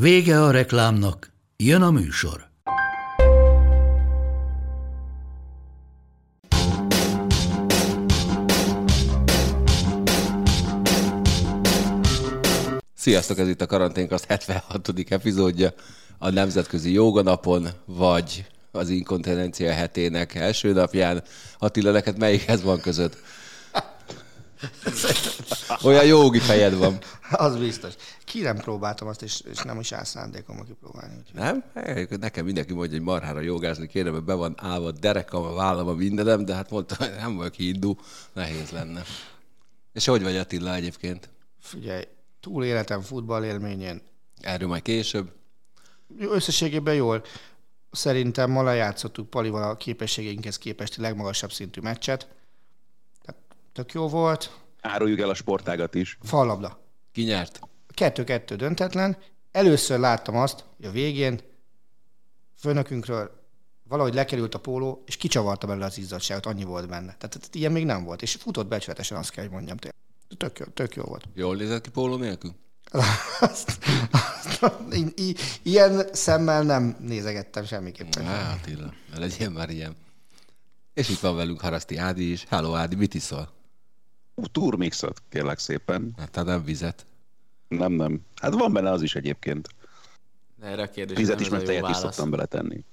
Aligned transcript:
Vége 0.00 0.42
a 0.42 0.50
reklámnak, 0.50 1.32
jön 1.56 1.82
a 1.82 1.90
műsor. 1.90 2.48
Sziasztok, 12.94 13.38
ez 13.38 13.48
itt 13.48 13.60
a 13.60 13.66
Karanténkaszt 13.66 14.24
76. 14.24 14.90
epizódja 15.08 15.72
a 16.18 16.30
Nemzetközi 16.30 16.92
Joganapon, 16.92 17.68
vagy 17.84 18.46
az 18.70 18.88
inkontinencia 18.88 19.72
hetének 19.72 20.34
első 20.34 20.72
napján. 20.72 21.22
Attila, 21.58 21.90
neked 21.90 22.18
melyikhez 22.18 22.62
van 22.62 22.80
között? 22.80 23.16
Olyan 25.82 26.04
jogi 26.04 26.38
fejed 26.38 26.74
van. 26.76 26.98
Az 27.30 27.56
biztos. 27.56 27.92
Ki 28.26 28.40
nem 28.40 28.56
próbáltam 28.56 29.08
azt, 29.08 29.22
és, 29.22 29.40
és 29.40 29.58
nem 29.58 29.80
is 29.80 29.92
áll 29.92 30.04
szándékom 30.04 30.64
kipróbálni. 30.64 31.14
Úgyhogy. 31.18 31.40
Nem? 31.40 31.64
Nekem 32.20 32.44
mindenki 32.44 32.72
mondja, 32.72 32.96
hogy 32.96 33.06
marhára 33.06 33.40
jogázni 33.40 33.86
kéne, 33.86 34.10
mert 34.10 34.24
be 34.24 34.34
van 34.34 34.54
állva 34.58 34.86
a 34.86 34.92
derekam, 34.92 35.42
a 35.42 35.52
vállam, 35.52 35.88
a 35.88 35.92
mindenem, 35.92 36.44
de 36.44 36.54
hát 36.54 36.70
mondta, 36.70 36.94
hogy 36.98 37.10
nem 37.18 37.36
vagyok 37.36 37.54
hindu, 37.54 37.94
nehéz 38.32 38.70
lenne. 38.70 39.02
És 39.92 40.06
hogy 40.06 40.22
vagy 40.22 40.36
Attila 40.36 40.74
egyébként? 40.74 41.28
Figyelj, 41.60 42.04
túl 42.40 42.64
életem 42.64 43.00
futball 43.00 43.44
élményén. 43.44 44.02
Erről 44.40 44.68
majd 44.68 44.82
később. 44.82 45.32
Összességében 46.18 46.94
jól. 46.94 47.24
Szerintem 47.90 48.50
ma 48.50 48.62
lejátszottuk 48.62 49.30
Palival 49.30 49.62
a 49.62 49.76
képességeinkhez 49.76 50.58
képesti 50.58 51.00
legmagasabb 51.00 51.52
szintű 51.52 51.80
meccset. 51.80 52.28
Tehát 53.22 53.40
tök 53.72 53.92
jó 53.92 54.08
volt. 54.08 54.60
Áruljuk 54.80 55.20
el 55.20 55.28
a 55.28 55.34
sportágat 55.34 55.94
is. 55.94 56.18
Fallabda. 56.22 56.80
Ki 57.12 57.22
nyert? 57.22 57.60
Kettő-kettő 57.96 58.56
döntetlen. 58.56 59.16
Először 59.52 59.98
láttam 59.98 60.36
azt, 60.36 60.64
hogy 60.76 60.86
a 60.86 60.90
végén 60.90 61.40
főnökünkről 62.58 63.30
valahogy 63.88 64.14
lekerült 64.14 64.54
a 64.54 64.58
póló, 64.58 65.02
és 65.06 65.16
kicsavarta 65.16 65.66
belőle 65.66 65.86
az 65.86 65.98
izzadságot, 65.98 66.46
annyi 66.46 66.64
volt 66.64 66.88
benne. 66.88 67.14
Tehát, 67.18 67.20
tehát 67.20 67.54
ilyen 67.54 67.72
még 67.72 67.84
nem 67.84 68.04
volt, 68.04 68.22
és 68.22 68.34
futott 68.34 68.66
becsületesen, 68.66 69.18
azt 69.18 69.30
kell, 69.30 69.44
hogy 69.44 69.52
mondjam. 69.52 69.76
tényleg. 69.76 69.94
Tök 70.36 70.58
jó, 70.58 70.64
tök 70.66 70.94
jó 70.94 71.02
volt. 71.02 71.24
Jól 71.34 71.56
nézett 71.56 71.80
ki 71.80 71.90
póló 71.90 72.16
nélkül? 72.16 72.54
Azt, 73.40 73.78
azt, 74.60 74.92
i, 74.92 75.12
i, 75.16 75.36
ilyen 75.62 76.08
szemmel 76.12 76.62
nem 76.62 76.96
nézegettem 77.00 77.64
semmiképpen. 77.64 78.24
Á, 78.24 78.52
Attila, 78.52 78.92
legyen 79.14 79.52
már 79.52 79.70
ilyen. 79.70 79.96
És 80.94 81.08
itt 81.08 81.18
van 81.18 81.36
velünk 81.36 81.60
Haraszti 81.60 81.96
Ádi 81.96 82.30
is. 82.30 82.44
Hello 82.48 82.74
Ádi, 82.74 82.94
mit 82.94 83.14
iszol? 83.14 83.52
Turmixot, 84.52 85.22
kérlek 85.28 85.58
szépen. 85.58 86.14
Hát 86.18 86.30
te 86.30 86.42
nem 86.42 86.64
vizet. 86.64 87.06
Nem, 87.68 87.92
nem. 87.92 88.20
Hát 88.40 88.54
van 88.54 88.72
benne 88.72 88.90
az 88.90 89.02
is 89.02 89.14
egyébként. 89.14 89.68
De 90.60 90.66
erre 90.66 90.82
a 90.82 90.90
kérdésre 90.90 91.20
Vizet 91.20 91.38
nem 91.38 91.44
is, 91.44 91.46
ez 91.46 91.52
a 91.52 91.56
meg 91.56 91.60
jó 91.60 91.66
tejet 91.66 91.82
is 91.82 91.96
válasz. 91.96 92.14
szoktam 92.14 92.30
beletenni. 92.30 92.84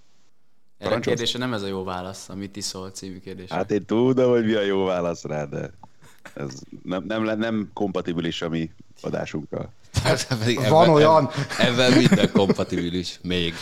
Erre 0.77 0.95
a 0.95 0.99
kérdésre 0.99 1.39
nem 1.39 1.53
ez 1.53 1.61
a 1.61 1.67
jó 1.67 1.83
válasz, 1.83 2.29
amit 2.29 2.55
iszol 2.55 2.89
című 2.89 3.19
kérdés. 3.19 3.49
Hát 3.49 3.71
én 3.71 3.85
tudom, 3.85 4.29
hogy 4.29 4.45
mi 4.45 4.53
a 4.53 4.61
jó 4.61 4.85
válasz 4.85 5.23
rá, 5.23 5.45
de 5.45 5.71
ez 6.33 6.59
nem, 6.83 7.03
nem, 7.03 7.23
nem 7.37 7.69
kompatibilis 7.73 8.41
a 8.41 8.49
mi 8.49 8.71
adásunkkal. 9.01 9.71
Hát, 10.03 10.27
Van 10.69 10.89
olyan. 10.89 11.29
Ebben 11.59 11.91
minden 11.91 12.31
kompatibilis, 12.31 13.19
még. 13.23 13.53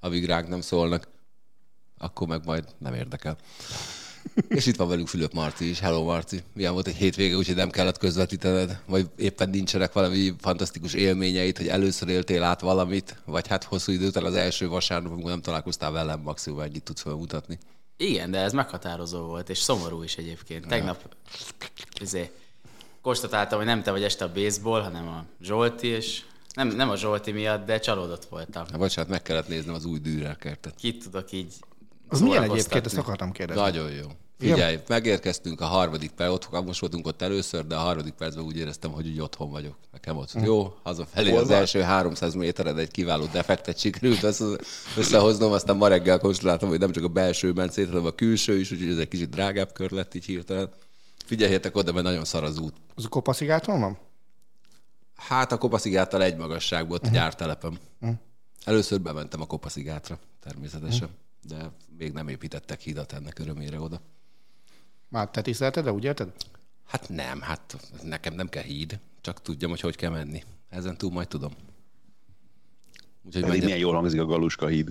Amíg 0.00 0.26
ránk 0.26 0.48
nem 0.48 0.60
szólnak, 0.60 1.08
akkor 1.98 2.26
meg 2.28 2.44
majd 2.44 2.64
nem 2.78 2.94
érdekel. 2.94 3.36
És 4.48 4.66
itt 4.66 4.76
van 4.76 4.88
velünk 4.88 5.08
Fülöp 5.08 5.32
Marci 5.32 5.68
is. 5.68 5.80
Hello 5.80 6.04
Marci. 6.04 6.42
Milyen 6.54 6.72
volt 6.72 6.86
egy 6.86 6.96
hétvége, 6.96 7.36
úgyhogy 7.36 7.54
nem 7.54 7.70
kellett 7.70 7.98
közvetítened? 7.98 8.80
Vagy 8.86 9.10
éppen 9.16 9.50
nincsenek 9.50 9.92
valami 9.92 10.34
fantasztikus 10.38 10.94
élményeit, 10.94 11.56
hogy 11.56 11.68
először 11.68 12.08
éltél 12.08 12.42
át 12.42 12.60
valamit? 12.60 13.16
Vagy 13.24 13.46
hát 13.46 13.64
hosszú 13.64 13.92
idő 13.92 14.06
után 14.06 14.24
az 14.24 14.34
első 14.34 14.68
vasárnap, 14.68 15.12
amikor 15.12 15.30
nem 15.30 15.40
találkoztál 15.40 15.90
velem, 15.90 16.20
maximum 16.20 16.60
ennyit 16.60 16.82
tudsz 16.82 17.02
felmutatni. 17.02 17.58
Igen, 17.96 18.30
de 18.30 18.38
ez 18.38 18.52
meghatározó 18.52 19.20
volt, 19.20 19.48
és 19.48 19.58
szomorú 19.58 20.02
is 20.02 20.16
egyébként. 20.16 20.66
Tegnap 20.66 21.14
izé, 22.00 22.30
konstatáltam, 23.02 23.58
hogy 23.58 23.66
nem 23.66 23.82
te 23.82 23.90
vagy 23.90 24.02
este 24.02 24.24
a 24.24 24.32
baseball, 24.32 24.82
hanem 24.82 25.08
a 25.08 25.24
Zsolti, 25.42 25.86
és 25.86 26.22
nem, 26.54 26.68
nem 26.68 26.90
a 26.90 26.96
Zsolti 26.96 27.30
miatt, 27.30 27.66
de 27.66 27.78
csalódott 27.78 28.24
voltam. 28.24 28.64
Na, 28.70 28.78
bocsánat, 28.78 29.10
meg 29.10 29.22
kellett 29.22 29.48
néznem 29.48 29.74
az 29.74 29.84
új 29.84 29.98
Dürer 29.98 30.36
kertet. 30.36 30.74
Kit 30.74 31.02
tudok 31.02 31.32
így 31.32 31.54
Az 32.10 32.20
milyen 32.20 32.42
egyébként, 32.42 32.86
ezt 32.86 32.96
akartam 32.98 33.32
kérdezni. 33.32 33.62
Nagyon 33.62 33.90
jó. 33.90 34.06
Figyelj, 34.38 34.78
megérkeztünk 34.88 35.60
a 35.60 35.64
harmadik 35.64 36.10
perc, 36.10 36.32
ott, 36.32 36.64
most 36.64 36.80
voltunk 36.80 37.06
ott 37.06 37.22
először, 37.22 37.66
de 37.66 37.76
a 37.76 37.78
harmadik 37.78 38.12
percben 38.12 38.44
úgy 38.44 38.56
éreztem, 38.56 38.90
hogy 38.90 39.08
úgy 39.08 39.20
otthon 39.20 39.50
vagyok. 39.50 39.76
Nekem 39.92 40.16
ott 40.16 40.32
jó, 40.42 40.74
hazafelé 40.82 41.30
Hol 41.30 41.40
az 41.40 41.48
van? 41.48 41.56
első 41.56 41.80
300 41.80 42.34
méteren 42.34 42.78
egy 42.78 42.90
kiváló 42.90 43.24
defektet 43.32 43.78
sikerült 43.78 44.22
össze- 44.22 44.64
összehoznom, 44.96 45.52
aztán 45.52 45.76
ma 45.76 45.88
reggel 45.88 46.18
konstatáltam, 46.18 46.68
hogy 46.68 46.78
nem 46.78 46.92
csak 46.92 47.04
a 47.04 47.08
belső 47.08 47.52
ment 47.52 47.72
szét, 47.72 47.88
hanem 47.88 48.04
a 48.06 48.10
külső 48.10 48.58
is, 48.58 48.70
úgyhogy 48.72 48.90
ez 48.90 48.98
egy 48.98 49.08
kicsit 49.08 49.30
drágább 49.30 49.72
kör 49.72 49.90
lett 49.90 50.14
így 50.14 50.24
hirtelen. 50.24 50.70
Figyeljetek 51.24 51.76
oda, 51.76 51.92
mert 51.92 52.04
nagyon 52.04 52.24
szar 52.24 52.44
az 52.44 52.58
út. 52.58 52.74
Az 52.94 53.04
a 53.04 53.08
kopaszigáton 53.08 53.80
van? 53.80 53.98
Hát 55.16 55.52
a 55.52 55.58
kopaszigáttal 55.58 56.22
egy 56.22 56.36
magasságból, 56.36 56.96
ott 56.96 57.06
a 57.06 57.10
gyártelepem. 57.10 57.78
Először 58.64 59.00
bementem 59.00 59.40
a 59.40 59.46
kopaszigátra, 59.46 60.18
természetesen, 60.40 61.08
de 61.42 61.70
még 61.98 62.12
nem 62.12 62.28
építettek 62.28 62.80
hidat 62.80 63.12
ennek 63.12 63.38
örömére 63.38 63.80
oda. 63.80 64.00
Már 65.08 65.30
te 65.30 65.42
tisztelted, 65.42 65.84
de 65.84 65.92
úgy 65.92 66.04
érted? 66.04 66.32
Hát 66.86 67.08
nem, 67.08 67.40
hát 67.40 67.76
nekem 68.02 68.34
nem 68.34 68.48
kell 68.48 68.62
híd, 68.62 68.98
csak 69.20 69.42
tudjam, 69.42 69.70
hogy 69.70 69.80
hogy 69.80 69.96
kell 69.96 70.10
menni. 70.10 70.42
Ezen 70.68 70.96
túl 70.96 71.10
majd 71.10 71.28
tudom. 71.28 71.52
Úgyhogy 73.22 73.42
Pedig 73.42 73.62
milyen 73.64 73.78
jól 73.78 73.94
hangzik 73.94 74.20
a 74.20 74.24
Galuska 74.24 74.66
híd. 74.66 74.88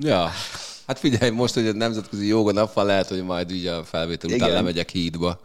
Ja, 0.00 0.30
hát 0.86 0.98
figyelj, 0.98 1.30
most, 1.30 1.54
hogy 1.54 1.66
a 1.66 1.72
nemzetközi 1.72 2.26
joga 2.26 2.52
nap 2.52 2.72
van, 2.72 2.86
lehet, 2.86 3.08
hogy 3.08 3.24
majd 3.24 3.50
így 3.50 3.66
a 3.66 3.84
felvétel 3.84 4.30
után 4.30 4.50
lemegyek 4.50 4.90
hídba. 4.90 5.40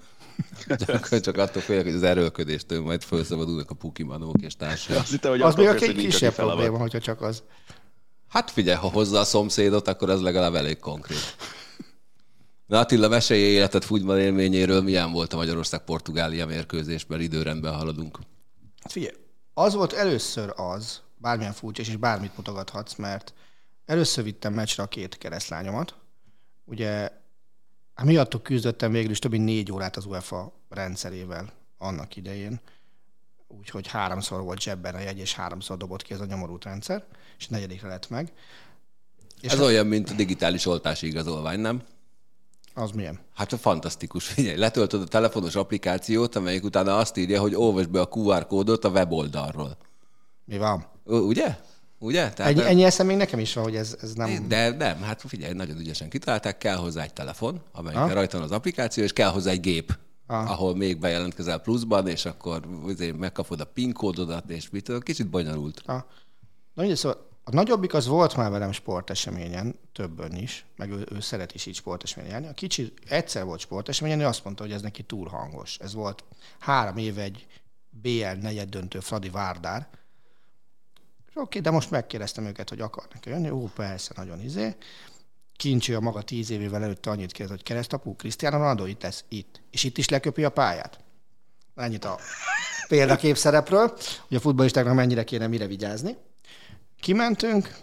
Csak, 0.86 1.20
csak 1.20 1.38
attól 1.38 1.62
félek, 1.62 1.84
hogy 1.84 1.94
az 1.94 2.04
erőlködéstől 2.04 2.82
majd 2.82 3.04
felszabadulnak 3.04 3.70
a 3.70 3.74
pukimanók 3.74 4.42
és 4.42 4.56
társai. 4.56 4.98
Azt 4.98 5.10
hittem, 5.10 5.32
hogy 5.32 5.42
Az 5.42 5.56
még 5.56 5.68
a 5.68 5.74
kisebb 5.74 6.34
probléma, 6.34 6.78
hogyha 6.78 7.00
csak 7.00 7.22
az. 7.22 7.44
Hát 8.34 8.52
figyelj, 8.52 8.78
ha 8.78 8.90
hozza 8.90 9.20
a 9.20 9.24
szomszédot, 9.24 9.88
akkor 9.88 10.10
ez 10.10 10.22
legalább 10.22 10.56
elég 10.56 10.80
konkrét. 10.80 11.36
Na 12.66 12.80
Attila, 12.80 13.08
mesélj 13.08 13.42
életed 13.42 13.84
futball 13.84 14.20
élményéről, 14.20 14.82
milyen 14.82 15.12
volt 15.12 15.34
a 15.34 15.36
Magyarország-Portugália 15.36 16.46
mérkőzésben, 16.46 17.22
időrendben 17.22 17.74
haladunk. 17.74 18.20
Hát 18.82 18.92
figyelj, 18.92 19.16
az 19.54 19.74
volt 19.74 19.94
először 19.94 20.54
az, 20.56 21.02
bármilyen 21.18 21.54
furcsa, 21.54 21.82
és 21.82 21.96
bármit 21.96 22.38
mutogathatsz, 22.38 22.96
mert 22.96 23.34
először 23.86 24.24
vittem 24.24 24.54
meccsre 24.54 24.84
a 24.84 24.88
két 24.88 25.18
keresztlányomat. 25.18 25.96
Ugye 26.66 27.10
hát 27.94 28.06
miattuk 28.06 28.44
küzdöttem 28.44 28.92
végül 28.92 29.12
is 29.12 29.20
több 29.20 29.32
mint 29.32 29.46
négy 29.46 29.72
órát 29.72 29.98
az 29.98 30.06
UEFA 30.06 30.54
rendszerével 30.70 31.54
annak 31.78 32.16
idején. 32.16 32.60
Úgyhogy 33.48 33.88
háromszor 33.88 34.42
volt 34.42 34.62
zsebben 34.62 34.96
a 34.96 35.00
jegy, 35.00 35.18
és 35.18 35.34
háromszor 35.34 35.78
dobott 35.78 36.02
ki 36.02 36.14
ez 36.14 36.20
a 36.20 36.26
nyomorult 36.26 36.64
rendszer, 36.64 37.06
és 37.44 37.50
negyedikre 37.50 37.88
lett 37.88 38.10
meg. 38.10 38.32
És 39.42 39.52
Ez 39.52 39.60
olyan, 39.60 39.86
mint 39.88 40.10
a 40.10 40.14
digitális 40.14 40.66
oltási 40.66 41.08
igazolvány, 41.08 41.60
nem? 41.60 41.82
az 42.76 42.92
milyen? 42.92 43.20
Hát 43.34 43.54
fantasztikus. 43.60 44.26
Figyelj, 44.28 44.58
letöltöd 44.58 45.02
a 45.02 45.06
telefonos 45.06 45.56
applikációt, 45.56 46.36
amelyik 46.36 46.64
utána 46.64 46.98
azt 46.98 47.18
írja, 47.18 47.42
hogy 47.42 47.56
olvasd 47.56 47.90
be 47.90 48.02
a 48.02 48.08
QR 48.12 48.48
kódot 48.48 48.86
a 48.86 48.90
weboldalról. 48.90 49.78
Mi 50.46 50.58
van? 50.58 50.86
Ugye? 51.04 51.58
Ugye? 52.00 52.30
Tehát 52.30 52.52
Ennyi, 52.52 52.62
ennyi 52.62 52.84
eszem 52.84 53.06
még 53.06 53.18
nekem 53.18 53.40
is 53.40 53.54
van, 53.54 53.64
hogy 53.64 53.76
ez, 53.76 53.98
ez 54.02 54.14
nem... 54.14 54.48
De 54.48 54.70
nem, 54.70 55.02
hát 55.02 55.22
figyelj, 55.28 55.54
nagyon 55.54 55.78
ügyesen 55.78 56.10
kitalálták, 56.10 56.58
kell 56.58 56.76
hozzá 56.76 57.04
egy 57.04 57.14
telefon, 57.14 57.62
amelyikkel 57.72 58.08
Ha? 58.08 58.14
rajta 58.14 58.38
van 58.38 58.46
az 58.46 58.52
applikáció, 58.52 59.04
és 59.04 59.14
kell 59.14 59.30
hozzá 59.30 59.52
egy 59.52 59.60
gép, 59.60 59.98
Ah. 60.28 60.52
ahol 60.52 60.76
még 60.76 61.00
bejelentkezel 61.00 61.58
pluszban, 61.60 62.08
és 62.08 62.26
akkor 62.26 62.62
azért 62.88 63.18
megkapod 63.18 63.60
a 63.60 63.66
PIN 63.66 63.94
kódodat, 63.94 64.50
és 64.50 64.70
mit 64.70 64.84
tudom, 64.84 65.02
kicsit 65.02 65.28
bonyolult. 65.30 65.80
A, 65.80 66.06
na 66.74 66.84
ugye, 66.84 66.96
szóval 66.96 67.28
a 67.44 67.52
nagyobbik 67.52 67.94
az 67.94 68.08
volt 68.08 68.36
már 68.36 68.52
velem 68.52 68.72
sporteseményen, 68.72 69.80
többen 69.92 70.36
is, 70.36 70.66
meg 70.76 70.92
ő, 70.92 71.08
ő 71.12 71.20
szeret 71.20 71.54
is 71.54 71.66
így 71.66 71.76
sporteseményen 71.76 72.34
járni. 72.34 72.48
A 72.48 72.54
kicsi 72.54 72.94
egyszer 73.08 73.44
volt 73.44 73.60
sporteseményen, 73.60 74.20
ő 74.20 74.26
azt 74.26 74.44
mondta, 74.44 74.64
hogy 74.64 74.72
ez 74.72 74.82
neki 74.82 75.04
túl 75.04 75.28
hangos. 75.28 75.78
Ez 75.78 75.94
volt 75.94 76.24
három 76.60 76.98
éve 76.98 77.22
egy 77.22 77.48
BL 77.90 78.40
negyed 78.42 78.70
döntő 78.70 79.00
Fradi 79.00 79.30
Várdár, 79.30 79.88
És 81.30 81.34
oké, 81.36 81.60
de 81.60 81.72
most 81.72 81.92
megkérdeztem 81.92 82.46
őket, 82.46 82.70
hogy 82.70 82.82
akarnak 82.82 83.26
jönni. 83.26 83.50
Ó, 83.50 83.70
persze, 83.76 84.14
nagyon 84.16 84.42
izé. 84.42 84.76
Kincsi 85.56 85.94
a 85.94 86.00
maga 86.00 86.22
tíz 86.22 86.50
évével 86.50 86.84
előtte 86.84 87.10
annyit 87.10 87.32
kérdez, 87.32 87.56
hogy 87.56 87.66
keresztapú, 87.66 88.16
Cristiano 88.16 88.58
Ronaldo 88.58 88.86
itt 88.86 89.02
lesz, 89.02 89.24
itt. 89.28 89.62
És 89.72 89.84
itt 89.84 89.98
is 89.98 90.10
leköpi 90.10 90.44
a 90.44 90.50
pályát. 90.50 91.00
Ennyit 91.76 92.06
a 92.06 92.20
példakép 92.88 93.38
szerepről, 93.38 93.98
hogy 94.28 94.38
a 94.38 94.40
futballistáknak 94.40 94.96
mennyire 94.96 95.24
kéne 95.24 95.48
mire 95.48 95.68
vigyázni. 95.68 96.18
Kimentünk, 97.04 97.76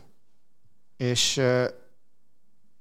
és, 0.96 1.40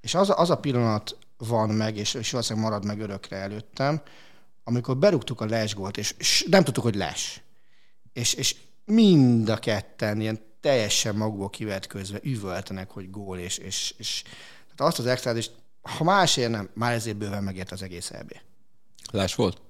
és 0.02 0.16
az, 0.16 0.30
a- 0.30 0.38
az 0.40 0.50
a 0.50 0.58
pillanat 0.58 1.18
van 1.38 1.70
meg, 1.70 1.98
és, 1.98 2.14
és 2.14 2.32
valószínűleg 2.32 2.70
marad 2.70 2.86
meg 2.86 3.00
örökre 3.00 3.38
előttem, 3.38 4.02
amikor 4.64 4.98
berúgtuk 4.98 5.42
a 5.42 5.46
lesgólt, 5.46 5.98
és, 5.98 6.16
és 6.18 6.46
nem 6.50 6.64
tudtuk, 6.64 6.84
hogy 6.84 6.96
les. 6.96 7.42
És, 8.14 8.34
és 8.34 8.56
mind 8.86 9.50
a 9.50 9.58
ketten 9.58 10.22
ilyen 10.22 10.40
teljesen 10.62 11.16
magukból 11.16 11.50
kivetközve 11.50 12.20
üvöltenek, 12.24 12.90
hogy 12.90 13.10
gól, 13.10 13.38
és, 13.38 13.58
és, 13.58 13.94
és 13.98 14.22
tehát 14.76 14.92
azt 14.92 15.00
az 15.00 15.06
extrát, 15.06 15.36
és 15.36 15.50
ha 15.82 16.04
másért 16.04 16.52
nem, 16.52 16.70
már 16.74 16.94
ezért 16.94 17.18
bőven 17.18 17.44
megért 17.44 17.72
az 17.72 17.82
egész 17.82 18.12
EB. 18.12 18.32
Lás 19.12 19.36
volt? 19.36 19.62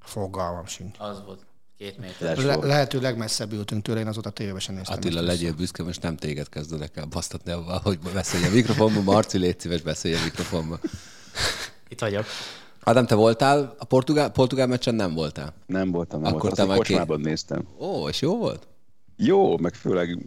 Fogalmam 0.00 0.66
sincs. 0.66 0.96
Az 0.98 1.24
volt. 1.24 1.44
Két 1.82 1.98
méter. 1.98 2.36
Le, 2.36 2.56
lehető 2.56 3.00
legmesszebb 3.00 3.52
ültünk 3.52 3.82
tőle, 3.82 4.00
én 4.00 4.06
azóta 4.06 4.30
tévében 4.30 4.60
sem 4.60 4.74
néztem. 4.74 4.96
Attila, 4.96 5.20
legyél 5.20 5.52
büszke, 5.52 5.82
most 5.82 6.02
nem 6.02 6.16
téged 6.16 6.48
kezdenek 6.48 6.96
el 6.96 7.04
basztatni 7.04 7.52
hogy 7.82 7.98
beszélj 8.14 8.44
a 8.44 8.50
mikrofonba. 8.50 9.00
Marci, 9.02 9.38
légy 9.38 9.60
szíves, 9.60 9.80
beszélj 9.80 10.14
a 10.14 10.18
mikrofonba. 10.24 10.78
Itt 11.88 12.00
vagyok. 12.00 12.24
Ádám, 12.80 13.06
te 13.06 13.14
voltál 13.14 13.74
a 13.78 13.84
portugál, 13.84 14.30
portugál 14.30 14.66
meccsen? 14.66 14.94
Nem 14.94 15.14
voltál? 15.14 15.54
Nem 15.66 15.90
voltam, 15.90 16.20
nem 16.20 16.34
Akkor 16.34 16.42
voltam. 16.42 16.66
te 16.66 16.72
Azt 16.72 16.82
kocsmában 16.82 17.20
néztem. 17.20 17.68
Ó, 17.78 18.08
és 18.08 18.20
jó 18.20 18.36
volt? 18.36 18.66
Jó, 19.16 19.58
meg 19.58 19.74
főleg 19.74 20.18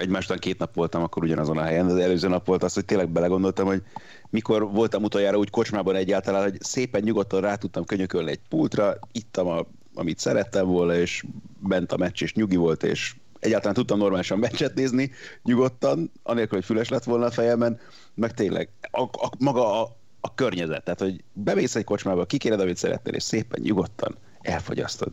egymástán 0.00 0.38
két 0.38 0.58
nap 0.58 0.74
voltam 0.74 1.02
akkor 1.02 1.22
ugyanazon 1.22 1.58
a 1.58 1.62
helyen, 1.62 1.86
de 1.86 1.92
az 1.92 1.98
előző 1.98 2.28
nap 2.28 2.46
volt 2.46 2.62
az, 2.62 2.74
hogy 2.74 2.84
tényleg 2.84 3.08
belegondoltam, 3.08 3.66
hogy 3.66 3.82
mikor 4.30 4.70
voltam 4.70 5.02
utoljára 5.02 5.38
úgy 5.38 5.50
kocsmában 5.50 5.94
egyáltalán, 5.94 6.42
hogy 6.42 6.56
szépen 6.60 7.02
nyugodtan 7.02 7.40
rá 7.40 7.54
tudtam 7.54 7.84
könyökölni 7.84 8.30
egy 8.30 8.40
pultra, 8.48 8.98
ittam, 9.12 9.46
a, 9.46 9.66
amit 9.98 10.18
szerettem 10.18 10.66
volna, 10.66 10.94
és 10.94 11.24
bent 11.58 11.92
a 11.92 11.96
meccs, 11.96 12.22
és 12.22 12.34
nyugi 12.34 12.56
volt, 12.56 12.82
és 12.82 13.14
egyáltalán 13.40 13.74
tudtam 13.74 13.98
normálisan 13.98 14.38
meccset 14.38 14.74
nézni, 14.74 15.10
nyugodtan, 15.42 16.10
anélkül, 16.22 16.56
hogy 16.56 16.66
füles 16.66 16.88
lett 16.88 17.04
volna 17.04 17.26
a 17.26 17.30
fejemben, 17.30 17.80
meg 18.14 18.34
tényleg 18.34 18.68
a, 18.90 19.02
a, 19.02 19.30
maga 19.38 19.80
a, 19.82 19.96
a 20.20 20.34
környezet, 20.34 20.84
tehát 20.84 21.00
hogy 21.00 21.22
bemész 21.32 21.74
egy 21.74 21.84
kocsmába, 21.84 22.24
kikéred, 22.24 22.60
amit 22.60 22.76
szeretnél, 22.76 23.14
és 23.14 23.22
szépen 23.22 23.60
nyugodtan 23.62 24.16
elfogyasztod. 24.40 25.12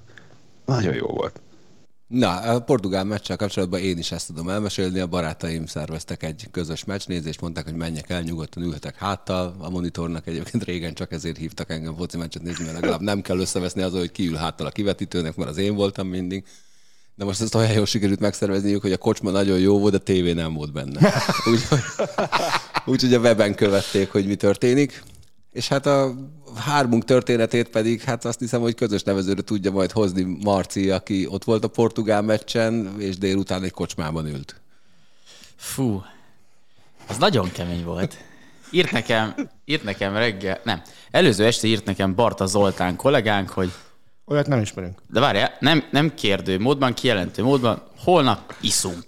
Nagyon 0.65 0.93
jó 0.93 1.07
volt. 1.07 1.41
Na, 2.07 2.37
a 2.37 2.59
portugál 2.59 3.03
meccsel 3.03 3.37
kapcsolatban 3.37 3.79
én 3.79 3.97
is 3.97 4.11
ezt 4.11 4.27
tudom 4.27 4.49
elmesélni. 4.49 4.99
A 4.99 5.07
barátaim 5.07 5.65
szerveztek 5.65 6.23
egy 6.23 6.47
közös 6.51 6.83
meccsnézést, 6.83 7.41
mondták, 7.41 7.63
hogy 7.63 7.75
menjek 7.75 8.09
el, 8.09 8.21
nyugodtan 8.21 8.63
ülhetek 8.63 8.95
háttal. 8.95 9.55
A 9.59 9.69
monitornak 9.69 10.27
egyébként 10.27 10.63
régen 10.63 10.93
csak 10.93 11.11
ezért 11.11 11.37
hívtak 11.37 11.69
engem 11.69 11.95
foci 11.95 12.17
meccset 12.17 12.41
nézni, 12.41 12.63
mert 12.63 12.75
legalább 12.75 13.01
nem 13.01 13.21
kell 13.21 13.39
összeveszni 13.39 13.81
azon, 13.81 13.99
hogy 13.99 14.11
kiül 14.11 14.35
háttal 14.35 14.67
a 14.67 14.71
kivetítőnek, 14.71 15.35
mert 15.35 15.49
az 15.49 15.57
én 15.57 15.75
voltam 15.75 16.07
mindig. 16.07 16.45
De 17.15 17.25
most 17.25 17.41
ezt 17.41 17.55
olyan 17.55 17.71
jól 17.71 17.85
sikerült 17.85 18.19
megszervezniük, 18.19 18.81
hogy 18.81 18.91
a 18.91 18.97
kocsma 18.97 19.31
nagyon 19.31 19.59
jó 19.59 19.79
volt, 19.79 19.91
de 19.91 19.97
a 19.97 20.03
tévé 20.03 20.33
nem 20.33 20.53
volt 20.53 20.73
benne. 20.73 20.99
Úgyhogy, 21.51 21.79
úgyhogy 22.85 23.13
a 23.13 23.19
weben 23.19 23.55
követték, 23.55 24.11
hogy 24.11 24.25
mi 24.25 24.35
történik. 24.35 25.03
És 25.51 25.67
hát 25.67 25.85
a 25.85 26.15
hármunk 26.55 27.05
történetét 27.05 27.69
pedig, 27.69 28.01
hát 28.01 28.25
azt 28.25 28.39
hiszem, 28.39 28.61
hogy 28.61 28.75
közös 28.75 29.03
nevezőre 29.03 29.41
tudja 29.41 29.71
majd 29.71 29.91
hozni 29.91 30.37
Marci, 30.43 30.89
aki 30.89 31.27
ott 31.29 31.43
volt 31.43 31.63
a 31.63 31.67
portugál 31.67 32.21
meccsen, 32.21 32.95
és 32.99 33.17
délután 33.17 33.63
egy 33.63 33.71
kocsmában 33.71 34.25
ült. 34.27 34.61
Fú, 35.55 36.03
az 37.07 37.17
nagyon 37.17 37.51
kemény 37.51 37.83
volt. 37.83 38.17
Írt 38.71 38.91
nekem, 38.91 39.49
írt 39.65 39.83
nekem 39.83 40.13
reggel, 40.13 40.59
nem, 40.63 40.81
előző 41.11 41.45
este 41.45 41.67
írt 41.67 41.85
nekem 41.85 42.15
Barta 42.15 42.45
Zoltán 42.45 42.95
kollégánk, 42.95 43.49
hogy 43.49 43.71
Olyat 44.27 44.47
nem 44.47 44.61
ismerünk. 44.61 45.01
de 45.09 45.19
várjál, 45.19 45.57
nem, 45.59 45.83
nem 45.91 46.13
kérdő 46.13 46.59
módban, 46.59 46.93
kijelentő 46.93 47.43
módban, 47.43 47.83
holnap 48.03 48.53
iszunk. 48.61 49.05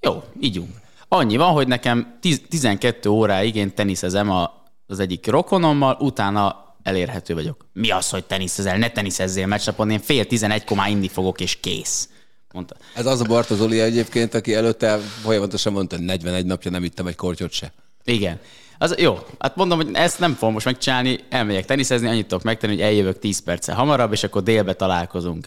Jó, 0.00 0.22
ígyunk. 0.40 0.70
Annyi 1.08 1.36
van, 1.36 1.52
hogy 1.52 1.68
nekem 1.68 2.16
10, 2.20 2.42
12 2.48 3.08
óráig 3.08 3.54
én 3.54 3.74
teniszezem 3.74 4.30
a, 4.30 4.64
az 4.86 4.98
egyik 4.98 5.26
rokonommal, 5.26 5.96
utána 6.00 6.65
elérhető 6.86 7.34
vagyok. 7.34 7.66
Mi 7.72 7.90
az, 7.90 8.10
hogy 8.10 8.24
teniszezel? 8.24 8.78
Ne 8.78 8.90
teniszezzél 8.90 9.46
meccsnapon, 9.46 9.90
én 9.90 9.98
fél 9.98 10.26
11 10.26 10.64
komá 10.64 10.88
inni 10.88 11.08
fogok, 11.08 11.40
és 11.40 11.60
kész. 11.60 12.08
Mondta. 12.52 12.76
Ez 12.94 13.06
az 13.06 13.20
a 13.20 13.24
Barta 13.24 13.54
Zoli 13.54 13.80
egyébként, 13.80 14.34
aki 14.34 14.54
előtte 14.54 14.98
folyamatosan 14.98 15.72
mondta, 15.72 15.96
hogy 15.96 16.04
41 16.04 16.46
napja 16.46 16.70
nem 16.70 16.84
ittem 16.84 17.06
egy 17.06 17.16
kortyot 17.16 17.52
se. 17.52 17.72
Igen. 18.04 18.40
Az, 18.78 18.94
jó, 18.98 19.18
hát 19.38 19.56
mondom, 19.56 19.78
hogy 19.78 19.90
ezt 19.92 20.18
nem 20.18 20.34
fogom 20.34 20.52
most 20.52 20.64
megcsinálni, 20.64 21.18
elmegyek 21.28 21.64
teniszezni, 21.64 22.08
annyit 22.08 22.26
tudok 22.26 22.44
megtenni, 22.44 22.72
hogy 22.72 22.82
eljövök 22.82 23.18
10 23.18 23.38
perccel 23.38 23.74
hamarabb, 23.74 24.12
és 24.12 24.22
akkor 24.22 24.42
délbe 24.42 24.74
találkozunk. 24.74 25.46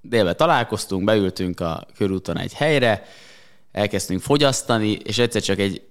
Délbe 0.00 0.34
találkoztunk, 0.34 1.04
beültünk 1.04 1.60
a 1.60 1.86
körúton 1.96 2.38
egy 2.38 2.54
helyre, 2.54 3.06
elkezdtünk 3.72 4.20
fogyasztani, 4.20 4.90
és 4.90 5.18
egyszer 5.18 5.42
csak 5.42 5.58
egy, 5.58 5.82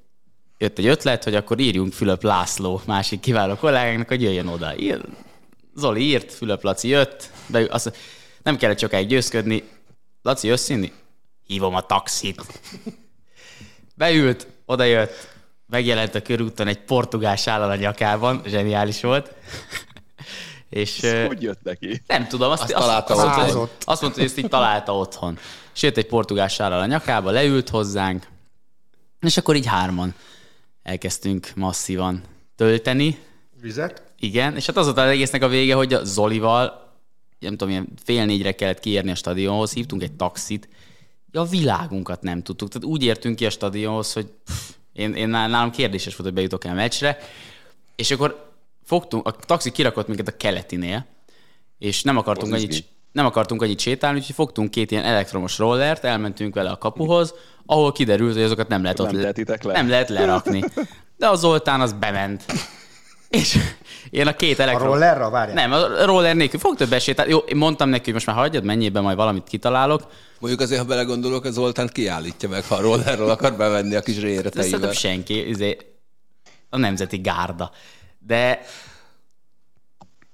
jött 0.64 0.78
egy 0.78 0.86
ötlet, 0.86 1.24
hogy 1.24 1.36
akkor 1.36 1.60
írjunk 1.60 1.94
Fülöp 1.94 2.24
László, 2.24 2.82
másik 2.86 3.20
kiváló 3.20 3.56
kollégánknak, 3.56 4.08
hogy 4.08 4.22
jöjjön 4.22 4.48
oda. 4.48 4.78
Ír, 4.78 5.02
Zoli 5.76 6.02
írt, 6.02 6.34
Fülöp 6.34 6.64
Laci 6.64 6.88
jött, 6.88 7.30
beül, 7.48 7.68
azt, 7.68 7.98
nem 8.44 8.58
kellett 8.58 8.80
sokáig 8.80 9.08
győzködni. 9.08 9.64
Laci, 10.22 10.48
jössz 10.48 10.70
inni? 10.70 10.92
Hívom 11.48 11.76
a 11.76 11.82
taxit. 11.82 12.42
Beült, 13.96 14.48
odajött, 14.66 15.28
megjelent 15.68 16.16
a 16.16 16.22
körúton 16.22 16.68
egy 16.68 16.80
portugál 16.80 17.36
sállal 17.36 17.70
a 17.70 17.76
nyakában, 17.76 18.42
zseniális 18.46 19.02
volt. 19.02 19.32
És 20.70 21.04
ö, 21.04 21.26
Hogy 21.26 21.42
jött 21.42 21.64
neki? 21.64 22.02
nem 22.08 22.28
tudom, 22.28 22.52
azt, 22.52 22.62
Azt 22.62 22.74
azt, 22.74 22.82
találta 22.84 23.14
azt, 23.14 23.24
mondta, 23.24 23.42
otthon. 23.42 23.60
hogy, 23.60 23.70
azt 23.86 24.02
mondta, 24.02 24.20
hogy 24.20 24.30
ezt 24.30 24.38
így 24.38 24.48
találta 24.48 24.96
otthon. 24.96 25.38
És 25.74 25.82
jött 25.82 25.98
egy 25.98 26.06
portugál 26.08 26.48
sállal 26.48 26.80
a 26.80 26.86
nyakába, 26.86 27.32
leült 27.32 27.70
hozzánk, 27.70 28.28
és 29.20 29.38
akkor 29.38 29.56
így 29.56 29.66
hárman 29.66 30.16
elkezdtünk 30.84 31.52
masszívan 31.56 32.22
tölteni. 32.56 33.18
Vizet? 33.62 34.04
Igen, 34.20 34.56
és 34.56 34.66
hát 34.66 34.78
az 34.78 34.86
volt 34.86 34.98
az 34.98 35.10
egésznek 35.10 35.44
a 35.44 35.48
vége, 35.48 35.76
hogy 35.76 35.94
a 35.94 36.04
Zolival, 36.04 36.92
nem 37.40 37.52
tudom, 37.52 37.70
ilyen 37.70 37.88
fél 38.04 38.26
négyre 38.26 38.52
kellett 38.52 38.80
kiérni 38.80 39.12
a 39.12 39.16
stadionhoz, 39.16 39.74
hívtunk 39.74 40.04
egy 40.04 40.14
taxit, 40.14 40.68
a 41.32 41.46
világunkat 41.46 42.22
nem 42.22 42.44
tudtuk. 42.44 42.68
Tehát 42.70 42.88
úgy 42.88 43.04
értünk 43.04 43.36
ki 43.36 43.46
a 43.46 43.50
stadionhoz, 43.50 44.14
hogy 44.14 44.26
pff, 44.44 44.72
én, 44.94 45.14
én 45.14 45.30
nál- 45.30 45.50
nálam 45.50 45.72
kérdéses 45.72 46.16
volt, 46.16 46.24
hogy 46.24 46.38
bejutok 46.38 46.66
el 46.66 46.74
meccsre, 46.74 47.18
és 47.96 48.12
akkor 48.12 48.52
fogtunk, 48.84 49.28
a 49.28 49.32
taxi 49.32 49.72
kirakott 49.72 50.08
minket 50.08 50.28
a 50.28 50.38
keletinél, 50.38 51.06
és 51.78 52.04
nem 52.04 52.18
akartunk 52.18 52.54
annyit. 52.54 52.86
Nem 53.14 53.26
akartunk 53.26 53.62
annyit 53.62 53.80
sétálni, 53.80 54.20
úgyhogy 54.20 54.36
fogtunk 54.36 54.72
két 54.72 54.92
ilyen 54.92 55.04
elektromos 55.04 55.58
rollert, 55.58 56.04
elmentünk 56.04 56.56
vele 56.56 56.70
a 56.70 56.78
kapuhoz, 56.78 57.34
ahol 57.66 57.92
kiderült, 57.92 58.34
hogy 58.34 58.44
azokat 58.44 58.68
nem 58.68 58.82
lehet 58.82 58.98
Nem 58.98 59.08
ott 59.08 59.64
le? 59.64 59.74
nem 59.74 59.90
lehet 59.90 60.10
lerakni. 60.10 60.64
De 61.18 61.28
a 61.28 61.36
Zoltán 61.36 61.82
az 61.82 61.94
bement. 61.94 62.44
És 63.30 63.58
én 64.10 64.28
a 64.28 64.36
két 64.36 64.60
A 64.60 64.62
elektron... 64.62 64.88
rollerra 64.88 65.30
várjál? 65.30 65.56
Nem, 65.56 65.72
a 65.72 66.06
roller 66.06 66.36
nélkül. 66.36 66.60
Fog 66.60 66.76
több 66.76 66.94
esélyt. 66.94 67.26
Jó, 67.28 67.38
én 67.38 67.58
mondtam 67.58 67.90
neki, 67.90 68.04
hogy 68.04 68.14
most 68.14 68.26
már 68.26 68.36
hagyjad, 68.36 68.64
mennyibe 68.64 69.00
majd 69.02 69.18
valamit 69.18 69.48
kitalálok. 69.48 70.08
Mondjuk 70.40 70.62
azért, 70.62 70.82
ha 70.82 70.88
belegondolok, 70.88 71.46
az 71.46 71.54
Zoltán 71.54 71.90
kiállítja 71.94 72.50
meg, 72.50 72.64
ha 72.66 72.76
a 72.76 72.82
rollerről 72.82 73.30
akar 73.30 73.54
bevenni 73.54 73.96
a 73.96 74.02
kis 74.02 74.20
réreteivel. 74.20 74.64
szerintem 74.64 74.92
senki, 74.92 75.48
izé, 75.48 75.78
a 76.70 76.78
nemzeti 76.78 77.18
gárda. 77.18 77.72
De... 78.20 78.62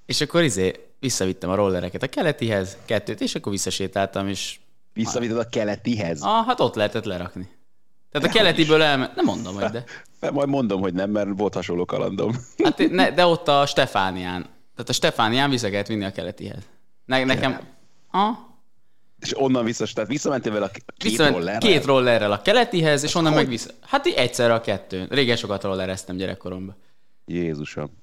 És 0.06 0.22
akkor 0.22 0.44
izé, 0.44 0.89
visszavittem 1.00 1.50
a 1.50 1.56
rollereket 1.56 2.04
a 2.04 2.08
keletihez, 2.08 2.78
kettőt, 2.86 3.22
és 3.22 3.36
akkor 3.36 3.52
visszasétáltam, 3.52 4.28
és 4.28 4.60
Visszavitted 4.94 5.38
a 5.38 5.50
keletihez. 5.50 6.22
ah, 6.22 6.46
hát 6.46 6.60
ott 6.60 6.76
lehetett 6.76 7.04
lerakni. 7.06 7.50
Tehát 8.12 8.28
a 8.28 8.32
keletiből 8.32 8.82
elment, 8.82 9.16
nem 9.16 9.26
mondom, 9.26 9.56
hogy 9.56 9.70
de. 9.70 9.84
De 10.20 10.32
majd 10.32 10.48
mondom, 10.50 10.82
hogy 10.82 10.94
nem, 10.94 11.10
mert 11.10 11.30
volt 11.36 11.54
hasonló 11.54 11.86
kalandom. 11.86 12.32
Hát 12.64 12.90
ne, 12.90 13.12
de 13.12 13.26
ott 13.26 13.48
a 13.48 13.66
Stefánián. 13.66 14.42
Tehát 14.74 14.90
a 14.90 14.94
Stefánián 14.94 15.50
vissza 15.50 15.70
kellett 15.70 15.88
vinni 15.88 16.06
a 16.06 16.12
keletihez. 16.12 16.64
Ne, 17.06 17.24
nekem... 17.24 17.60
Ah, 18.12 18.38
És 19.20 19.42
onnan 19.42 19.66
vissza, 19.66 19.86
tehát 19.94 20.10
visszamentél 20.10 20.52
vele 20.52 20.66
a 20.66 20.70
két 20.70 20.84
Visszament 21.04 21.34
rollerrel? 21.36 21.60
két 21.60 21.86
rollerrel 21.86 22.32
a 22.32 22.42
keletihez, 22.42 23.04
és 23.04 23.16
onnan 23.16 23.34
meg 23.34 23.48
vissza. 23.48 23.70
Hát 23.82 24.08
így 24.08 24.14
egyszerre 24.14 24.54
a 24.54 24.62
kettőn. 24.62 25.08
Régen 25.10 25.36
sokat 25.36 25.64
rollereztem 25.64 26.16
gyerekkoromban. 26.16 26.76
Jézusom. 27.26 27.98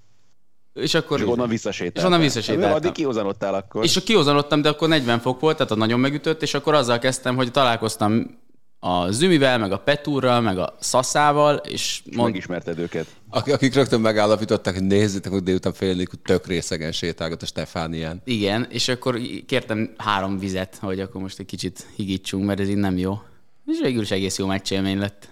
És 0.76 0.94
akkor... 0.94 1.20
És 1.20 1.26
onnan 1.26 1.48
visszasétáltál. 1.48 2.02
És 2.02 2.08
onnan 2.08 2.20
visszasétáltam. 2.20 2.72
Addig 2.72 2.92
kihozanodtál 2.92 3.54
akkor. 3.54 3.84
És 3.84 3.96
a 3.96 4.00
kihozanodtam, 4.00 4.62
de 4.62 4.68
akkor 4.68 4.88
40 4.88 5.20
fok 5.20 5.40
volt, 5.40 5.56
tehát 5.56 5.72
a 5.72 5.76
nagyon 5.76 6.00
megütött, 6.00 6.42
és 6.42 6.54
akkor 6.54 6.74
azzal 6.74 6.98
kezdtem, 6.98 7.36
hogy 7.36 7.50
találkoztam 7.50 8.38
a 8.78 9.10
Zümivel, 9.10 9.58
meg 9.58 9.72
a 9.72 9.78
Petúrral, 9.78 10.40
meg 10.40 10.58
a 10.58 10.76
Szaszával, 10.80 11.56
és 11.56 12.02
mond... 12.12 12.30
Megismerted 12.30 12.78
őket. 12.78 13.06
Akik, 13.30 13.54
akik 13.54 13.74
rögtön 13.74 14.00
megállapították, 14.00 14.74
hogy 14.74 14.86
nézzétek, 14.86 15.32
hogy 15.32 15.42
délután 15.42 15.72
fél 15.72 16.06
tök 16.22 16.46
részegen 16.46 16.92
sétálgat 16.92 17.42
a 17.42 17.46
Stefánián. 17.46 18.20
Igen, 18.24 18.66
és 18.70 18.88
akkor 18.88 19.20
kértem 19.46 19.94
három 19.96 20.38
vizet, 20.38 20.78
hogy 20.80 21.00
akkor 21.00 21.20
most 21.20 21.38
egy 21.38 21.46
kicsit 21.46 21.86
higítsunk, 21.96 22.44
mert 22.44 22.60
ez 22.60 22.68
így 22.68 22.76
nem 22.76 22.98
jó. 22.98 23.18
És 23.66 23.78
végül 23.82 24.02
is 24.02 24.10
egész 24.10 24.38
jó 24.38 24.46
meccsélmény 24.46 24.98
lett. 24.98 25.28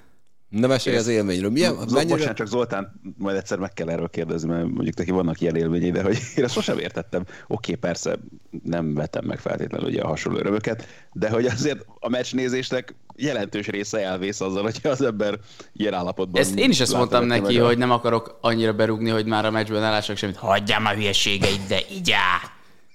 Ne 0.61 0.67
mesélj 0.67 0.97
az 0.97 1.07
élményről. 1.07 1.51
Milyen, 1.51 1.75
Zol- 1.75 1.91
mennyire... 1.91 2.15
Bocsánat, 2.15 2.37
csak 2.37 2.47
Zoltán, 2.47 3.01
majd 3.19 3.37
egyszer 3.37 3.59
meg 3.59 3.73
kell 3.73 3.91
erről 3.91 4.09
kérdezni, 4.09 4.49
mert 4.49 4.65
mondjuk 4.69 4.97
neki 4.97 5.11
vannak 5.11 5.41
ilyen 5.41 5.57
élményei, 5.57 5.91
de 5.91 6.03
hogy 6.03 6.19
én 6.37 6.45
ezt 6.45 6.55
sosem 6.55 6.79
értettem. 6.79 7.25
Oké, 7.47 7.75
persze 7.75 8.19
nem 8.63 8.95
vettem 8.95 9.25
meg 9.25 9.39
feltétlenül 9.39 9.87
ugye 9.89 10.03
a 10.03 10.07
hasonló 10.07 10.39
örömöket, 10.39 10.87
de 11.13 11.31
hogy 11.31 11.47
azért 11.47 11.85
a 12.01 12.09
meccsnézésnek 12.09 12.95
jelentős 13.17 13.67
része 13.67 13.99
elvész 14.01 14.41
azzal, 14.41 14.63
hogyha 14.63 14.89
az 14.89 15.03
ember 15.03 15.39
ilyen 15.73 15.95
állapotban 15.95 16.41
Ezt 16.41 16.59
én 16.59 16.71
is 16.71 16.81
ezt 16.81 16.95
mondtam 16.95 17.25
neki, 17.27 17.59
a- 17.59 17.67
hogy 17.67 17.79
nem 17.79 17.91
akarok 17.91 18.39
annyira 18.41 18.73
berúgni, 18.73 19.11
hogy 19.11 19.27
már 19.27 19.45
a 19.45 19.51
meccsben 19.51 19.81
ne 19.81 19.91
lássak 19.91 20.17
semmit. 20.17 20.37
Hagyjál 20.37 20.81
már 20.81 20.95
hülyeségeid, 20.95 21.61
de 21.69 21.79
így 21.93 22.11
áll. 22.11 22.51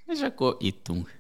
És 0.08 0.22
akkor 0.22 0.56
ittunk. 0.60 1.18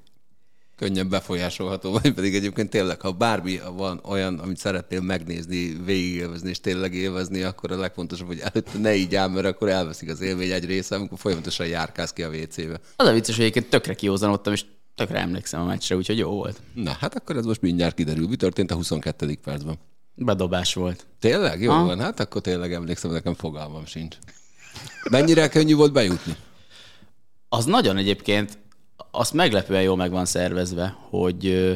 Könnyen 0.79 1.09
befolyásolható, 1.09 1.91
vagy 2.01 2.13
pedig 2.13 2.35
egyébként 2.35 2.69
tényleg, 2.69 3.01
ha 3.01 3.11
bármi 3.11 3.59
van 3.75 3.99
olyan, 4.03 4.39
amit 4.39 4.57
szeretnél 4.57 5.01
megnézni, 5.01 5.77
végigélvezni 5.85 6.49
és 6.49 6.59
tényleg 6.59 6.93
élvezni, 6.93 7.41
akkor 7.41 7.71
a 7.71 7.77
legfontosabb, 7.77 8.27
hogy 8.27 8.39
előtte 8.39 8.77
ne 8.77 8.95
így 8.95 9.15
áll, 9.15 9.27
mert 9.27 9.45
akkor 9.45 9.69
elveszik 9.69 10.09
az 10.09 10.21
élmény 10.21 10.51
egy 10.51 10.65
része, 10.65 10.95
amikor 10.95 11.19
folyamatosan 11.19 11.67
járkálsz 11.67 12.13
ki 12.13 12.23
a 12.23 12.29
WC-be. 12.29 12.79
Az 12.95 13.07
a 13.07 13.11
vicces, 13.11 13.35
hogy 13.35 13.43
egyébként 13.43 13.69
tökre 13.69 13.93
kiózanodtam, 13.93 14.53
és 14.53 14.65
tökre 14.95 15.19
emlékszem 15.19 15.61
a 15.61 15.65
meccsre, 15.65 15.95
úgyhogy 15.95 16.17
jó 16.17 16.29
volt. 16.29 16.61
Na, 16.73 16.91
hát 16.91 17.15
akkor 17.15 17.37
ez 17.37 17.45
most 17.45 17.61
mindjárt 17.61 17.95
kiderül. 17.95 18.27
Mi 18.27 18.35
történt 18.35 18.71
a 18.71 18.75
22. 18.75 19.37
percben? 19.43 19.79
Bedobás 20.15 20.73
volt. 20.73 21.05
Tényleg? 21.19 21.61
Jó 21.61 21.71
Ha. 21.71 21.85
van, 21.85 21.99
hát 21.99 22.19
akkor 22.19 22.41
tényleg 22.41 22.73
emlékszem, 22.73 23.11
nekem 23.11 23.33
fogalmam 23.33 23.85
sincs. 23.85 24.15
Mennyire 25.09 25.49
könnyű 25.49 25.75
volt 25.75 25.91
bejutni? 25.91 26.35
Az 27.49 27.65
nagyon 27.65 27.97
egyébként, 27.97 28.57
azt 29.11 29.33
meglepően 29.33 29.81
jól 29.81 29.95
meg 29.95 30.11
van 30.11 30.25
szervezve, 30.25 30.97
hogy, 31.09 31.71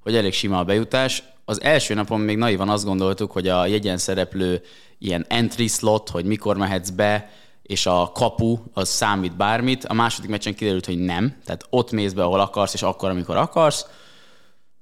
hogy 0.00 0.16
elég 0.16 0.32
sima 0.32 0.58
a 0.58 0.64
bejutás. 0.64 1.22
Az 1.44 1.62
első 1.62 1.94
napon 1.94 2.20
még 2.20 2.36
naivan 2.36 2.68
azt 2.68 2.84
gondoltuk, 2.84 3.32
hogy 3.32 3.48
a 3.48 3.66
jegyen 3.66 3.98
szereplő 3.98 4.62
ilyen 4.98 5.24
entry 5.28 5.66
slot, 5.66 6.08
hogy 6.08 6.24
mikor 6.24 6.56
mehetsz 6.56 6.90
be, 6.90 7.30
és 7.62 7.86
a 7.86 8.10
kapu 8.14 8.58
az 8.72 8.88
számít 8.88 9.36
bármit. 9.36 9.84
A 9.84 9.92
második 9.92 10.30
meccsen 10.30 10.54
kiderült, 10.54 10.86
hogy 10.86 10.98
nem. 10.98 11.36
Tehát 11.44 11.66
ott 11.70 11.90
mész 11.90 12.12
be, 12.12 12.22
ahol 12.22 12.40
akarsz, 12.40 12.74
és 12.74 12.82
akkor, 12.82 13.10
amikor 13.10 13.36
akarsz. 13.36 13.86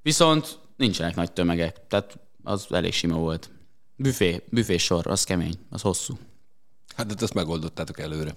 Viszont 0.01 0.59
nincsenek 0.77 1.15
nagy 1.15 1.31
tömegek. 1.31 1.87
Tehát 1.87 2.17
az 2.43 2.67
elég 2.69 2.93
sima 2.93 3.17
volt. 3.17 3.49
Büfé, 3.95 4.43
büfé 4.49 4.77
sor, 4.77 5.07
az 5.07 5.23
kemény, 5.23 5.53
az 5.69 5.81
hosszú. 5.81 6.17
Hát 6.95 7.07
de 7.07 7.13
ezt 7.19 7.33
megoldottátok 7.33 7.99
előre. 7.99 8.35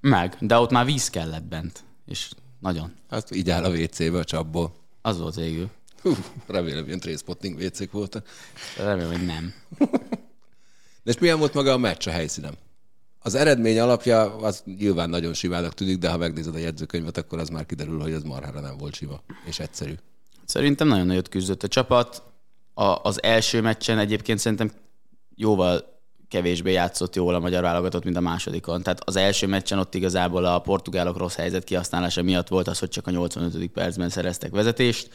Meg, 0.00 0.36
de 0.40 0.58
ott 0.58 0.70
már 0.70 0.84
víz 0.84 1.10
kellett 1.10 1.44
bent. 1.44 1.84
És 2.06 2.30
nagyon. 2.66 2.92
Hát 3.10 3.34
így 3.34 3.50
áll 3.50 3.64
a 3.64 3.68
WC-be 3.68 4.18
a 4.18 4.24
csapból. 4.24 4.74
Az 5.02 5.18
volt 5.18 5.34
végül. 5.34 5.70
Hú, 6.02 6.14
remélem, 6.46 6.86
ilyen 6.86 7.00
trainspotting 7.00 7.58
WC-k 7.58 7.92
voltak. 7.92 8.28
Remélem, 8.76 9.10
hogy 9.10 9.26
nem. 9.26 9.54
De 11.02 11.12
és 11.12 11.18
milyen 11.18 11.38
volt 11.38 11.54
maga 11.54 11.72
a 11.72 11.78
meccs 11.78 12.08
a 12.08 12.10
helyszínen? 12.10 12.54
Az 13.18 13.34
eredmény 13.34 13.78
alapja 13.78 14.36
az 14.36 14.62
nyilván 14.78 15.10
nagyon 15.10 15.34
simának 15.34 15.74
tűnik, 15.74 15.98
de 15.98 16.10
ha 16.10 16.16
megnézed 16.16 16.54
a 16.54 16.58
jegyzőkönyvet, 16.58 17.16
akkor 17.16 17.38
az 17.38 17.48
már 17.48 17.66
kiderül, 17.66 18.00
hogy 18.00 18.12
az 18.12 18.22
marhára 18.22 18.60
nem 18.60 18.76
volt 18.76 18.94
sima 18.94 19.20
és 19.44 19.58
egyszerű. 19.58 19.94
Szerintem 20.44 20.88
nagyon 20.88 21.06
nagyot 21.06 21.28
küzdött 21.28 21.62
a 21.62 21.68
csapat. 21.68 22.22
A, 22.74 22.84
az 23.02 23.22
első 23.22 23.60
meccsen 23.60 23.98
egyébként 23.98 24.38
szerintem 24.38 24.70
jóval 25.34 25.95
kevésbé 26.28 26.72
játszott 26.72 27.14
jól 27.14 27.34
a 27.34 27.38
magyar 27.38 27.62
válogatott, 27.62 28.04
mint 28.04 28.16
a 28.16 28.20
másodikon. 28.20 28.82
Tehát 28.82 29.00
az 29.04 29.16
első 29.16 29.46
meccsen 29.46 29.78
ott 29.78 29.94
igazából 29.94 30.44
a 30.44 30.58
portugálok 30.58 31.16
rossz 31.16 31.34
helyzet 31.34 31.64
kihasználása 31.64 32.22
miatt 32.22 32.48
volt 32.48 32.68
az, 32.68 32.78
hogy 32.78 32.88
csak 32.88 33.06
a 33.06 33.10
85. 33.10 33.66
percben 33.66 34.08
szereztek 34.08 34.50
vezetést. 34.50 35.10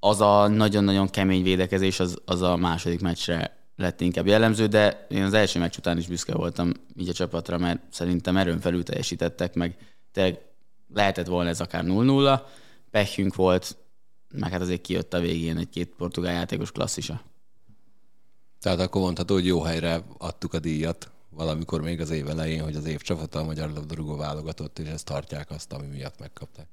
Az 0.00 0.20
a 0.20 0.48
nagyon-nagyon 0.48 1.08
kemény 1.08 1.42
védekezés 1.42 2.00
az, 2.00 2.18
az 2.24 2.42
a 2.42 2.56
második 2.56 3.00
meccsre 3.00 3.56
lett 3.76 4.00
inkább 4.00 4.26
jellemző, 4.26 4.66
de 4.66 5.06
én 5.08 5.22
az 5.22 5.32
első 5.32 5.58
meccs 5.58 5.76
után 5.78 5.98
is 5.98 6.06
büszke 6.06 6.34
voltam 6.34 6.72
így 6.96 7.08
a 7.08 7.12
csapatra, 7.12 7.58
mert 7.58 7.80
szerintem 7.90 8.36
erőn 8.36 8.60
felül 8.60 8.82
teljesítettek, 8.82 9.54
meg 9.54 9.76
tényleg 10.12 10.40
lehetett 10.94 11.26
volna 11.26 11.48
ez 11.48 11.60
akár 11.60 11.84
0-0, 11.86 12.40
pehünk 12.90 13.34
volt, 13.34 13.76
meg 14.34 14.50
hát 14.50 14.60
azért 14.60 14.80
kijött 14.80 15.14
a 15.14 15.20
végén 15.20 15.56
egy-két 15.56 15.94
portugál 15.96 16.32
játékos 16.32 16.72
klasszisa. 16.72 17.20
Tehát 18.60 18.80
akkor 18.80 19.00
mondható, 19.00 19.34
hogy 19.34 19.46
jó 19.46 19.62
helyre 19.62 20.04
adtuk 20.18 20.54
a 20.54 20.58
díjat 20.58 21.10
valamikor 21.30 21.80
még 21.80 22.00
az 22.00 22.10
év 22.10 22.28
elején, 22.28 22.62
hogy 22.62 22.76
az 22.76 22.84
év 22.84 23.00
csapata 23.00 23.38
a 23.38 23.44
magyar 23.44 23.70
labdarúgó 23.70 24.16
válogatott, 24.16 24.78
és 24.78 24.88
ezt 24.88 25.04
tartják 25.04 25.50
azt, 25.50 25.72
ami 25.72 25.86
miatt 25.86 26.18
megkapták. 26.18 26.66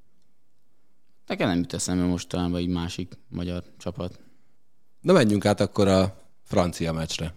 Nekem 1.26 1.48
nem 1.48 1.58
jut 1.58 1.72
eszembe 1.72 2.04
mostanában 2.04 2.60
egy 2.60 2.68
másik 2.68 3.18
magyar 3.28 3.62
csapat. 3.78 4.18
Na 5.00 5.12
menjünk 5.12 5.44
át 5.44 5.60
akkor 5.60 5.88
a 5.88 6.22
francia 6.42 6.92
meccsre. 6.92 7.34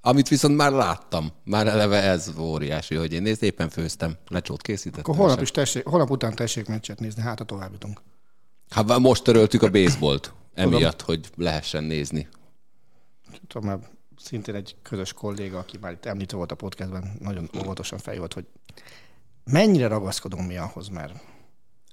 Amit 0.00 0.28
viszont 0.28 0.56
már 0.56 0.72
láttam. 0.72 1.32
Már 1.44 1.66
eleve 1.66 2.02
ez 2.02 2.32
óriási, 2.38 2.94
hogy 2.94 3.12
én 3.12 3.22
nézd, 3.22 3.42
éppen 3.42 3.68
főztem. 3.68 4.16
Lecsót 4.28 4.62
készítettem. 4.62 5.12
Akkor 5.12 5.16
holnap, 5.16 5.40
is 5.40 5.50
tessék, 5.50 5.86
holnap 5.86 6.10
után 6.10 6.34
tessék 6.34 6.66
meccset 6.66 7.00
nézni, 7.00 7.22
hát 7.22 7.40
a 7.40 7.44
tovább 7.44 7.72
jutunk. 7.72 8.00
Hát 8.68 8.98
most 8.98 9.22
töröltük 9.22 9.62
a 9.62 9.70
baseballt. 9.70 10.32
Emiatt, 10.54 11.00
hogy 11.00 11.30
lehessen 11.36 11.84
nézni. 11.84 12.28
Tudom, 13.52 13.80
szintén 14.16 14.54
egy 14.54 14.76
közös 14.82 15.12
kolléga, 15.12 15.58
aki 15.58 15.78
már 15.80 15.92
itt 15.92 16.04
említve 16.04 16.36
volt 16.36 16.52
a 16.52 16.54
podcastben, 16.54 17.16
nagyon 17.20 17.50
óvatosan 17.58 17.98
felhívott, 17.98 18.34
hogy 18.34 18.44
mennyire 19.44 19.86
ragaszkodunk 19.86 20.46
mi 20.46 20.56
ahhoz, 20.56 20.88
mert 20.88 21.12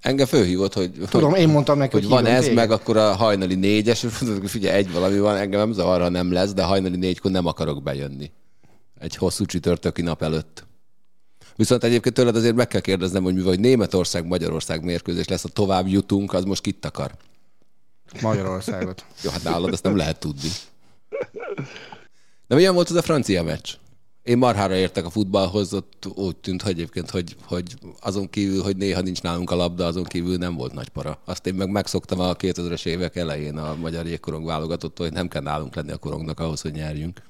Engem 0.02 0.26
fölhívott, 0.26 0.74
hogy, 0.74 0.92
Tudom, 1.10 1.30
hogy, 1.30 1.40
én 1.40 1.50
mondtam 1.50 1.78
neki, 1.78 1.92
hogy 1.92 2.02
hogy 2.02 2.12
van 2.12 2.26
ez, 2.26 2.42
téged. 2.42 2.56
meg 2.56 2.72
akkor 2.72 2.98
a 2.98 3.16
hajnali 3.16 3.56
négyes, 3.56 4.04
és 4.04 4.12
figyelj, 4.46 4.78
egy 4.78 4.92
valami 4.92 5.20
van, 5.20 5.36
engem 5.36 5.60
nem 5.60 5.72
zavar, 5.72 6.02
ha 6.02 6.10
nem 6.10 6.32
lesz, 6.32 6.54
de 6.54 6.64
hajnali 6.64 6.96
négykor 6.96 7.32
nem 7.32 7.46
akarok 7.46 7.84
bejönni. 7.84 8.32
Egy 9.00 9.16
hosszú 9.16 9.46
csütörtöki 9.46 10.02
nap 10.02 10.22
előtt. 10.22 10.66
Viszont 11.56 11.84
egyébként 11.84 12.16
tőled 12.16 12.36
azért 12.36 12.56
meg 12.56 12.68
kell 12.68 12.82
kérdeznem, 12.82 13.24
hogy 13.24 13.34
mivel 13.34 13.50
hogy 13.50 13.60
Németország-Magyarország 13.60 14.84
mérkőzés 14.84 15.28
lesz, 15.28 15.44
a 15.44 15.50
tovább 15.50 15.88
jutunk, 15.88 16.34
az 16.34 16.44
most 16.44 16.62
kit 16.62 16.86
akar? 16.86 17.12
Magyarországot. 18.22 19.06
Jó, 19.22 19.30
hát 19.30 19.44
nálad 19.44 19.74
ezt 19.74 19.84
nem 19.84 19.96
lehet 19.96 20.20
tudni. 20.20 20.50
De 22.48 22.56
milyen 22.56 22.74
volt 22.74 22.90
ez 22.90 22.96
a 22.96 23.02
francia 23.02 23.44
meccs? 23.44 23.74
Én 24.24 24.38
marhára 24.38 24.76
értek 24.76 25.06
a 25.06 25.10
futballhoz, 25.10 25.74
ott 25.74 26.06
úgy 26.16 26.38
tűnt 26.38 26.62
hogy 26.62 26.72
egyébként, 26.72 27.10
hogy, 27.10 27.36
hogy 27.44 27.76
azon 28.00 28.30
kívül, 28.30 28.64
hogy 28.64 28.78
néha 28.78 29.02
nincs 29.02 29.22
nálunk 29.22 29.52
a 29.52 29.56
labda, 29.56 29.86
azon 29.86 30.04
kívül 30.04 30.38
nem 30.38 30.56
volt 30.56 30.74
nagy 30.74 30.90
para. 30.90 31.22
Azt 31.26 31.46
én 31.46 31.54
meg 31.54 31.70
megszoktam 31.70 32.20
a 32.20 32.36
2000-es 32.36 32.86
évek 32.86 33.16
elején 33.16 33.58
a 33.58 33.76
magyar 33.76 34.06
jégkorong 34.06 34.46
válogatott, 34.46 34.98
hogy 34.98 35.14
nem 35.14 35.28
kell 35.28 35.42
nálunk 35.42 35.76
lenni 35.76 35.92
a 35.92 35.98
korongnak 35.98 36.40
ahhoz, 36.40 36.62
hogy 36.62 36.72
nyerjünk. 36.72 37.22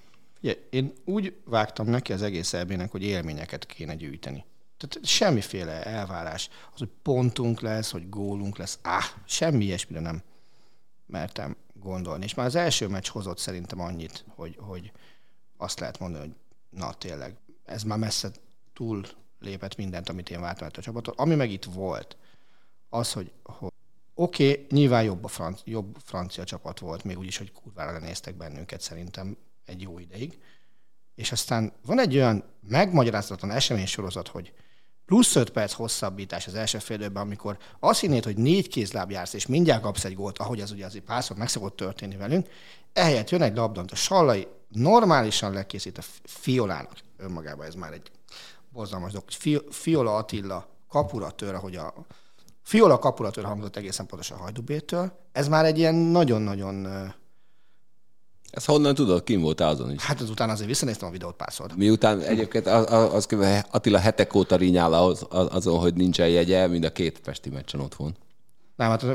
Ugye, 0.42 0.56
én 0.70 0.94
úgy 1.06 1.34
vágtam 1.46 1.88
neki 1.88 2.14
az 2.14 2.22
egész 2.22 2.54
elbének, 2.54 2.92
hogy 2.92 3.04
élményeket 3.04 3.66
kéne 3.66 3.96
gyűjteni. 3.96 4.46
Tehát 4.78 5.08
semmiféle 5.08 5.84
elvárás. 5.84 6.50
Az, 6.74 6.80
hogy 6.80 6.90
pontunk 7.02 7.62
lesz, 7.62 7.92
hogy 7.92 8.10
gólunk 8.10 8.58
lesz, 8.58 8.80
áh, 8.82 9.06
semmi 9.26 9.66
ilyesmire 9.66 10.02
nem 10.02 10.22
mertem 11.06 11.56
gondolni. 11.88 12.24
És 12.24 12.34
már 12.34 12.46
az 12.46 12.56
első 12.56 12.88
meccs 12.88 13.08
hozott 13.08 13.38
szerintem 13.38 13.80
annyit, 13.80 14.26
hogy, 14.36 14.58
hogy 14.60 14.92
azt 15.58 15.80
lehet 15.80 16.00
mondani, 16.00 16.24
hogy 16.24 16.36
na 16.80 16.94
tényleg, 16.94 17.38
ez 17.66 17.84
már 17.84 17.98
messze 17.98 18.32
túl 18.74 19.06
lépett 19.40 19.76
mindent, 19.76 20.10
amit 20.10 20.30
én 20.30 20.42
vártam 20.42 20.68
a 20.76 20.82
csapattól. 20.82 21.14
Ami 21.18 21.36
meg 21.36 21.52
itt 21.52 21.64
volt, 21.64 22.18
az, 22.90 23.14
hogy, 23.14 23.32
hogy 23.44 23.72
oké, 24.14 24.52
okay, 24.52 24.66
nyilván 24.70 25.04
jobb, 25.04 25.24
a 25.24 25.28
franc, 25.28 25.62
jobb 25.64 25.98
francia 26.04 26.44
csapat 26.44 26.80
volt, 26.80 27.04
még 27.04 27.18
úgyis, 27.18 27.38
hogy 27.38 27.52
kurvára 27.52 27.92
lenéztek 27.92 28.36
bennünket 28.36 28.82
szerintem 28.82 29.38
egy 29.66 29.82
jó 29.82 30.00
ideig. 30.00 30.40
És 31.16 31.32
aztán 31.32 31.74
van 31.86 32.00
egy 32.00 32.16
olyan 32.16 32.44
megmagyarázatlan 32.68 33.52
eseménysorozat, 33.52 34.28
hogy 34.28 34.54
plusz 35.08 35.36
5 35.36 35.50
perc 35.50 35.74
hosszabbítás 35.74 36.48
az 36.48 36.56
első 36.56 36.78
fél 36.78 36.98
időben, 36.98 37.24
amikor 37.24 37.58
azt 37.80 38.00
hinnéd, 38.00 38.24
hogy 38.24 38.38
négy 38.38 38.68
kézláb 38.68 39.12
jársz, 39.12 39.34
és 39.34 39.46
mindjárt 39.46 39.82
kapsz 39.82 40.06
egy 40.06 40.16
gólt, 40.16 40.38
ahogy 40.38 40.62
az 40.62 40.72
ugye 40.72 40.86
azért 40.86 41.04
párszor 41.04 41.38
meg 41.38 41.48
szokott 41.48 41.76
történni 41.76 42.16
velünk, 42.16 42.48
ehelyett 42.94 43.30
jön 43.30 43.42
egy 43.42 43.56
labda, 43.56 43.80
amit 43.80 43.92
a 43.92 43.96
Sallai 43.96 44.48
normálisan 44.70 45.54
lekészít 45.54 45.98
a 45.98 46.02
Fiolának, 46.24 46.94
önmagában 47.18 47.66
ez 47.66 47.76
már 47.76 47.94
egy 47.94 48.12
borzalmas 48.70 49.12
dolog, 49.12 49.30
Fi- 49.30 49.66
Fiola 49.70 50.16
Attila 50.16 50.68
kapuratőr, 50.90 51.54
ahogy 51.54 51.76
a 51.76 51.94
Fiola 52.62 53.00
kapuratőr 53.00 53.44
hangzott 53.44 53.76
egészen 53.76 54.06
pontosan 54.06 54.38
a 54.38 54.42
Hajdubétől, 54.42 55.12
ez 55.32 55.48
már 55.48 55.66
egy 55.66 55.78
ilyen 55.78 55.96
nagyon-nagyon, 55.96 56.88
Ezt 58.52 58.66
honnan 58.66 58.96
tudod? 58.96 59.24
Kim 59.24 59.42
voltál 59.42 59.70
azon 59.70 59.92
is? 59.92 60.04
hát 60.04 60.22
azután 60.22 60.50
azért 60.50 60.68
visszanéztem 60.68 61.08
a 61.08 61.12
videót 61.12 61.36
párszor. 61.36 61.72
Miután 61.76 62.22
egyébként 62.22 62.68
az, 62.68 62.92
az, 62.92 63.28
az. 63.32 63.64
Attila 63.72 64.00
hetek 64.00 64.34
óta 64.36 64.56
rinyál 64.56 64.94
az, 64.94 65.26
az, 65.30 65.48
azon, 65.52 65.80
hogy 65.80 65.94
nincsen 65.94 66.30
jegye, 66.30 66.68
mind 66.68 66.84
a 66.84 66.92
két 66.92 67.20
pesti 67.20 67.50
meccsen 67.50 67.80
ott 67.80 67.96
van. 67.96 68.16
Nem, 68.76 68.90
hát 68.90 69.06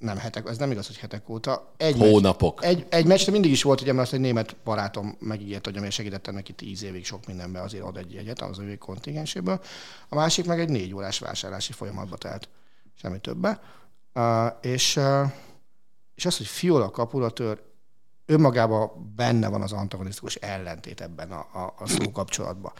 nem 0.00 0.16
hetek, 0.16 0.48
ez 0.48 0.58
nem 0.58 0.70
igaz, 0.70 0.86
hogy 0.86 0.96
hetek 0.96 1.28
óta. 1.28 1.72
Egy 1.76 1.96
Hónapok. 1.96 2.60
Meccs, 2.60 2.70
egy, 2.70 2.86
egy 2.88 3.06
meccsre 3.06 3.32
mindig 3.32 3.50
is 3.50 3.62
volt, 3.62 3.80
ugye, 3.80 3.92
mert 3.92 4.12
egy 4.12 4.20
német 4.20 4.56
barátom 4.64 5.16
megígért, 5.18 5.64
hogy 5.64 5.76
én 5.76 5.90
segítettem 5.90 6.34
neki 6.34 6.52
tíz 6.52 6.82
évig 6.82 7.04
sok 7.04 7.26
mindenben, 7.26 7.62
azért 7.62 7.84
ad 7.84 7.96
egy 7.96 8.12
jegyet 8.12 8.40
az 8.40 8.58
ő 8.58 8.76
kontingenséből. 8.76 9.60
A 10.08 10.14
másik 10.14 10.46
meg 10.46 10.60
egy 10.60 10.68
négy 10.68 10.94
órás 10.94 11.18
vásárlási 11.18 11.72
folyamatba 11.72 12.16
telt, 12.16 12.48
semmi 12.94 13.18
többe. 13.18 13.60
Uh, 14.14 14.46
és, 14.60 14.96
uh, 14.96 15.30
és 16.14 16.26
az, 16.26 16.36
hogy 16.36 16.46
Fiola 16.46 16.90
kapulatőr, 16.90 17.58
önmagában 18.30 19.12
benne 19.16 19.48
van 19.48 19.62
az 19.62 19.72
antagonisztikus 19.72 20.34
ellentét 20.34 21.00
ebben 21.00 21.30
a, 21.32 21.38
a, 21.38 21.74
a 21.78 21.88
szó 21.88 22.10
kapcsolatban. 22.10 22.72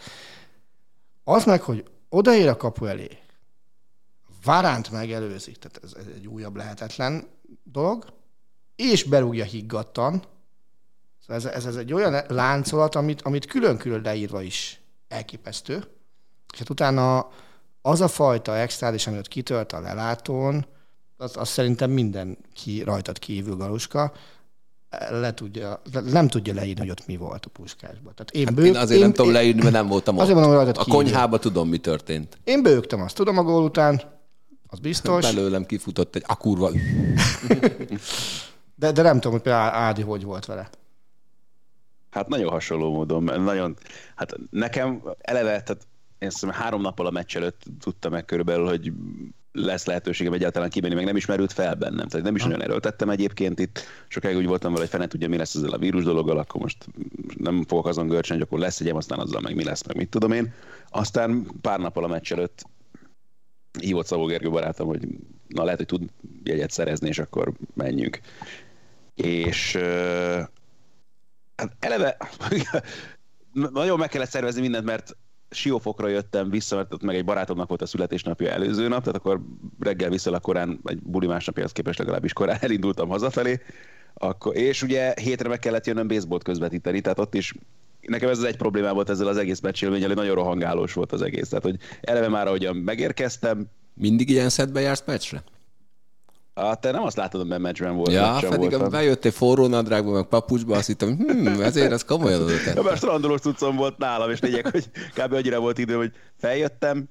Az 1.24 1.44
meg, 1.44 1.62
hogy 1.62 1.84
odaér 2.08 2.48
a 2.48 2.56
kapu 2.56 2.84
elé, 2.84 3.18
Varánt 4.44 4.90
megelőzik, 4.90 5.56
tehát 5.56 5.80
ez, 5.82 6.06
egy 6.14 6.26
újabb 6.26 6.56
lehetetlen 6.56 7.28
dolog, 7.62 8.04
és 8.76 9.04
berúgja 9.04 9.44
higgadtan. 9.44 10.22
Szóval 11.20 11.36
ez, 11.36 11.44
ez, 11.44 11.66
ez 11.66 11.76
egy 11.76 11.92
olyan 11.92 12.24
láncolat, 12.28 12.94
amit, 12.94 13.22
amit 13.22 13.46
külön-külön 13.46 14.02
leírva 14.02 14.42
is 14.42 14.80
elképesztő. 15.08 15.84
És 16.52 16.58
hát 16.58 16.70
utána 16.70 17.28
az 17.82 18.00
a 18.00 18.08
fajta 18.08 18.56
extrádis, 18.56 19.06
ami 19.06 19.18
ott 19.18 19.28
kitölt 19.28 19.72
a 19.72 19.80
lelátón, 19.80 20.66
az, 21.16 21.36
az 21.36 21.48
szerintem 21.48 21.90
mindenki 21.90 22.82
rajtad 22.82 23.18
kívül 23.18 23.56
galuska, 23.56 24.12
le 25.10 25.34
tudja, 25.34 25.82
nem 26.04 26.28
tudja 26.28 26.54
leírni, 26.54 26.80
hogy 26.80 26.90
ott 26.90 27.06
mi 27.06 27.16
volt 27.16 27.46
a 27.46 27.48
puskásban. 27.48 28.12
Tehát 28.14 28.30
én, 28.30 28.44
Hát 28.46 28.54
bőg, 28.54 28.66
én 28.66 28.76
azért 28.76 29.00
nem 29.00 29.12
tudom 29.12 29.32
leírni, 29.32 29.60
mert 29.62 29.74
nem 29.74 29.86
voltam 29.86 30.18
Azért 30.18 30.36
ott. 30.36 30.42
mondom, 30.42 30.56
rajtad 30.62 30.76
A 30.76 30.84
kívül. 30.84 31.00
konyhába 31.02 31.38
tudom, 31.38 31.68
mi 31.68 31.78
történt. 31.78 32.38
Én 32.44 32.62
bőgtem, 32.62 33.00
azt 33.00 33.14
tudom 33.16 33.38
a 33.38 33.42
gól 33.42 33.64
után, 33.64 34.00
az 34.66 34.78
biztos, 34.78 35.34
Belőlem 35.34 35.66
kifutott 35.66 36.14
egy 36.16 36.24
akurva. 36.26 36.70
de, 38.74 38.92
de 38.92 39.02
nem 39.02 39.14
tudom, 39.14 39.32
hogy 39.32 39.40
például 39.42 39.74
Ádi 39.74 40.02
hogy 40.02 40.24
volt 40.24 40.46
vele. 40.46 40.68
Hát 42.10 42.28
nagyon 42.28 42.50
hasonló 42.50 42.92
módon, 42.92 43.22
mert 43.22 43.44
nagyon, 43.44 43.76
hát 44.14 44.34
nekem 44.50 45.02
eleve, 45.18 45.62
tehát 45.62 45.86
én 46.18 46.30
szerintem 46.30 46.62
három 46.62 46.80
nappal 46.80 47.06
a 47.06 47.10
meccs 47.10 47.36
előtt 47.36 47.62
tudtam 47.80 48.12
meg 48.12 48.24
körülbelül, 48.24 48.66
hogy 48.66 48.92
lesz 49.52 49.86
lehetőségem 49.86 50.32
egyáltalán 50.32 50.70
kimenni, 50.70 50.94
meg 50.94 51.04
nem 51.04 51.16
is 51.16 51.26
merült 51.26 51.52
fel 51.52 51.74
bennem. 51.74 52.08
Tehát 52.08 52.26
nem 52.26 52.34
is 52.34 52.42
nagyon 52.42 52.62
erőltettem 52.62 53.10
egyébként 53.10 53.58
itt. 53.58 53.82
Sokáig 54.08 54.36
úgy 54.36 54.46
voltam 54.46 54.70
vele, 54.70 54.82
hogy 54.82 54.92
fene 54.92 55.06
tudja, 55.06 55.28
mi 55.28 55.36
lesz 55.36 55.54
ezzel 55.54 55.70
a 55.70 55.78
vírus 55.78 56.04
dologgal, 56.04 56.38
akkor 56.38 56.60
most 56.60 56.86
nem 57.36 57.64
fogok 57.64 57.86
azon 57.86 58.08
görcsön, 58.08 58.42
akkor 58.42 58.58
lesz 58.58 58.80
egyem, 58.80 58.96
aztán 58.96 59.18
azzal 59.18 59.40
meg 59.40 59.54
mi 59.54 59.64
lesz, 59.64 59.86
meg 59.86 59.96
mit 59.96 60.08
tudom 60.08 60.32
én. 60.32 60.52
Aztán 60.90 61.46
pár 61.60 61.78
nappal 61.78 62.04
a 62.04 62.08
meccs 62.08 62.32
előtt 62.32 62.64
hívott 63.78 64.06
Szabó 64.06 64.24
Gergő 64.24 64.50
barátom, 64.50 64.86
hogy 64.86 65.08
na 65.48 65.64
lehet, 65.64 65.78
hogy 65.78 65.86
tud 65.86 66.10
jegyet 66.44 66.70
szerezni, 66.70 67.08
és 67.08 67.18
akkor 67.18 67.52
menjünk. 67.74 68.20
És 69.14 69.76
hát 71.56 71.76
eleve 71.78 72.16
nagyon 73.72 73.98
meg 73.98 74.08
kellett 74.08 74.30
szervezni 74.30 74.60
mindent, 74.60 74.84
mert 74.84 75.16
Siófokra 75.50 76.08
jöttem 76.08 76.50
vissza, 76.50 76.76
mert 76.76 76.92
ott 76.94 77.02
meg 77.02 77.16
egy 77.16 77.24
barátomnak 77.24 77.68
volt 77.68 77.82
a 77.82 77.86
születésnapja 77.86 78.50
előző 78.50 78.88
nap, 78.88 79.00
tehát 79.00 79.16
akkor 79.16 79.40
reggel 79.78 80.10
viszonylag 80.10 80.42
korán, 80.42 80.80
egy 80.84 81.02
buli 81.02 81.26
másnapjához 81.26 81.72
képest 81.72 81.98
legalábbis 81.98 82.32
korán 82.32 82.58
elindultam 82.66 83.08
hazafelé, 83.08 83.60
akkor, 84.14 84.56
és 84.56 84.82
ugye 84.82 85.14
hétre 85.20 85.48
meg 85.48 85.58
kellett 85.58 85.86
jönnöm 85.86 86.08
baseballt 86.08 86.42
közvetíteni, 86.42 87.00
tehát 87.00 87.18
ott 87.18 87.34
is 87.34 87.54
nekem 88.00 88.28
ez 88.28 88.38
az 88.38 88.44
egy 88.44 88.56
problémám 88.56 88.94
volt 88.94 89.10
ezzel 89.10 89.26
az 89.26 89.36
egész 89.36 89.60
meccsélménnyel, 89.60 90.06
hogy 90.06 90.16
nagyon 90.16 90.34
rohangálós 90.34 90.92
volt 90.92 91.12
az 91.12 91.22
egész. 91.22 91.48
Tehát, 91.48 91.64
hogy 91.64 91.76
eleve 92.00 92.28
már 92.28 92.46
ahogyan 92.46 92.76
megérkeztem, 92.76 93.68
Mindig 94.00 94.30
ilyen 94.30 94.48
szedbe 94.48 94.80
jársz 94.80 95.02
meccsre? 95.06 95.42
Hát 96.66 96.80
te 96.80 96.90
nem 96.90 97.02
azt 97.02 97.16
látod, 97.16 97.46
mert 97.46 97.60
meccsben 97.60 97.94
volt. 97.96 98.10
Ja, 98.10 98.36
pedig 98.48 98.70
voltam. 98.70 98.90
bejöttél 98.90 99.30
forró 99.30 99.66
nadrágba, 99.66 100.10
meg 100.12 100.24
papucsba, 100.24 100.76
azt 100.76 100.86
hittem, 100.86 101.16
hm, 101.16 101.46
ezért 101.60 101.92
ez 101.92 102.04
komolyan 102.04 102.42
oda 102.42 102.52
Ja, 102.74 102.82
mert 102.82 102.96
strandolós 102.96 103.40
cuccom 103.40 103.76
volt 103.76 103.98
nálam, 103.98 104.30
és 104.30 104.40
lényeg, 104.40 104.66
hogy 104.70 104.90
kb. 105.14 105.32
annyira 105.32 105.60
volt 105.60 105.78
idő, 105.78 105.94
hogy 105.96 106.12
feljöttem, 106.36 107.08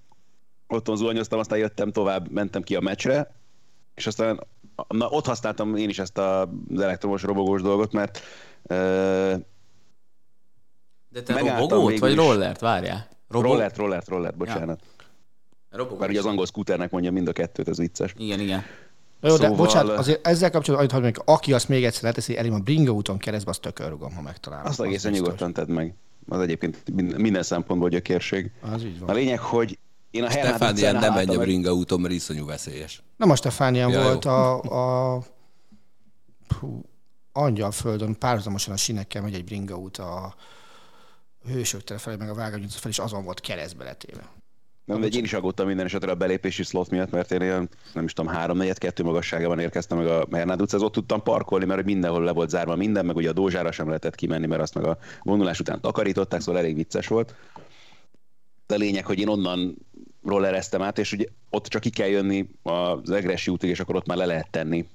otthon 0.68 0.96
zuhanyoztam, 0.98 1.39
aztán 1.39 1.60
jöttem 1.60 1.91
tovább, 1.91 2.32
mentem 2.32 2.62
ki 2.62 2.75
a 2.75 2.79
meccsre, 2.79 3.36
és 3.96 4.08
aztán 4.08 4.39
na, 4.88 5.08
ott 5.10 5.25
használtam 5.25 5.75
én 5.75 5.89
is 5.89 6.00
ezt 6.00 6.18
a- 6.18 6.41
az 6.74 6.79
elektromos 6.82 7.24
robogós 7.24 7.62
dolgot, 7.62 7.91
mert 7.91 8.20
uh, 8.63 8.75
De 11.10 11.22
te 11.25 11.39
robogót 11.39 12.00
vagy 12.00 12.12
is. 12.12 12.18
rollert? 12.18 12.59
Várjál. 12.59 13.07
Robo- 13.29 13.48
rollert, 13.51 13.77
rollert, 13.77 14.07
rollert, 14.07 14.38
bocsánat. 14.38 14.79
Robogó. 15.70 15.98
Mert 16.00 16.09
ugye 16.12 16.20
az 16.20 16.25
angol 16.25 16.46
scooternek 16.46 16.92
mondja 16.92 17.12
mind 17.12 17.27
a 17.27 17.31
kettőt, 17.31 17.68
ez 17.68 17.77
vicces. 17.77 18.14
Igen, 18.18 18.40
igen. 18.40 18.64
Jó, 19.22 19.29
de 19.29 19.36
Szóval- 19.44 19.58
bocsánat, 19.58 19.98
azért 19.98 20.27
ezzel 20.27 20.51
kapcsolatban 20.51 20.90
hadd 20.92 21.01
mondjak, 21.01 21.24
aki 21.27 21.53
azt 21.53 21.68
még 21.70 21.86
egyszer 21.86 22.03
leteszi 22.03 22.38
elém 22.38 22.53
a 22.53 22.60
bringa 22.60 22.92
úton 22.92 23.18
keresztbe, 23.18 23.50
azt 23.50 23.62
tökörrugom, 23.62 24.14
ha 24.16 24.22
megtalálom. 24.22 24.66
Azt 24.66 24.79
Az 24.79 24.86
egészen 24.86 25.12
biztos. 25.12 25.27
nyugodtan 25.29 25.53
tedd 25.53 25.70
meg. 25.75 25.94
Az 26.27 26.40
egyébként 26.40 26.84
minden, 27.18 27.44
szempontból 27.44 27.90
gyökérség. 27.90 28.51
Az 28.74 28.84
így 28.84 28.98
A 29.01 29.05
van. 29.05 29.16
lényeg, 29.16 29.40
hogy 29.40 29.77
én 30.12 30.24
a 30.24 30.29
Hernád 30.29 30.72
utcán 30.74 30.96
nem 30.96 31.14
menj 31.14 31.36
a 31.36 31.40
bringa 31.40 31.74
úton, 31.74 32.00
mert 32.01 32.14
iszonyú 32.14 32.46
veszélyes. 32.46 33.01
Nem 33.18 33.29
a 33.29 33.36
Stefánián 33.36 33.90
Ja, 33.90 34.00
jó. 34.00 34.03
volt 34.05 34.25
a, 34.25 34.60
a 35.16 35.24
hú, 36.60 36.82
Angyalföldön 37.32 38.18
párhuzamosan 38.18 38.74
a 38.74 38.77
sinekkel 38.77 39.22
megy 39.22 39.34
egy 39.34 39.44
bringa 39.44 39.77
út 39.77 39.98
a 39.98 40.36
Hősök 41.48 41.84
tere 41.84 42.00
felé, 42.00 42.16
meg 42.16 42.29
a 42.29 42.34
Vágány 42.34 42.64
utca 42.64 42.77
felé, 42.79 42.94
és 42.94 43.00
azon 43.00 43.24
volt 43.24 43.40
keresztbe 43.40 43.84
letéve. 43.84 44.29
Nem, 44.89 45.01
de 45.01 45.07
én 45.17 45.23
is 45.23 45.33
aggódtam 45.33 45.67
minden 45.67 45.85
esetre 45.85 46.11
a 46.11 46.15
belépési 46.15 46.63
slot 46.63 46.89
miatt, 46.89 47.11
mert 47.11 47.31
én 47.31 47.41
ilyen, 47.41 47.69
nem 47.93 48.03
is 48.03 48.13
tudom, 48.13 48.31
három 48.31 48.57
negyed 48.57 48.77
kettő 48.77 49.03
magasságában 49.03 49.59
érkeztem 49.59 49.97
meg 49.97 50.07
a 50.07 50.27
Hernád 50.31 50.61
utcához, 50.61 50.85
ott 50.85 50.93
tudtam 50.93 51.23
parkolni, 51.23 51.65
mert 51.65 51.77
hogy 51.77 51.89
mindenhol 51.89 52.23
le 52.23 52.31
volt 52.31 52.49
zárva 52.49 52.75
minden, 52.75 53.05
meg 53.05 53.15
ugye 53.15 53.29
a 53.29 53.33
Dózsára 53.33 53.71
sem 53.71 53.87
lehetett 53.87 54.15
kimenni, 54.15 54.45
mert 54.45 54.61
azt 54.61 54.73
meg 54.73 54.83
a 54.85 54.97
vonulás 55.23 55.59
után 55.59 55.81
takarították, 55.81 56.41
szóval 56.41 56.61
elég 56.61 56.75
vicces 56.75 57.07
volt. 57.07 57.35
De 58.67 58.75
a 58.75 58.77
lényeg, 58.77 59.05
hogy 59.05 59.19
én 59.19 59.27
onnan 59.27 59.77
rollereztem 60.23 60.81
át, 60.81 60.97
és 60.99 61.11
ugye 61.11 61.25
ott 61.49 61.65
csak 61.65 61.81
ki 61.81 61.89
kell 61.89 62.07
jönni 62.07 62.49
az 62.63 63.09
Egresi 63.09 63.51
útig, 63.51 63.69
és 63.69 63.79
akkor 63.79 63.95
ott 63.95 64.05
már 64.07 64.17
le 64.17 64.25
lehet 64.25 64.49
tenni 64.51 64.85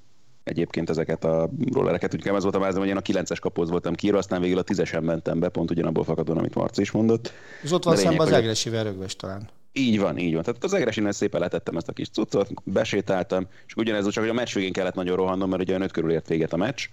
egyébként 0.44 0.90
ezeket 0.90 1.24
a 1.24 1.50
rollereket. 1.72 2.14
Úgyhogy 2.14 2.34
ez 2.36 2.42
volt 2.42 2.54
a 2.54 2.58
vázam, 2.58 2.80
hogy 2.80 2.88
én 2.88 2.96
a 2.96 3.00
9-es 3.00 3.38
kapóz 3.40 3.70
voltam 3.70 3.94
kiírva, 3.94 4.18
aztán 4.18 4.40
végül 4.40 4.58
a 4.58 4.64
10-esen 4.64 5.02
mentem 5.02 5.38
be, 5.38 5.48
pont 5.48 5.70
ugyanabból 5.70 6.04
fakadóan, 6.04 6.38
amit 6.38 6.54
Marci 6.54 6.80
is 6.80 6.90
mondott. 6.90 7.32
És 7.62 7.72
ott 7.72 7.84
van 7.84 7.94
lényeg, 7.94 8.08
szemben 8.08 8.26
az 8.26 8.32
hogy- 8.32 8.42
Egresivel 8.42 8.84
rögves 8.84 9.16
talán. 9.16 9.48
Így 9.76 10.00
van, 10.00 10.18
így 10.18 10.34
van. 10.34 10.42
Tehát 10.42 10.64
az 10.64 10.72
Egresinél 10.72 11.12
szépen 11.12 11.40
letettem 11.40 11.76
ezt 11.76 11.88
a 11.88 11.92
kis 11.92 12.08
cuccot, 12.08 12.50
besétáltam, 12.64 13.46
és 13.66 13.74
ugyanez 13.74 14.08
csak, 14.08 14.22
hogy 14.22 14.32
a 14.32 14.34
meccs 14.34 14.54
végén 14.54 14.72
kellett 14.72 14.94
nagyon 14.94 15.16
rohannom, 15.16 15.48
mert 15.48 15.62
ugye 15.62 15.70
olyan 15.70 15.84
öt 15.84 15.92
körül 15.92 16.10
ért 16.10 16.28
véget 16.28 16.52
a 16.52 16.56
meccs, 16.56 16.88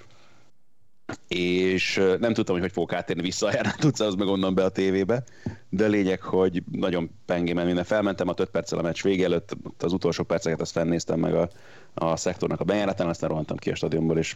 és 1.28 1.96
nem 2.20 2.34
tudtam, 2.34 2.56
hogy 2.56 2.64
hogy 2.64 2.72
fogok 2.72 2.94
áttérni 2.94 3.22
vissza 3.22 3.48
a 3.48 3.50
Hernád 3.50 3.86
utcához, 3.86 4.16
meg 4.16 4.28
onnan 4.28 4.54
be 4.54 4.64
a 4.64 4.70
tévébe, 4.70 5.24
de 5.70 5.88
lényeg, 5.88 6.22
hogy 6.22 6.64
nagyon 6.72 7.10
pengémen 7.26 7.66
minden 7.66 7.84
felmentem, 7.84 8.28
a 8.28 8.34
5 8.38 8.50
perccel 8.50 8.80
a 8.80 8.82
meccs 8.82 9.02
vége 9.04 9.26
előtt, 9.26 9.58
az 9.80 9.94
utolsó 9.94 10.24
perceket 10.24 10.62
azt 10.62 10.72
fennéztem 10.72 11.20
meg 11.20 11.34
a, 11.34 11.50
a 11.94 12.16
szektornak 12.16 12.60
a 12.60 12.64
bejáratán, 12.64 13.08
aztán 13.08 13.30
rohantam 13.30 13.58
ki 13.58 13.72
a 13.72 13.76
stadionból, 13.76 14.18
és 14.18 14.36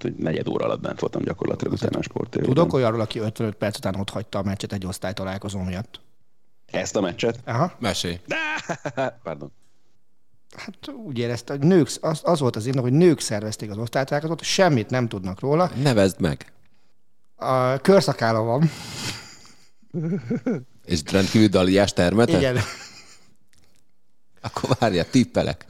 hogy 0.00 0.14
negyed 0.14 0.48
óra 0.48 0.64
alatt 0.64 0.80
bent 0.80 1.00
voltam 1.00 1.22
gyakorlatilag 1.22 1.72
utána 1.72 1.98
a 1.98 2.02
sporttévében. 2.02 2.54
Tudok 2.54 2.72
olyanról, 2.72 3.00
aki 3.00 3.18
55 3.18 3.54
perc 3.54 3.76
után 3.76 3.94
ott 3.94 4.10
hagyta 4.10 4.38
a 4.38 4.42
meccset 4.42 4.72
egy 4.72 4.86
osztálytalálkozó 4.86 5.60
miatt. 5.62 6.00
Ezt 6.70 6.96
a 6.96 7.00
meccset? 7.00 7.38
Aha. 7.44 7.72
Mesélj. 7.78 8.20
Pardon. 9.22 9.52
Hát 10.56 10.88
úgy 11.04 11.18
érezte, 11.18 11.52
hogy 11.52 11.62
nők, 11.62 11.90
az, 12.00 12.20
az 12.22 12.40
volt 12.40 12.56
az 12.56 12.66
indok, 12.66 12.82
hogy 12.82 12.92
nők 12.92 13.20
szervezték 13.20 13.70
az 13.70 13.78
osztálytalálkozót, 13.78 14.42
semmit 14.42 14.90
nem 14.90 15.08
tudnak 15.08 15.40
róla. 15.40 15.70
Nevezd 15.82 16.20
meg. 16.20 16.52
A 17.36 17.78
körszakála 17.78 18.40
van. 18.40 18.70
És 20.84 21.00
rendkívül 21.10 21.48
daliás 21.48 21.92
termete? 21.92 22.36
Igen. 22.36 22.58
Akkor 24.40 24.76
várjál, 24.78 25.10
tippelek. 25.10 25.66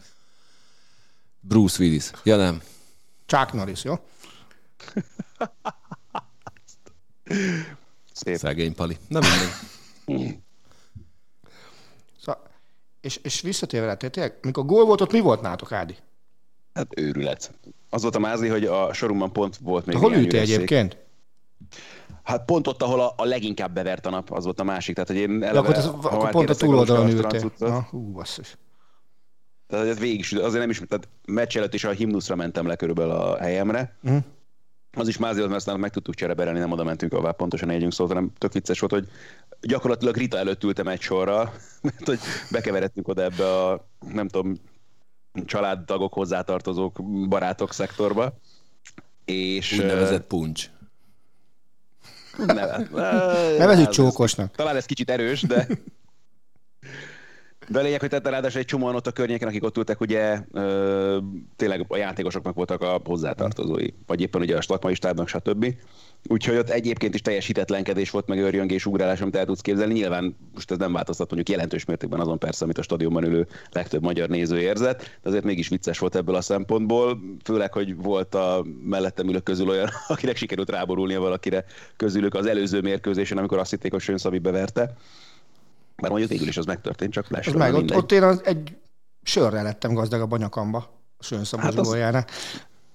Bruce 1.40 1.82
Willis. 1.82 2.10
Ja 2.22 2.36
nem. 2.36 2.62
Chuck 3.26 3.52
Norris, 3.52 3.84
jó? 3.84 3.94
Szép. 8.12 8.36
Szegény 8.36 8.74
Pali. 8.74 8.96
Na 9.08 9.20
mindegy. 9.20 10.38
És, 13.00 13.16
és 13.22 13.40
visszatérve 13.40 13.86
rá, 13.86 13.94
tényleg, 13.94 14.38
amikor 14.42 14.64
gól 14.64 14.84
volt, 14.84 15.00
ott 15.00 15.12
mi 15.12 15.20
volt 15.20 15.40
nátok, 15.40 15.72
Ádi? 15.72 15.96
Hát 16.74 16.98
őrület. 17.00 17.52
Az 17.90 18.02
volt 18.02 18.14
a 18.14 18.18
mázi, 18.18 18.48
hogy 18.48 18.64
a 18.64 18.92
sorunkban 18.92 19.32
pont 19.32 19.56
volt 19.56 19.86
még 19.86 19.94
Te 19.94 20.00
hol 20.00 20.14
ültél 20.14 20.40
egyébként? 20.40 20.96
Hát 22.22 22.44
pont 22.44 22.66
ott, 22.66 22.82
ahol 22.82 23.00
a, 23.00 23.14
a 23.16 23.24
leginkább 23.24 23.72
bevert 23.72 24.06
a 24.06 24.10
nap, 24.10 24.32
az 24.32 24.44
volt 24.44 24.60
a 24.60 24.64
másik. 24.64 24.94
Tehát, 24.94 25.08
hogy 25.10 25.18
én 25.18 25.42
eleve, 25.42 25.58
akkor, 25.58 25.74
az, 25.74 25.84
ha 25.84 26.08
akkor 26.08 26.30
pont 26.30 26.50
a 26.50 26.54
túloldalon 26.54 27.10
ültél. 27.10 27.52
Na, 27.58 27.86
hú, 27.90 28.12
basszus. 28.12 28.56
Tehát 29.66 29.86
ez 29.86 29.98
végig 29.98 30.18
is, 30.18 30.32
azért 30.32 30.60
nem 30.60 30.70
is, 30.70 30.82
tehát 30.88 31.08
meccs 31.26 31.56
előtt 31.56 31.74
is 31.74 31.84
a 31.84 31.90
himnuszra 31.90 32.36
mentem 32.36 32.66
le 32.66 32.76
körülbelül 32.76 33.12
a 33.12 33.38
helyemre. 33.38 33.96
Mhm. 34.00 34.16
Az 34.92 35.08
is 35.08 35.16
mázi 35.16 35.36
volt, 35.36 35.48
mert 35.48 35.60
aztán 35.60 35.80
meg 35.80 35.90
tudtuk 35.90 36.14
csereberelni, 36.14 36.58
nem 36.58 36.72
oda 36.72 36.84
mentünk, 36.84 37.12
ahová 37.12 37.30
pontosan 37.30 37.70
együnk 37.70 37.92
szólt, 37.92 38.08
hanem 38.08 38.32
tök 38.38 38.52
vicces 38.52 38.80
volt, 38.80 38.92
hogy 38.92 39.08
gyakorlatilag 39.60 40.16
Rita 40.16 40.38
előtt 40.38 40.64
ültem 40.64 40.88
egy 40.88 41.00
sorra, 41.00 41.52
mert 41.82 42.06
hogy 42.06 42.18
bekeveredtünk 42.50 43.08
oda 43.08 43.22
ebbe 43.22 43.64
a, 43.64 43.88
nem 44.12 44.28
tudom, 44.28 44.54
családtagok, 45.44 46.12
hozzátartozók, 46.12 47.00
barátok 47.28 47.72
szektorba. 47.72 48.38
És 49.24 49.72
Úgynevezett 49.72 50.26
puncs. 50.26 50.70
Neve, 52.46 52.88
Nevezzük 53.58 53.88
csókosnak. 53.88 54.54
Talán 54.54 54.76
ez 54.76 54.86
kicsit 54.86 55.10
erős, 55.10 55.42
de 55.42 55.66
De 57.68 57.78
a 57.78 57.82
lényeg, 57.82 58.00
hogy 58.00 58.08
tette 58.08 58.30
ráadásul 58.30 58.60
egy 58.60 58.66
csomóan 58.66 58.94
ott 58.94 59.06
a 59.06 59.12
környéken, 59.12 59.48
akik 59.48 59.64
ott 59.64 59.76
ültek, 59.76 60.00
ugye 60.00 60.40
ö, 60.52 61.18
tényleg 61.56 61.84
a 61.88 61.96
játékosoknak 61.96 62.54
voltak 62.54 62.82
a 62.82 63.00
hozzátartozói, 63.04 63.86
vagy 64.06 64.20
éppen 64.20 64.40
ugye 64.40 64.56
a 64.56 64.60
stakmai 64.60 64.94
stábnak, 64.94 65.28
stb. 65.28 65.74
Úgyhogy 66.30 66.56
ott 66.56 66.68
egyébként 66.68 67.14
is 67.14 67.20
teljes 67.20 67.46
hitetlenkedés 67.46 68.10
volt, 68.10 68.26
meg 68.26 68.38
őrjöngés, 68.38 68.86
ugrálás, 68.86 69.20
amit 69.20 69.36
el 69.36 69.44
tudsz 69.44 69.60
képzelni. 69.60 69.92
Nyilván 69.92 70.36
most 70.54 70.70
ez 70.70 70.78
nem 70.78 70.92
változtat 70.92 71.26
mondjuk 71.26 71.56
jelentős 71.56 71.84
mértékben 71.84 72.20
azon 72.20 72.38
persze, 72.38 72.64
amit 72.64 72.78
a 72.78 72.82
stadionban 72.82 73.24
ülő 73.24 73.46
legtöbb 73.70 74.02
magyar 74.02 74.28
néző 74.28 74.60
érzett, 74.60 74.98
de 74.98 75.28
azért 75.28 75.44
mégis 75.44 75.68
vicces 75.68 75.98
volt 75.98 76.16
ebből 76.16 76.34
a 76.34 76.40
szempontból, 76.40 77.20
főleg, 77.44 77.72
hogy 77.72 77.96
volt 77.96 78.34
a 78.34 78.64
mellettem 78.84 79.28
ülők 79.28 79.42
közül 79.42 79.68
olyan, 79.68 79.88
akinek 80.08 80.36
sikerült 80.36 80.70
ráborulnia 80.70 81.20
valakire 81.20 81.64
közülük 81.96 82.34
az 82.34 82.46
előző 82.46 82.80
mérkőzésen, 82.80 83.38
amikor 83.38 83.58
azt 83.58 83.70
hitték, 83.70 83.92
hogy 83.92 84.00
Sön 84.00 84.18
Szabi 84.18 84.38
beverte. 84.38 84.94
Bár 85.96 86.10
mondjuk 86.10 86.30
végül 86.30 86.48
is 86.48 86.56
az 86.56 86.64
megtörtént, 86.66 87.12
csak 87.12 87.26
Ez 87.30 87.52
meg, 87.52 87.74
ott, 87.74 87.94
ott 87.94 88.12
én 88.12 88.22
az 88.22 88.40
egy 88.44 88.76
sörrel 89.22 89.62
lettem 89.62 89.94
gazdagabb 89.94 90.32
a 90.32 90.36
nyakamba, 90.36 90.78
a 91.18 91.24
Sön 91.24 91.44
Szabos 91.44 91.64
hát 91.64 91.78
az... 91.78 91.96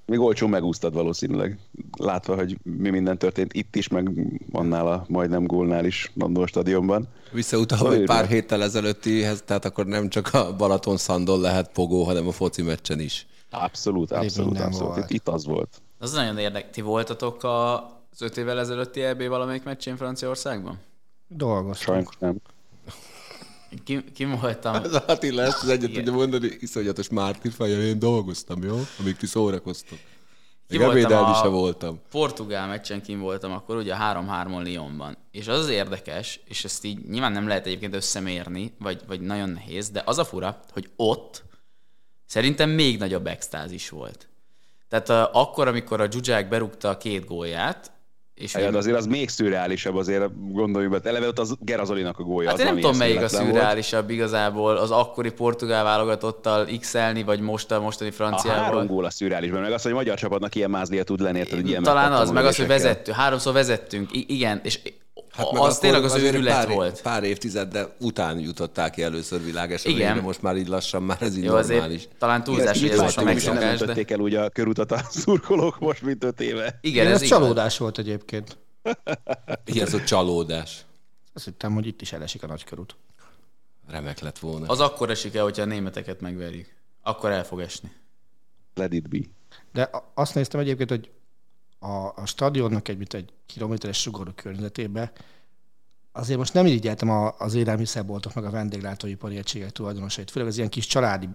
Még 0.06 0.20
olcsón 0.20 0.50
megúsztad 0.50 0.94
valószínűleg, 0.94 1.60
látva, 1.98 2.36
hogy 2.36 2.58
mi 2.63 2.89
minden 2.89 3.18
történt 3.18 3.54
itt 3.54 3.76
is, 3.76 3.88
meg 3.88 4.12
annál 4.52 4.88
a 4.88 5.06
majdnem 5.08 5.46
gólnál 5.46 5.86
is 5.86 6.12
Landó 6.13 6.46
stadionban. 6.46 7.08
Visszautalva 7.32 7.94
egy 7.94 8.06
pár 8.06 8.28
héttel 8.28 8.63
ezelőttihez, 8.63 9.42
tehát 9.46 9.66
akkor 9.66 9.86
nem 9.86 10.10
csak 10.10 10.34
a 10.34 10.56
Balaton 10.56 10.98
Szandon 10.98 11.42
lehet 11.42 11.72
pogó, 11.72 12.04
hanem 12.04 12.28
a 12.28 12.32
foci 12.32 12.62
meccsen 12.62 13.00
is. 13.00 13.28
Abszolút, 13.50 14.12
abszolút, 14.12 14.60
abszolút. 14.60 14.98
Itt, 14.98 15.10
itt 15.10 15.28
az 15.28 15.46
volt. 15.46 15.82
Az 16.00 16.13
nagyon 16.13 16.38
érdekes. 16.38 16.70
Ti 16.72 16.82
voltatok 16.82 17.44
az 17.44 18.22
öt 18.22 18.38
évvel 18.38 18.60
ezelőtti 18.60 19.02
EB 19.02 19.28
valamelyik 19.28 19.63
meccsén 19.63 19.98
Franciaországban? 19.98 20.80
Dolgoztunk. 21.28 21.78
Sajnos 21.78 22.18
nem. 22.20 22.36
Kim, 23.83 24.03
kim 24.13 24.39
voltam? 24.41 24.73
Az 24.73 24.93
Attila 24.93 25.41
ezt 25.41 25.63
az 25.63 25.69
egyet 25.69 25.91
tudja 25.91 26.12
mondani, 26.12 26.57
iszonyatos 26.59 27.09
Márti 27.09 27.49
fejjel, 27.49 27.81
én 27.81 27.99
dolgoztam, 27.99 28.63
jó? 28.63 28.79
Amíg 28.99 29.15
ti 29.15 29.25
szórakoztok. 29.25 29.99
Ki 30.67 30.77
Még 30.77 30.88
ebédelni 30.88 31.31
a 31.31 31.33
se 31.33 31.47
voltam. 31.47 31.99
Portugál 32.09 32.67
meccsen 32.67 33.01
kim 33.01 33.19
voltam 33.19 33.51
akkor, 33.51 33.77
ugye 33.77 33.93
a 33.93 34.23
3-3-on 34.25 34.71
Lyonban. 34.71 35.17
És 35.31 35.47
az 35.47 35.59
az 35.59 35.69
érdekes, 35.69 36.39
és 36.45 36.63
ezt 36.63 36.86
így 36.86 37.05
nyilván 37.09 37.31
nem 37.31 37.47
lehet 37.47 37.65
egyébként 37.65 37.95
összemérni, 37.95 38.73
vagy, 38.79 39.01
vagy 39.07 39.21
nagyon 39.21 39.49
nehéz, 39.49 39.89
de 39.89 40.01
az 40.05 40.17
a 40.17 40.25
fura, 40.25 40.59
hogy 40.71 40.89
ott 40.95 41.43
szerintem 42.25 42.69
még 42.69 42.97
nagyobb 42.99 43.27
extázis 43.27 43.89
volt. 43.89 44.27
Tehát 44.89 45.09
uh, 45.09 45.41
akkor, 45.41 45.67
amikor 45.67 46.01
a 46.01 46.12
Zsuzsák 46.12 46.49
berúgta 46.49 46.89
a 46.89 46.97
két 46.97 47.25
gólját, 47.25 47.91
és 48.36 48.54
Hát, 48.54 48.76
azért 48.76 48.98
az 48.98 49.06
még 49.06 49.30
szürreálisabb, 49.30 49.96
azért 49.96 50.24
gondoljunk 50.52 51.02
be. 51.02 51.10
Eleve 51.10 51.28
ott 51.28 51.39
az 51.39 51.56
Gerazolinak 51.60 52.19
a 52.19 52.24
gólja. 52.24 52.50
Hát 52.50 52.58
az, 52.58 52.65
én 52.65 52.72
nem 52.72 52.76
tudom, 52.82 52.98
melyik 52.98 53.19
a 53.19 53.24
eszméletlen 53.24 53.41
volt. 53.52 53.56
szürreálisabb 53.62 54.10
igazából, 54.10 54.78
az 54.78 54.91
akkori 54.91 55.32
portugál 55.32 55.84
válogatottal 55.84 56.67
x 56.80 56.96
vagy 57.26 57.39
most 57.39 57.72
a 57.72 57.80
mostani 57.80 58.10
A 58.10 58.13
három 58.24 58.39
franciával. 58.39 58.86
gól 58.86 59.06
a 59.06 59.10
szürreálisban, 59.10 59.62
meg 59.62 59.72
az, 59.72 59.82
hogy 59.82 59.91
a 59.91 59.96
magyar 59.96 60.17
csapatnak 60.17 60.56
ilyen 60.56 60.69
mázlia 60.69 61.04
tud 61.04 61.19
lenni, 61.19 61.38
érted, 61.38 61.60
hogy 61.60 61.67
ilyen 61.67 61.84
Talán 61.84 62.12
az, 62.12 62.32
meg 62.32 62.46
az, 62.46 62.56
hogy 62.58 62.67
vezettünk, 62.67 63.17
háromszor 63.17 63.54
vezettünk, 63.54 64.15
I- 64.15 64.26
igen, 64.28 64.60
és 64.63 64.80
Hát 65.34 65.52
meg 65.52 65.62
az 65.62 65.67
akkor 65.67 65.80
tényleg 65.80 66.04
az 66.04 66.15
őrület 66.15 66.54
pár, 66.54 66.67
volt. 66.69 67.02
Pár 67.02 67.24
évtizeddel 67.24 67.96
után 68.00 68.39
jutották 68.39 68.91
ki 68.91 69.04
először 69.04 69.43
világeseményre, 69.43 70.04
Igen. 70.12 70.24
most 70.24 70.41
már 70.41 70.58
így 70.58 70.67
lassan, 70.67 71.04
már 71.04 71.22
ez 71.22 71.38
így 71.38 71.43
Jó, 71.43 71.52
normális. 71.54 71.84
azért 71.86 72.15
talán 72.17 72.43
túlzás, 72.43 72.80
hogy 72.80 72.89
ez 72.89 73.00
most 73.00 73.17
a 73.17 73.22
hogy 73.22 73.26
nem 73.43 73.54
megszokás, 73.54 74.06
de 74.06 74.13
el 74.13 74.19
ugye 74.19 74.41
a 74.41 74.50
körutat 74.50 74.91
a 74.91 75.02
szurkolók 75.22 75.80
most, 75.80 76.02
mint 76.02 76.24
öt 76.24 76.41
éve. 76.41 76.78
igen, 76.82 77.08
ez 77.08 77.22
ez 77.22 77.28
csalódás 77.28 77.78
volt 77.78 77.98
egyébként. 77.98 78.58
Igen, 79.65 79.86
ez 79.86 79.93
a 79.93 80.04
csalódás. 80.04 80.86
Azt 81.34 81.46
hittem, 81.46 81.74
hogy 81.74 81.88
itt 81.88 82.02
is 82.02 82.12
elesik 82.13 82.43
a 82.43 82.48
nagykörút. 82.48 82.96
Remek 83.88 84.19
lett 84.19 84.39
volna. 84.39 84.65
Az 84.67 84.80
akkor 84.80 85.10
esik 85.10 85.36
el, 85.36 85.43
hogyha 85.43 85.62
a 85.62 85.65
németeket 85.65 86.22
megverjük. 86.22 86.67
Akkor 87.02 87.32
el 87.32 87.46
fog 87.46 87.60
esni. 87.60 87.91
Let 88.76 88.93
it 88.93 89.10
be. 89.10 89.17
De 89.74 89.89
azt 90.13 90.36
néztem 90.36 90.60
egyébként, 90.60 90.89
hogy 90.89 91.10
a, 91.84 92.13
a 92.15 92.26
stadionnak 92.26 92.88
egy, 92.88 92.98
mint 92.98 93.13
egy 93.13 93.30
kilométeres 93.46 94.02
sugorú 94.02 94.32
környezetébe 94.36 95.12
azért 96.12 96.38
most 96.38 96.54
nem 96.54 96.65
irigyeltem 96.65 97.10
a, 97.10 97.36
az 97.38 97.54
élelmiszerboltok 97.54 98.34
meg 98.34 98.46
a 98.46 98.50
vendéglátóipari 98.50 99.38
egységek 99.38 99.72
tulajdonosait, 99.72 100.32
főleg 100.32 100.50
az 100.50 100.58
ilyen 100.58 100.69
kis 100.69 100.86
családi 100.88 101.30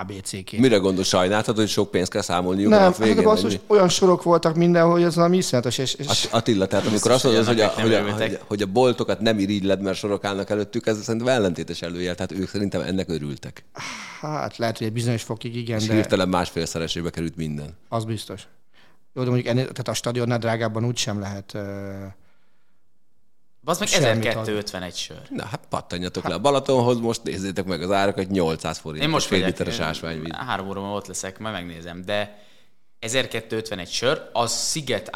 ABC-ként. 0.00 0.62
Mire 0.62 0.76
gondol, 0.76 1.04
sajnáltad, 1.04 1.56
hogy 1.56 1.68
sok 1.68 1.90
pénzt 1.90 2.10
kell 2.10 2.22
számolniuk 2.22 2.72
a 2.72 2.74
Nem, 2.74 2.82
hát 2.84 2.98
végén? 2.98 3.14
de 3.16 3.22
basszus, 3.22 3.52
vagy 3.52 3.60
mi? 3.68 3.74
olyan 3.74 3.88
sorok 3.88 4.22
voltak 4.22 4.54
mindenhol, 4.56 4.92
hogy 4.92 5.02
ez 5.02 5.14
valami 5.14 5.36
iszonyatos, 5.36 5.78
és, 5.78 5.94
és 5.94 6.06
Att- 6.06 6.28
Attila, 6.32 6.66
tehát 6.66 6.86
amikor 6.86 7.10
azt 7.10 7.22
hogy 7.22 7.32
mondod, 7.32 7.52
hogy 7.54 7.60
a, 7.60 7.68
hogy, 7.68 7.94
a, 7.94 8.12
hogy, 8.12 8.22
a, 8.34 8.38
hogy 8.46 8.62
a 8.62 8.66
boltokat 8.66 9.20
nem 9.20 9.38
irigyled, 9.38 9.80
mert 9.80 9.96
sorok 9.96 10.24
állnak 10.24 10.50
előttük, 10.50 10.86
ez 10.86 11.02
szerintem 11.02 11.28
ellentétes 11.28 11.82
előjel, 11.82 12.14
tehát 12.14 12.32
ők 12.32 12.48
szerintem 12.48 12.80
ennek 12.80 13.08
örültek. 13.08 13.64
hát 14.20 14.56
lehet, 14.56 14.78
hogy 14.78 14.86
egy 14.86 14.92
bizonyos 14.92 15.22
fokig 15.22 15.56
igen, 15.56 15.78
És 15.78 15.86
de 15.86 15.94
hirtelen 15.94 16.28
másfélszeresébe 16.28 17.10
került 17.10 17.36
minden. 17.36 17.76
az 17.88 18.04
biztos. 18.04 18.46
Jó, 19.12 19.22
de 19.22 19.28
mondjuk 19.28 19.48
ennél, 19.48 19.62
tehát 19.62 19.88
a 19.88 19.94
stadionnál 19.94 20.38
drágábban 20.38 20.84
úgy 20.84 20.96
sem 20.96 21.20
lehet 21.20 21.54
Az 23.64 23.78
meg 23.78 23.88
Semmit 23.88 24.26
1251 24.26 24.96
sör. 24.96 25.22
Na 25.30 25.44
hát 25.44 25.60
pattanjatok 25.68 26.28
le 26.28 26.34
a 26.34 26.38
Balatonhoz, 26.38 26.98
most 26.98 27.22
nézzétek 27.22 27.64
meg 27.64 27.82
az 27.82 27.90
árakat, 27.90 28.28
800 28.28 28.78
forint. 28.78 29.04
Én 29.04 29.10
most 29.10 29.26
fél 29.26 29.44
literes 29.44 29.78
ásványvíz. 29.78 30.32
három 30.32 30.68
óra 30.68 30.80
ott 30.80 31.06
leszek, 31.06 31.38
majd 31.38 31.54
megnézem, 31.54 32.04
de 32.04 32.38
1251 32.98 33.88
sör, 33.88 34.28
az 34.32 34.52
sziget 34.52 35.08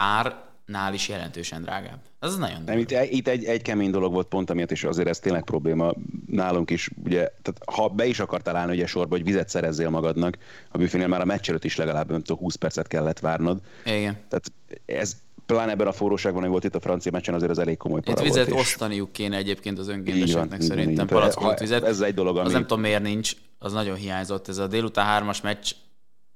árnál 0.72 0.94
is 0.94 1.09
jelentősen 1.09 1.62
drágább. 1.62 1.98
Az 2.18 2.37
nagyon 2.37 2.62
Nem, 2.66 2.79
itt, 2.79 2.90
itt 2.90 3.29
egy, 3.29 3.44
egy 3.44 3.62
kemény 3.62 3.90
dolog 3.90 4.12
volt 4.12 4.27
pont 4.27 4.50
amiatt, 4.50 4.70
és 4.70 4.85
azért 4.85 5.09
ez 5.09 5.18
tényleg 5.18 5.44
probléma 5.44 5.92
nálunk 6.27 6.70
is. 6.70 6.90
Ugye, 7.05 7.29
tehát 7.42 7.61
ha 7.74 7.88
be 7.88 8.07
is 8.07 8.20
akartál 8.20 8.57
állni 8.57 8.72
ugye 8.72 8.87
sorba, 8.87 9.14
hogy 9.16 9.24
vizet 9.24 9.48
szerezzél 9.48 9.90
magadnak, 9.90 10.38
a 10.68 10.79
büfénél 10.79 11.07
már 11.07 11.20
a 11.20 11.24
meccs 11.24 11.48
előtt 11.48 11.64
is 11.64 11.77
legalább 11.77 12.11
nem 12.11 12.22
tudom, 12.22 12.38
20 12.42 12.55
percet 12.55 12.87
kellett 12.87 13.18
várnod. 13.18 13.61
Igen. 13.85 14.16
Tehát 14.29 14.53
ez 14.87 15.16
pláne 15.46 15.70
ebben 15.70 15.87
a 15.87 15.92
forróságban, 15.92 16.42
hogy 16.42 16.50
volt 16.50 16.64
itt 16.64 16.74
a 16.74 16.81
francia 16.81 17.12
meccsen, 17.12 17.35
azért 17.35 17.50
az 17.50 17.59
elég 17.59 17.77
komoly 17.77 17.98
Itt 17.98 18.05
para 18.05 18.22
vizet 18.22 18.48
volt. 18.48 18.61
és- 18.61 18.66
osztaniuk 18.66 19.12
kéne 19.12 19.37
egyébként 19.37 19.79
az 19.79 19.88
önkénteseknek 19.88 20.61
szerintem. 20.61 21.07
Palackolt 21.07 21.59
vizet. 21.59 21.83
ez 21.85 22.00
egy 22.00 22.14
dolog, 22.14 22.37
Az 22.37 22.44
ami- 22.44 22.53
nem 22.53 22.62
tudom 22.62 22.81
miért 22.81 23.03
nincs, 23.03 23.33
az 23.59 23.72
nagyon 23.72 23.96
hiányzott. 23.96 24.48
Ez 24.48 24.59
a 24.59 24.66
délután 24.66 25.05
hármas 25.07 25.40
meccs 25.40 25.72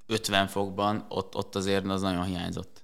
50 0.06 0.46
fokban, 0.46 1.04
ott, 1.08 1.34
ott 1.36 1.56
azért 1.56 1.86
az 1.86 2.00
nagyon 2.02 2.24
hiányzott. 2.24 2.77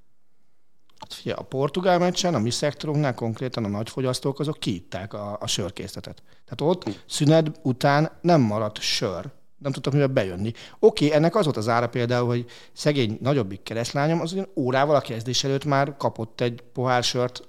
Hát 1.05 1.15
figyelj, 1.15 1.39
a 1.39 1.43
portugál 1.43 1.99
meccsen, 1.99 2.35
a 2.35 2.39
mi 2.39 2.51
szektorunknál 2.51 3.15
konkrétan 3.15 3.65
a 3.65 3.69
nagyfogyasztók 3.69 4.41
azok 4.41 4.59
kiitták 4.59 5.13
a, 5.13 5.37
a 5.41 5.47
sörkészletet. 5.47 6.23
Tehát 6.45 6.75
ott 6.75 7.01
szünet 7.07 7.61
után 7.63 8.11
nem 8.21 8.41
maradt 8.41 8.81
sör. 8.81 9.31
Nem 9.59 9.73
tudtak 9.73 9.93
mivel 9.93 10.09
bejönni. 10.09 10.53
Oké, 10.79 11.13
ennek 11.13 11.35
az 11.35 11.45
volt 11.45 11.57
az 11.57 11.69
ára 11.69 11.89
például, 11.89 12.27
hogy 12.27 12.47
szegény 12.73 13.19
nagyobbik 13.21 13.63
keresztlányom 13.63 14.21
az 14.21 14.33
ugyan 14.33 14.49
órával 14.57 14.97
a 14.97 15.01
kezdés 15.01 15.45
előtt 15.45 15.65
már 15.65 15.97
kapott 15.97 16.41
egy 16.41 16.63
pohár 16.73 17.03
sört 17.03 17.49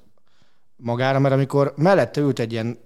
magára, 0.76 1.20
mert 1.20 1.34
amikor 1.34 1.74
mellette 1.78 2.22
ült 2.22 2.40
egy 2.40 2.52
ilyen 2.52 2.78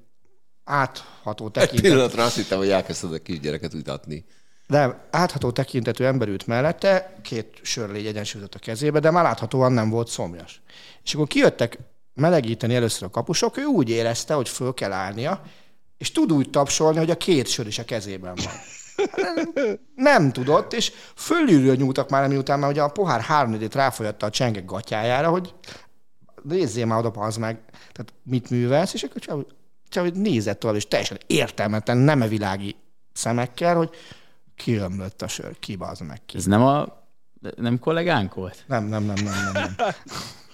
átható 0.64 1.46
Egy 1.46 1.52
tekintet, 1.52 1.82
pillanatra 1.82 2.24
azt 2.24 2.36
hittem, 2.36 2.58
hogy 2.58 2.70
elkezdted 2.70 3.14
a 3.14 3.18
kisgyereket 3.18 3.72
vitatni. 3.72 4.26
De 4.70 5.08
átható 5.12 5.52
tekintetű 5.52 6.04
ember 6.04 6.28
ült 6.28 6.48
mellette, 6.48 7.16
két 7.22 7.60
sörlégy 7.62 8.06
egyensúlyozott 8.06 8.56
a 8.56 8.60
kezébe, 8.60 9.00
de 9.00 9.12
már 9.12 9.24
láthatóan 9.24 9.72
nem 9.72 9.90
volt 9.90 10.08
szomjas. 10.08 10.62
És 11.04 11.14
akkor 11.14 11.28
kijöttek 11.28 11.78
melegíteni 12.14 12.76
először 12.76 13.04
a 13.04 13.10
kapusok, 13.10 13.58
ő 13.58 13.64
úgy 13.64 13.90
érezte, 13.90 14.34
hogy 14.34 14.50
föl 14.50 14.74
kell 14.74 14.92
állnia, 14.92 15.42
és 15.98 16.12
tud 16.12 16.32
úgy 16.32 16.50
tapsolni, 16.50 16.98
hogy 16.98 17.10
a 17.10 17.18
két 17.18 17.48
sör 17.48 17.68
is 17.68 17.80
a 17.80 17.86
kezében 17.86 18.36
van. 18.36 18.54
Nem 19.96 20.32
tudott, 20.32 20.74
és 20.74 20.92
fölülről 21.16 21.76
nyúltak 21.76 22.10
már, 22.10 22.28
miután 22.28 22.60
már 22.60 22.70
ugye 22.70 22.82
a 22.82 22.88
pohár 22.88 23.22
háromnegyedét 23.22 23.76
ráfolyatta 23.76 24.26
a 24.26 24.30
csengek 24.30 24.66
gatyájára, 24.66 25.30
hogy 25.30 25.54
nézzél 26.44 26.86
már 26.86 27.06
oda, 27.06 27.22
az 27.22 27.38
meg, 27.38 27.60
tehát 27.72 28.14
mit 28.24 28.50
művelsz, 28.50 28.94
és 28.94 29.04
akkor 29.04 29.22
csak, 29.22 29.46
csak 29.90 30.14
nézett 30.14 30.60
tovább, 30.60 30.76
és 30.76 30.88
teljesen 30.88 31.18
értelmetlen, 31.28 31.98
nem 31.98 32.20
világi 32.20 32.76
szemekkel, 33.14 33.76
hogy 33.76 33.90
kiömlött 34.60 35.22
a 35.22 35.28
sör, 35.28 35.60
ki 35.60 35.76
bazd 35.76 36.02
meg 36.02 36.22
ki. 36.26 36.38
Ez 36.38 36.46
nem 36.46 36.62
a 36.62 36.98
nem 37.56 37.80
kollégánk 37.80 38.34
volt? 38.34 38.64
Nem, 38.68 38.86
nem, 38.86 39.04
nem, 39.04 39.16
nem, 39.24 39.52
nem. 39.54 39.54
nem. 39.54 39.76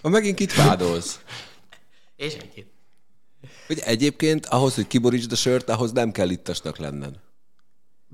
Ha 0.02 0.10
megint 0.10 0.36
kit 0.36 0.56
vádolsz? 0.56 1.20
És 2.16 2.34
egy 2.34 2.68
Hogy 3.68 3.80
egyébként 3.80 4.46
ahhoz, 4.46 4.76
hogy 4.76 4.88
kiborítsd 4.88 5.32
a 5.32 5.36
sört, 5.36 5.70
ahhoz 5.70 5.92
nem 5.92 6.12
kell 6.12 6.30
ittasnak 6.30 6.78
lenned. 6.78 7.20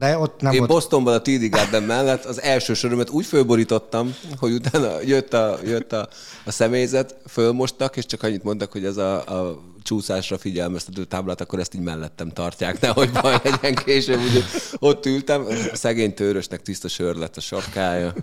De 0.02 0.18
ott 0.18 0.42
nem 0.42 0.52
Én 0.52 0.58
volt... 0.58 0.72
Bostonban 0.72 1.14
a 1.14 1.22
TD 1.22 1.50
Garden 1.50 1.84
mellett 1.84 2.26
az 2.26 2.42
első 2.42 2.74
sörömet 2.74 3.10
úgy 3.10 3.26
fölborítottam, 3.26 4.16
hogy 4.38 4.54
utána 4.54 5.02
jött 5.02 5.34
a, 5.34 5.58
jött 5.64 5.94
a, 5.94 6.10
a 6.46 6.52
személyzet, 6.52 7.16
fölmostak, 7.28 7.98
és 7.98 8.06
csak 8.06 8.24
annyit 8.24 8.44
mondtak, 8.44 8.72
hogy 8.72 8.86
ez 8.86 8.98
a, 8.98 9.16
a 9.26 9.62
csúszásra 9.84 10.38
figyelmeztető 10.38 11.06
táblát, 11.06 11.42
akkor 11.42 11.60
ezt 11.60 11.74
így 11.74 11.82
mellettem 11.82 12.30
tartják, 12.30 12.80
nehogy 12.80 13.12
baj 13.12 13.40
legyen 13.44 13.76
később. 13.76 14.20
Úgy, 14.20 14.44
ott 14.80 15.06
ültem, 15.06 15.46
a 15.72 15.76
szegény 15.76 16.14
tőrösnek 16.14 16.62
tiszta 16.62 16.88
sör 16.88 17.16
lett 17.16 17.38
a 17.38 17.42
sapkája. 17.42 18.14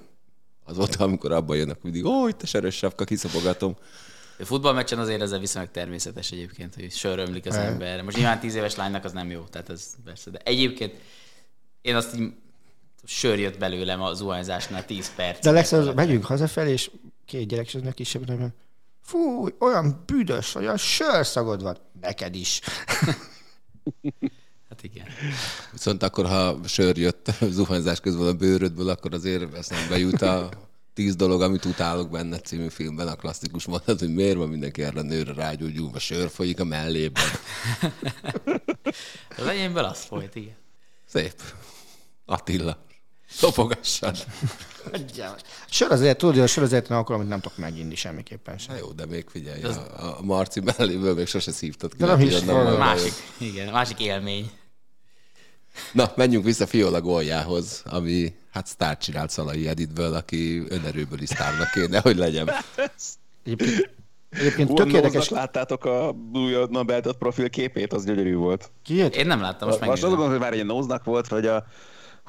Az 0.65 0.79
ott, 0.79 0.95
amikor 0.95 1.33
abban 1.33 1.57
jönnek 1.57 1.83
mindig, 1.83 2.05
ó, 2.05 2.29
itt 2.29 2.43
a 2.43 2.47
sörös 2.47 2.77
sapka, 2.77 3.05
kiszapogatom. 3.05 3.77
Futballmeccsen 4.39 4.99
azért 4.99 5.21
ez 5.21 5.39
viszonylag 5.39 5.71
természetes 5.71 6.31
egyébként, 6.31 6.75
hogy 6.75 6.93
sör 6.93 7.19
ömlik 7.19 7.47
az 7.47 7.57
emberre. 7.57 8.03
Most 8.03 8.17
nyilván 8.17 8.41
tíz 8.41 8.55
éves 8.55 8.77
lánynak 8.77 9.05
az 9.05 9.13
nem 9.13 9.31
jó, 9.31 9.41
tehát 9.51 9.71
ez 9.71 9.95
persze. 10.05 10.31
De 10.31 10.41
egyébként 10.45 10.95
én 11.89 11.95
azt 11.95 12.17
így 12.17 12.33
sör 13.05 13.39
jött 13.39 13.59
belőlem 13.59 14.03
a 14.03 14.15
zuhanyzásnál 14.15 14.85
10 14.85 15.15
perc. 15.15 15.43
De 15.43 15.51
legször 15.51 15.95
megyünk 15.95 16.25
hazafelé, 16.25 16.73
és 16.73 16.91
két 17.25 17.49
gyerek 17.49 17.67
is 17.67 17.73
neki 17.73 17.93
kisebb, 17.95 18.27
nem 18.27 18.53
Fú, 19.03 19.49
olyan 19.59 20.03
büdös, 20.07 20.55
olyan 20.55 20.77
sörszagod 20.77 21.63
van. 21.63 21.77
Neked 22.01 22.35
is. 22.35 22.61
Hát 24.69 24.83
igen. 24.83 25.07
Viszont 25.73 26.03
akkor, 26.03 26.27
ha 26.27 26.59
sör 26.65 26.97
jött 26.97 27.31
zuhanyzás 27.41 28.01
közben 28.01 28.27
a 28.27 28.33
bőrödből, 28.33 28.89
akkor 28.89 29.15
azért 29.15 29.55
eszembe 29.55 29.99
jut 29.99 30.23
a 30.23 30.49
tíz 30.95 31.17
dolog, 31.17 31.43
amit 31.43 31.65
utálok 31.65 32.11
benne 32.11 32.39
című 32.39 32.69
filmben, 32.69 33.09
a 33.09 33.15
klasszikus 33.15 33.67
mondat, 33.67 33.99
hogy 33.99 34.15
miért 34.15 34.37
van 34.37 34.49
mindenki 34.49 34.83
erre 34.83 35.01
a 35.01 35.03
nőre 35.03 35.33
rágyógyulva, 35.33 35.99
sör 35.99 36.29
folyik 36.29 36.61
a 36.61 36.65
mellében. 36.65 37.25
Az 39.39 39.47
enyémből 39.47 39.85
az 39.85 40.05
folyt, 40.05 40.35
igen. 40.35 40.57
Szép. 41.07 41.43
Attila. 42.31 42.77
Szopogassad. 43.29 44.17
Sör 45.71 45.91
azért, 45.91 46.19
tudod, 46.19 46.35
hogy 46.35 46.43
a 46.45 46.47
sör 46.47 46.65
azért 46.65 46.89
nem 46.89 46.99
akkor, 46.99 47.15
amit 47.15 47.29
nem 47.29 47.41
tudok 47.41 47.59
meginni 47.59 47.95
semmiképpen 47.95 48.59
sem. 48.59 48.75
Na 48.75 48.81
jó, 48.81 48.93
de 48.93 49.07
még 49.07 49.25
figyelj, 49.29 49.63
a, 49.63 49.69
a 50.19 50.23
Marci 50.23 50.61
melléből 50.61 51.15
még 51.15 51.27
sose 51.27 51.51
szívtad 51.53 51.91
ki. 51.91 51.97
De 51.97 52.07
nem 52.07 52.21
is 52.21 52.45
valami 52.45 52.77
Másik, 52.77 53.13
igen, 53.39 53.73
másik 53.73 54.01
élmény. 54.01 54.51
Na, 55.93 56.13
menjünk 56.17 56.45
vissza 56.45 56.67
Fiola 56.67 57.01
góljához, 57.01 57.83
ami 57.87 58.35
hát 58.53 58.67
sztárt 58.67 59.03
csinált 59.03 59.31
Szalai 59.31 59.69
Editből, 59.69 60.15
aki 60.15 60.63
önerőből 60.69 61.21
is 61.21 61.29
sztárnak 61.29 61.71
kéne, 61.71 62.01
hogy 62.01 62.17
legyen. 62.17 62.51
Egyébként, 63.45 63.91
egyébként 64.31 64.75
tök 64.75 64.93
érdekes. 64.93 65.29
láttátok 65.29 65.85
a 65.85 66.15
újonnan 66.35 66.87
beállított 66.87 67.19
profil 67.19 67.51
képét, 67.51 67.93
az 67.93 68.05
gyönyörű 68.05 68.35
volt. 68.35 68.71
Ki? 68.83 68.95
Én 68.95 69.27
nem 69.27 69.41
láttam, 69.41 69.69
most 69.69 69.81
Most 69.81 69.81
azt 69.81 69.81
megnézem. 69.81 70.09
gondolom, 70.09 70.31
hogy 70.31 70.41
már 70.41 70.53
egy 70.53 70.65
nóznak 70.65 71.05
volt, 71.05 71.29
vagy 71.29 71.47
a 71.47 71.67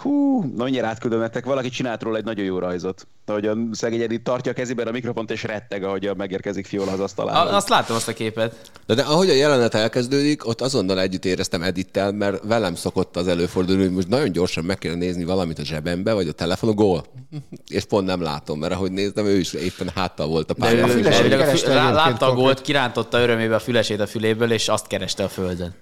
Hú, 0.02 0.44
na 0.56 0.64
mindjárt 0.64 0.88
átküldöm 0.88 1.20
nektek, 1.20 1.46
valaki 1.46 1.70
csinált 1.70 2.04
róla 2.04 2.18
egy 2.18 2.24
nagyon 2.24 2.46
jó 2.46 2.60
rajzot. 2.60 3.08
Hogy 3.26 3.46
a 3.46 3.58
szegény 3.72 4.02
Edith 4.02 4.24
tartja 4.24 4.52
a 4.52 4.56
kezében 4.56 4.88
a 4.88 4.92
mikrofont 4.92 5.32
és 5.32 5.44
retteg, 5.44 5.84
ahogy 5.84 6.12
megérkezik 6.18 6.66
Fiola 6.66 6.92
az 6.92 7.00
asztalára. 7.00 7.56
Azt 7.56 7.70
láttam 7.70 7.96
azt 7.96 8.08
a 8.08 8.14
képet. 8.14 8.72
De, 8.86 8.94
de 8.94 9.02
ahogy 9.02 9.30
a 9.30 9.34
jelenet 9.34 9.74
elkezdődik, 9.74 10.48
ott 10.48 10.62
azonnal 10.62 11.00
együtt 11.00 11.26
éreztem 11.26 11.64
Edittel, 11.64 12.12
mert 12.12 12.44
velem 12.44 12.76
szokott 12.76 13.16
az 13.18 13.28
előfordulni, 13.28 13.82
hogy 13.84 13.92
most 13.92 14.08
nagyon 14.08 14.32
gyorsan 14.32 14.64
meg 14.64 14.78
kéne 14.78 14.96
nézni 14.96 15.24
valamit 15.24 15.60
a 15.60 15.64
zsebembe, 15.66 16.14
vagy 16.14 16.28
a 16.28 16.32
telefonon, 16.32 16.76
gól. 16.76 17.06
És 17.68 17.84
pont 17.84 18.06
nem 18.08 18.22
látom, 18.22 18.60
mert 18.60 18.74
ahogy 18.74 18.92
néztem, 18.92 19.26
ő 19.26 19.38
is 19.38 19.54
éppen 19.54 19.90
háttal 19.96 20.28
volt 20.28 20.50
a 20.52 20.54
De 20.54 20.66
ő, 20.66 20.82
pályán. 20.82 20.90
a 20.90 20.94
fü- 20.94 21.04
kereste 21.30 21.74
lá- 21.74 21.78
egyébként 21.78 21.96
látta 21.96 22.26
a 22.26 22.34
gólt, 22.34 22.62
kirántotta 22.62 23.20
örömébe 23.20 23.56
a 23.56 23.60
fülesét 23.60 24.00
a 24.00 24.08
füléből, 24.08 24.52
és 24.52 24.68
azt 24.68 24.88
kereste 24.88 25.24
a 25.24 25.28
földön. 25.28 25.74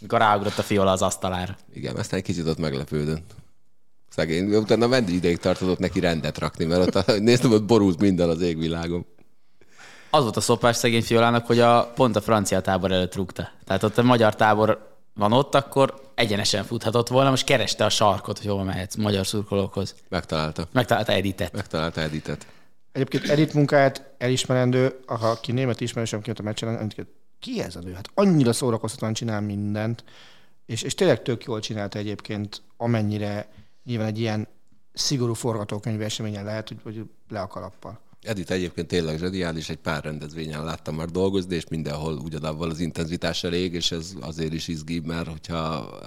Mikor 0.00 0.18
ráugrott 0.18 0.58
a 0.58 0.62
fiola 0.62 0.90
az 0.90 1.02
asztalára. 1.02 1.56
Igen, 1.74 1.96
aztán 1.96 2.18
egy 2.18 2.24
kicsit 2.24 2.46
ott 2.46 2.58
meglepődött. 2.58 3.34
Szegény, 4.16 4.54
utána 4.54 4.86
mennyi 4.86 5.12
ideig 5.12 5.38
tartott 5.38 5.78
neki 5.78 6.00
rendet 6.00 6.38
rakni, 6.38 6.64
mert 6.64 6.96
ott 6.96 7.18
néztem, 7.20 7.50
hogy 7.50 7.64
borult 7.64 8.00
minden 8.00 8.28
az 8.28 8.40
égvilágon. 8.40 9.06
Az 10.10 10.22
volt 10.22 10.36
a 10.36 10.40
szopás 10.40 10.76
szegény 10.76 11.02
fiolának, 11.02 11.46
hogy 11.46 11.58
a, 11.58 11.92
pont 11.94 12.16
a 12.16 12.20
francia 12.20 12.60
tábor 12.60 12.92
előtt 12.92 13.14
rúgta. 13.14 13.48
Tehát 13.64 13.82
ott 13.82 13.98
a 13.98 14.02
magyar 14.02 14.34
tábor 14.34 14.98
van 15.14 15.32
ott, 15.32 15.54
akkor 15.54 15.94
egyenesen 16.14 16.64
futhatott 16.64 17.08
volna, 17.08 17.30
most 17.30 17.44
kereste 17.44 17.84
a 17.84 17.88
sarkot, 17.88 18.38
hogy 18.38 18.46
hol 18.46 18.64
mehetsz 18.64 18.94
magyar 18.94 19.26
szurkolókhoz. 19.26 19.94
Megtalálta. 20.08 20.68
Megtalálta 20.72 21.12
Editet. 21.12 21.52
Megtalálta 21.52 22.00
Editet. 22.00 22.46
Egyébként 22.92 23.28
Edith 23.28 23.54
munkáját 23.54 24.14
elismerendő, 24.18 25.00
ha 25.06 25.28
aki 25.30 25.52
német 25.52 25.80
ismerősöm 25.80 26.20
kijött 26.20 26.38
a 26.38 26.42
meccsen, 26.42 26.92
ki 27.40 27.62
ez 27.62 27.76
a 27.76 27.80
nő? 27.80 27.92
Hát 27.92 28.10
annyira 28.14 28.52
szórakoztatóan 28.52 29.12
csinál 29.12 29.40
mindent, 29.40 30.04
és, 30.66 30.82
és 30.82 30.94
tényleg 30.94 31.22
tök 31.22 31.44
jól 31.44 31.60
csinálta 31.60 31.98
egyébként, 31.98 32.62
amennyire 32.76 33.48
nyilván 33.86 34.06
egy 34.06 34.18
ilyen 34.18 34.48
szigorú 34.92 35.32
forgatókönyv 35.32 36.00
eseményen 36.00 36.44
lehet, 36.44 36.68
hogy, 36.68 36.78
hogy 36.82 37.04
le 37.28 37.40
a 37.40 37.46
kalappal. 37.46 38.00
Edith 38.22 38.52
egyébként 38.52 38.86
tényleg 38.86 39.18
zseniális, 39.18 39.68
egy 39.68 39.78
pár 39.78 40.04
rendezvényen 40.04 40.64
láttam 40.64 40.94
már 40.94 41.08
dolgozni, 41.08 41.54
és 41.54 41.68
mindenhol 41.68 42.16
ugyanabban 42.16 42.70
az 42.70 42.80
intenzitás 42.80 43.44
elég, 43.44 43.74
és 43.74 43.90
ez 43.92 44.12
azért 44.20 44.52
is 44.52 44.68
izgi, 44.68 45.00
mert 45.00 45.28
hogyha 45.28 45.58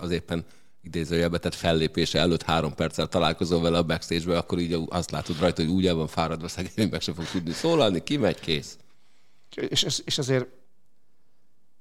az 0.01 0.11
éppen 0.11 0.45
idézőjelbe 0.81 1.37
tett 1.37 1.53
fellépése 1.53 2.19
előtt 2.19 2.43
három 2.43 2.73
perccel 2.73 3.07
találkozol 3.07 3.61
vele 3.61 3.77
a 3.77 3.83
backstage 3.83 4.37
akkor 4.37 4.59
így 4.59 4.77
azt 4.89 5.11
látod 5.11 5.39
rajta, 5.39 5.61
hogy 5.61 5.71
úgy 5.71 5.87
el 5.87 5.95
van 5.95 6.07
fáradva, 6.07 6.47
szegény 6.57 6.89
meg 6.89 7.01
sem 7.01 7.13
fog 7.13 7.25
tudni 7.25 7.51
szólalni, 7.51 8.03
kimegy, 8.03 8.39
kész. 8.39 8.77
És, 9.55 9.83
és, 9.83 10.01
és 10.05 10.17
azért 10.17 10.47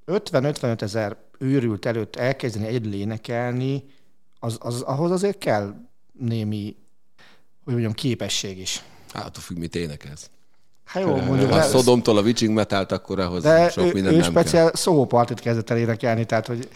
50-55 0.07 0.81
ezer 0.81 1.17
őrült 1.39 1.87
előtt 1.87 2.17
elkezdeni 2.17 2.67
egyedül 2.67 2.93
énekelni, 2.93 3.85
az, 4.39 4.59
az, 4.61 4.81
ahhoz 4.81 5.11
azért 5.11 5.39
kell 5.39 5.88
némi, 6.19 6.77
hogy 7.65 7.73
mondjam, 7.73 7.93
képesség 7.93 8.59
is. 8.59 8.83
Hát 9.13 9.25
attól 9.27 9.43
függ, 9.43 9.57
mit 9.57 9.75
énekelsz. 9.75 10.31
Hát 10.85 11.03
jó, 11.03 11.17
mondjuk, 11.17 11.51
Ha 11.51 11.57
de, 11.57 11.63
Szodomtól 11.63 12.17
a 12.19 12.23
Witching 12.23 12.55
Metalt, 12.55 12.93
akkor 12.93 13.19
ahhoz 13.21 13.43
de 13.43 13.71
sok 13.71 13.85
ő, 13.85 13.93
minden 13.93 14.13
ő 14.13 14.17
nem 14.17 14.33
kell. 14.33 14.43
speciál 14.43 14.71
szópartit 14.75 15.41
kezdett 15.41 15.71
el 15.71 15.77
énekelni, 15.79 16.25
tehát 16.27 16.47
hogy 16.47 16.69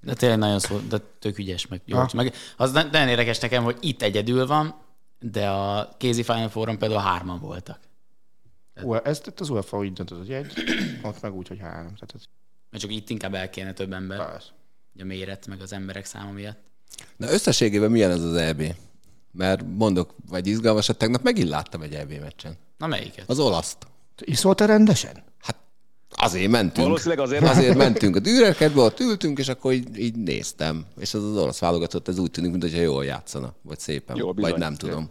De 0.00 0.14
tényleg 0.14 0.38
nagyon 0.38 0.58
szó, 0.58 0.78
de 0.78 0.98
tök 1.18 1.38
ügyes, 1.38 1.66
meg 1.66 1.80
gyors. 1.86 2.12
Meg 2.12 2.34
az 2.56 2.72
na- 2.72 2.82
nagyon 2.82 3.08
érdekes 3.08 3.38
nekem, 3.38 3.64
hogy 3.64 3.76
itt 3.80 4.02
egyedül 4.02 4.46
van, 4.46 4.74
de 5.20 5.48
a 5.48 5.94
kézi 5.98 6.22
Final 6.22 6.48
Four-on 6.48 6.78
például 6.78 7.00
hárman 7.00 7.40
voltak. 7.40 7.78
ú, 8.82 8.94
ez 8.94 9.20
itt 9.26 9.40
az 9.40 9.50
UEFA 9.50 9.76
úgy 9.78 9.92
döntött, 9.92 10.18
hogy 10.18 10.32
egy, 10.32 10.52
ott 11.02 11.20
meg 11.22 11.34
úgy, 11.34 11.48
hogy 11.48 11.58
három. 11.58 11.94
Tehát 11.94 12.12
ez, 12.14 12.22
Mert 12.70 12.82
csak 12.82 12.92
itt 12.92 13.10
inkább 13.10 13.34
el 13.34 13.50
kéne 13.50 13.72
több 13.72 13.92
ember. 13.92 14.26
persze. 14.26 14.48
A 15.00 15.04
méret, 15.04 15.46
meg 15.46 15.60
az 15.60 15.72
emberek 15.72 16.04
száma 16.04 16.30
miatt. 16.30 16.58
Na 17.16 17.30
összességében 17.32 17.90
milyen 17.90 18.10
ez 18.10 18.22
az 18.22 18.34
EB? 18.34 18.62
Mert 19.32 19.64
mondok, 19.76 20.14
vagy 20.28 20.46
izgalmasat, 20.46 20.98
tegnap 20.98 21.22
megint 21.22 21.48
láttam 21.48 21.82
egy 21.82 21.92
EB 21.94 22.12
meccsen. 22.20 22.56
Na 22.78 22.86
melyiket? 22.86 23.28
Az 23.30 23.38
olaszt. 23.38 23.76
Iszoltál 24.20 24.66
rendesen? 24.66 25.22
Hát 25.40 25.56
azért 26.10 26.50
mentünk. 26.50 26.86
Valószínűleg 26.86 27.18
azért- 27.18 27.42
Azért 27.48 27.76
mentünk 27.76 28.16
a 28.16 28.18
Dürerkedbe, 28.18 28.80
ott 28.80 29.00
ültünk, 29.00 29.38
és 29.38 29.48
akkor 29.48 29.72
így, 29.72 29.98
így 29.98 30.16
néztem. 30.16 30.86
És 30.98 31.14
az 31.14 31.24
az 31.24 31.36
orosz 31.36 31.58
válogatott, 31.58 32.08
ez 32.08 32.18
úgy 32.18 32.30
tűnik, 32.30 32.50
mintha 32.50 32.80
jól 32.80 33.04
játszana. 33.04 33.54
Vagy 33.62 33.78
szépen. 33.78 34.16
Jól, 34.16 34.34
vagy 34.34 34.56
nem 34.58 34.74
tudom. 34.74 35.10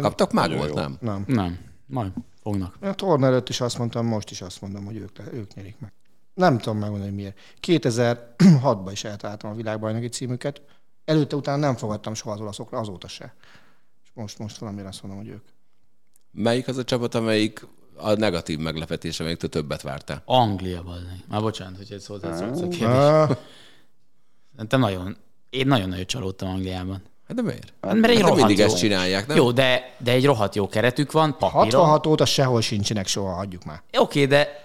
Kaptak 0.00 0.32
már 0.32 0.56
gólt, 0.56 0.74
nem? 0.74 0.96
Nem. 1.00 1.24
Nem, 1.26 1.58
majd 1.86 2.12
fognak. 2.42 2.76
Én 2.82 2.88
a 2.88 2.94
torna 2.94 3.26
előtt 3.26 3.48
is 3.48 3.60
azt 3.60 3.78
mondtam, 3.78 4.06
most 4.06 4.30
is 4.30 4.40
azt 4.40 4.60
mondom, 4.60 4.84
hogy 4.84 4.96
ők, 4.96 5.18
ők 5.32 5.54
nyerik 5.54 5.76
meg. 5.78 5.92
Nem 6.34 6.58
tudom 6.58 6.78
megmondani, 6.78 7.10
hogy 7.10 7.20
miért. 7.20 7.36
2006-ban 7.66 8.88
is 8.92 9.04
eltaláltam 9.04 9.50
a 9.50 9.54
világbajnoki 9.54 10.08
címüket. 10.08 10.60
Előtte 11.06 11.36
utána 11.36 11.56
nem 11.56 11.76
fogadtam 11.76 12.14
soha 12.14 12.34
az 12.34 12.40
olaszokra, 12.40 12.78
azóta 12.78 13.08
se. 13.08 13.34
És 14.04 14.08
most, 14.14 14.38
most 14.38 14.58
valamiért 14.58 14.88
azt 14.88 15.02
mondom, 15.02 15.20
hogy 15.20 15.30
ők. 15.32 15.44
Melyik 16.30 16.68
az 16.68 16.76
a 16.76 16.84
csapat, 16.84 17.14
amelyik 17.14 17.66
a 17.94 18.12
negatív 18.12 18.58
meglepetés, 18.58 19.20
amelyiktől 19.20 19.50
többet 19.50 19.82
vártál? 19.82 20.22
Anglia, 20.24 20.82
bazdmeg. 20.82 21.24
Már 21.28 21.40
bocsánat, 21.40 21.76
hogy 21.76 21.92
ez 21.92 22.06
hozzászólsz 22.06 22.60
a 22.60 22.68
kérdés. 22.68 23.36
Szerintem 24.52 24.80
nagyon, 24.80 25.16
én 25.50 25.66
nagyon-nagyon 25.66 26.06
csalódtam 26.06 26.48
Angliában. 26.48 27.02
Hát 27.28 27.36
de 27.36 27.42
miért? 27.42 27.72
Hát 27.80 27.94
mert 27.94 28.06
egy 28.12 28.20
Hát 28.20 28.20
rohadt 28.20 28.36
mindig 28.36 28.58
jó. 28.58 28.64
ezt 28.64 28.78
csinálják, 28.78 29.26
nem? 29.26 29.36
Jó, 29.36 29.52
de, 29.52 29.94
de 29.98 30.12
egy 30.12 30.24
rohadt 30.24 30.54
jó 30.54 30.68
keretük 30.68 31.12
van, 31.12 31.30
papíron. 31.38 31.52
66 31.52 32.06
óta 32.06 32.24
sehol 32.24 32.60
sincsenek 32.60 33.06
soha, 33.06 33.32
hagyjuk 33.32 33.64
már. 33.64 33.82
Oké, 33.98 34.26
de 34.26 34.64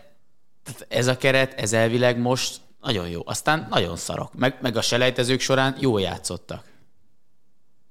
tehát 0.64 0.86
ez 0.90 1.08
a 1.08 1.18
keret, 1.18 1.54
ez 1.54 1.74
elvileg 1.74 2.20
most 2.20 2.62
nagyon 2.82 3.10
jó. 3.10 3.22
Aztán 3.26 3.68
nagyon 3.70 3.96
szarok. 3.98 4.34
Meg, 4.34 4.58
meg 4.62 4.76
a 4.78 4.82
selejtezők 4.82 5.40
során 5.40 5.76
jól 5.80 6.02
játszottak. 6.02 6.70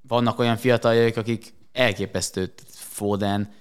Vannak 0.08 0.38
olyan 0.38 0.56
fiataljaik, 0.56 1.16
akik 1.16 1.54
elképesztő 1.72 2.52
Foden, 2.72 3.52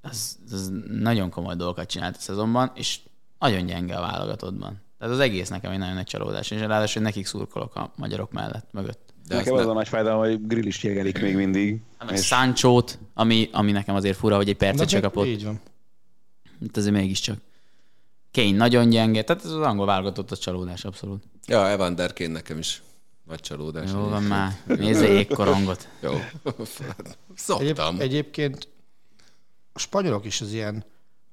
az, 0.00 0.38
az 0.50 0.72
nagyon 0.88 1.30
komoly 1.30 1.54
dolgokat 1.56 1.88
csinált 1.88 2.16
a 2.16 2.20
szezonban, 2.20 2.72
és 2.74 2.98
nagyon 3.38 3.66
gyenge 3.66 3.96
a 3.96 4.00
válogatottban. 4.00 4.80
Tehát 4.98 5.14
az 5.14 5.20
egész 5.20 5.48
nekem 5.48 5.70
egy 5.70 5.78
nagyon 5.78 5.94
nagy 5.94 6.06
csalódás, 6.06 6.50
és 6.50 6.58
ráadásul 6.60 7.02
hogy 7.02 7.12
nekik 7.12 7.26
szurkolok 7.26 7.74
a 7.74 7.92
magyarok 7.96 8.32
mellett, 8.32 8.72
mögött. 8.72 9.14
De 9.28 9.36
Nekem 9.36 9.54
az 9.54 9.64
ne- 9.64 9.70
a 9.70 9.72
nagy 9.74 9.88
fájdalom, 9.88 10.18
hogy 10.18 10.46
grill 10.46 10.66
is 10.66 10.82
jegelik 10.82 11.20
még 11.20 11.36
mindig. 11.36 11.80
Hát 11.98 12.10
Meg 12.10 12.18
Sancho-t, 12.18 12.98
ami, 13.14 13.48
ami 13.52 13.72
nekem 13.72 13.94
azért 13.94 14.16
fura, 14.16 14.36
hogy 14.36 14.48
egy 14.48 14.56
percet 14.56 14.92
meg 14.92 15.02
kapott. 15.02 15.26
Így 15.26 15.44
van. 15.44 15.60
Itt 16.60 16.76
azért 16.76 16.94
mégiscsak. 16.94 17.38
Kane 18.32 18.56
nagyon 18.56 18.88
gyenge, 18.88 19.22
tehát 19.22 19.44
ez 19.44 19.50
az 19.50 19.60
angol 19.60 19.86
válogatott 19.86 20.30
az 20.30 20.38
csalódás 20.38 20.84
abszolút. 20.84 21.22
Ja, 21.46 21.68
Evander 21.68 22.12
Kane 22.12 22.28
nekem 22.30 22.58
is 22.58 22.82
nagy 23.26 23.40
csalódás. 23.40 23.90
Jó 23.90 24.08
van 24.08 24.22
már, 24.22 24.52
nézze 24.66 25.08
jégkorongot. 25.08 25.88
Jó. 26.00 26.10
Egyéb, 26.44 26.66
Szoktam. 27.34 27.96
egyébként 28.00 28.68
a 29.72 29.78
spanyolok 29.78 30.24
is 30.24 30.40
az 30.40 30.52
ilyen 30.52 30.84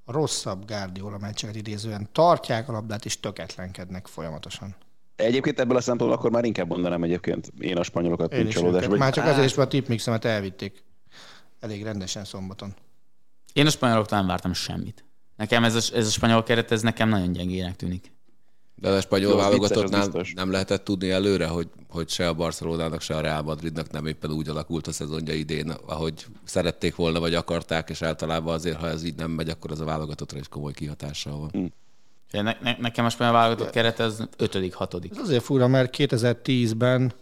rosszabb 0.05 0.65
Guardiola 0.67 1.17
meccseket 1.17 1.55
idézően 1.55 2.09
tartják 2.11 2.69
a 2.69 2.71
labdát 2.71 3.05
és 3.05 3.19
töketlenkednek 3.19 4.07
folyamatosan. 4.07 4.75
Egyébként 5.15 5.59
ebből 5.59 5.77
a 5.77 5.81
szempontból 5.81 6.17
akkor 6.19 6.31
már 6.31 6.43
inkább 6.45 6.67
mondanám 6.67 7.03
egyébként 7.03 7.51
én 7.59 7.77
a 7.77 7.83
spanyolokat, 7.83 8.33
Én 8.33 8.39
mint 8.39 8.51
csalódás. 8.51 8.83
őket. 8.85 8.97
Már 8.97 9.13
csak 9.13 9.25
azért 9.25 9.45
is, 9.45 9.53
mert 9.53 9.67
a 9.67 9.71
tipmixemet 9.71 10.25
elvitték 10.25 10.83
elég 11.59 11.83
rendesen 11.83 12.25
szombaton. 12.25 12.73
Én 13.53 13.65
a 13.65 13.69
spanyoloktól 13.69 14.17
nem 14.17 14.27
vártam 14.27 14.53
semmit. 14.53 15.03
Nekem 15.39 15.63
ez 15.63 15.75
a, 15.75 15.95
ez 15.95 16.07
a 16.07 16.09
spanyol 16.09 16.43
keret, 16.43 16.71
ez 16.71 16.81
nekem 16.81 17.09
nagyon 17.09 17.31
gyengének 17.31 17.75
tűnik. 17.75 18.11
De 18.75 18.89
a 18.89 19.01
spanyol 19.01 19.31
Jó, 19.31 19.37
az 19.37 19.71
az 19.71 19.89
biztos. 19.89 20.33
nem 20.33 20.51
lehetett 20.51 20.83
tudni 20.83 21.09
előre, 21.09 21.47
hogy, 21.47 21.67
hogy 21.89 22.09
se 22.09 22.27
a 22.27 22.33
Barcelonának, 22.33 23.01
se 23.01 23.15
a 23.15 23.21
Real 23.21 23.41
Madridnak 23.41 23.91
nem 23.91 24.05
éppen 24.05 24.31
úgy 24.31 24.49
alakult 24.49 24.87
a 24.87 24.91
szezonja 24.91 25.33
idén, 25.33 25.69
ahogy 25.85 26.25
szerették 26.43 26.95
volna, 26.95 27.19
vagy 27.19 27.33
akarták, 27.33 27.89
és 27.89 28.01
általában 28.01 28.53
azért, 28.53 28.77
ha 28.79 28.87
ez 28.87 29.03
így 29.03 29.15
nem 29.15 29.31
megy, 29.31 29.49
akkor 29.49 29.71
az 29.71 29.79
a 29.79 29.85
válogatottra 29.85 30.39
is 30.39 30.47
komoly 30.47 30.73
kihatással 30.73 31.39
van. 31.39 31.73
Ne, 32.31 32.41
ne, 32.41 32.77
nekem 32.79 33.05
a 33.05 33.09
spanyol 33.09 33.33
válogatott 33.33 33.69
keret, 33.69 33.99
ez 33.99 34.23
ötödik, 34.37 34.73
hatodik. 34.73 35.11
Ez 35.11 35.17
azért 35.17 35.43
fura, 35.43 35.67
mert 35.67 35.95
2010-ben, 35.97 37.13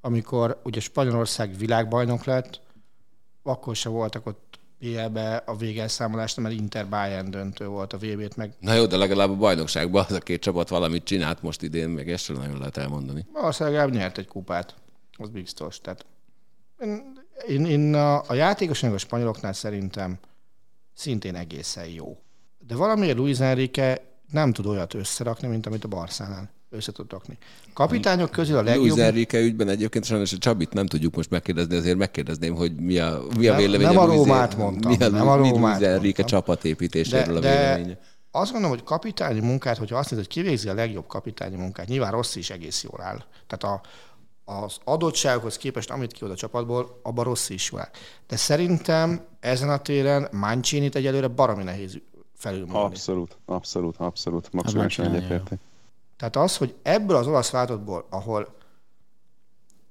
amikor 0.00 0.60
ugye 0.64 0.80
Spanyolország 0.80 1.56
világbajnok 1.56 2.24
lett, 2.24 2.60
akkor 3.42 3.76
se 3.76 3.88
voltak 3.88 4.26
ott 4.26 4.49
BL-be 4.80 5.36
a 5.36 5.56
végelszámolásnál, 5.56 6.46
mert 6.46 6.60
Inter 6.60 6.88
Bayern 6.88 7.30
döntő 7.30 7.66
volt 7.66 7.92
a 7.92 7.96
VB-t, 7.98 8.36
meg 8.36 8.52
Na 8.58 8.74
jó, 8.74 8.86
de 8.86 8.96
legalább 8.96 9.30
a 9.30 9.36
bajnokságban 9.36 10.04
az 10.08 10.12
a 10.12 10.18
két 10.18 10.40
csapat 10.40 10.68
valamit 10.68 11.04
csinált 11.04 11.42
most 11.42 11.62
idén, 11.62 11.88
még 11.88 12.10
ezt 12.10 12.24
sem 12.24 12.36
nagyon 12.36 12.58
lehet 12.58 12.76
elmondani. 12.76 13.26
valószínűleg 13.32 13.78
legalább 13.78 14.00
nyert 14.00 14.18
egy 14.18 14.26
kupát. 14.26 14.74
Az 15.16 15.28
biztos. 15.28 15.80
Tehát 15.80 16.06
én, 16.80 17.12
én, 17.48 17.66
én 17.66 17.94
a, 17.94 18.28
a 18.28 18.34
játékosok 18.34 18.94
a 18.94 18.98
spanyoloknál 18.98 19.52
szerintem 19.52 20.18
szintén 20.94 21.34
egészen 21.34 21.86
jó. 21.86 22.18
De 22.58 22.74
valamiért 22.74 23.16
Luis 23.16 23.40
Enrique 23.40 24.02
nem 24.30 24.52
tud 24.52 24.66
olyat 24.66 24.94
összerakni, 24.94 25.48
mint 25.48 25.66
amit 25.66 25.84
a 25.84 25.88
Barszánál 25.88 26.50
össze 26.70 26.92
tud 26.92 27.10
rakni. 27.10 27.38
Kapitányok 27.74 28.30
közül 28.30 28.56
a 28.56 28.62
legjobb... 28.62 28.86
Luis 28.86 29.00
Enrique 29.00 29.40
ügyben 29.40 29.68
egyébként 29.68 30.04
sajnos 30.04 30.32
a 30.32 30.38
Csabit 30.38 30.72
nem 30.72 30.86
tudjuk 30.86 31.16
most 31.16 31.30
megkérdezni, 31.30 31.76
azért 31.76 31.96
megkérdezném, 31.98 32.54
hogy 32.54 32.74
mi 32.74 32.98
a, 32.98 33.22
mi 33.38 33.46
a 33.46 33.50
Nem- 33.50 33.60
véleménye. 33.60 33.88
nem 33.90 33.98
a 33.98 34.04
Rómát 34.06 34.56
mondtam, 34.56 34.90
Mi 34.90 35.04
a, 35.04 35.08
nem 35.08 35.28
a 35.28 35.36
Rómát 35.36 35.78
Luis 35.78 35.90
Enrique 35.92 36.24
csapatépítéséről 36.24 37.36
a 37.36 37.40
véleménye. 37.40 37.98
azt 38.30 38.52
gondolom, 38.52 38.76
hogy 38.76 38.86
kapitányi 38.86 39.40
munkát, 39.40 39.76
hogyha 39.78 39.96
azt 39.98 40.10
mondod, 40.10 40.28
hogy 40.32 40.42
kivégzi 40.42 40.68
a 40.68 40.74
legjobb 40.74 41.06
kapitányi 41.06 41.56
munkát, 41.56 41.86
nyilván 41.88 42.10
Rossi 42.10 42.38
is 42.38 42.50
egész 42.50 42.82
jól 42.82 43.00
áll. 43.02 43.24
Tehát 43.46 43.76
a, 43.76 43.80
az 44.52 44.76
adottságokhoz 44.84 45.56
képest, 45.56 45.90
amit 45.90 46.12
kiad 46.12 46.30
a 46.30 46.34
csapatból, 46.36 47.00
abban 47.02 47.24
Rossi 47.24 47.54
is 47.54 47.70
jól 47.70 47.80
áll. 47.80 47.90
De 48.28 48.36
szerintem 48.36 49.20
ezen 49.40 49.70
a 49.70 49.78
téren 49.78 50.28
Mancini-t 50.32 50.94
egyelőre 50.94 51.28
baromi 51.28 51.62
nehéz 51.62 51.98
felülmúlni. 52.36 52.84
Abszolút, 52.84 53.36
abszolút, 53.46 53.96
abszolút. 53.98 54.52
Maximálisan 54.52 55.04
Mancini 55.04 55.24
egyetértek. 55.26 55.58
Tehát 56.20 56.36
az, 56.36 56.56
hogy 56.56 56.74
ebből 56.82 57.16
az 57.16 57.26
olasz 57.26 57.50
válogatottból, 57.50 58.06
ahol 58.10 58.56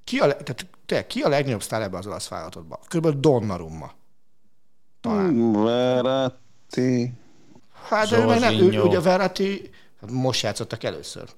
ki 0.04 0.20
a, 0.20 0.28
tehát, 0.28 0.68
te, 0.86 1.08
ki 1.08 1.22
a 1.22 1.30
legnagyobb 1.30 1.62
sztár 1.62 1.82
ebben 1.82 2.00
az 2.00 2.08
olasz 2.08 2.28
válogatottban? 2.28 2.80
Körülbelül 2.88 3.20
Donnarumma. 3.20 3.92
Talán. 5.02 5.26
Mm, 5.26 5.64
Verratti. 5.64 7.14
Hát 7.88 8.10
de 8.10 8.18
ő 8.18 8.40
nem, 8.40 8.84
ugye 8.84 9.00
Verratti, 9.00 9.70
hát 10.02 10.12
most 10.12 10.42
játszottak 10.42 10.84
először. 10.84 11.30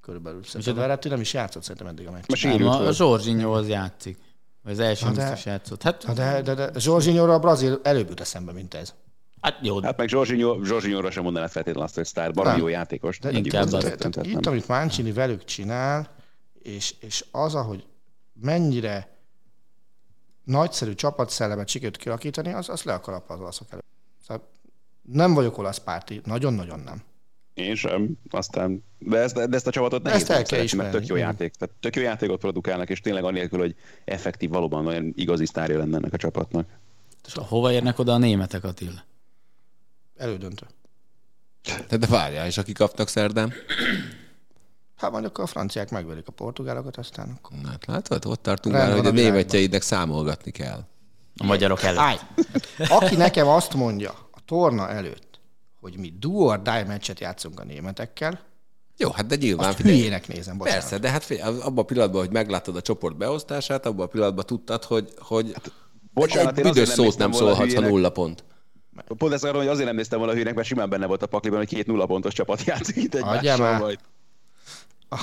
Körülbelül. 0.00 0.44
Szerintem 0.44 0.74
Verratti 0.74 1.08
nem 1.08 1.20
is 1.20 1.32
játszott 1.32 1.62
szerintem 1.62 1.86
eddig 1.86 2.06
a 2.06 2.10
meccsen. 2.10 2.62
A. 2.62 2.92
Zsorzsinyó 2.92 3.52
az 3.52 3.68
játszik. 3.68 4.18
Vagy 4.62 4.72
az 4.72 4.78
első 4.78 5.06
Na 5.06 5.12
de- 5.12 5.20
biztos 5.20 5.44
játszott. 5.44 5.82
Hát, 5.82 6.06
Na 6.06 6.12
de, 6.12 6.42
de, 6.42 6.54
de 6.54 6.78
Zsorzsinyóra 6.78 7.34
a 7.34 7.38
brazil 7.38 7.80
előbb 7.82 8.08
jut 8.08 8.20
eszembe, 8.20 8.52
mint 8.52 8.74
ez. 8.74 8.94
Hát 9.40 9.58
jó, 9.62 9.80
Hát 9.82 9.96
meg 9.96 10.08
Zsorzsinyó, 10.08 10.62
Zsorzsinyóra 10.64 11.10
sem 11.10 11.22
mondaná 11.22 11.46
feltétlenül 11.46 11.82
azt, 11.82 11.94
hogy 11.94 12.04
sztár, 12.04 12.32
baromi 12.32 12.54
Nem. 12.54 12.64
jó 12.64 12.68
játékos. 12.68 13.18
De 13.18 13.30
inkább 13.30 13.64
az- 13.64 13.72
hozzáteszem, 13.72 14.10
tehát, 14.10 14.28
tehát 14.28 14.40
itt, 14.40 14.46
amit 14.46 14.68
Mancini 14.68 15.12
velük 15.12 15.44
csinál, 15.44 16.14
és, 16.62 16.94
és 17.00 17.24
az, 17.30 17.54
ahogy 17.54 17.84
mennyire 18.40 19.18
nagyszerű 20.44 20.94
csapatszellemet 20.94 21.68
sikerült 21.68 21.96
kialakítani, 21.96 22.52
az, 22.52 22.68
az 22.68 22.82
le 22.82 22.92
a 22.92 23.00
kalap 23.00 23.30
az 23.30 23.40
olaszok 23.40 23.66
előtt. 23.70 23.84
Szóval 24.26 24.48
nem 25.02 25.34
vagyok 25.34 25.58
olasz 25.58 25.78
párti, 25.78 26.20
nagyon-nagyon 26.24 26.80
nem. 26.80 27.02
Én 27.54 27.74
sem. 27.74 28.18
Aztán, 28.30 28.84
de 28.98 29.18
ezt, 29.18 29.34
de 29.48 29.56
ezt 29.56 29.66
a 29.66 29.70
csapatot 29.70 30.02
nehéz 30.02 30.20
Ezt 30.20 30.30
el 30.30 30.36
nem 30.36 30.44
kell 30.44 30.58
szeretni, 30.58 30.78
mert 30.78 30.90
tök 30.90 31.06
jó 31.06 31.16
játék. 31.16 31.52
Tehát 31.54 31.74
tök 31.80 31.96
jó 31.96 32.02
játékot 32.02 32.40
produkálnak, 32.40 32.90
és 32.90 33.00
tényleg 33.00 33.24
annélkül, 33.24 33.58
hogy 33.58 33.74
effektív, 34.04 34.50
valóban 34.50 34.86
olyan 34.86 35.12
igazi 35.16 35.46
sztárja 35.46 35.78
lenne 35.78 35.96
ennek 35.96 36.12
a 36.12 36.16
csapatnak. 36.16 36.68
és 37.26 37.34
hova 37.34 37.72
érnek 37.72 37.98
oda 37.98 38.12
a 38.12 38.18
németek, 38.18 38.64
Attila? 38.64 39.04
Elődöntő. 40.20 40.66
De, 41.88 41.96
de 41.96 42.06
várjál, 42.06 42.46
és 42.46 42.58
akik 42.58 42.76
kapnak 42.76 43.08
szerdán? 43.08 43.52
Hát 44.96 45.14
akkor 45.14 45.44
a 45.44 45.46
franciák 45.46 45.90
megverik 45.90 46.28
a 46.28 46.32
portugálokat, 46.32 46.96
aztán 46.96 47.38
akkor... 47.38 47.56
Na, 47.62 47.68
Hát 47.68 47.86
látod, 47.86 48.26
ott 48.26 48.42
tartunk 48.42 48.74
Rend 48.74 48.88
már, 48.88 48.96
hogy 48.96 49.06
a 49.06 49.10
a 49.10 49.12
németjeidnek 49.12 49.82
számolgatni 49.82 50.50
kell. 50.50 50.84
A 51.36 51.44
magyarok 51.44 51.82
előtt. 51.82 51.98
Állj! 51.98 52.16
Aki 52.88 53.16
nekem 53.16 53.48
azt 53.48 53.74
mondja 53.74 54.10
a 54.10 54.38
torna 54.44 54.88
előtt, 54.88 55.40
hogy 55.80 55.96
mi 55.96 56.12
do 56.18 56.30
or 56.30 56.62
die 56.62 56.84
meccset 56.84 57.20
játszunk 57.20 57.60
a 57.60 57.64
németekkel, 57.64 58.40
Jó, 58.96 59.10
hát 59.10 59.26
de 59.26 59.36
nyilván 59.36 59.68
azt 59.68 59.76
figyelj. 59.76 59.96
hülyének 59.96 60.28
nézem, 60.28 60.58
bocsánat. 60.58 60.80
Persze, 60.80 60.98
de 60.98 61.10
hát 61.10 61.24
figyelj, 61.24 61.58
abban 61.60 61.78
a 61.78 61.82
pillanatban, 61.82 62.20
hogy 62.20 62.30
meglátod 62.30 62.76
a 62.76 62.80
csoport 62.80 63.16
beosztását, 63.16 63.86
abban 63.86 64.06
a 64.06 64.08
pillanatban 64.08 64.46
tudtad, 64.46 64.84
hogy, 64.84 65.12
hogy 65.18 65.54
Bocsánat, 66.12 66.58
egy 66.58 66.64
büdös 66.64 66.88
szót 66.88 67.18
nem 67.18 67.30
volna 67.30 67.46
szólhatsz, 67.46 67.74
ha 67.74 67.80
nulla 67.80 68.10
pont. 68.10 68.44
Pont 69.06 69.32
ezt 69.32 69.42
akarom, 69.42 69.60
hogy 69.60 69.70
azért 69.70 69.86
nem 69.86 69.96
néztem 69.96 70.18
volna 70.18 70.32
a 70.32 70.36
hűnek, 70.36 70.54
mert 70.54 70.66
simán 70.66 70.88
benne 70.88 71.06
volt 71.06 71.22
a 71.22 71.26
pakliban, 71.26 71.58
hogy 71.58 71.68
két 71.68 71.86
nulla 71.86 72.06
pontos 72.06 72.34
csapat 72.34 72.62
játszik 72.62 72.96
itt 72.96 73.14
egymással 73.14 73.78
majd. 73.78 73.98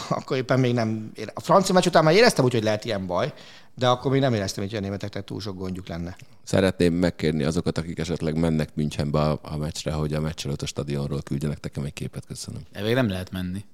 Akkor 0.10 0.38
éppen 0.38 0.60
még 0.60 0.74
nem... 0.74 1.12
ére- 1.16 1.38
A 1.38 1.40
francia 1.40 1.74
meccs 1.74 1.86
után 1.86 2.04
már 2.04 2.14
éreztem 2.14 2.46
úgy, 2.46 2.54
hogy 2.54 2.64
lehet 2.64 2.86
ilyen 2.86 3.06
baj, 3.06 3.34
de 3.76 3.88
akkor 3.88 4.12
még 4.12 4.22
nem 4.22 4.34
éreztem, 4.34 4.64
hogy 4.64 4.76
a 4.76 4.80
németeknek 4.80 5.24
túl 5.24 5.40
sok 5.40 5.58
gondjuk 5.58 5.88
lenne. 5.88 6.16
Szeretném 6.44 6.94
megkérni 6.94 7.44
azokat, 7.44 7.78
akik 7.78 8.00
esetleg 8.00 8.36
mennek 8.40 8.76
Münchenbe 8.76 9.20
a, 9.20 9.40
a 9.44 9.58
meccsre, 9.58 9.92
hogy 9.92 10.14
a 10.14 10.20
meccs 10.20 10.46
előtt 10.46 10.62
a 10.62 10.66
stadionról 10.66 11.22
küldjenek 11.22 11.60
nekem 11.62 11.84
egy 11.84 11.94
képet, 11.94 12.26
köszönöm. 12.26 12.62
Még 12.82 12.94
nem 12.94 13.10
lehet 13.10 13.32
menni. 13.32 13.66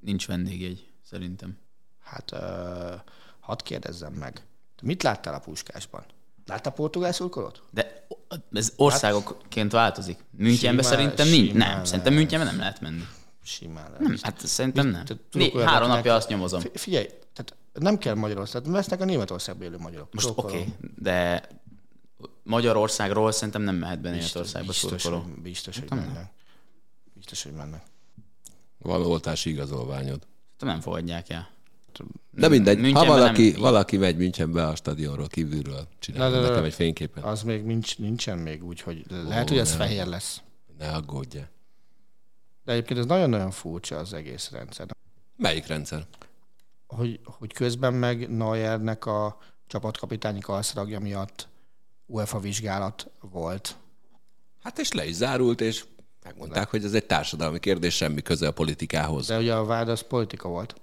Nincs 0.00 0.26
vendégjegy, 0.26 0.86
szerintem. 1.10 1.56
Hát 2.02 2.32
uh, 2.32 3.00
hadd 3.40 3.58
kérdezzem 3.64 4.12
meg. 4.12 4.42
Mit 4.82 5.02
láttál 5.02 5.34
a 5.34 5.38
puskásban? 5.38 6.04
Láttál 6.46 6.72
portugál 6.72 7.12
szurkolót? 7.12 7.62
De 7.70 8.06
ez 8.52 8.72
országokként 8.76 9.72
változik. 9.72 10.24
Münchenbe 10.30 10.82
Simán- 10.82 10.98
szerintem 10.98 11.28
nincs. 11.28 11.52
Nem, 11.52 11.84
szerintem 11.84 12.14
Münchenbe 12.14 12.46
nem 12.46 12.58
lehet 12.58 12.80
menni. 12.80 13.02
Simán 13.44 13.84
lehet. 13.90 13.98
Nem, 14.00 14.16
hát 14.22 14.46
szerintem 14.46 14.86
nem. 14.88 15.04
Te- 15.04 15.14
Né, 15.32 15.50
három 15.64 15.88
napja 15.88 16.14
azt 16.14 16.28
nyomozom. 16.28 16.60
Fi- 16.60 16.78
Figyelj, 16.78 17.06
tehát 17.06 17.54
nem 17.72 17.98
kell 17.98 18.14
Magyarország, 18.14 18.70
vesznek 18.70 19.00
a 19.00 19.04
Németországban 19.04 19.66
élő 19.66 19.78
magyarok. 19.78 20.14
Most 20.14 20.28
oké, 20.28 20.38
okay, 20.40 20.74
de 20.98 21.48
Magyarországról 22.42 23.32
szerintem 23.32 23.62
nem 23.62 23.74
mehet 23.74 24.00
be 24.00 24.10
Németországba 24.10 24.66
biztos, 24.68 25.00
szurkoló. 25.02 25.22
hogy, 25.22 25.42
biztos, 25.42 25.78
hogy 25.78 25.90
mennek. 25.90 26.32
Biztos, 27.14 27.42
hogy 27.42 27.52
mennek. 27.52 27.82
Van 28.78 29.02
oltási 29.06 29.50
igazolványod. 29.50 30.26
Szerintem 30.56 30.68
nem 30.68 30.80
fogadják 30.80 31.28
el. 31.30 31.48
De 32.30 32.48
mindegy, 32.48 32.76
ha 32.76 32.82
Münchenben 32.82 33.16
valaki, 33.18 33.50
nem- 33.50 33.60
valaki 33.60 33.96
megy 33.96 34.16
Münchenbe 34.16 34.66
a 34.66 34.74
stadionról 34.74 35.26
kívülről, 35.26 35.88
csinál 35.98 36.28
Na, 36.30 36.34
de- 36.34 36.42
de- 36.42 36.48
nekem 36.48 36.64
egy 36.64 36.74
fényképet. 36.74 37.24
Az 37.24 37.42
még 37.42 37.64
nincs, 37.64 37.98
nincsen 37.98 38.38
még 38.38 38.64
úgy, 38.64 38.80
hogy 38.80 39.04
lehet, 39.08 39.48
hogy 39.48 39.58
ez 39.58 39.68
nem. 39.68 39.78
fehér 39.78 40.06
lesz. 40.06 40.40
Ne 40.78 40.88
aggódj. 40.92 41.38
De 42.64 42.72
egyébként 42.72 42.98
ez 43.00 43.06
nagyon-nagyon 43.06 43.50
furcsa 43.50 43.96
az 43.98 44.12
egész 44.12 44.50
rendszer. 44.50 44.86
Melyik 45.36 45.66
rendszer? 45.66 46.06
Hogy, 46.86 47.20
hogy 47.24 47.52
közben 47.52 47.94
meg 47.94 48.36
Neuernek 48.36 49.06
a 49.06 49.38
csapatkapitányi 49.66 50.40
kalszragja 50.40 51.00
miatt 51.00 51.48
UEFA 52.06 52.38
vizsgálat 52.38 53.10
volt. 53.20 53.76
Hát 54.62 54.78
és 54.78 54.92
le 54.92 55.06
is 55.06 55.14
zárult, 55.14 55.60
és 55.60 55.84
megmondták, 56.24 56.68
hogy 56.70 56.84
ez 56.84 56.92
egy 56.94 57.06
társadalmi 57.06 57.58
kérdés, 57.58 57.94
semmi 57.94 58.22
köze 58.22 58.46
a 58.46 58.52
politikához. 58.52 59.26
De 59.26 59.38
ugye 59.38 59.54
a 59.54 59.64
vád 59.64 59.88
az 59.88 60.00
politika 60.00 60.48
volt. 60.48 60.74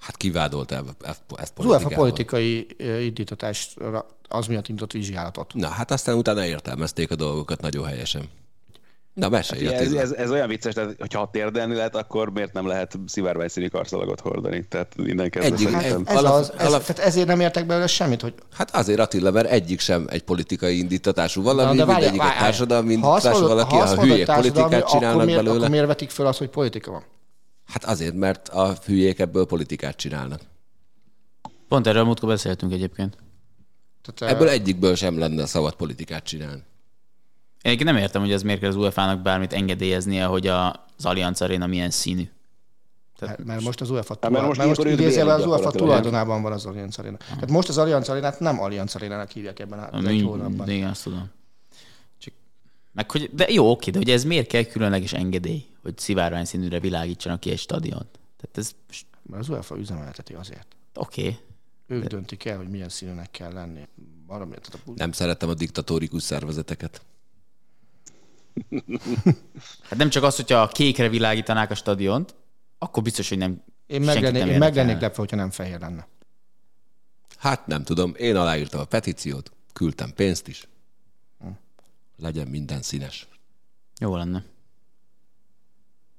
Hát 0.00 0.16
kivádolt 0.16 0.72
el 0.72 0.84
ezt 1.02 1.20
ezt 1.36 1.52
Az 1.56 1.64
UEFA 1.64 1.78
politikával. 1.78 1.98
politikai 1.98 2.66
ö, 2.78 2.98
indítatásra 2.98 4.06
az 4.28 4.46
miatt 4.46 4.68
indított 4.68 4.92
vizsgálatot. 4.92 5.54
Na, 5.54 5.68
hát 5.68 5.90
aztán 5.90 6.14
utána 6.16 6.44
értelmezték 6.44 7.10
a 7.10 7.14
dolgokat 7.14 7.60
nagyon 7.60 7.84
helyesen. 7.86 8.22
Na, 9.14 9.28
mesélj, 9.28 9.66
Ez, 9.66 9.80
Attila. 9.80 10.00
ez, 10.00 10.10
ez, 10.12 10.30
olyan 10.30 10.48
vicces, 10.48 10.74
tehát, 10.74 10.94
hogyha 10.98 11.28
térdelni 11.32 11.74
lehet, 11.74 11.96
akkor 11.96 12.30
miért 12.30 12.52
nem 12.52 12.66
lehet 12.66 12.98
szivárványszínű 13.06 13.68
karszalagot 13.68 14.20
hordani? 14.20 14.66
Tehát 14.68 14.92
innen 14.96 15.30
kezdve 15.30 15.54
Egyik- 15.54 15.68
szerintem. 15.68 16.02
Ez 16.06 16.16
Alap- 16.16 16.32
az, 16.34 16.52
ez, 16.58 16.66
alap- 16.66 16.86
tehát 16.86 17.02
ezért 17.06 17.26
nem 17.26 17.40
értek 17.40 17.66
belőle 17.66 17.86
semmit, 17.86 18.20
hogy 18.20 18.34
Hát 18.52 18.74
azért 18.76 18.98
Attila, 18.98 19.30
mert 19.30 19.50
egyik 19.50 19.80
sem 19.80 20.06
egy 20.10 20.22
politikai 20.22 20.78
indítatású 20.78 21.42
valami, 21.42 21.76
de 21.76 21.84
de 21.84 21.96
egy 21.96 22.16
várjál. 22.16 22.38
társadalmi 22.42 22.86
Ha 22.88 22.92
indítatású 22.92 23.46
valaki, 23.46 23.74
ha 23.74 23.80
a 23.82 23.86
mondod, 23.86 24.04
hülyék 24.04 24.26
politikát 24.26 24.88
csinálnak 24.88 25.12
akkor 25.14 25.24
miért, 25.24 25.38
belőle. 25.42 25.56
Akkor 25.58 25.70
miért 25.70 25.86
vetik 25.86 26.10
föl 26.10 26.26
azt, 26.26 26.38
hogy 26.38 26.48
politika 26.48 26.90
van? 26.90 27.02
Hát 27.70 27.84
azért, 27.84 28.14
mert 28.14 28.48
a 28.48 28.74
hülyék 28.84 29.18
ebből 29.18 29.46
politikát 29.46 29.96
csinálnak. 29.96 30.40
Pont 31.68 31.86
erről 31.86 32.04
múltkor 32.04 32.28
beszéltünk 32.28 32.72
egyébként. 32.72 33.16
Tehát, 34.02 34.34
Ebből 34.34 34.48
egyikből 34.48 34.94
sem 34.94 35.18
lenne 35.18 35.46
szabad 35.46 35.74
politikát 35.74 36.24
csinálni. 36.24 36.62
Én 37.62 37.78
nem 37.84 37.96
értem, 37.96 38.20
hogy 38.20 38.32
ez 38.32 38.42
miért 38.42 38.60
kell 38.60 38.68
az 38.68 38.76
UEFA-nak 38.76 39.22
bármit 39.22 39.52
engedélyeznie, 39.52 40.24
hogy 40.24 40.46
a- 40.46 40.84
az 40.96 41.04
Allianz 41.04 41.42
Arena 41.42 41.66
milyen 41.66 41.90
színű. 41.90 42.28
Mert, 43.20 43.44
mert 43.44 43.62
most 43.62 43.80
az 43.80 43.90
UEFA, 43.90 44.16
Hát, 44.20 44.30
mert 44.30 44.32
tulaj, 44.32 44.46
most 44.46 44.58
mert 44.58 44.76
most 44.76 44.90
idézőjelben 44.90 45.40
az 45.40 45.46
UEFA 45.46 45.70
tulajdonában 45.70 46.42
van 46.42 46.52
az 46.52 46.66
Allianz 46.66 46.98
Arena. 46.98 47.16
Tehát 47.16 47.50
most 47.50 47.68
az 47.68 47.78
Allianz 47.78 48.08
Arenát 48.08 48.40
nem 48.40 48.60
Allianz 48.60 48.94
Arenának 48.94 49.30
hívják 49.30 49.58
ebben 49.58 49.78
A 49.78 50.06
egy 50.08 50.22
hónapban. 50.22 50.68
Igen, 50.68 50.88
azt 50.88 51.02
tudom. 51.02 51.30
Csak 52.18 52.32
Meg 52.92 53.10
hogy, 53.10 53.30
de 53.32 53.46
jó, 53.50 53.70
oké, 53.70 53.90
de 53.90 53.98
hogy 53.98 54.10
ez 54.10 54.24
miért 54.24 54.46
kell 54.46 54.62
különleges 54.62 55.12
engedély, 55.12 55.64
hogy 55.82 55.98
szivárvány 55.98 56.44
színűre 56.44 56.80
világítsanak 56.80 57.40
ki 57.40 57.50
egy 57.50 57.58
stadiont? 57.58 58.18
Tehát 58.36 58.58
ez, 58.58 58.74
Mert 59.22 59.42
az 59.42 59.48
UEFA 59.48 59.78
üzemelteti 59.78 60.34
azért. 60.34 60.76
oké. 60.94 61.20
Okay. 61.20 61.38
Ők 61.86 62.06
döntik 62.06 62.44
el, 62.44 62.56
hogy 62.56 62.68
milyen 62.68 62.88
színűnek 62.88 63.30
kell 63.30 63.52
lenni. 63.52 63.88
Valami, 64.26 64.54
tehát 64.54 64.86
a 64.86 64.92
Nem 64.94 65.12
szeretem 65.12 65.48
a 65.48 65.54
diktatórikus 65.54 66.22
szervezeteket. 66.22 67.02
Hát 69.82 69.98
nem 69.98 70.08
csak 70.08 70.22
az, 70.22 70.36
hogyha 70.36 70.60
a 70.60 70.68
kékre 70.68 71.08
világítanák 71.08 71.70
a 71.70 71.74
stadiont, 71.74 72.34
akkor 72.78 73.02
biztos, 73.02 73.28
hogy 73.28 73.38
nem 73.38 73.62
Én 73.86 74.00
meg 74.00 74.22
lennék, 74.22 74.46
én 74.46 74.58
meg 74.58 74.74
lennék 74.74 75.00
lepve, 75.00 75.16
hogyha 75.16 75.36
nem 75.36 75.50
fehér 75.50 75.80
lenne. 75.80 76.08
Hát 77.36 77.66
nem 77.66 77.82
tudom, 77.82 78.14
én 78.16 78.36
aláírtam 78.36 78.80
a 78.80 78.84
petíciót, 78.84 79.52
küldtem 79.72 80.12
pénzt 80.14 80.48
is. 80.48 80.68
Legyen 82.16 82.48
minden 82.48 82.82
színes. 82.82 83.28
Jó 84.00 84.16
lenne. 84.16 84.44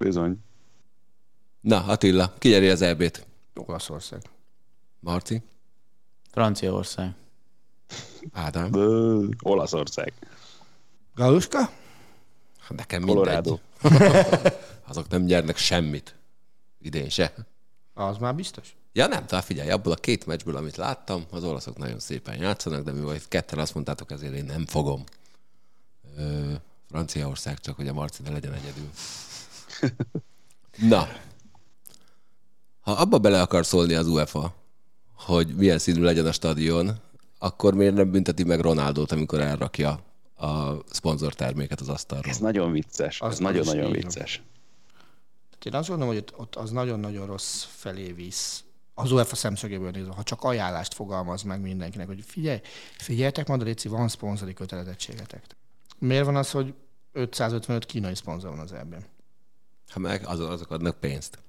Bizony. 0.01 0.37
Na, 1.59 1.83
Attila, 1.85 2.33
ki 2.37 2.49
nyeri 2.49 2.69
az 2.69 2.81
EB-t? 2.81 3.25
Olaszország. 3.53 4.21
Marci? 4.99 5.41
Franciaország. 6.31 7.13
Ádám? 8.31 8.71
Bő, 8.71 9.29
Olaszország. 9.41 10.13
Galuska? 11.15 11.59
Hát 12.59 12.77
Nekem 12.77 13.01
Colorado. 13.01 13.59
mindegy. 13.81 14.53
Azok 14.89 15.09
nem 15.09 15.21
nyernek 15.21 15.57
semmit. 15.57 16.15
Idén 16.81 17.09
se. 17.09 17.33
Az 17.93 18.17
már 18.17 18.35
biztos. 18.35 18.75
Ja 18.93 19.07
nem, 19.07 19.25
tehát 19.25 19.45
figyelj, 19.45 19.69
abból 19.69 19.91
a 19.91 19.95
két 19.95 20.25
meccsből, 20.25 20.55
amit 20.55 20.75
láttam, 20.75 21.25
az 21.31 21.43
olaszok 21.43 21.77
nagyon 21.77 21.99
szépen 21.99 22.37
játszanak, 22.37 22.83
de 22.83 22.91
mivel 22.91 23.15
itt 23.15 23.27
ketten 23.27 23.59
azt 23.59 23.73
mondtátok, 23.73 24.11
ezért 24.11 24.33
én 24.33 24.45
nem 24.45 24.65
fogom. 24.65 25.03
Ö, 26.17 26.51
Franciaország 26.89 27.59
csak, 27.59 27.75
hogy 27.75 27.87
a 27.87 27.93
Marci 27.93 28.21
ne 28.23 28.31
legyen 28.31 28.53
egyedül. 28.53 28.89
Na, 30.77 31.07
ha 32.81 32.91
abba 32.91 33.19
bele 33.19 33.41
akar 33.41 33.65
szólni 33.65 33.93
az 33.93 34.07
UEFA, 34.07 34.53
hogy 35.13 35.55
milyen 35.55 35.77
színű 35.79 36.01
legyen 36.01 36.25
a 36.25 36.31
stadion, 36.31 36.99
akkor 37.37 37.73
miért 37.73 37.93
nem 37.95 38.11
bünteti 38.11 38.43
meg 38.43 38.59
Ronaldót, 38.59 39.11
amikor 39.11 39.39
elrakja 39.39 40.03
a 40.35 40.73
szponzorterméket 40.91 41.79
az 41.79 41.89
asztalról? 41.89 42.31
Ez 42.31 42.37
nagyon 42.37 42.71
vicces. 42.71 43.21
Az- 43.21 43.31
Ez 43.31 43.39
nagyon-nagyon 43.39 43.91
vicces. 43.91 44.41
Tehát 45.49 45.65
én 45.65 45.73
azt 45.73 45.89
gondolom, 45.89 46.13
hogy 46.13 46.23
ott- 46.23 46.39
ott 46.39 46.55
az 46.55 46.71
nagyon-nagyon 46.71 47.25
rossz 47.25 47.63
felé 47.75 48.11
visz. 48.11 48.63
Az 48.93 49.11
UEFA 49.11 49.35
szemszögéből 49.35 49.89
nézve, 49.91 50.13
ha 50.13 50.23
csak 50.23 50.43
ajánlást 50.43 50.93
fogalmaz 50.93 51.41
meg 51.41 51.61
mindenkinek, 51.61 52.07
hogy 52.07 52.23
figyelj, 52.27 52.59
figyeljetek, 52.97 53.47
majd 53.47 53.61
Léci, 53.63 53.87
van 53.87 54.07
szponzori 54.07 54.53
kötelezettségetek. 54.53 55.43
Miért 55.97 56.25
van 56.25 56.35
az, 56.35 56.51
hogy 56.51 56.73
555 57.11 57.85
kínai 57.85 58.15
szponzor 58.15 58.49
van 58.49 58.59
az 58.59 58.73
ebben? 58.73 59.05
Ha 59.91 59.99
meg 59.99 60.21
azok, 60.25 60.49
azok 60.51 60.71
adnak 60.71 60.99
pénzt. 60.99 61.39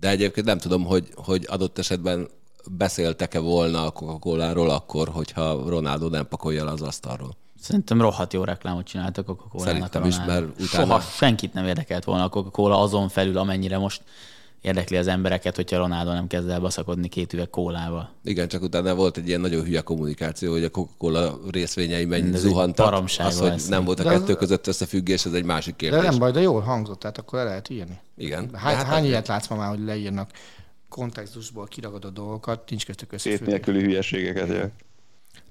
De 0.00 0.08
egyébként 0.08 0.46
nem 0.46 0.58
tudom, 0.58 0.84
hogy, 0.84 1.08
hogy 1.14 1.46
adott 1.48 1.78
esetben 1.78 2.28
beszéltek-e 2.70 3.38
volna 3.38 3.86
a 3.86 3.90
coca 3.90 4.74
akkor, 4.74 5.08
hogyha 5.08 5.68
Ronaldo 5.68 6.08
nem 6.08 6.28
pakolja 6.28 6.64
le 6.64 6.70
az 6.70 6.82
asztalról. 6.82 7.36
Szerintem 7.60 8.00
rohadt 8.00 8.32
jó 8.32 8.44
reklámot 8.44 8.86
csináltak 8.86 9.28
a 9.28 9.34
coca 9.36 9.58
Szerintem 9.58 10.04
is, 10.04 10.16
mert 10.16 10.60
utána- 10.60 10.66
Soha 10.86 11.00
senkit 11.00 11.52
nem 11.52 11.66
érdekelt 11.66 12.04
volna 12.04 12.24
a 12.24 12.28
Coca-Cola 12.28 12.80
azon 12.80 13.08
felül, 13.08 13.38
amennyire 13.38 13.78
most 13.78 14.02
érdekli 14.62 14.96
az 14.96 15.06
embereket, 15.06 15.56
hogyha 15.56 15.76
Ronaldo 15.76 16.12
nem 16.12 16.26
kezd 16.26 16.48
el 16.48 16.60
baszakodni 16.60 17.08
két 17.08 17.32
üveg 17.32 17.50
kólával. 17.50 18.10
Igen, 18.24 18.48
csak 18.48 18.62
utána 18.62 18.94
volt 18.94 19.16
egy 19.16 19.28
ilyen 19.28 19.40
nagyon 19.40 19.64
hülye 19.64 19.80
kommunikáció, 19.80 20.52
hogy 20.52 20.64
a 20.64 20.68
Coca-Cola 20.70 21.38
részvényei 21.50 22.12
egy 22.12 22.32
zuhantak. 22.34 22.92
Az, 23.18 23.38
hogy 23.38 23.48
lesz. 23.48 23.68
nem 23.68 23.84
volt 23.84 24.00
a 24.00 24.02
De 24.02 24.08
az- 24.10 24.18
kettő 24.18 24.34
között 24.34 24.66
összefüggés, 24.66 25.24
ez 25.24 25.32
egy 25.32 25.44
másik 25.44 25.76
De 25.76 25.88
kérdés. 25.88 26.10
nem 26.10 26.18
baj, 26.18 26.30
de 26.30 26.40
jól 26.40 26.60
hangzott, 26.60 26.98
tehát 27.00 27.18
akkor 27.18 27.38
el 27.38 27.44
lehet 27.44 27.68
írni. 27.68 27.98
Igen. 28.16 28.48
De 28.50 28.58
Hány, 28.58 28.74
hát 28.74 28.86
hány 28.86 29.04
ilyet 29.04 29.26
látsz 29.28 29.48
ma 29.48 29.56
már, 29.56 29.68
hogy 29.68 29.84
leírnak 29.84 30.30
kontextusból 30.88 31.66
kiragadott 31.66 32.14
dolgokat, 32.14 32.70
nincs 32.70 32.86
köztük 32.86 33.08
Két 33.08 33.18
összefüggés. 33.18 33.46
nélküli 33.48 33.80
hülyeségeket. 33.82 34.48
Ja. 34.48 34.70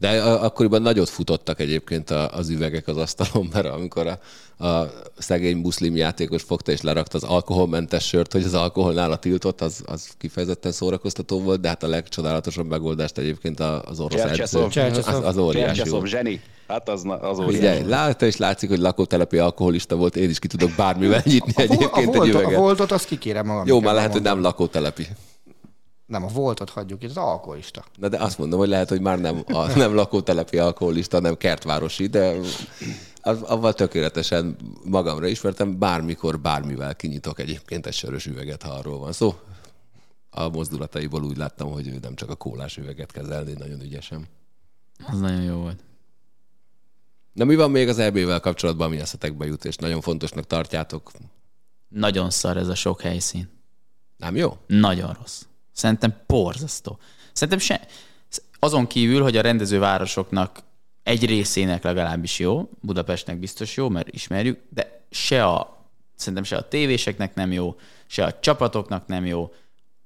De 0.02 0.22
a- 0.22 0.44
akkoriban 0.44 0.82
nagyot 0.82 1.10
futottak 1.10 1.60
egyébként 1.60 2.10
a- 2.10 2.30
az 2.34 2.50
üvegek 2.50 2.88
az 2.88 2.98
asztalon, 2.98 3.50
mert 3.54 3.66
amikor 3.66 4.08
a, 4.08 4.20
a 4.68 4.92
szegény 5.18 5.58
muszlim 5.58 5.96
játékos 5.96 6.42
fogta 6.42 6.72
és 6.72 6.82
lerakta 6.82 7.18
az 7.18 7.24
alkoholmentes 7.24 8.08
sört, 8.08 8.32
hogy 8.32 8.44
az 8.44 8.54
alkohol 8.54 8.94
nála 8.94 9.16
tiltott, 9.16 9.62
az, 9.62 9.82
az 9.86 10.08
kifejezetten 10.18 10.72
szórakoztató 10.72 11.42
volt, 11.42 11.60
de 11.62 11.68
hát 11.68 11.84
a 11.84 11.88
legcsodálatosabb 11.88 12.68
megoldást 12.68 13.18
egyébként 13.18 13.60
a- 13.60 13.82
az 13.86 14.00
orosz 14.00 14.20
edző. 14.22 14.60
Az, 15.08 15.24
az 15.24 15.38
óriási 15.38 15.90
volt. 15.90 16.08
zseni. 16.08 16.42
Hát 16.68 16.90
az, 16.90 17.04
az 17.22 17.40
óriási. 17.40 17.58
Ugye, 17.82 17.88
látta 17.88 18.26
és 18.26 18.38
látszik, 18.38 18.70
hogy 18.70 18.80
lakótelepi 18.80 19.38
alkoholista 19.38 19.96
volt, 19.96 20.16
én 20.16 20.30
is 20.30 20.40
ki 20.40 20.48
tudok 20.48 20.72
bármivel 20.78 21.22
nyitni 21.26 21.64
A, 21.64 21.68
vo- 21.68 21.70
a, 21.70 21.74
egyébként 21.74 22.08
egy 22.08 22.16
voltot, 22.16 22.36
a 22.36 22.40
üveget. 22.40 22.60
voltot 22.60 22.92
azt 22.92 23.06
kikérem 23.06 23.46
magam. 23.46 23.68
Jó, 23.68 23.80
már 23.80 23.94
lehet, 23.94 24.12
hogy 24.12 24.22
nem 24.22 24.42
lakótelepi. 24.42 25.08
Nem, 26.12 26.24
a 26.24 26.28
voltot 26.28 26.70
hagyjuk 26.70 27.04
itt, 27.04 27.10
az 27.10 27.18
alkoholista. 27.18 27.84
Na 27.98 28.08
de 28.08 28.18
azt 28.18 28.38
mondom, 28.38 28.60
hogy 28.60 28.68
lehet, 28.68 28.90
hogy 28.90 29.02
már 29.02 29.20
nem, 29.20 29.44
a, 29.46 29.68
nem 29.78 29.96
lakótelepi 29.96 30.58
alkoholista, 30.58 31.20
nem 31.20 31.38
kertvárosi, 31.38 32.08
de 32.08 32.36
az, 33.22 33.42
avval 33.42 33.74
tökéletesen 33.74 34.56
magamra 34.84 35.28
ismertem, 35.28 35.80
bármikor, 35.80 36.40
bármivel 36.40 36.96
kinyitok 36.96 37.40
egyébként 37.40 37.86
egy 37.86 37.94
sörös 37.94 38.26
üveget, 38.26 38.64
ha 38.64 38.72
arról 38.72 39.00
van 39.00 39.12
szó. 39.12 39.40
A 40.30 40.50
mozdulataiból 40.50 41.24
úgy 41.24 41.38
láttam, 41.38 41.72
hogy 41.72 41.88
ő 41.88 41.98
nem 42.02 42.16
csak 42.16 42.30
a 42.30 42.36
kólás 42.36 42.78
üveget 42.78 43.12
kezelni, 43.12 43.54
nagyon 43.54 43.82
ügyesen. 43.82 44.28
Az 45.08 45.20
nagyon 45.20 45.42
jó 45.42 45.56
volt. 45.56 45.80
Na 47.34 47.44
mi 47.44 47.56
van 47.56 47.72
még 47.72 47.88
az 47.88 48.00
EB-vel 48.00 48.40
kapcsolatban, 48.40 48.88
ami 48.88 49.00
eszetekbe 49.00 49.46
jut, 49.46 49.66
és 49.66 49.76
nagyon 49.76 50.02
fontosnak 50.02 50.48
tartjátok? 50.48 51.12
Nagyon 51.88 52.30
szar 52.30 52.58
ez 52.58 52.68
a 52.68 52.76
sok 52.76 53.02
helyszín. 53.02 53.50
Nem 54.18 54.36
jó? 54.36 54.58
Nagyon 54.68 55.14
rossz. 55.20 55.42
Szerintem 55.82 56.14
porzasztó. 56.26 57.00
Szerintem 57.32 57.60
se... 57.60 57.88
Azon 58.60 58.88
kívül, 58.88 59.22
hogy 59.22 59.38
a 59.38 59.42
rendezővárosoknak 59.42 60.60
egy 61.04 61.26
részének 61.26 61.84
legalábbis 61.84 62.40
jó, 62.40 62.70
Budapestnek 62.82 63.40
biztos 63.40 63.78
jó, 63.78 63.90
mert 63.90 64.08
ismerjük, 64.08 64.60
de 64.70 65.02
se 65.10 65.46
a, 65.46 65.88
szerintem 66.16 66.44
se 66.44 66.56
a 66.56 66.68
tévéseknek 66.68 67.36
nem 67.36 67.52
jó, 67.52 67.76
se 68.08 68.24
a 68.24 68.40
csapatoknak 68.40 69.08
nem 69.08 69.26
jó, 69.26 69.52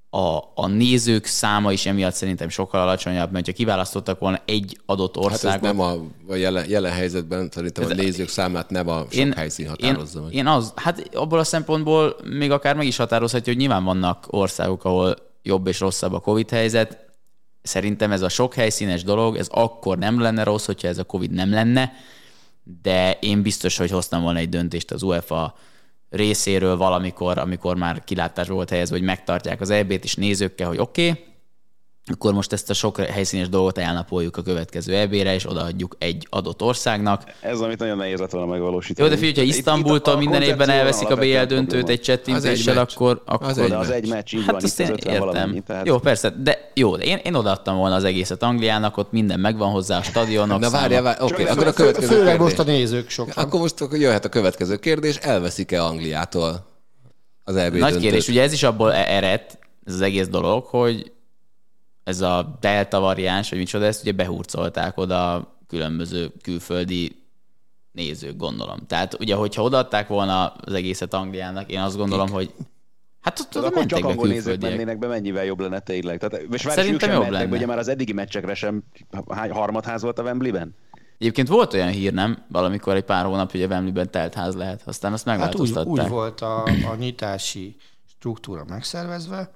a, 0.09 0.37
a 0.55 0.67
nézők 0.67 1.25
száma 1.25 1.71
is 1.71 1.85
emiatt 1.85 2.13
szerintem 2.13 2.49
sokkal 2.49 2.81
alacsonyabb, 2.81 3.31
mert 3.31 3.45
ha 3.45 3.51
kiválasztottak 3.51 4.19
volna 4.19 4.41
egy 4.45 4.79
adott 4.85 5.15
Hát 5.15 5.25
ez 5.25 5.31
országot, 5.31 5.61
nem 5.61 5.79
a, 5.79 5.91
a 6.27 6.35
jelen, 6.35 6.69
jelen 6.69 6.91
helyzetben, 6.91 7.49
szerintem 7.51 7.89
a 7.89 7.93
nézők 7.93 8.29
számát 8.29 8.69
nem 8.69 8.87
a 8.87 8.99
sok 8.99 9.13
én, 9.13 9.33
helyszín 9.33 9.67
határozza 9.67 10.19
én, 10.19 10.25
meg. 10.25 10.33
én 10.33 10.47
az, 10.47 10.73
hát 10.75 11.15
abból 11.15 11.39
a 11.39 11.43
szempontból 11.43 12.15
még 12.23 12.51
akár 12.51 12.75
meg 12.75 12.87
is 12.87 12.97
határozhatja, 12.97 13.53
hogy 13.53 13.61
nyilván 13.61 13.83
vannak 13.83 14.25
országok, 14.29 14.85
ahol 14.85 15.33
jobb 15.45 15.67
és 15.67 15.79
rosszabb 15.79 16.13
a 16.13 16.19
Covid 16.19 16.49
helyzet. 16.49 17.05
Szerintem 17.61 18.11
ez 18.11 18.21
a 18.21 18.29
sok 18.29 18.53
helyszínes 18.53 19.03
dolog, 19.03 19.37
ez 19.37 19.47
akkor 19.51 19.97
nem 19.97 20.19
lenne 20.19 20.43
rossz, 20.43 20.65
hogyha 20.65 20.87
ez 20.87 20.97
a 20.97 21.03
Covid 21.03 21.31
nem 21.31 21.49
lenne, 21.49 21.93
de 22.81 23.17
én 23.21 23.41
biztos, 23.41 23.77
hogy 23.77 23.91
hoztam 23.91 24.21
volna 24.21 24.39
egy 24.39 24.49
döntést 24.49 24.91
az 24.91 25.03
UEFA 25.03 25.55
részéről 26.09 26.77
valamikor, 26.77 27.37
amikor 27.37 27.75
már 27.75 28.03
kilátás 28.03 28.47
volt 28.47 28.69
helyezve, 28.69 28.97
hogy 28.97 29.05
megtartják 29.05 29.61
az 29.61 29.69
EB-t, 29.69 30.03
és 30.03 30.15
nézőkkel, 30.15 30.67
hogy 30.67 30.77
oké, 30.77 31.09
okay, 31.09 31.23
akkor 32.11 32.33
most 32.33 32.53
ezt 32.53 32.69
a 32.69 32.73
sok 32.73 32.97
helyszínes 32.99 33.49
dolgot 33.49 33.77
elnapoljuk 33.77 34.37
a 34.37 34.41
következő 34.41 34.95
EB-re, 34.95 35.33
és 35.33 35.49
odaadjuk 35.49 35.95
egy 35.99 36.27
adott 36.29 36.61
országnak. 36.61 37.23
Ez, 37.41 37.59
amit 37.59 37.79
nagyon 37.79 37.97
nehéz 37.97 38.19
lett 38.19 38.31
volna 38.31 38.47
megvalósítani. 38.51 39.07
Jó, 39.09 39.13
de 39.15 39.19
figyelj, 39.19 39.35
ha 39.35 39.41
Itt- 39.41 39.49
itt 39.51 39.57
Isztambultól 39.57 40.17
minden 40.17 40.41
évben 40.41 40.69
elveszik 40.69 41.09
a 41.09 41.15
BL 41.15 41.41
döntőt 41.43 41.89
egy 41.89 42.01
csettintéssel, 42.01 42.73
meccs. 42.75 42.91
akkor... 42.93 43.21
Az 43.25 43.33
akkor 43.35 43.63
egy 43.63 43.71
az 43.71 43.89
egy 43.89 44.07
meccs, 44.09 44.33
így 44.33 44.39
Hát 44.39 44.51
van, 44.51 44.55
azt 44.63 44.65
itt 44.79 44.85
az 44.85 44.89
én 44.89 44.91
50 44.95 45.13
értem. 45.13 45.27
valamennyi. 45.27 45.61
Tehát 45.61 45.85
Jó, 45.87 45.99
persze, 45.99 46.29
de 46.29 46.71
jó, 46.73 46.95
de 46.95 47.03
én, 47.03 47.17
én 47.23 47.33
odaadtam 47.33 47.77
volna 47.77 47.95
az 47.95 48.03
egészet 48.03 48.43
Angliának, 48.43 48.97
ott 48.97 49.11
minden 49.11 49.39
megvan 49.39 49.71
hozzá, 49.71 49.97
a 49.97 50.01
stadionok 50.03 50.59
Na 50.59 50.69
várjál, 50.69 51.01
várjál, 51.01 51.23
oké, 51.25 51.43
Csak 51.43 51.51
akkor 51.51 51.67
a 51.67 51.73
következő 51.73 52.07
Főleg 52.07 52.23
kérdés. 52.25 52.41
most 52.43 52.59
a 52.59 52.63
nézők 52.63 53.09
sokan. 53.09 53.43
Akkor 53.43 53.59
most 53.59 53.81
akkor 53.81 53.97
jöhet 53.97 54.25
a 54.25 54.29
következő 54.29 54.75
kérdés, 54.77 55.15
elveszik-e 55.17 55.83
Angliától 55.83 56.65
az 57.43 57.55
EB 57.55 57.71
Nagy 57.71 57.79
döntőt? 57.81 58.01
kérdés, 58.01 58.27
ugye 58.27 58.41
ez 58.41 58.53
is 58.53 58.63
abból 58.63 58.93
e- 58.93 59.15
ered, 59.15 59.41
ez 59.85 59.93
az 59.93 60.01
egész 60.01 60.27
dolog, 60.27 60.65
hogy 60.65 61.11
ez 62.05 62.21
a 62.21 62.57
delta 62.59 62.99
variáns, 62.99 63.49
vagy 63.49 63.59
micsoda, 63.59 63.85
ezt 63.85 64.01
ugye 64.01 64.11
behurcolták 64.11 64.97
oda 64.97 65.53
különböző 65.67 66.31
külföldi 66.41 67.23
nézők, 67.91 68.37
gondolom. 68.37 68.79
Tehát 68.87 69.19
ugye, 69.19 69.35
hogyha 69.35 69.61
odaadták 69.63 70.07
volna 70.07 70.47
az 70.47 70.73
egészet 70.73 71.13
Angliának, 71.13 71.71
én 71.71 71.79
azt 71.79 71.97
gondolom, 71.97 72.29
hogy 72.29 72.53
hát 73.21 73.39
ott, 73.39 73.57
ott 73.57 73.63
akkor 73.63 73.75
mentek 73.77 73.97
csak 73.99 74.09
angol 74.09 74.27
nézők 74.27 74.61
mennének 74.61 74.99
be, 74.99 75.07
mennyivel 75.07 75.45
jobb 75.45 75.59
lenne 75.59 75.79
tényleg. 75.79 76.19
Tehát, 76.19 76.45
és 76.51 76.63
várj, 76.63 76.79
Szerintem 76.79 77.09
jobb 77.09 77.19
mentek, 77.21 77.39
lenne. 77.39 77.49
be, 77.49 77.55
Ugye 77.55 77.65
már 77.65 77.77
az 77.77 77.87
eddigi 77.87 78.13
meccsekre 78.13 78.53
sem 78.53 78.83
hány 79.29 79.51
harmadház 79.51 80.01
volt 80.01 80.19
a 80.19 80.23
Wembleyben? 80.23 80.75
Egyébként 81.17 81.47
volt 81.47 81.73
olyan 81.73 81.89
hír, 81.89 82.13
nem? 82.13 82.45
Valamikor 82.49 82.95
egy 82.95 83.03
pár 83.03 83.25
hónap, 83.25 83.51
hogy 83.51 83.61
a 83.61 83.67
Wembleyben 83.67 84.11
telt 84.11 84.33
ház 84.33 84.55
lehet. 84.55 84.81
Aztán 84.85 85.13
azt 85.13 85.25
Hát 85.25 85.35
úgy, 85.35 85.39
megváltoztatták. 85.41 86.03
úgy 86.05 86.09
volt 86.09 86.41
a, 86.41 86.63
a 86.63 86.95
nyitási 86.97 87.75
struktúra 88.07 88.65
megszervezve, 88.67 89.49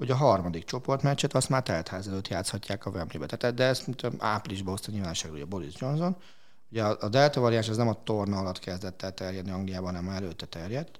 hogy 0.00 0.10
a 0.10 0.14
harmadik 0.16 0.64
csoportmeccset 0.64 1.34
azt 1.34 1.48
már 1.48 1.62
teltház 1.62 2.08
előtt 2.08 2.28
játszhatják 2.28 2.86
a 2.86 2.90
Wembleybe. 2.90 3.36
Tehát, 3.36 3.56
de 3.56 3.64
ezt 3.64 3.86
mint 3.86 4.06
áprilisban 4.18 4.72
hozta 4.72 4.90
nyilvánosságra 4.90 5.36
ugye 5.36 5.44
Boris 5.44 5.74
Johnson, 5.78 6.16
Ugye 6.72 6.82
a, 6.82 6.96
a 7.00 7.08
delta 7.08 7.40
variáns 7.40 7.68
az 7.68 7.76
nem 7.76 7.88
a 7.88 8.02
torna 8.04 8.38
alatt 8.38 8.58
kezdett 8.58 9.02
el 9.02 9.14
terjedni 9.14 9.50
Angliában, 9.50 9.94
hanem 9.94 10.14
előtte 10.14 10.46
terjedt. 10.46 10.98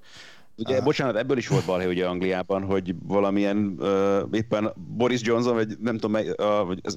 Ugye, 0.57 0.79
uh, 0.79 0.85
bocsánat, 0.85 1.17
ebből 1.17 1.37
is 1.37 1.49
volt 1.49 1.65
balhé 1.65 1.87
ugye 1.87 2.07
Angliában, 2.07 2.63
hogy 2.63 2.95
valamilyen 3.03 3.77
uh, 3.79 4.21
éppen 4.31 4.73
Boris 4.97 5.21
Johnson, 5.23 5.55
vagy 5.55 5.79
nem 5.79 5.99
tudom, 5.99 6.23
uh, 6.23 6.67
vagy 6.67 6.81
ez, 6.83 6.95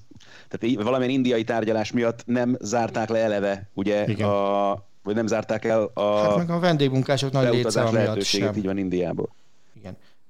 tehát 0.47 0.83
valamilyen 0.83 1.13
indiai 1.13 1.43
tárgyalás 1.43 1.91
miatt 1.91 2.25
nem 2.25 2.57
zárták 2.61 3.09
le 3.09 3.19
eleve, 3.19 3.69
ugye, 3.73 4.05
Igen. 4.07 4.29
a, 4.29 4.71
vagy 5.03 5.15
nem 5.15 5.27
zárták 5.27 5.65
el 5.65 5.91
a... 5.93 6.17
Hát 6.17 6.37
meg 6.37 6.49
a 6.49 6.59
vendégmunkások 6.59 7.31
nagy 7.31 7.53
létszáma 7.53 7.91
miatt 7.91 8.23
sem. 8.23 8.55
így 8.55 8.65
van 8.65 8.77
Indiából. 8.77 9.35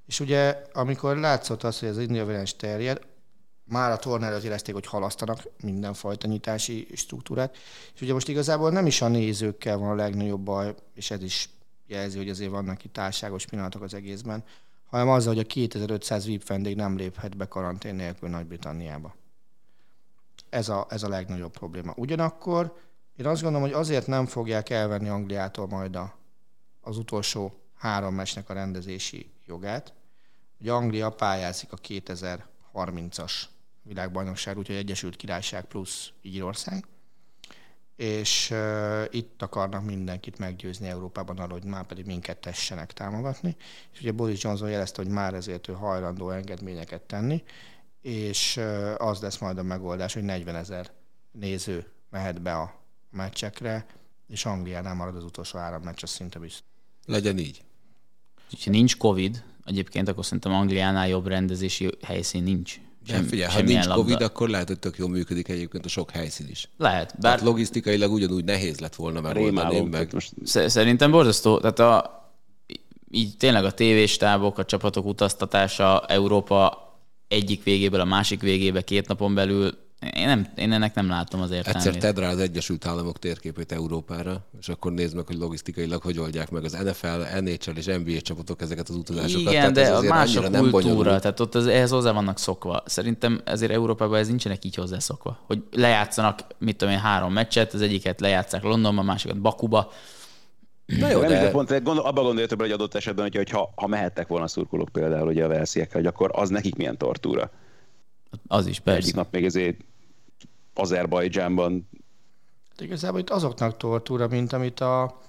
És 0.06 0.20
ugye, 0.20 0.62
amikor 0.74 1.18
látszott 1.18 1.64
az, 1.64 1.80
hogy 1.80 1.90
az 1.90 1.98
indiai 1.98 2.26
variáns 2.26 2.56
terjed, 2.56 3.02
már 3.64 3.92
a 3.92 3.98
torna 3.98 4.26
előtt 4.26 4.44
érezték, 4.44 4.74
hogy 4.74 4.86
halasztanak 4.86 5.44
mindenfajta 5.62 6.28
nyitási 6.28 6.88
struktúrát. 6.94 7.58
És 7.94 8.02
ugye 8.02 8.14
most 8.14 8.28
igazából 8.28 8.72
nem 8.72 8.86
is 8.86 9.02
a 9.02 9.08
nézőkkel 9.08 9.78
van 9.78 9.90
a 9.90 9.96
legnagyobb 9.96 10.42
baj, 10.42 10.76
és 10.94 11.12
ez 11.12 11.24
is 11.24 11.50
jelzi, 11.88 12.18
hogy 12.18 12.30
azért 12.30 12.52
vannak 12.52 12.84
itt 12.84 12.94
társágos 12.94 13.46
pillanatok 13.46 13.82
az 13.82 13.94
egészben, 13.94 14.44
hanem 14.90 15.10
azzal, 15.10 15.34
hogy 15.34 15.44
a 15.44 15.48
2500 15.48 16.26
VIP 16.26 16.48
vendég 16.48 16.76
nem 16.76 16.98
léphet 16.98 17.38
be 17.38 17.46
karantén 17.46 17.96
nélkül 17.96 18.30
Nagy-Britanniába. 18.30 19.16
Ez 20.50 20.70
a, 20.70 20.86
ez 20.90 21.04
a 21.04 21.10
legnagyobb 21.10 21.52
probléma. 21.52 21.94
Ugyanakkor 21.96 22.78
én 23.16 23.26
azt 23.26 23.42
gondolom, 23.42 23.68
hogy 23.68 23.78
azért 23.80 24.08
nem 24.08 24.26
fogják 24.26 24.70
elvenni 24.70 25.10
Angliától 25.10 25.68
majd 25.68 25.96
a, 25.96 26.18
az 26.82 26.98
utolsó 26.98 27.60
három 27.76 28.16
mesnek 28.16 28.50
a 28.50 28.54
rendezési 28.54 29.33
jogát, 29.46 29.94
hogy 30.58 30.70
Anglia 30.70 31.10
pályázik 31.10 31.72
a 31.72 31.78
2030-as 31.78 33.32
világbajnokság, 33.82 34.58
úgyhogy 34.58 34.76
Egyesült 34.76 35.16
Királyság 35.16 35.66
plusz 35.66 36.12
Írország, 36.22 36.86
és 37.96 38.50
uh, 38.52 39.04
itt 39.10 39.42
akarnak 39.42 39.86
mindenkit 39.86 40.38
meggyőzni 40.38 40.88
Európában 40.88 41.38
arról, 41.38 41.60
hogy 41.60 41.70
már 41.70 41.86
pedig 41.86 42.06
minket 42.06 42.38
tessenek 42.38 42.94
támogatni. 42.94 43.56
És 43.94 44.00
ugye 44.00 44.12
Boris 44.12 44.44
Johnson 44.44 44.70
jelezte, 44.70 45.02
hogy 45.02 45.12
már 45.12 45.34
ezért 45.34 45.68
ő 45.68 45.74
hajlandó 45.74 46.30
engedményeket 46.30 47.02
tenni, 47.02 47.44
és 48.02 48.58
uh, 48.58 48.94
az 48.98 49.22
lesz 49.22 49.38
majd 49.38 49.58
a 49.58 49.64
megoldás, 49.64 50.14
hogy 50.14 50.24
40 50.24 50.56
ezer 50.56 50.92
néző 51.32 51.92
mehet 52.10 52.42
be 52.42 52.56
a 52.56 52.80
meccsekre, 53.10 53.86
és 54.28 54.46
Angliánál 54.46 54.94
marad 54.94 55.16
az 55.16 55.24
utolsó 55.24 55.60
három 55.60 55.82
meccs, 55.82 56.04
az 56.04 56.10
szinte 56.10 56.40
biztos. 56.40 56.64
Legyen 57.06 57.38
így. 57.38 57.64
Ha 58.64 58.70
nincs 58.70 58.98
Covid, 58.98 59.44
egyébként 59.66 60.08
akkor 60.08 60.26
szerintem 60.26 60.54
Angliánál 60.54 61.08
jobb 61.08 61.28
rendezési 61.28 61.90
helyszín 62.02 62.44
nincs. 62.44 62.80
Sem, 63.08 63.24
figyelj, 63.24 63.52
ha 63.52 63.62
nincs 63.62 63.86
labda. 63.86 64.02
Covid, 64.02 64.22
akkor 64.22 64.50
lehet, 64.50 64.68
hogy 64.68 64.80
tök 64.80 64.98
jól 64.98 65.10
működik 65.10 65.48
egyébként 65.48 65.86
a 65.86 65.90
sok 65.90 66.12
helyszín 66.12 66.48
is. 66.50 66.70
Lehet. 66.78 67.06
Bár... 67.12 67.22
Tehát 67.22 67.42
logisztikailag 67.42 68.12
ugyanúgy 68.12 68.44
nehéz 68.44 68.80
lett 68.80 68.96
volna 68.96 69.22
megoldani 69.22 69.82
meg. 69.82 70.14
Most... 70.14 70.34
Szerintem 70.44 71.12
borzasztó. 71.12 71.60
Tehát 71.60 71.80
a, 71.80 72.22
így 73.12 73.38
tényleg 73.38 73.66
a 73.66 73.72
tévéstábok, 73.72 74.58
a 74.58 74.66
csapatok 74.66 75.06
utaztatása 75.06 76.06
Európa 76.06 76.92
egyik 77.28 77.64
végéből 77.64 78.00
a 78.00 78.06
másik 78.06 78.42
végébe 78.42 78.82
két 78.82 79.08
napon 79.08 79.34
belül 79.34 79.78
én, 80.14 80.26
nem, 80.26 80.48
én 80.56 80.72
ennek 80.72 80.94
nem 80.94 81.08
látom 81.08 81.42
az 81.42 81.52
értelmét. 81.52 81.86
Egyszer 81.86 82.02
tedd 82.02 82.24
rá 82.24 82.30
az 82.30 82.40
Egyesült 82.40 82.86
Államok 82.86 83.20
térképét 83.20 83.72
Európára, 83.72 84.46
és 84.60 84.70
akkor 84.70 84.92
nézd 84.92 85.16
meg, 85.16 85.26
hogy 85.28 85.38
logisztikailag 85.38 86.02
hogy 86.02 86.20
oldják 86.20 86.52
meg 86.52 86.64
az 86.64 86.72
NFL, 86.72 87.40
NHL 87.40 87.78
és 87.78 87.86
NBA 87.86 88.22
csapatok 88.22 88.62
ezeket 88.62 88.90
az 88.90 88.96
utazásokat. 88.96 89.52
Igen, 89.52 89.74
tehát 89.74 90.02
de 90.02 90.08
a 90.08 90.14
más 90.14 90.36
a 90.36 90.50
kultúra, 90.50 91.20
tehát 91.20 91.40
ott 91.40 91.56
az, 91.56 91.68
ehhez 91.68 91.90
hozzá 91.90 92.12
vannak 92.12 92.40
szokva. 92.40 92.84
Szerintem 92.86 93.42
ezért 93.46 93.72
Európában 93.72 94.20
ez 94.20 94.28
nincsenek 94.28 94.66
így 94.66 94.76
hozzászokva. 94.76 95.40
Hogy 95.46 95.64
lejátszanak, 95.72 96.40
mit 96.58 96.78
tudom 96.78 96.94
én, 96.94 97.00
három 97.00 97.34
meccset, 97.34 97.74
az 97.74 97.82
egyiket 97.82 98.22
lejátszák 98.22 98.64
Londonban, 98.64 99.04
a 99.04 99.08
másikat 99.08 99.42
Bakuba, 99.42 99.92
Na 100.86 101.10
jó, 101.10 101.20
nem 101.20 101.30
de... 101.30 101.52
pont 101.52 101.84
gondol, 101.84 102.06
abban 102.06 102.24
gondoljatok 102.24 102.62
hogy 102.62 102.72
adott 102.72 102.96
esetben, 102.96 103.32
hogy 103.34 103.50
ha, 103.50 103.74
ha 103.76 103.88
mehettek 103.88 104.28
volna 104.28 104.44
a 104.44 104.48
szurkolók 104.48 104.90
például 104.90 105.28
ugye 105.28 105.44
a 105.44 105.48
versziekkel, 105.48 106.02
hogy 106.02 106.10
akkor 106.10 106.30
az 106.34 106.50
nekik 106.50 106.76
milyen 106.76 106.98
tortúra. 106.98 107.52
Az 108.48 108.68
is, 108.68 108.80
persze. 108.80 109.00
Egyik 109.00 109.16
nap 109.16 109.28
még 109.32 109.46
ezért 109.46 109.78
Azerbajdzsánban. 110.74 111.90
Hát 112.70 112.82
igazából 112.82 113.20
itt 113.20 113.30
azoknak 113.30 113.78
tortúra, 113.78 114.28
mint 114.28 114.54
amit 114.54 114.80
a, 114.80 115.20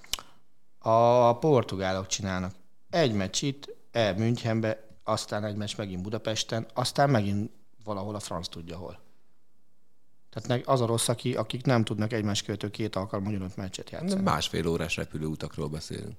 a 0.78 1.38
portugálok 1.38 2.06
csinálnak. 2.06 2.54
Egy 2.90 3.12
meccs 3.12 3.42
itt, 3.42 3.76
el 3.92 4.14
Münchenbe, 4.14 4.86
aztán 5.04 5.44
egy 5.44 5.56
meccs 5.56 5.76
megint 5.76 6.02
Budapesten, 6.02 6.66
aztán 6.74 7.10
megint 7.10 7.50
valahol 7.84 8.14
a 8.14 8.20
franc 8.20 8.48
tudja 8.48 8.76
hol. 8.76 9.02
Tehát 10.30 10.66
az 10.66 10.80
a 10.80 10.86
rossz, 10.86 11.08
aki, 11.08 11.34
akik 11.34 11.64
nem 11.64 11.84
tudnak 11.84 12.12
egymás 12.12 12.42
követő 12.42 12.70
két 12.70 12.96
alkalommal 12.96 13.32
ugyanott 13.32 13.56
meccset 13.56 13.90
játszani. 13.90 14.22
Másfél 14.22 14.66
órás 14.66 14.96
repülőutakról 14.96 15.68
beszélünk. 15.68 16.16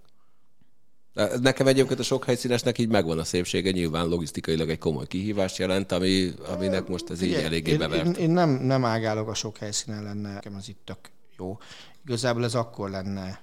Nekem 1.42 1.68
egyébként 1.68 2.00
a 2.00 2.04
sok 2.04 2.26
helyszínesnek 2.26 2.78
így 2.78 2.90
megvan 2.90 3.20
a 3.20 3.24
szépsége, 3.24 3.72
nyilván 3.72 4.08
logisztikailag 4.08 4.70
egy 4.70 4.78
komoly 4.78 5.08
kihívást 5.08 5.58
jelent, 5.58 5.92
ami, 5.92 6.32
aminek 6.54 6.88
most 6.88 7.10
ez 7.10 7.22
így 7.22 7.34
eléggé 7.34 7.72
én, 7.72 7.78
bevert. 7.78 8.06
Én, 8.06 8.14
én 8.14 8.30
nem, 8.30 8.50
nem 8.50 8.86
ágálok 8.86 9.30
a 9.30 9.34
sok 9.34 9.58
helyszínen 9.58 10.04
lenne, 10.04 10.34
nekem 10.34 10.56
az 10.56 10.70
itt 10.70 10.80
tök 10.84 10.98
jó. 11.38 11.58
Igazából 12.06 12.44
ez 12.44 12.56
akkor 12.56 12.90
lenne 12.90 13.42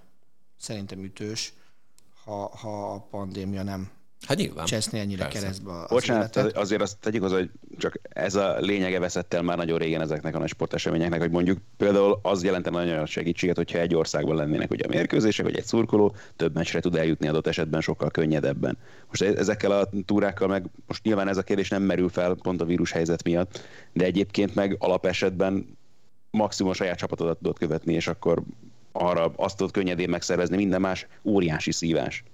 szerintem 0.58 1.04
ütős, 1.04 1.52
ha, 2.24 2.56
ha 2.56 2.92
a 2.94 3.00
pandémia 3.10 3.62
nem 3.62 3.90
Hát 4.26 4.36
nyilván. 4.36 4.66
Cseszni 4.66 4.98
ennyire 4.98 5.22
Persze. 5.22 5.38
keresztbe 5.38 5.72
az 5.72 5.88
Bocsánat, 5.88 6.36
életet. 6.36 6.56
azért 6.56 6.82
azt 6.82 6.98
tegyük 6.98 7.22
az, 7.22 7.32
hogy 7.32 7.50
csak 7.78 8.00
ez 8.02 8.34
a 8.34 8.56
lényege 8.58 8.98
veszett 8.98 9.34
el 9.34 9.42
már 9.42 9.56
nagyon 9.56 9.78
régen 9.78 10.00
ezeknek 10.00 10.34
a 10.34 10.38
nagy 10.38 10.48
sporteseményeknek, 10.48 11.20
hogy 11.20 11.30
mondjuk 11.30 11.58
például 11.76 12.18
az 12.22 12.44
jelentene 12.44 12.78
nagyon 12.78 12.96
nagy 12.96 13.08
segítséget, 13.08 13.56
hogyha 13.56 13.78
egy 13.78 13.94
országban 13.94 14.36
lennének 14.36 14.70
ugye 14.70 14.84
a 14.84 14.88
mérkőzések, 14.88 15.44
hogy 15.44 15.56
egy 15.56 15.64
szurkoló 15.64 16.14
több 16.36 16.54
meccsre 16.54 16.80
tud 16.80 16.96
eljutni 16.96 17.28
adott 17.28 17.46
esetben 17.46 17.80
sokkal 17.80 18.10
könnyedebben. 18.10 18.78
Most 19.08 19.22
e- 19.22 19.38
ezekkel 19.38 19.70
a 19.70 19.88
túrákkal 20.06 20.48
meg, 20.48 20.66
most 20.86 21.04
nyilván 21.04 21.28
ez 21.28 21.36
a 21.36 21.42
kérdés 21.42 21.68
nem 21.68 21.82
merül 21.82 22.08
fel 22.08 22.34
pont 22.42 22.60
a 22.60 22.64
vírus 22.64 22.92
helyzet 22.92 23.24
miatt, 23.24 23.60
de 23.92 24.04
egyébként 24.04 24.54
meg 24.54 24.76
alapesetben 24.78 25.78
maximum 26.30 26.70
a 26.70 26.74
saját 26.74 26.98
csapatodat 26.98 27.38
tudod 27.38 27.58
követni, 27.58 27.92
és 27.94 28.06
akkor 28.06 28.42
arra 28.92 29.32
azt 29.36 29.56
tudod 29.56 29.72
könnyedén 29.72 30.08
megszervezni, 30.08 30.56
minden 30.56 30.80
más 30.80 31.06
óriási 31.22 31.72
szívás. 31.72 32.24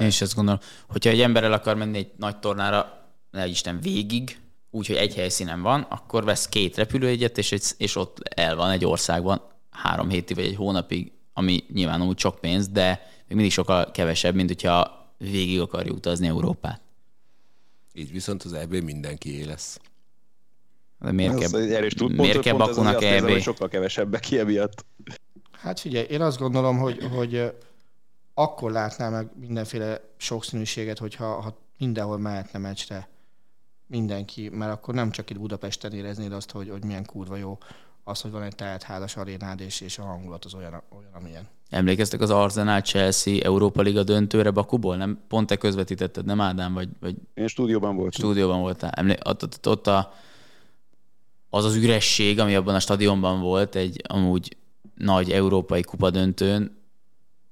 Én 0.00 0.06
is 0.06 0.20
ezt 0.20 0.34
gondolom, 0.34 0.60
hogyha 0.88 1.10
egy 1.10 1.20
ember 1.20 1.44
el 1.44 1.52
akar 1.52 1.76
menni 1.76 1.98
egy 1.98 2.10
nagy 2.16 2.38
tornára, 2.38 3.06
ne 3.30 3.46
Isten 3.46 3.80
végig, 3.80 4.40
úgyhogy 4.70 4.96
egy 4.96 5.14
helyszínen 5.14 5.62
van, 5.62 5.80
akkor 5.80 6.24
vesz 6.24 6.48
két 6.48 6.76
repülőjegyet, 6.76 7.38
és, 7.38 7.52
egy, 7.52 7.64
és 7.76 7.96
ott 7.96 8.18
el 8.22 8.56
van 8.56 8.70
egy 8.70 8.84
országban 8.84 9.42
három 9.70 10.08
hétig 10.08 10.36
vagy 10.36 10.44
egy 10.44 10.56
hónapig, 10.56 11.12
ami 11.32 11.64
nyilván 11.72 12.02
úgy 12.02 12.18
sok 12.18 12.40
pénz, 12.40 12.68
de 12.68 12.86
még 13.26 13.36
mindig 13.36 13.52
sokkal 13.52 13.90
kevesebb, 13.90 14.34
mint 14.34 14.48
hogyha 14.48 15.00
végig 15.18 15.60
akarja 15.60 15.92
utazni 15.92 16.26
Európát. 16.26 16.80
Így 17.92 18.12
viszont 18.12 18.42
az 18.42 18.52
EB 18.52 18.74
mindenki 18.74 19.44
lesz. 19.44 19.80
De 21.00 21.12
miért 21.12 21.38
kell, 21.38 21.60
erős 21.60 21.94
miért 21.94 22.40
kell 22.40 22.56
Bakunak 22.56 23.02
EB? 23.02 23.38
Sokkal 23.38 23.68
kevesebbek 23.68 24.20
ki 24.20 24.38
emiatt. 24.38 24.84
Hát 25.52 25.80
figyelj, 25.80 26.06
én 26.06 26.20
azt 26.20 26.38
gondolom, 26.38 26.78
hogy, 26.78 27.08
hogy 27.14 27.52
akkor 28.42 28.72
látná 28.72 29.08
meg 29.08 29.28
mindenféle 29.40 30.00
sokszínűséget, 30.16 30.98
hogyha 30.98 31.40
ha 31.40 31.56
mindenhol 31.78 32.18
mehetne 32.18 32.58
meccsre 32.58 33.08
mindenki, 33.86 34.48
mert 34.48 34.72
akkor 34.72 34.94
nem 34.94 35.10
csak 35.10 35.30
itt 35.30 35.38
Budapesten 35.38 35.92
éreznéd 35.92 36.32
azt, 36.32 36.50
hogy, 36.50 36.68
hogy 36.70 36.84
milyen 36.84 37.04
kurva 37.04 37.36
jó 37.36 37.58
az, 38.04 38.20
hogy 38.20 38.30
van 38.30 38.42
egy 38.42 38.54
teltházas 38.54 39.16
arénád, 39.16 39.60
és, 39.60 39.80
és 39.80 39.98
a 39.98 40.02
hangulat 40.02 40.44
az 40.44 40.54
olyan, 40.54 40.82
olyan 40.90 41.12
amilyen. 41.12 41.48
Emlékeztek 41.70 42.20
az 42.20 42.30
Arsenal 42.30 42.80
Chelsea 42.80 43.42
Európa 43.42 43.82
Liga 43.82 44.02
döntőre 44.02 44.50
Bakuból? 44.50 44.96
Nem, 44.96 45.18
pont 45.28 45.46
te 45.46 45.56
közvetítetted, 45.56 46.24
nem 46.24 46.40
Ádám? 46.40 46.74
Vagy, 46.74 46.88
vagy... 47.00 47.16
Én 47.34 47.46
stúdióban 47.46 47.96
voltam. 47.96 48.10
Stúdióban 48.10 48.60
voltál. 48.60 48.90
Emlé... 48.90 49.16
Ott, 49.24 49.42
ott, 49.42 49.68
ott 49.68 49.86
a, 49.86 50.12
az 51.50 51.64
az 51.64 51.74
üresség, 51.74 52.38
ami 52.38 52.54
abban 52.54 52.74
a 52.74 52.80
stadionban 52.80 53.40
volt, 53.40 53.74
egy 53.74 54.02
amúgy 54.08 54.56
nagy 54.94 55.30
európai 55.30 55.82
kupa 55.82 56.10
döntőn, 56.10 56.81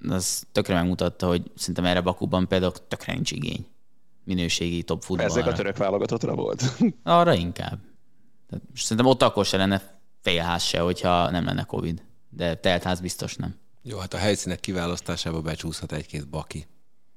az 0.08 0.46
tökre 0.52 0.74
megmutatta, 0.74 1.26
hogy 1.26 1.50
szerintem 1.54 1.84
erre 1.84 2.00
Bakuban 2.00 2.48
például 2.48 2.72
tökre 2.88 3.12
nincs 3.12 3.30
igény 3.30 3.66
minőségi 4.30 4.82
top 4.82 5.02
futballra. 5.02 5.32
Ezek 5.32 5.46
a 5.46 5.52
török 5.52 5.76
válogatottra 5.76 6.34
volt? 6.34 6.62
Arra 7.02 7.34
inkább. 7.34 7.78
Tehát 8.48 8.64
szerintem 8.74 9.06
ott 9.06 9.22
akkor 9.22 9.44
se 9.44 9.56
lenne 9.56 10.00
félház 10.20 10.62
se, 10.62 10.80
hogyha 10.80 11.30
nem 11.30 11.44
lenne 11.44 11.64
Covid. 11.64 12.02
De 12.28 12.56
teltház 12.56 13.00
biztos 13.00 13.36
nem. 13.36 13.54
Jó, 13.82 13.98
hát 13.98 14.14
a 14.14 14.18
helyszínek 14.18 14.60
kiválasztásába 14.60 15.40
becsúszhat 15.40 15.92
egy-két 15.92 16.28
baki. 16.28 16.66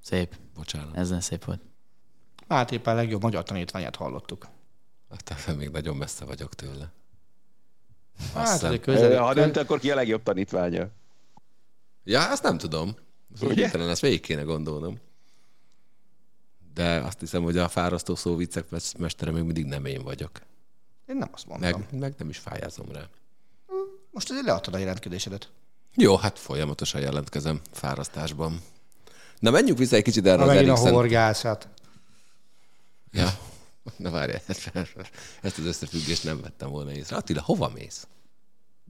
Szép. 0.02 0.36
Bocsánat. 0.56 0.98
Ez 0.98 1.14
szép 1.20 1.46
volt. 1.46 1.62
Hát 2.48 2.72
éppen 2.72 2.94
a 2.94 2.98
legjobb 2.98 3.22
magyar 3.22 3.44
tanítványát 3.44 3.96
hallottuk. 3.96 4.48
Hát 5.10 5.56
még 5.58 5.70
nagyon 5.70 5.96
messze 5.96 6.26
vagyok 6.26 6.56
tőle. 6.56 6.92
Hát, 8.34 8.80
közel, 8.80 9.22
ha 9.22 9.34
dönt, 9.34 9.58
akkor 9.58 9.80
ki 9.80 9.92
a 9.92 9.96
legjobb 9.96 10.24
tanítványa? 10.24 10.88
Ja, 12.04 12.30
azt 12.32 12.44
nem 12.44 12.58
tudom. 12.58 12.96
Hirtelen 13.40 13.90
ezt 13.90 14.02
végig 14.02 14.22
kéne 14.22 14.42
gondolnom. 14.42 15.00
De 16.74 16.98
azt 17.00 17.20
hiszem, 17.20 17.44
hogy 17.44 17.58
a 17.58 17.68
fárasztó 17.68 18.16
szó 18.16 18.36
viccek 18.36 18.66
mestere 18.98 19.32
még 19.32 19.44
mindig 19.44 19.66
nem 19.66 19.86
én 19.86 20.04
vagyok. 20.04 20.42
Én 21.08 21.16
nem 21.16 21.30
azt 21.34 21.48
mondtam. 21.48 21.72
Meg, 21.92 22.00
meg 22.00 22.14
nem 22.18 22.30
is 22.30 22.38
fájázom 22.38 22.92
rá. 22.92 23.08
Most 24.12 24.30
azért 24.30 24.46
leadtad 24.46 24.74
a 24.74 24.78
jelentkezésedet. 24.78 25.52
Jó, 25.96 26.16
hát 26.16 26.40
folyamatosan 26.40 27.02
jelentkezem 27.02 27.62
fárasztásban. 27.72 28.62
Na 29.40 29.52
menjünk 29.52 29.78
vissza 29.78 29.96
egy 29.96 30.04
kicsit 30.04 30.26
erre 30.26 30.38
Ha 30.38 30.44
az 30.44 30.48
megint 30.48 30.68
a 30.70 30.72
Eriksen. 30.72 30.94
horgászat. 30.94 31.68
Ja. 33.12 33.30
Na 33.98 34.10
várj, 34.10 34.34
ezt 35.42 35.58
az 35.58 35.66
összefüggést 35.66 36.24
nem 36.24 36.42
vettem 36.42 36.70
volna 36.70 36.92
észre. 36.92 37.16
Attila, 37.16 37.42
hova 37.42 37.70
mész? 37.70 38.08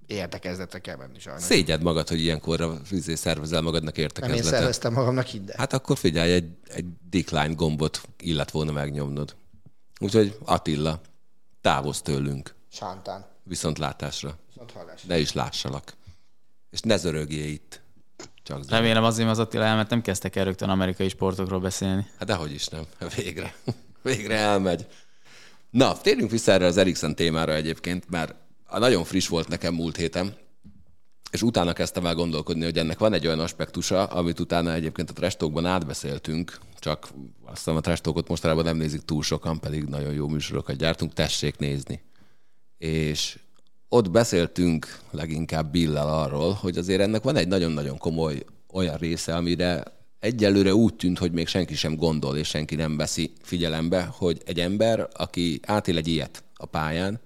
Értekezletre 0.08 0.80
kell 0.80 0.96
menni 0.96 1.20
sajnos. 1.20 1.44
Szégyed 1.44 1.82
magad, 1.82 2.08
hogy 2.08 2.20
ilyenkorra 2.20 2.82
izé 2.92 3.16
szervezel 3.16 3.62
magadnak 3.62 3.96
Nem 3.96 4.04
én 4.06 4.10
értekezletet. 4.12 4.60
szerveztem 4.60 4.94
magamnak 4.94 5.26
hidd 5.26 5.50
el. 5.50 5.56
Hát 5.58 5.74
akkor 5.74 5.98
figyelj, 5.98 6.32
egy, 6.32 6.50
egy 6.68 6.86
decline 7.10 7.54
gombot 7.54 8.02
illet 8.20 8.52
volna 8.52 8.72
megnyomnod. 8.72 9.36
Úgyhogy 10.00 10.38
Attila, 10.46 11.02
távozz 11.62 12.00
tőlünk, 12.00 12.54
Sántán. 12.72 13.26
viszont 13.44 13.78
látásra. 13.78 14.38
Viszont 14.48 14.72
hallásra. 14.72 15.08
Ne 15.08 15.20
is 15.20 15.34
lássalak. 15.34 15.94
És 16.70 16.80
ne 16.82 16.98
zörögjél 16.98 17.50
itt. 17.50 17.82
Csak 18.44 18.64
zörög. 18.64 18.80
Remélem 18.80 19.04
azért, 19.04 19.28
mert 19.28 19.40
az 19.40 19.46
Attila 19.46 19.64
elment, 19.64 19.90
nem 19.90 20.02
kezdtek 20.02 20.36
el 20.36 20.46
rögtön 20.46 20.70
amerikai 20.70 21.10
sportokról 21.10 21.60
beszélni. 21.60 22.06
Hát 22.18 22.28
dehogy 22.28 22.54
is 22.54 22.68
nem. 22.68 22.84
Végre. 23.16 23.56
Végre 24.02 24.36
elmegy. 24.38 24.88
Na, 25.70 25.98
térjünk 26.02 26.32
vissza 26.32 26.52
erre 26.52 26.66
az 26.66 26.78
Eriksen 26.78 27.16
témára 27.16 27.54
egyébként, 27.54 28.10
mert 28.10 28.36
nagyon 28.80 29.04
friss 29.04 29.28
volt 29.28 29.48
nekem 29.48 29.74
múlt 29.74 29.96
héten, 29.96 30.36
és 31.32 31.42
utána 31.42 31.74
kezdtem 31.74 32.06
el 32.06 32.16
gondolkodni, 32.16 32.64
hogy 32.64 32.78
ennek 32.78 32.98
van 32.98 33.14
egy 33.14 33.26
olyan 33.26 33.40
aspektusa, 33.40 34.04
amit 34.04 34.40
utána 34.40 34.74
egyébként 34.74 35.10
a 35.10 35.14
Trestókban 35.14 35.66
átbeszéltünk, 35.66 36.60
csak 36.80 37.10
azt 37.46 37.58
hiszem 37.58 37.76
a 37.76 37.82
Trestókot 37.82 38.28
mostanában 38.28 38.64
nem 38.64 38.78
nézik 38.78 39.02
túl 39.02 39.24
sokan, 39.24 39.60
pedig 39.60 39.84
nagyon 39.84 40.14
jó 40.14 40.28
műsorokat 40.28 40.76
gyártunk, 40.76 41.14
tessék 41.14 41.58
nézni. 41.58 42.02
És 42.78 43.40
ott 43.90 44.12
beszéltünk 44.12 45.00
leginkább 45.12 45.72
Billel 45.72 46.08
arról, 46.08 46.52
hogy 46.52 46.78
azért 46.78 47.02
ennek 47.02 47.24
van 47.24 47.36
egy 47.36 47.48
nagyon-nagyon 47.48 47.98
komoly 47.98 48.46
olyan 48.72 48.98
része, 48.98 49.36
amire 49.36 49.84
egyelőre 50.20 50.76
úgy 50.76 50.96
tűnt, 50.96 51.18
hogy 51.18 51.32
még 51.32 51.48
senki 51.48 51.76
sem 51.76 51.96
gondol, 51.96 52.38
és 52.38 52.48
senki 52.48 52.76
nem 52.76 52.98
veszi 52.98 53.34
figyelembe, 53.42 54.04
hogy 54.04 54.42
egy 54.46 54.60
ember, 54.60 55.08
aki 55.14 55.60
átél 55.66 55.98
egy 55.98 56.08
ilyet 56.08 56.44
a 56.54 56.66
pályán, 56.66 57.22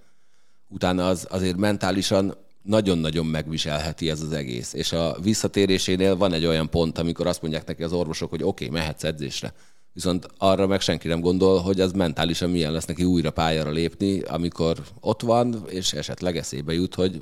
utána 0.68 1.08
az 1.08 1.28
azért 1.30 1.58
mentálisan 1.58 2.36
nagyon-nagyon 2.62 3.26
megviselheti 3.26 4.10
ez 4.10 4.22
az 4.22 4.32
egész. 4.32 4.74
És 4.74 4.92
a 4.92 5.18
visszatérésénél 5.22 6.16
van 6.16 6.34
egy 6.34 6.46
olyan 6.46 6.70
pont, 6.70 6.98
amikor 6.98 7.28
azt 7.28 7.42
mondják 7.42 7.66
neki 7.66 7.84
az 7.84 7.94
orvosok, 7.94 8.30
hogy 8.30 8.44
oké, 8.44 8.66
okay, 8.66 8.80
mehetsz 8.80 9.04
edzésre. 9.04 9.54
Viszont 9.94 10.28
arra 10.38 10.68
meg 10.68 10.82
senki 10.82 11.08
nem 11.08 11.20
gondol, 11.20 11.60
hogy 11.60 11.80
az 11.80 11.92
mentálisan 11.92 12.50
milyen 12.50 12.72
lesz 12.72 12.86
neki 12.86 13.04
újra 13.04 13.32
pályára 13.32 13.70
lépni, 13.70 14.22
amikor 14.22 14.78
ott 15.00 15.22
van, 15.22 15.64
és 15.68 15.94
esetleg 15.94 16.38
eszébe 16.38 16.74
jut, 16.74 16.96
hogy 16.96 17.22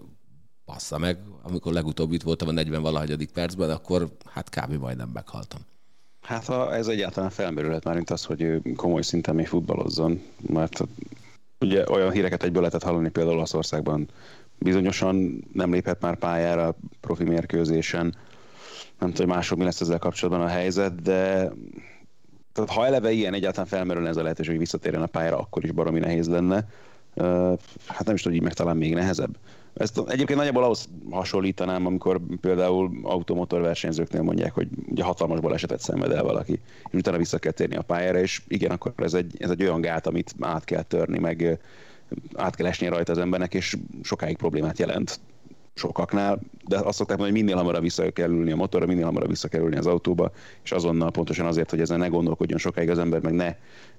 passza 0.66 0.98
meg, 0.98 1.18
amikor 1.44 1.74
legutóbb 1.74 2.12
itt 2.12 2.24
voltam 2.24 2.48
a 2.48 2.52
40 2.52 2.82
valahagyadik 2.82 3.32
percben, 3.32 3.70
akkor 3.70 4.12
hát 4.26 4.50
kb. 4.50 4.74
majdnem 4.74 5.10
meghaltam. 5.14 5.60
Hát 6.22 6.46
ha 6.46 6.76
ez 6.76 6.88
egyáltalán 6.88 7.30
felmerülhet 7.30 7.84
már, 7.84 7.96
mint 7.96 8.10
az, 8.10 8.24
hogy 8.24 8.62
komoly 8.76 9.02
szinten 9.02 9.36
még 9.36 9.48
futballozzon, 9.48 10.22
mert 10.48 10.84
ugye 11.60 11.84
olyan 11.90 12.12
híreket 12.12 12.44
egyből 12.44 12.62
lehetett 12.62 12.84
hallani 12.84 13.10
például 13.10 13.36
Olaszországban 13.36 14.08
bizonyosan 14.60 15.44
nem 15.54 15.72
léphet 15.72 16.02
már 16.02 16.18
pályára 16.18 16.76
profi 17.02 17.24
mérkőzésen, 17.24 18.16
nem 19.00 19.10
tudom, 19.10 19.28
hogy 19.28 19.36
mások 19.36 19.58
mi 19.58 19.64
lesz 19.64 19.82
ezzel 19.82 20.00
kapcsolatban 20.00 20.46
a 20.46 20.50
helyzet, 20.50 21.02
de 21.02 21.52
tehát 22.54 22.70
ha 22.70 22.86
eleve 22.86 23.12
ilyen 23.12 23.34
egyáltalán 23.34 23.68
felmerülne 23.68 24.10
ez 24.10 24.18
a 24.18 24.22
lehetőség, 24.22 24.52
hogy 24.52 24.60
visszatérjen 24.60 25.02
a 25.02 25.06
pályára, 25.06 25.38
akkor 25.38 25.64
is 25.64 25.72
baromi 25.72 26.00
nehéz 26.00 26.28
lenne. 26.28 26.68
Hát 27.88 28.06
nem 28.06 28.16
is 28.16 28.22
tudom, 28.22 28.24
hogy 28.24 28.36
így 28.36 28.42
meg 28.42 28.54
talán 28.54 28.78
még 28.78 28.94
nehezebb. 28.94 29.38
Ezt 29.76 30.02
egyébként 30.08 30.38
nagyjából 30.38 30.64
ahhoz 30.64 30.90
hasonlítanám, 31.10 31.86
amikor 31.86 32.20
például 32.42 32.92
automotor 33.04 33.62
versenyzőknél 33.62 34.22
mondják, 34.22 34.54
hogy 34.54 34.68
ugye 34.90 35.04
hatalmas 35.04 35.40
balesetet 35.40 35.80
szenved 35.80 36.12
el 36.12 36.24
valaki, 36.24 36.60
és 36.90 36.94
utána 37.00 37.18
vissza 37.18 37.40
kell 37.40 37.52
térni 37.52 37.76
a 37.76 37.82
pályára, 37.82 38.20
és 38.20 38.42
igen, 38.48 38.72
akkor 38.72 38.94
ez 38.98 39.14
egy, 39.14 39.36
ez 39.38 39.50
egy 39.50 39.62
olyan 39.62 39.82
gát, 39.82 40.08
amit 40.08 40.36
át 40.40 40.64
kell 40.64 40.82
törni, 40.82 41.20
meg 41.20 41.60
át 42.36 42.56
kell 42.56 42.66
esni 42.66 42.88
rajta 42.88 43.12
az 43.12 43.18
embernek, 43.18 43.54
és 43.54 43.78
sokáig 44.04 44.38
problémát 44.38 44.80
jelent 44.80 45.20
sokaknál, 45.74 46.40
de 46.68 46.78
azt 46.78 46.98
szokták 46.98 47.18
mondani, 47.18 47.40
hogy 47.40 47.48
minél 47.48 47.56
hamarabb 47.56 47.82
vissza 47.82 48.12
kell 48.12 48.30
ülni 48.30 48.52
a 48.52 48.56
motorra, 48.56 48.86
minél 48.86 49.06
hamarabb 49.06 49.30
vissza 49.30 49.48
kell 49.48 49.62
ülni 49.62 49.78
az 49.78 49.88
autóba, 49.88 50.32
és 50.64 50.72
azonnal 50.72 51.12
pontosan 51.12 51.46
azért, 51.46 51.70
hogy 51.70 51.80
ezen 51.80 52.00
ne 52.00 52.08
gondolkodjon 52.08 52.60
sokáig 52.60 52.90
az 52.90 52.98
ember, 52.98 53.22
meg 53.22 53.34
ne 53.34 53.56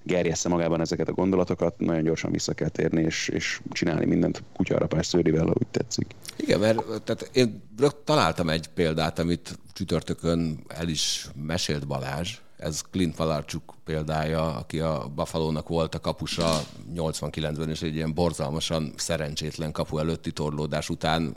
gerjessze 0.06 0.48
magában 0.48 0.80
ezeket 0.80 1.08
a 1.08 1.12
gondolatokat, 1.12 1.78
nagyon 1.78 2.02
gyorsan 2.02 2.30
vissza 2.30 2.54
kell 2.54 2.68
térni, 2.68 3.02
és, 3.02 3.28
és 3.28 3.60
csinálni 3.70 4.04
mindent 4.04 4.42
kutyarapás 4.56 5.06
szőrivel, 5.06 5.46
ahogy 5.46 5.66
tetszik. 5.70 6.06
Igen, 6.36 6.60
mert 6.60 7.02
tehát 7.04 7.30
én 7.32 7.62
találtam 8.04 8.48
egy 8.48 8.68
példát, 8.68 9.18
amit 9.18 9.58
csütörtökön 9.72 10.64
el 10.68 10.88
is 10.88 11.28
mesélt 11.46 11.86
Balázs, 11.86 12.38
ez 12.56 12.82
Clint 12.90 13.16
Valarcsuk 13.16 13.74
példája, 13.84 14.56
aki 14.56 14.80
a 14.80 15.10
Buffalo-nak 15.14 15.68
volt 15.68 15.94
a 15.94 16.00
kapusa 16.00 16.60
89-ben, 16.94 17.70
és 17.70 17.82
egy 17.82 17.94
ilyen 17.94 18.14
borzalmasan 18.14 18.92
szerencsétlen 18.96 19.72
kapu 19.72 19.98
előtti 19.98 20.32
torlódás 20.32 20.88
után 20.88 21.36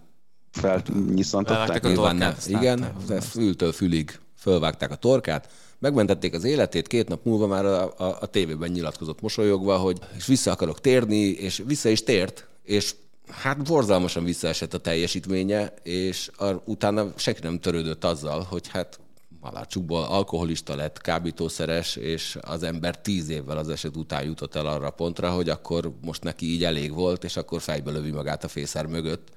a 0.64 1.80
Nyilván 1.82 2.16
nem. 2.16 2.36
Igen, 2.48 2.94
fültől 3.22 3.72
fülig 3.72 4.20
fölvágták 4.36 4.92
a 4.92 4.96
torkát, 4.96 5.52
megmentették 5.80 6.34
az 6.34 6.44
életét, 6.44 6.88
két 6.88 7.08
nap 7.08 7.26
múlva 7.26 7.48
már 7.48 7.66
a, 7.66 7.94
a, 7.98 8.18
a 8.22 8.26
tévében 8.26 8.72
nyilatkozott 8.72 9.22
mosolyogva, 9.22 9.78
hogy 9.78 10.00
és 10.18 10.26
vissza 10.26 10.52
akarok 10.52 10.82
térni, 10.82 11.20
és 11.20 11.64
vissza 11.66 11.90
is 11.90 12.04
tért, 12.04 12.48
és 12.64 12.96
hát 13.28 13.64
borzalmasan 13.64 14.24
visszaesett 14.24 14.74
a 14.74 14.78
teljesítménye, 14.78 15.74
és 15.84 16.32
ar, 16.38 16.62
utána 16.66 17.14
senki 17.16 17.40
nem 17.44 17.60
törődött 17.60 18.04
azzal, 18.04 18.42
hogy 18.42 18.68
hát 18.68 19.00
Malácsukból 19.42 20.04
alkoholista 20.04 20.76
lett, 20.76 21.02
kábítószeres, 21.02 21.96
és 21.96 22.38
az 22.42 22.64
ember 22.64 23.02
tíz 23.02 23.30
évvel 23.30 23.58
az 23.58 23.70
eset 23.70 23.96
után 23.96 24.24
jutott 24.24 24.56
el 24.56 24.66
arra 24.66 24.90
pontra, 24.90 25.32
hogy 25.32 25.50
akkor 25.50 25.92
most 26.02 26.24
neki 26.24 26.46
így 26.46 26.64
elég 26.64 26.94
volt, 26.94 27.24
és 27.24 27.38
akkor 27.38 27.62
fejbe 27.62 27.92
lövi 27.92 28.12
magát 28.12 28.44
a 28.44 28.48
fészer 28.48 28.86
mögött. 28.86 29.28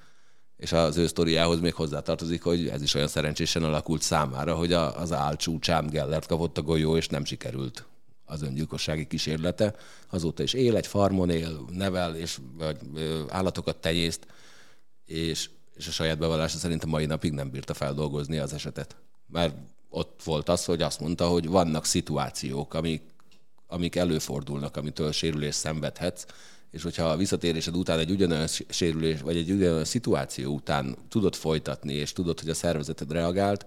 És 0.63 0.73
az 0.73 0.97
ő 0.97 1.07
sztoriához 1.07 1.61
még 1.61 1.75
hozzátartozik, 1.75 2.43
hogy 2.43 2.69
ez 2.69 2.83
is 2.83 2.95
olyan 2.95 3.09
szerencsésen 3.09 3.63
alakult 3.63 4.03
számára, 4.03 4.55
hogy 4.55 4.73
az 4.73 5.13
álcsúcsán 5.13 5.87
Gellert 5.87 6.27
kapott 6.27 6.59
a 6.59 6.63
golyó, 6.63 6.97
és 6.97 7.09
nem 7.09 7.25
sikerült 7.25 7.87
az 8.25 8.43
öngyilkossági 8.43 9.07
kísérlete. 9.07 9.75
Azóta 10.11 10.43
is 10.43 10.53
él, 10.53 10.77
egy 10.77 10.87
farmon 10.87 11.31
él, 11.31 11.65
nevel, 11.71 12.17
és 12.17 12.39
vagy, 12.59 12.77
állatokat 13.29 13.77
tenyészt, 13.77 14.27
és, 15.05 15.51
és 15.75 15.87
a 15.87 15.91
saját 15.91 16.19
bevallása 16.19 16.59
szerint 16.59 16.85
a 16.85 16.87
mai 16.87 17.07
napig 17.07 17.33
nem 17.33 17.51
bírta 17.51 17.75
feldolgozni 17.75 18.39
az 18.39 18.53
esetet. 18.53 18.97
Mert 19.27 19.55
ott 19.91 20.21
volt 20.25 20.49
az, 20.49 20.65
hogy 20.65 20.83
azt 20.83 21.01
mondta, 21.01 21.29
hogy 21.29 21.49
vannak 21.49 21.85
szituációk, 21.85 22.75
amik, 22.75 23.03
amik 23.67 23.97
előfordulnak, 23.97 24.77
amitől 24.77 25.13
sérülés 25.13 25.55
szenvedhetsz, 25.55 26.25
és 26.73 26.83
hogyha 26.83 27.05
a 27.05 27.17
visszatérésed 27.17 27.77
után 27.77 27.99
egy 27.99 28.11
ugyanolyan 28.11 28.47
sérülés, 28.69 29.21
vagy 29.21 29.37
egy 29.37 29.51
ugyanolyan 29.51 29.85
szituáció 29.85 30.55
után 30.55 30.97
tudod 31.09 31.35
folytatni, 31.35 31.93
és 31.93 32.13
tudod, 32.13 32.41
hogy 32.41 32.49
a 32.49 32.55
szervezeted 32.55 33.13
reagált, 33.13 33.67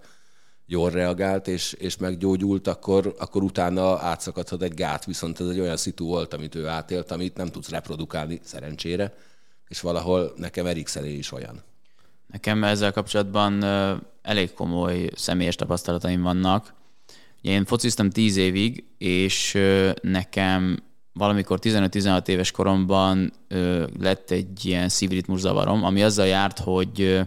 jól 0.65 0.89
reagált, 0.89 1.47
és, 1.47 1.73
és 1.73 1.97
meggyógyult, 1.97 2.67
akkor, 2.67 3.15
akkor 3.19 3.43
utána 3.43 3.99
átszakadhat 3.99 4.61
egy 4.61 4.73
gát, 4.73 5.05
viszont 5.05 5.39
ez 5.39 5.47
egy 5.47 5.59
olyan 5.59 5.77
szitu 5.77 6.05
volt, 6.05 6.33
amit 6.33 6.55
ő 6.55 6.67
átélt, 6.67 7.11
amit 7.11 7.37
nem 7.37 7.47
tudsz 7.47 7.69
reprodukálni 7.69 8.39
szerencsére, 8.43 9.13
és 9.67 9.81
valahol 9.81 10.33
nekem 10.37 10.65
Eriksené 10.65 11.13
is 11.13 11.31
olyan. 11.31 11.63
Nekem 12.27 12.63
ezzel 12.63 12.91
kapcsolatban 12.91 13.63
elég 14.21 14.53
komoly 14.53 15.09
személyes 15.15 15.55
tapasztalataim 15.55 16.21
vannak. 16.21 16.73
Én 17.41 17.65
fociztam 17.65 18.09
10 18.09 18.35
évig, 18.35 18.83
és 18.97 19.57
nekem 20.01 20.83
valamikor 21.17 21.59
15-16 21.61 22.27
éves 22.27 22.51
koromban 22.51 23.33
ö, 23.47 23.85
lett 23.99 24.31
egy 24.31 24.65
ilyen 24.65 24.89
szívritmus 24.89 25.39
zavarom, 25.39 25.83
ami 25.83 26.03
azzal 26.03 26.25
járt, 26.25 26.59
hogy 26.59 27.01
ö, 27.01 27.21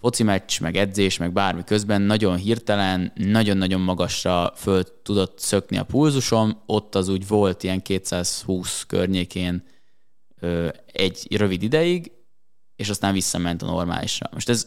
foci 0.00 0.22
meccs, 0.22 0.60
meg 0.60 0.76
edzés, 0.76 1.16
meg 1.16 1.32
bármi 1.32 1.64
közben 1.64 2.02
nagyon 2.02 2.36
hirtelen, 2.36 3.12
nagyon-nagyon 3.14 3.80
magasra 3.80 4.52
föl 4.56 5.02
tudott 5.02 5.38
szökni 5.38 5.76
a 5.76 5.84
pulzusom, 5.84 6.62
ott 6.66 6.94
az 6.94 7.08
úgy 7.08 7.26
volt 7.26 7.62
ilyen 7.62 7.82
220 7.82 8.84
környékén 8.86 9.64
ö, 10.40 10.68
egy 10.92 11.36
rövid 11.36 11.62
ideig, 11.62 12.12
és 12.76 12.88
aztán 12.88 13.12
visszament 13.12 13.62
a 13.62 13.66
normálisra. 13.66 14.28
Most 14.32 14.48
ez, 14.48 14.66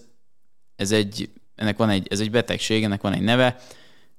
ez 0.75 0.91
egy, 0.91 1.29
ennek 1.55 1.77
van 1.77 1.89
egy, 1.89 2.07
ez 2.09 2.19
egy 2.19 2.31
betegség, 2.31 2.83
ennek 2.83 3.01
van 3.01 3.13
egy 3.13 3.21
neve, 3.21 3.57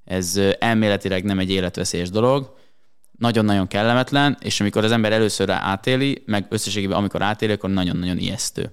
ez 0.04 0.40
elméletileg 0.58 1.24
nem 1.24 1.38
egy 1.38 1.50
életveszélyes 1.50 2.10
dolog, 2.10 2.58
nagyon-nagyon 3.20 3.66
kellemetlen, 3.66 4.36
és 4.40 4.60
amikor 4.60 4.84
az 4.84 4.92
ember 4.92 5.12
először 5.12 5.50
átéli, 5.50 6.22
meg 6.26 6.46
összességében 6.48 6.96
amikor 6.96 7.22
átéli, 7.22 7.52
akkor 7.52 7.70
nagyon-nagyon 7.70 8.18
ijesztő. 8.18 8.70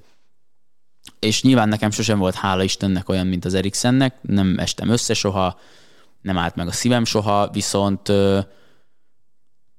És 1.19 1.41
nyilván 1.41 1.69
nekem 1.69 1.91
sosem 1.91 2.19
volt 2.19 2.35
hála 2.35 2.63
Istennek 2.63 3.09
olyan, 3.09 3.27
mint 3.27 3.45
az 3.45 3.53
Eriksennek, 3.53 4.15
nem 4.21 4.59
estem 4.59 4.89
össze 4.89 5.13
soha, 5.13 5.59
nem 6.21 6.37
állt 6.37 6.55
meg 6.55 6.67
a 6.67 6.71
szívem 6.71 7.05
soha, 7.05 7.49
viszont 7.49 8.09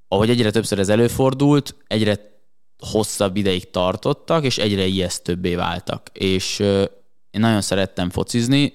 ahogy 0.07 0.29
egyre 0.29 0.51
többször 0.51 0.79
ez 0.79 0.89
előfordult, 0.89 1.75
egyre 1.87 2.41
hosszabb 2.77 3.35
ideig 3.35 3.69
tartottak, 3.71 4.43
és 4.43 4.57
egyre 4.57 4.85
ijesztőbbé 4.85 5.55
váltak. 5.55 6.09
És 6.13 6.59
én 7.31 7.41
nagyon 7.41 7.61
szerettem 7.61 8.09
focizni, 8.09 8.73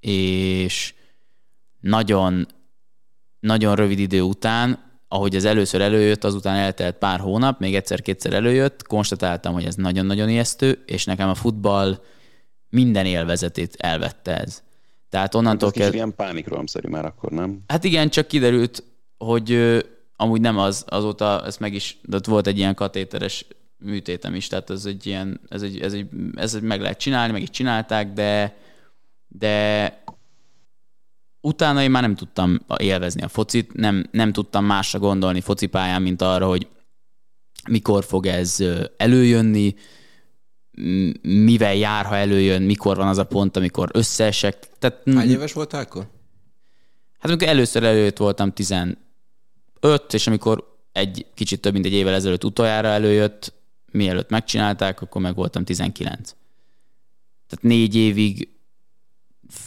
és 0.00 0.94
nagyon, 1.80 2.46
nagyon 3.40 3.74
rövid 3.74 3.98
idő 3.98 4.20
után, 4.20 4.86
ahogy 5.08 5.34
ez 5.34 5.44
először 5.44 5.80
előjött, 5.80 6.24
azután 6.24 6.56
eltelt 6.56 6.96
pár 6.96 7.20
hónap, 7.20 7.60
még 7.60 7.74
egyszer-kétszer 7.74 8.32
előjött, 8.32 8.86
konstatáltam, 8.86 9.52
hogy 9.52 9.64
ez 9.64 9.74
nagyon-nagyon 9.74 10.28
ijesztő, 10.28 10.82
és 10.86 11.04
nekem 11.04 11.28
a 11.28 11.34
futball 11.34 12.00
minden 12.70 13.06
élvezetét 13.06 13.74
elvette 13.78 14.36
ez. 14.36 14.62
Tehát 15.08 15.34
onnantól 15.34 15.68
Hát 15.68 15.76
ez 15.76 15.84
kell... 15.84 15.94
ilyen 15.94 16.14
pánikrohamszerű 16.14 16.88
már 16.88 17.04
akkor, 17.04 17.30
nem? 17.30 17.60
Hát 17.66 17.84
igen, 17.84 18.08
csak 18.08 18.26
kiderült, 18.26 18.84
hogy 19.18 19.52
ö, 19.52 19.78
amúgy 20.16 20.40
nem 20.40 20.58
az, 20.58 20.84
azóta 20.88 21.42
ez 21.46 21.56
meg 21.56 21.74
is, 21.74 21.98
de 22.02 22.16
ott 22.16 22.26
volt 22.26 22.46
egy 22.46 22.58
ilyen 22.58 22.74
katéteres 22.74 23.46
műtétem 23.76 24.34
is, 24.34 24.46
tehát 24.46 24.70
ez 24.70 24.84
egy 24.84 25.06
ilyen, 25.06 25.40
ez 25.48 25.62
egy, 25.62 25.80
ez 25.80 25.92
egy, 25.92 26.06
ez 26.34 26.54
egy 26.54 26.62
meg 26.62 26.80
lehet 26.80 26.98
csinálni, 26.98 27.32
meg 27.32 27.42
is 27.42 27.50
csinálták, 27.50 28.12
de, 28.12 28.56
de 29.28 30.02
utána 31.48 31.82
én 31.82 31.90
már 31.90 32.02
nem 32.02 32.14
tudtam 32.14 32.60
élvezni 32.76 33.22
a 33.22 33.28
focit, 33.28 33.72
nem, 33.72 34.04
nem 34.10 34.32
tudtam 34.32 34.64
másra 34.64 34.98
gondolni 34.98 35.40
focipályán, 35.40 36.02
mint 36.02 36.22
arra, 36.22 36.46
hogy 36.46 36.66
mikor 37.68 38.04
fog 38.04 38.26
ez 38.26 38.56
előjönni, 38.96 39.74
mivel 41.22 41.74
jár, 41.74 42.04
ha 42.04 42.16
előjön, 42.16 42.62
mikor 42.62 42.96
van 42.96 43.08
az 43.08 43.18
a 43.18 43.24
pont, 43.24 43.56
amikor 43.56 43.90
összeesek. 43.92 44.68
Tehát, 44.78 45.02
Hány 45.14 45.30
éves 45.30 45.52
voltál 45.52 45.82
akkor? 45.82 46.10
Hát 47.18 47.30
amikor 47.30 47.48
először 47.48 47.82
előjött 47.82 48.16
voltam 48.16 48.52
15, 48.52 48.96
és 50.12 50.26
amikor 50.26 50.76
egy 50.92 51.26
kicsit 51.34 51.60
több 51.60 51.72
mint 51.72 51.84
egy 51.84 51.92
évvel 51.92 52.14
ezelőtt 52.14 52.44
utoljára 52.44 52.88
előjött, 52.88 53.52
mielőtt 53.92 54.30
megcsinálták, 54.30 55.00
akkor 55.00 55.22
meg 55.22 55.34
voltam 55.34 55.64
19. 55.64 56.34
Tehát 57.46 57.64
négy 57.64 57.94
évig 57.94 58.48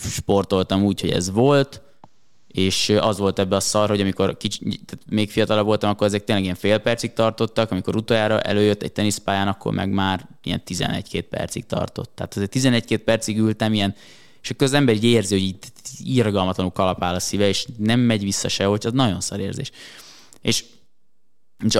sportoltam 0.09 0.83
úgy, 0.83 1.01
hogy 1.01 1.09
ez 1.09 1.31
volt, 1.31 1.81
és 2.47 2.89
az 2.89 3.17
volt 3.17 3.39
ebbe 3.39 3.55
a 3.55 3.59
szar, 3.59 3.89
hogy 3.89 4.01
amikor 4.01 4.37
kicsi, 4.37 4.59
tehát 4.59 5.05
még 5.09 5.31
fiatalabb 5.31 5.65
voltam, 5.65 5.89
akkor 5.89 6.07
ezek 6.07 6.23
tényleg 6.23 6.43
ilyen 6.43 6.55
fél 6.55 6.77
percig 6.77 7.13
tartottak, 7.13 7.71
amikor 7.71 7.95
utoljára 7.95 8.41
előjött 8.41 8.81
egy 8.81 8.91
teniszpályán, 8.91 9.47
akkor 9.47 9.73
meg 9.73 9.89
már 9.89 10.27
ilyen 10.43 10.61
11-2 10.67 11.23
percig 11.29 11.65
tartott. 11.65 12.11
Tehát 12.15 12.35
azért 12.35 12.55
11-2 12.55 13.01
percig 13.05 13.37
ültem 13.37 13.73
ilyen, 13.73 13.95
és 14.41 14.49
akkor 14.49 14.67
az 14.67 14.73
ember 14.73 14.95
így 14.95 15.03
érzi, 15.03 15.33
hogy 15.33 15.43
így 15.43 15.57
irgalmatlanul 15.99 16.71
kalapál 16.71 17.15
a 17.15 17.19
szíve, 17.19 17.47
és 17.47 17.67
nem 17.77 17.99
megy 17.99 18.23
vissza 18.23 18.47
sehol, 18.47 18.77
az 18.81 18.91
nagyon 18.93 19.21
szar 19.21 19.39
érzés. 19.39 19.71
És 20.41 20.65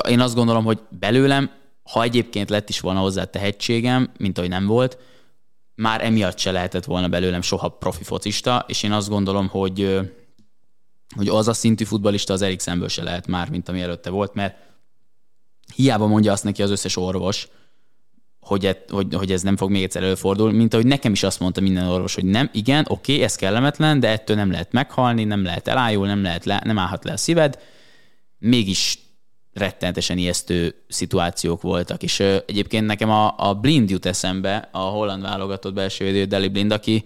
én 0.08 0.20
azt 0.20 0.36
gondolom, 0.36 0.64
hogy 0.64 0.80
belőlem, 1.00 1.52
ha 1.84 2.04
egyébként 2.04 2.50
lett 2.50 2.70
is 2.70 2.80
volna 2.80 3.00
hozzá 3.00 3.24
tehetségem, 3.24 4.12
mint 4.18 4.38
ahogy 4.38 4.50
nem 4.50 4.66
volt, 4.66 4.98
már 5.82 6.06
emiatt 6.06 6.38
se 6.38 6.52
lehetett 6.52 6.86
volna 6.86 7.08
belőlem 7.08 7.42
soha 7.42 7.70
profi 7.70 8.04
focista, 8.04 8.66
és 8.68 8.84
én 8.84 8.92
azt 8.92 9.10
gondolom, 9.10 9.48
hogy, 9.48 10.00
hogy 11.16 11.28
az 11.28 11.48
a 11.48 11.54
szintű 11.54 11.84
futbalista 11.84 12.34
az 12.34 12.42
Eriksenből 12.42 12.88
se 12.88 13.04
lehet 13.04 13.28
már, 13.28 13.50
mint 13.50 13.70
ami 13.70 13.82
előtte 13.82 14.10
volt, 14.10 14.34
mert 14.34 14.58
hiába 15.76 16.08
mondja 16.08 16.32
azt 16.32 16.44
neki 16.44 16.62
az 16.64 16.70
összes 16.70 16.98
orvos, 16.98 17.48
hogy, 18.40 18.66
et, 18.66 18.90
hogy, 18.90 19.14
hogy 19.14 19.32
ez 19.32 19.42
nem 19.42 19.58
fog 19.58 19.70
még 19.70 19.84
egyszer 19.84 20.04
előfordulni, 20.04 20.58
mint 20.58 20.74
ahogy 20.74 20.86
nekem 20.86 21.12
is 21.12 21.24
azt 21.24 21.40
mondta 21.40 21.62
minden 21.62 21.88
orvos, 21.88 22.16
hogy 22.16 22.26
nem, 22.26 22.50
igen, 22.54 22.86
oké, 22.88 23.22
ez 23.22 23.36
kellemetlen, 23.36 24.00
de 24.00 24.08
ettől 24.08 24.36
nem 24.36 24.52
lehet 24.52 24.72
meghalni, 24.72 25.24
nem 25.24 25.44
lehet 25.44 25.68
elájulni, 25.68 26.12
nem, 26.12 26.24
lehet 26.24 26.46
le, 26.46 26.62
nem 26.66 26.78
állhat 26.78 27.04
le 27.04 27.12
a 27.12 27.18
szíved, 27.18 27.60
mégis 28.38 29.00
rettenetesen 29.54 30.18
ijesztő 30.18 30.76
szituációk 30.88 31.62
voltak. 31.62 32.04
És 32.04 32.20
ö, 32.20 32.38
egyébként 32.46 32.86
nekem 32.86 33.10
a, 33.10 33.34
a 33.38 33.54
Blind 33.54 33.90
jut 33.90 34.06
eszembe, 34.06 34.70
a 34.72 34.80
holland 34.80 35.22
válogatott 35.22 35.74
belső 35.74 36.06
védő 36.06 36.26
Deli 36.26 36.48
Blind, 36.48 36.72
aki, 36.72 37.04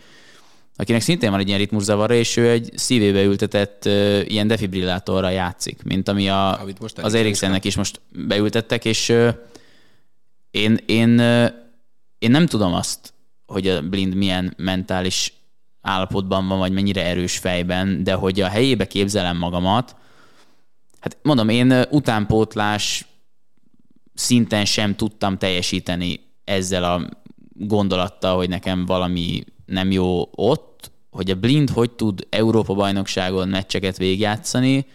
akinek 0.75 1.01
szintén 1.01 1.31
van 1.31 1.39
egy 1.39 1.47
ilyen 1.47 1.59
ritmuszavarra, 1.59 2.13
és 2.13 2.37
ő 2.37 2.49
egy 2.49 2.71
szívébe 2.75 3.23
ültetett 3.23 3.85
ö, 3.85 4.19
ilyen 4.21 4.47
defibrillátorra 4.47 5.29
játszik, 5.29 5.83
mint 5.83 6.07
ami 6.07 6.29
a, 6.29 6.65
most 6.79 6.97
az 6.97 7.13
Eriksennek 7.13 7.65
is 7.65 7.75
most 7.75 8.01
beültettek, 8.09 8.85
és 8.85 9.09
ö, 9.09 9.29
én, 10.51 10.77
én, 10.85 11.19
ö, 11.19 11.45
én 12.19 12.31
nem 12.31 12.45
tudom 12.45 12.73
azt, 12.73 13.13
hogy 13.45 13.67
a 13.67 13.81
Blind 13.81 14.15
milyen 14.15 14.53
mentális 14.57 15.33
állapotban 15.81 16.47
van, 16.47 16.57
vagy 16.57 16.71
mennyire 16.71 17.05
erős 17.05 17.37
fejben, 17.37 18.03
de 18.03 18.13
hogy 18.13 18.41
a 18.41 18.47
helyébe 18.47 18.87
képzelem 18.87 19.37
magamat, 19.37 19.95
Hát 21.05 21.17
mondom, 21.21 21.49
én 21.49 21.73
utánpótlás 21.89 23.05
szinten 24.13 24.65
sem 24.65 24.95
tudtam 24.95 25.37
teljesíteni 25.37 26.19
ezzel 26.43 26.83
a 26.83 27.09
gondolattal, 27.53 28.35
hogy 28.35 28.49
nekem 28.49 28.85
valami 28.85 29.43
nem 29.65 29.91
jó 29.91 30.29
ott, 30.31 30.91
hogy 31.09 31.29
a 31.29 31.35
Blind 31.35 31.69
hogy 31.69 31.91
tud 31.91 32.27
Európa-bajnokságon 32.29 33.47
meccseket 33.47 33.97
végigjátszani, 33.97 34.85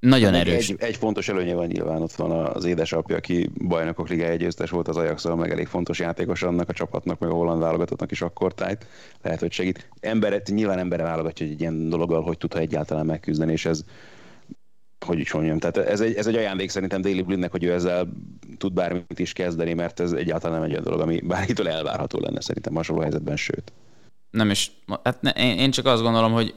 nagyon 0.00 0.30
Neki 0.30 0.50
erős. 0.50 0.68
Egy, 0.68 0.76
egy 0.78 0.96
fontos 0.96 1.28
előnye 1.28 1.54
van 1.54 1.66
nyilván, 1.66 2.02
ott 2.02 2.12
van 2.12 2.30
az 2.30 2.64
édesapja, 2.64 3.16
aki 3.16 3.50
bajnokok 3.66 4.08
ligája 4.08 4.36
győztes 4.36 4.70
volt 4.70 4.88
az 4.88 4.96
ajax 4.96 5.24
meg 5.24 5.50
elég 5.50 5.66
fontos 5.66 5.98
játékos 5.98 6.42
annak 6.42 6.68
a 6.68 6.72
csapatnak, 6.72 7.18
meg 7.18 7.30
a 7.30 7.34
holland 7.34 7.60
válogatottnak 7.60 8.10
is 8.10 8.22
akkor 8.22 8.54
tájt. 8.54 8.86
Lehet, 9.22 9.40
hogy 9.40 9.52
segít. 9.52 9.88
Emberet, 10.00 10.48
nyilván 10.48 10.78
embere 10.78 11.02
válogatja, 11.02 11.46
hogy 11.46 11.54
egy 11.54 11.60
ilyen 11.60 11.88
dologgal 11.88 12.22
hogy 12.22 12.38
tud, 12.38 12.52
ha 12.52 12.58
egyáltalán 12.58 13.06
megküzdeni, 13.06 13.52
és 13.52 13.64
ez 13.64 13.84
hogy 15.06 15.18
is 15.18 15.32
mondjam, 15.32 15.58
tehát 15.58 15.76
ez 15.76 16.00
egy, 16.00 16.14
ez 16.14 16.26
egy 16.26 16.36
ajándék 16.36 16.70
szerintem 16.70 17.00
Daily 17.00 17.22
Blindnek, 17.22 17.50
hogy 17.50 17.64
ő 17.64 17.72
ezzel 17.72 18.08
tud 18.58 18.72
bármit 18.72 19.18
is 19.18 19.32
kezdeni, 19.32 19.74
mert 19.74 20.00
ez 20.00 20.12
egyáltalán 20.12 20.56
nem 20.56 20.64
egy 20.64 20.70
olyan 20.70 20.84
dolog, 20.84 21.00
ami 21.00 21.20
bárkitől 21.20 21.68
elvárható 21.68 22.18
lenne 22.20 22.40
szerintem 22.40 22.74
hasonló 22.74 23.02
helyzetben, 23.02 23.36
sőt. 23.36 23.72
nem 24.30 24.50
is, 24.50 24.70
hát 25.02 25.22
ne, 25.22 25.30
én, 25.30 25.70
csak 25.70 25.86
azt 25.86 26.02
gondolom, 26.02 26.32
hogy 26.32 26.54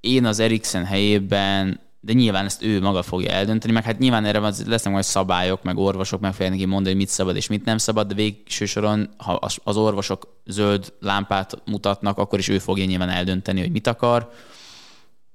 én 0.00 0.24
az 0.24 0.38
Eriksen 0.38 0.84
helyében, 0.84 1.80
de 2.00 2.12
nyilván 2.12 2.44
ezt 2.44 2.62
ő 2.62 2.80
maga 2.80 3.02
fogja 3.02 3.30
eldönteni, 3.30 3.72
meg 3.72 3.84
hát 3.84 3.98
nyilván 3.98 4.24
erre 4.24 4.40
lesznek 4.66 4.92
majd 4.92 5.04
szabályok, 5.04 5.62
meg 5.62 5.76
orvosok 5.76 6.20
meg 6.20 6.32
fogják 6.32 6.50
neki 6.50 6.64
mondani, 6.64 6.88
hogy 6.88 7.04
mit 7.04 7.08
szabad 7.08 7.36
és 7.36 7.46
mit 7.46 7.64
nem 7.64 7.78
szabad, 7.78 8.08
de 8.08 8.14
végső 8.14 8.64
soron, 8.64 9.08
ha 9.16 9.32
az- 9.64 9.76
orvosok 9.76 10.40
zöld 10.46 10.92
lámpát 11.00 11.62
mutatnak, 11.66 12.18
akkor 12.18 12.38
is 12.38 12.48
ő 12.48 12.58
fogja 12.58 12.84
nyilván 12.84 13.08
eldönteni, 13.08 13.60
hogy 13.60 13.70
mit 13.70 13.86
akar, 13.86 14.30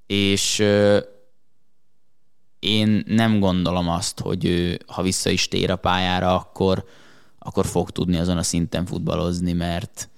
és 0.08 0.64
én 2.64 3.04
nem 3.08 3.40
gondolom 3.40 3.90
azt, 3.90 4.20
hogy 4.20 4.46
ő, 4.46 4.80
ha 4.88 5.02
vissza 5.02 5.30
is 5.30 5.48
tér 5.48 5.72
a 5.72 5.76
pályára, 5.76 6.36
akkor, 6.36 6.86
akkor 7.40 7.66
fog 7.66 7.92
tudni 7.92 8.18
azon 8.18 8.38
a 8.38 8.44
szinten 8.44 8.86
futballozni, 8.86 9.54
mert, 9.54 10.10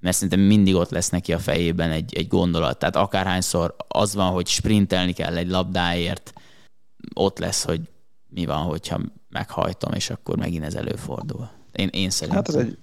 mert 0.00 0.14
szerintem 0.16 0.40
mindig 0.40 0.74
ott 0.74 0.90
lesz 0.90 1.08
neki 1.08 1.32
a 1.32 1.38
fejében 1.38 1.90
egy, 1.90 2.14
egy 2.14 2.28
gondolat. 2.28 2.78
Tehát 2.78 2.96
akárhányszor 2.96 3.74
az 3.88 4.14
van, 4.14 4.32
hogy 4.32 4.46
sprintelni 4.46 5.12
kell 5.12 5.36
egy 5.36 5.48
labdáért, 5.48 6.32
ott 7.14 7.38
lesz, 7.38 7.64
hogy 7.64 7.80
mi 8.28 8.46
van, 8.46 8.62
hogyha 8.62 9.00
meghajtom, 9.28 9.92
és 9.92 10.10
akkor 10.10 10.36
megint 10.36 10.64
ez 10.64 10.74
előfordul. 10.74 11.50
Én, 11.72 11.88
én 11.88 12.10
szerintem. 12.10 12.44
Hát 12.44 12.54
ez 12.54 12.66
egy 12.66 12.78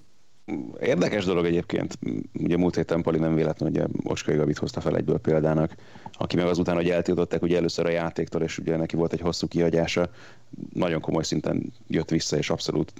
érdekes 0.80 1.24
dolog 1.24 1.44
egyébként. 1.44 1.98
Ugye 2.32 2.56
múlt 2.56 2.74
héten 2.74 3.02
Pali 3.02 3.18
nem 3.18 3.34
véletlen, 3.34 3.72
hogy 3.72 3.90
Oskai 4.02 4.36
Gabit 4.36 4.58
hozta 4.58 4.80
fel 4.80 4.96
egyből 4.96 5.18
példának, 5.18 5.74
aki 6.12 6.36
meg 6.36 6.46
azután, 6.46 6.74
hogy 6.74 6.90
eltiltották 6.90 7.42
ugye 7.42 7.56
először 7.56 7.86
a 7.86 7.90
játéktól, 7.90 8.42
és 8.42 8.58
ugye 8.58 8.76
neki 8.76 8.96
volt 8.96 9.12
egy 9.12 9.20
hosszú 9.20 9.48
kihagyása, 9.48 10.10
nagyon 10.72 11.00
komoly 11.00 11.22
szinten 11.22 11.72
jött 11.86 12.10
vissza, 12.10 12.36
és 12.36 12.50
abszolút 12.50 12.92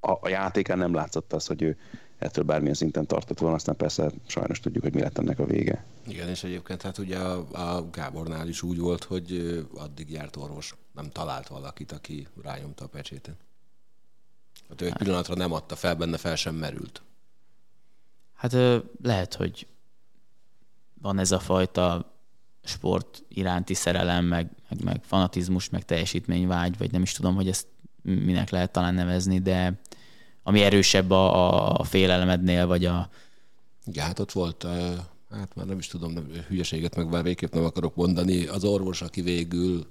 a, 0.00 0.10
a 0.20 0.28
játékán 0.28 0.78
nem 0.78 0.94
látszott 0.94 1.32
az, 1.32 1.46
hogy 1.46 1.62
ő 1.62 1.76
ettől 2.18 2.44
bármilyen 2.44 2.74
szinten 2.74 3.06
tartott 3.06 3.38
volna, 3.38 3.54
aztán 3.54 3.76
persze 3.76 4.10
sajnos 4.26 4.60
tudjuk, 4.60 4.82
hogy 4.82 4.94
mi 4.94 5.00
lett 5.00 5.18
ennek 5.18 5.38
a 5.38 5.46
vége. 5.46 5.84
Igen, 6.06 6.28
és 6.28 6.44
egyébként 6.44 6.82
hát 6.82 6.98
ugye 6.98 7.18
a, 7.18 7.46
a 7.52 7.88
Gábornál 7.90 8.48
is 8.48 8.62
úgy 8.62 8.78
volt, 8.78 9.04
hogy 9.04 9.58
addig 9.74 10.10
járt 10.10 10.36
orvos, 10.36 10.74
nem 10.94 11.10
talált 11.10 11.48
valakit, 11.48 11.92
aki 11.92 12.26
rányomta 12.42 12.84
a 12.84 12.88
pecsétet. 12.88 13.36
Hát 14.68 14.80
ő 14.80 14.86
egy 14.86 14.96
pillanatra 14.96 15.34
nem 15.34 15.52
adta 15.52 15.76
fel, 15.76 15.94
benne 15.94 16.16
fel 16.16 16.36
sem 16.36 16.54
merült. 16.54 17.02
Hát 18.34 18.56
lehet, 19.02 19.34
hogy 19.34 19.66
van 21.00 21.18
ez 21.18 21.32
a 21.32 21.38
fajta 21.38 22.12
sport 22.64 23.22
iránti 23.28 23.74
szerelem, 23.74 24.24
meg, 24.24 24.50
meg, 24.68 24.84
meg 24.84 25.00
fanatizmus, 25.04 25.68
meg 25.68 25.84
teljesítményvágy, 25.84 26.78
vagy 26.78 26.92
nem 26.92 27.02
is 27.02 27.12
tudom, 27.12 27.34
hogy 27.34 27.48
ezt 27.48 27.66
minek 28.02 28.50
lehet 28.50 28.72
talán 28.72 28.94
nevezni, 28.94 29.38
de 29.38 29.80
ami 30.42 30.62
erősebb 30.62 31.10
a, 31.10 31.78
a, 31.80 31.84
félelemednél, 31.84 32.66
vagy 32.66 32.84
a, 32.84 33.08
Igen, 33.84 34.04
hát 34.04 34.18
ott 34.18 34.32
volt, 34.32 34.66
hát 35.30 35.54
már 35.54 35.66
nem 35.66 35.78
is 35.78 35.86
tudom, 35.86 36.12
nem, 36.12 36.30
hülyeséget 36.48 36.96
meg 36.96 37.08
már 37.08 37.22
végképp 37.22 37.52
nem 37.52 37.64
akarok 37.64 37.94
mondani, 37.94 38.46
az 38.46 38.64
orvos, 38.64 39.02
aki 39.02 39.20
végül 39.20 39.86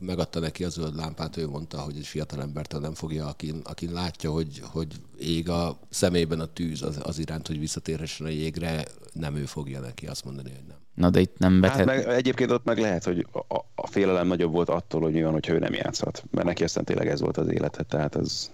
megadta 0.00 0.40
neki 0.40 0.64
a 0.64 0.68
zöld 0.68 0.94
lámpát, 0.96 1.36
ő 1.36 1.48
mondta, 1.48 1.78
hogy 1.80 1.96
egy 1.96 2.06
fiatal 2.06 2.40
embertől 2.40 2.80
nem 2.80 2.94
fogja, 2.94 3.26
akin, 3.26 3.60
akin 3.64 3.92
látja, 3.92 4.30
hogy, 4.30 4.60
hogy 4.64 4.94
ég 5.18 5.48
a 5.48 5.78
szemében 5.90 6.40
a 6.40 6.46
tűz 6.52 6.82
az, 6.82 6.98
az 7.02 7.18
iránt, 7.18 7.46
hogy 7.46 7.58
visszatérhessen 7.58 8.26
a 8.26 8.30
jégre, 8.30 8.84
nem 9.12 9.36
ő 9.36 9.44
fogja 9.44 9.80
neki 9.80 10.06
azt 10.06 10.24
mondani, 10.24 10.50
hogy 10.50 10.64
nem. 10.68 10.76
na 10.94 11.10
de 11.10 11.20
itt 11.20 11.38
nem 11.38 11.52
Hát 11.52 11.76
vethet, 11.76 11.86
meg, 11.86 12.06
egyébként 12.16 12.50
ott 12.50 12.64
meg 12.64 12.78
lehet, 12.78 13.04
hogy 13.04 13.26
a, 13.32 13.38
a- 13.54 13.66
a 13.74 13.86
félelem 13.86 14.26
nagyobb 14.26 14.52
volt 14.52 14.68
attól, 14.68 15.00
hogy 15.00 15.12
mi 15.12 15.22
van, 15.22 15.32
hogyha 15.32 15.52
ő 15.52 15.58
nem 15.58 15.72
játszhat. 15.74 16.24
Mert 16.30 16.46
neki 16.46 16.64
aztán 16.64 16.84
tényleg 16.84 17.08
ez 17.08 17.20
volt 17.20 17.36
az 17.36 17.48
élete, 17.48 17.82
tehát 17.82 18.16
ez... 18.16 18.50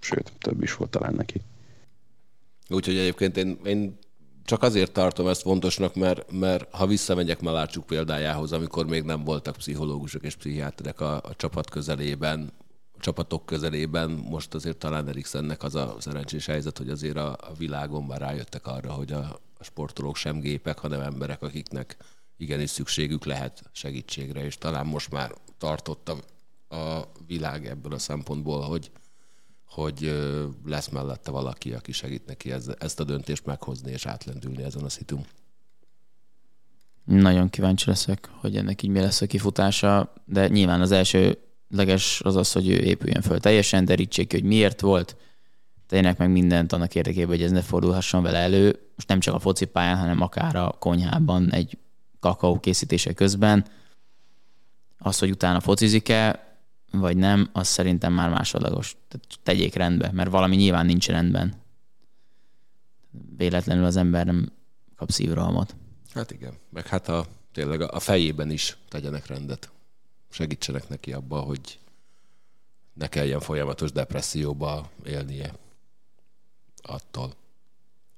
Sőt, 0.00 0.32
több 0.38 0.62
is 0.62 0.74
volt 0.74 0.90
talán 0.90 1.14
neki. 1.14 1.40
Úgyhogy 2.68 2.96
egyébként 2.96 3.36
én, 3.36 3.58
én 3.64 3.98
csak 4.44 4.62
azért 4.62 4.92
tartom 4.92 5.26
ezt 5.28 5.42
fontosnak, 5.42 5.94
mert, 5.94 6.32
mert 6.32 6.74
ha 6.74 6.86
visszamegyek 6.86 7.40
Malácsuk 7.40 7.86
példájához, 7.86 8.52
amikor 8.52 8.86
még 8.86 9.02
nem 9.02 9.24
voltak 9.24 9.56
pszichológusok 9.56 10.22
és 10.22 10.34
pszichiáterek 10.34 11.00
a, 11.00 11.16
a 11.16 11.34
csapat 11.36 11.70
közelében, 11.70 12.52
a 12.92 13.00
csapatok 13.00 13.46
közelében, 13.46 14.10
most 14.10 14.54
azért 14.54 14.76
talán 14.76 15.08
Eriksennek 15.08 15.62
az 15.62 15.74
a 15.74 15.96
szerencsés 15.98 16.46
helyzet, 16.46 16.78
hogy 16.78 16.88
azért 16.88 17.16
a, 17.16 17.32
a 17.32 17.52
világon 17.58 18.04
már 18.04 18.20
rájöttek 18.20 18.66
arra, 18.66 18.92
hogy 18.92 19.12
a, 19.12 19.40
a 19.58 19.64
sportolók 19.64 20.16
sem 20.16 20.40
gépek, 20.40 20.78
hanem 20.78 21.00
emberek, 21.00 21.42
akiknek 21.42 21.96
igenis 22.36 22.70
szükségük 22.70 23.24
lehet 23.24 23.62
segítségre, 23.72 24.44
és 24.44 24.58
talán 24.58 24.86
most 24.86 25.10
már 25.10 25.34
tartott 25.58 26.08
a, 26.08 26.18
a 26.76 27.08
világ 27.26 27.66
ebből 27.66 27.92
a 27.92 27.98
szempontból, 27.98 28.60
hogy, 28.60 28.90
hogy 29.74 30.14
lesz 30.64 30.88
mellette 30.88 31.30
valaki, 31.30 31.72
aki 31.72 31.92
segít 31.92 32.26
neki 32.26 32.52
ezt 32.78 33.00
a 33.00 33.04
döntést 33.04 33.46
meghozni 33.46 33.92
és 33.92 34.06
átlendülni 34.06 34.62
ezen 34.62 34.82
a 34.82 34.88
szitun. 34.88 35.24
Nagyon 37.04 37.50
kíváncsi 37.50 37.88
leszek, 37.88 38.28
hogy 38.40 38.56
ennek 38.56 38.82
így 38.82 38.90
mi 38.90 39.00
lesz 39.00 39.20
a 39.20 39.26
kifutása, 39.26 40.12
de 40.24 40.48
nyilván 40.48 40.80
az 40.80 40.90
első 40.90 41.38
leges 41.68 42.20
az 42.24 42.36
az, 42.36 42.52
hogy 42.52 42.68
ő 42.68 42.76
épüljön 42.76 43.22
föl 43.22 43.40
teljesen, 43.40 43.84
derítsék 43.84 44.28
ki, 44.28 44.36
hogy 44.36 44.48
miért 44.48 44.80
volt, 44.80 45.16
tényleg 45.86 46.18
meg 46.18 46.30
mindent 46.30 46.72
annak 46.72 46.94
érdekében, 46.94 47.28
hogy 47.28 47.42
ez 47.42 47.50
ne 47.50 47.62
fordulhasson 47.62 48.22
vele 48.22 48.38
elő, 48.38 48.66
most 48.94 49.08
nem 49.08 49.20
csak 49.20 49.34
a 49.34 49.38
focipályán, 49.38 49.96
hanem 49.96 50.20
akár 50.20 50.56
a 50.56 50.76
konyhában 50.78 51.52
egy 51.52 51.78
kakaó 52.20 52.60
készítése 52.60 53.12
közben. 53.12 53.66
Az, 54.98 55.18
hogy 55.18 55.30
utána 55.30 55.60
focizik-e, 55.60 56.53
vagy 56.98 57.16
nem, 57.16 57.48
az 57.52 57.68
szerintem 57.68 58.12
már 58.12 58.30
másodlagos. 58.30 58.96
Tehát 59.08 59.26
tegyék 59.42 59.74
rendbe, 59.74 60.10
mert 60.12 60.30
valami 60.30 60.56
nyilván 60.56 60.86
nincs 60.86 61.08
rendben. 61.08 61.54
Véletlenül 63.36 63.84
az 63.84 63.96
ember 63.96 64.26
nem 64.26 64.52
kap 64.96 65.10
szívrohamot. 65.10 65.76
Hát 66.14 66.30
igen, 66.30 66.54
meg 66.70 66.86
hát 66.86 67.08
a, 67.08 67.26
tényleg 67.52 67.80
a 67.80 68.00
fejében 68.00 68.50
is 68.50 68.76
tegyenek 68.88 69.26
rendet. 69.26 69.70
Segítsenek 70.30 70.88
neki 70.88 71.12
abba, 71.12 71.40
hogy 71.40 71.78
ne 72.92 73.06
kelljen 73.06 73.40
folyamatos 73.40 73.92
depresszióba 73.92 74.90
élnie 75.04 75.54
attól. 76.82 77.34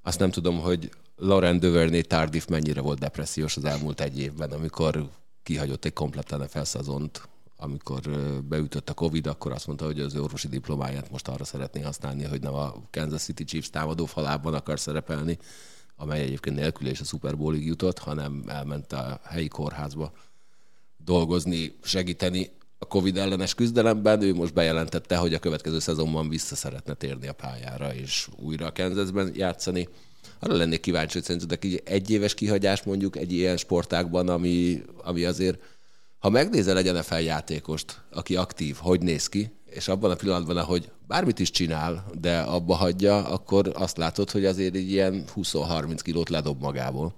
Azt 0.03 0.19
nem 0.19 0.31
tudom, 0.31 0.61
hogy 0.61 0.91
Laurent 1.17 1.61
Duvernay 1.61 2.03
Tardif 2.03 2.47
mennyire 2.47 2.81
volt 2.81 2.99
depressziós 2.99 3.57
az 3.57 3.65
elmúlt 3.65 4.01
egy 4.01 4.19
évben, 4.19 4.51
amikor 4.51 5.11
kihagyott 5.43 5.85
egy 5.85 5.93
komplet 5.93 6.31
NFL 6.31 6.63
szezont, 6.63 7.29
amikor 7.57 8.01
beütött 8.49 8.91
a 8.91 8.95
Covid, 8.95 9.27
akkor 9.27 9.53
azt 9.53 9.67
mondta, 9.67 9.85
hogy 9.85 10.01
az 10.01 10.17
orvosi 10.17 10.49
diplomáját 10.49 11.11
most 11.11 11.29
arra 11.29 11.45
szeretné 11.45 11.81
használni, 11.81 12.25
hogy 12.25 12.41
nem 12.41 12.55
a 12.55 12.75
Kansas 12.91 13.23
City 13.23 13.45
Chiefs 13.45 13.71
támadó 13.71 14.07
falában 14.07 14.55
akar 14.55 14.81
szerepelni, 14.81 15.39
amely 15.97 16.21
egyébként 16.21 16.57
nélkül 16.57 16.89
és 16.89 17.01
a 17.01 17.05
Super 17.05 17.37
Bowlig 17.37 17.67
jutott, 17.67 17.99
hanem 17.99 18.45
elment 18.47 18.93
a 18.93 19.21
helyi 19.25 19.49
kórházba 19.49 20.13
dolgozni, 20.97 21.77
segíteni 21.83 22.51
a 22.79 22.87
Covid 22.87 23.17
ellenes 23.17 23.55
küzdelemben. 23.55 24.23
Ő 24.23 24.35
most 24.35 24.55
bejelentette, 24.55 25.17
hogy 25.17 25.35
a 25.35 25.39
következő 25.39 25.79
szezonban 25.79 26.29
vissza 26.29 26.55
szeretne 26.55 26.95
térni 26.95 27.27
a 27.29 27.33
pályára, 27.33 27.95
és 27.95 28.29
újra 28.37 28.67
a 28.67 28.73
Kansasben 28.73 29.33
játszani. 29.35 29.89
Arra 30.39 30.55
lennék 30.55 30.81
kíváncsi, 30.81 31.13
hogy 31.13 31.23
szerintetek 31.23 31.83
egy 31.85 32.11
éves 32.11 32.35
kihagyás 32.35 32.83
mondjuk 32.83 33.17
egy 33.17 33.33
ilyen 33.33 33.57
sportákban, 33.57 34.29
ami, 34.29 34.83
ami 35.03 35.25
azért 35.25 35.76
ha 36.27 36.33
megnézel 36.33 36.79
egy 36.79 36.93
NFL 36.93 37.15
játékost, 37.15 38.01
aki 38.13 38.37
aktív, 38.37 38.77
hogy 38.81 39.01
néz 39.01 39.29
ki, 39.29 39.51
és 39.65 39.89
abban 39.89 40.11
a 40.11 40.15
pillanatban, 40.15 40.57
ahogy 40.57 40.91
bármit 41.07 41.39
is 41.39 41.51
csinál, 41.51 42.05
de 42.21 42.41
abba 42.41 42.75
hagyja, 42.75 43.25
akkor 43.25 43.73
azt 43.75 43.97
látod, 43.97 44.31
hogy 44.31 44.45
azért 44.45 44.75
egy 44.75 44.91
ilyen 44.91 45.25
20-30 45.37 45.99
kilót 46.03 46.29
ledob 46.29 46.61
magából. 46.61 47.15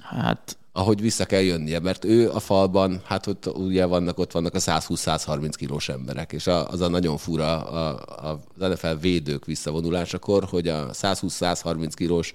Hát... 0.00 0.56
Ahogy 0.72 1.00
vissza 1.00 1.24
kell 1.24 1.40
jönnie, 1.40 1.78
mert 1.78 2.04
ő 2.04 2.30
a 2.30 2.40
falban, 2.40 3.02
hát 3.04 3.26
ott 3.26 3.46
ugye 3.46 3.84
vannak, 3.84 4.18
ott 4.18 4.32
vannak 4.32 4.54
a 4.54 4.58
120-130 4.58 5.52
kilós 5.56 5.88
emberek, 5.88 6.32
és 6.32 6.46
az 6.46 6.80
a 6.80 6.88
nagyon 6.88 7.16
fura 7.16 7.62
a, 7.62 8.04
a, 8.30 8.40
az 8.58 8.68
NFL 8.68 8.94
védők 9.00 9.44
visszavonulásakor, 9.44 10.44
hogy 10.44 10.68
a 10.68 10.90
120-130 10.90 11.92
kilós 11.94 12.32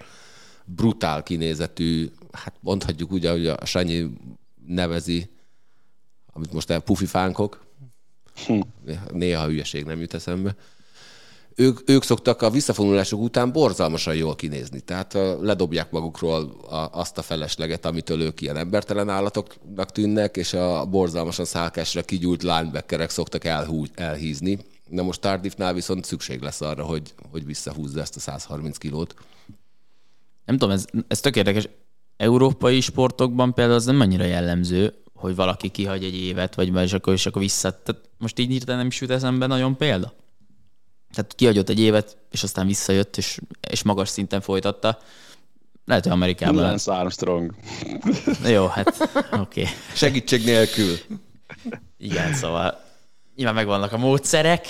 brutál 0.65 1.23
kinézetű, 1.23 2.11
hát 2.31 2.53
mondhatjuk 2.59 3.11
úgy, 3.11 3.25
hogy 3.25 3.47
a 3.47 3.65
Sanyi 3.65 4.09
nevezi, 4.65 5.29
amit 6.39 6.53
most 6.53 6.69
el 6.69 6.79
pufifánkok, 6.79 7.65
hm. 8.45 8.59
néha 9.11 9.45
hülyeség 9.45 9.85
nem 9.85 9.99
jut 9.99 10.13
eszembe, 10.13 10.55
ők, 11.55 11.89
ők 11.89 12.03
szoktak 12.03 12.41
a 12.41 12.49
visszafonulások 12.49 13.19
után 13.19 13.51
borzalmasan 13.51 14.15
jól 14.15 14.35
kinézni. 14.35 14.79
Tehát 14.79 15.13
ledobják 15.41 15.91
magukról 15.91 16.49
a, 16.69 16.89
azt 16.91 17.17
a 17.17 17.21
felesleget, 17.21 17.85
amitől 17.85 18.21
ők 18.21 18.41
ilyen 18.41 18.57
embertelen 18.57 19.09
állatoknak 19.09 19.91
tűnnek, 19.91 20.37
és 20.37 20.53
a 20.53 20.85
borzalmasan 20.85 21.45
szálkásra 21.45 22.01
kigyújt 22.01 22.43
linebackerek 22.43 23.09
szoktak 23.09 23.45
elhú, 23.45 23.83
elhízni. 23.95 24.59
Na 24.89 25.03
most 25.03 25.21
Tardifnál 25.21 25.73
viszont 25.73 26.05
szükség 26.05 26.41
lesz 26.41 26.61
arra, 26.61 26.83
hogy, 26.83 27.13
hogy 27.31 27.45
visszahúzza 27.45 28.01
ezt 28.01 28.15
a 28.15 28.19
130 28.19 28.77
kilót. 28.77 29.13
Nem 30.45 30.57
tudom, 30.57 30.75
ez, 30.75 30.85
ez 31.07 31.19
tök 31.19 31.35
érdekes. 31.35 31.69
Európai 32.17 32.81
sportokban 32.81 33.53
például 33.53 33.75
az 33.75 33.85
nem 33.85 33.99
annyira 33.99 34.23
jellemző, 34.23 34.93
hogy 35.19 35.35
valaki 35.35 35.69
kihagy 35.69 36.03
egy 36.03 36.15
évet, 36.15 36.55
vagy 36.55 36.75
és 36.75 36.93
akkor, 36.93 37.13
és 37.13 37.25
akkor 37.25 37.41
vissza. 37.41 37.81
Tehát 37.83 38.09
most 38.17 38.39
így 38.39 38.49
hirtelen 38.49 38.77
nem 38.77 38.87
is 38.87 39.01
jut 39.01 39.09
eszembe 39.09 39.45
nagyon 39.45 39.77
példa. 39.77 40.13
Tehát 41.13 41.35
kihagyott 41.35 41.69
egy 41.69 41.79
évet, 41.79 42.17
és 42.31 42.43
aztán 42.43 42.67
visszajött, 42.67 43.17
és, 43.17 43.39
és 43.69 43.83
magas 43.83 44.09
szinten 44.09 44.41
folytatta. 44.41 44.99
Lehet, 45.85 46.03
hogy 46.03 46.13
Amerikában... 46.13 46.63
Lance 46.63 46.91
Armstrong. 46.91 47.53
Jó, 48.53 48.67
hát 48.67 49.09
oké. 49.31 49.61
Okay. 49.61 49.73
Segítség 49.93 50.43
nélkül. 50.43 50.97
Igen, 51.97 52.33
szóval 52.33 52.81
nyilván 53.35 53.55
megvannak 53.55 53.91
a 53.91 53.97
módszerek 53.97 54.67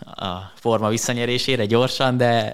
a 0.00 0.38
forma 0.54 0.88
visszanyerésére 0.88 1.66
gyorsan, 1.66 2.16
de 2.16 2.52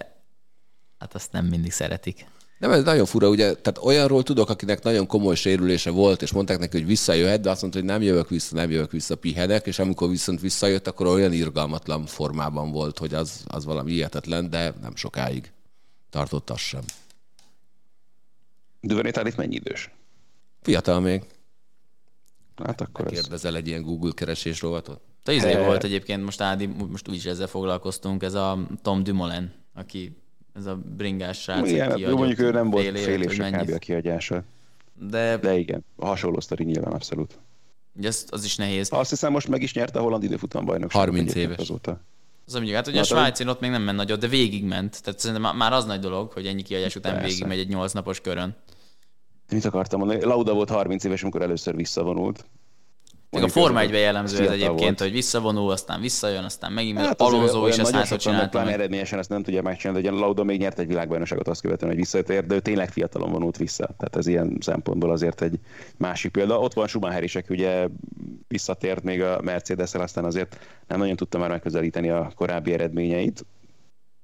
hát 0.99 1.15
azt 1.15 1.33
nem 1.33 1.45
mindig 1.45 1.73
szeretik. 1.73 2.27
Nem, 2.63 2.71
ez 2.71 2.85
nagyon 2.85 3.07
fura, 3.07 3.29
ugye, 3.29 3.55
tehát 3.55 3.79
olyanról 3.79 4.23
tudok, 4.23 4.49
akinek 4.51 4.83
nagyon 4.83 5.07
komoly 5.07 5.35
sérülése 5.35 5.91
volt, 5.91 6.23
és 6.23 6.33
mondták 6.33 6.59
neki, 6.59 6.77
hogy 6.77 6.87
visszajöhet, 6.87 7.41
de 7.41 7.51
azt 7.51 7.61
mondta, 7.61 7.79
hogy 7.79 7.89
nem 7.89 8.03
jövök 8.03 8.29
vissza, 8.29 8.55
nem 8.55 8.71
jövök 8.71 8.91
vissza, 8.91 9.17
pihenek, 9.17 9.67
és 9.67 9.79
amikor 9.79 10.09
viszont 10.09 10.41
visszajött, 10.41 10.87
akkor 10.87 11.07
olyan 11.07 11.33
irgalmatlan 11.33 12.07
formában 12.07 12.71
volt, 12.71 12.99
hogy 12.99 13.15
az, 13.15 13.45
az 13.47 13.65
valami 13.65 13.93
hihetetlen, 13.93 14.51
de 14.51 14.75
nem 14.81 14.97
sokáig 14.97 15.53
tartott 16.11 16.51
az 16.51 16.59
sem. 16.59 16.81
Düvenétál 18.81 19.27
itt 19.27 19.37
mennyi 19.37 19.55
idős? 19.55 19.91
Fiatal 20.61 21.01
még. 21.01 21.23
Hát 22.65 22.81
akkor 22.81 23.07
Kérdezel 23.07 23.51
ez... 23.51 23.61
egy 23.61 23.67
ilyen 23.67 23.83
Google 23.83 24.13
keresés 24.15 24.61
rovatot? 24.61 25.01
Te 25.23 25.33
izé 25.33 25.55
volt 25.55 25.85
egyébként, 25.85 26.25
most 26.25 26.41
Ádi, 26.41 26.67
most 26.67 27.09
úgyis 27.09 27.25
ezzel 27.25 27.47
foglalkoztunk, 27.47 28.23
ez 28.23 28.35
a 28.35 28.67
Tom 28.83 29.03
Dumoulin, 29.03 29.53
aki 29.75 30.22
ez 30.55 30.67
a 30.67 30.79
bringás 30.97 31.41
srác. 31.41 31.69
Igen, 31.69 31.99
jó, 31.99 32.17
mondjuk 32.17 32.39
ő 32.39 32.51
nem 32.51 32.71
volt 32.71 32.99
fél 32.99 33.23
év 33.23 33.31
sem 33.31 33.53
kb. 33.53 33.71
a 33.71 33.79
kihagyása. 33.79 34.43
De... 34.95 35.37
De 35.37 35.59
igen, 35.59 35.85
hasonló 35.97 36.41
sztori 36.41 36.65
nyilván 36.65 36.93
abszolút. 36.93 37.39
Ugye 37.97 38.09
az, 38.09 38.27
az 38.31 38.45
is 38.45 38.57
nehéz. 38.57 38.89
Azt 38.93 39.11
hiszem 39.11 39.33
most 39.33 39.49
meg 39.49 39.63
is 39.63 39.75
nyerte 39.75 39.99
a 39.99 40.03
holland 40.03 40.23
időfutam 40.23 40.65
bajnokságot. 40.65 41.09
30 41.09 41.35
éves. 41.35 41.59
Azóta. 41.59 42.01
Az 42.47 42.53
mondjuk, 42.53 42.75
hát 42.77 42.87
ugye 42.87 43.01
a 43.01 43.05
Svájcin 43.05 43.49
ott 43.49 43.61
még 43.61 43.71
nem 43.71 43.83
ment 43.83 43.97
nagyot, 43.97 44.21
de 44.21 44.27
végigment. 44.27 45.03
Tehát 45.03 45.21
szerintem 45.21 45.57
már 45.57 45.73
az 45.73 45.85
nagy 45.85 46.01
dolog, 46.01 46.33
hogy 46.33 46.47
ennyi 46.47 46.63
kihagyás 46.63 46.97
után 46.97 47.13
Persze. 47.13 47.29
végigmegy 47.29 47.59
egy 47.59 47.69
8 47.69 47.93
napos 47.93 48.21
körön. 48.21 48.57
Mit 49.51 49.65
akartam 49.65 49.99
mondani? 49.99 50.25
Lauda 50.25 50.55
volt 50.55 50.71
30 50.71 51.05
éves, 51.05 51.23
amikor 51.23 51.43
először 51.43 51.77
visszavonult. 51.77 52.45
Még 53.33 53.43
a 53.43 53.49
Forma 53.49 53.81
1 53.81 53.91
jellemző 53.91 54.45
ez 54.45 54.51
egyébként, 54.51 54.79
volt. 54.79 55.01
hogy 55.01 55.13
visszavonul, 55.13 55.71
aztán 55.71 56.01
visszajön, 56.01 56.45
aztán 56.45 56.73
megint 56.73 56.99
hát 56.99 57.21
Alonso 57.21 57.67
is 57.67 57.79
ezt 57.79 57.91
hátra 57.91 58.17
csinálta. 58.17 58.49
Pláne 58.49 58.73
eredményesen 58.73 59.19
ezt 59.19 59.29
nem 59.29 59.43
tudja 59.43 59.63
megcsinálni, 59.63 60.03
de 60.03 60.11
Lauda 60.11 60.45
még 60.45 60.61
nyert 60.61 60.79
egy 60.79 60.87
világbajnokságot 60.87 61.49
azt 61.49 61.61
követően, 61.61 61.91
hogy 61.91 62.01
visszajött, 62.01 62.47
de 62.47 62.55
ő 62.55 62.61
tényleg 62.61 62.91
fiatalon 62.91 63.31
vonult 63.31 63.57
vissza. 63.57 63.85
Tehát 63.85 64.17
ez 64.17 64.27
ilyen 64.27 64.57
szempontból 64.61 65.11
azért 65.11 65.43
egy 65.43 65.59
másik 65.97 66.33
példa. 66.33 66.59
Ott 66.59 66.73
van 66.73 66.87
Schumacher 66.87 67.23
is, 67.23 67.37
aki 67.37 67.55
ugye 67.55 67.89
visszatért 68.49 69.03
még 69.03 69.23
a 69.23 69.41
mercedes 69.43 69.95
aztán 69.95 70.25
azért 70.25 70.59
nem 70.87 70.99
nagyon 70.99 71.17
tudta 71.17 71.39
már 71.39 71.49
megközelíteni 71.49 72.09
a 72.09 72.33
korábbi 72.35 72.73
eredményeit. 72.73 73.45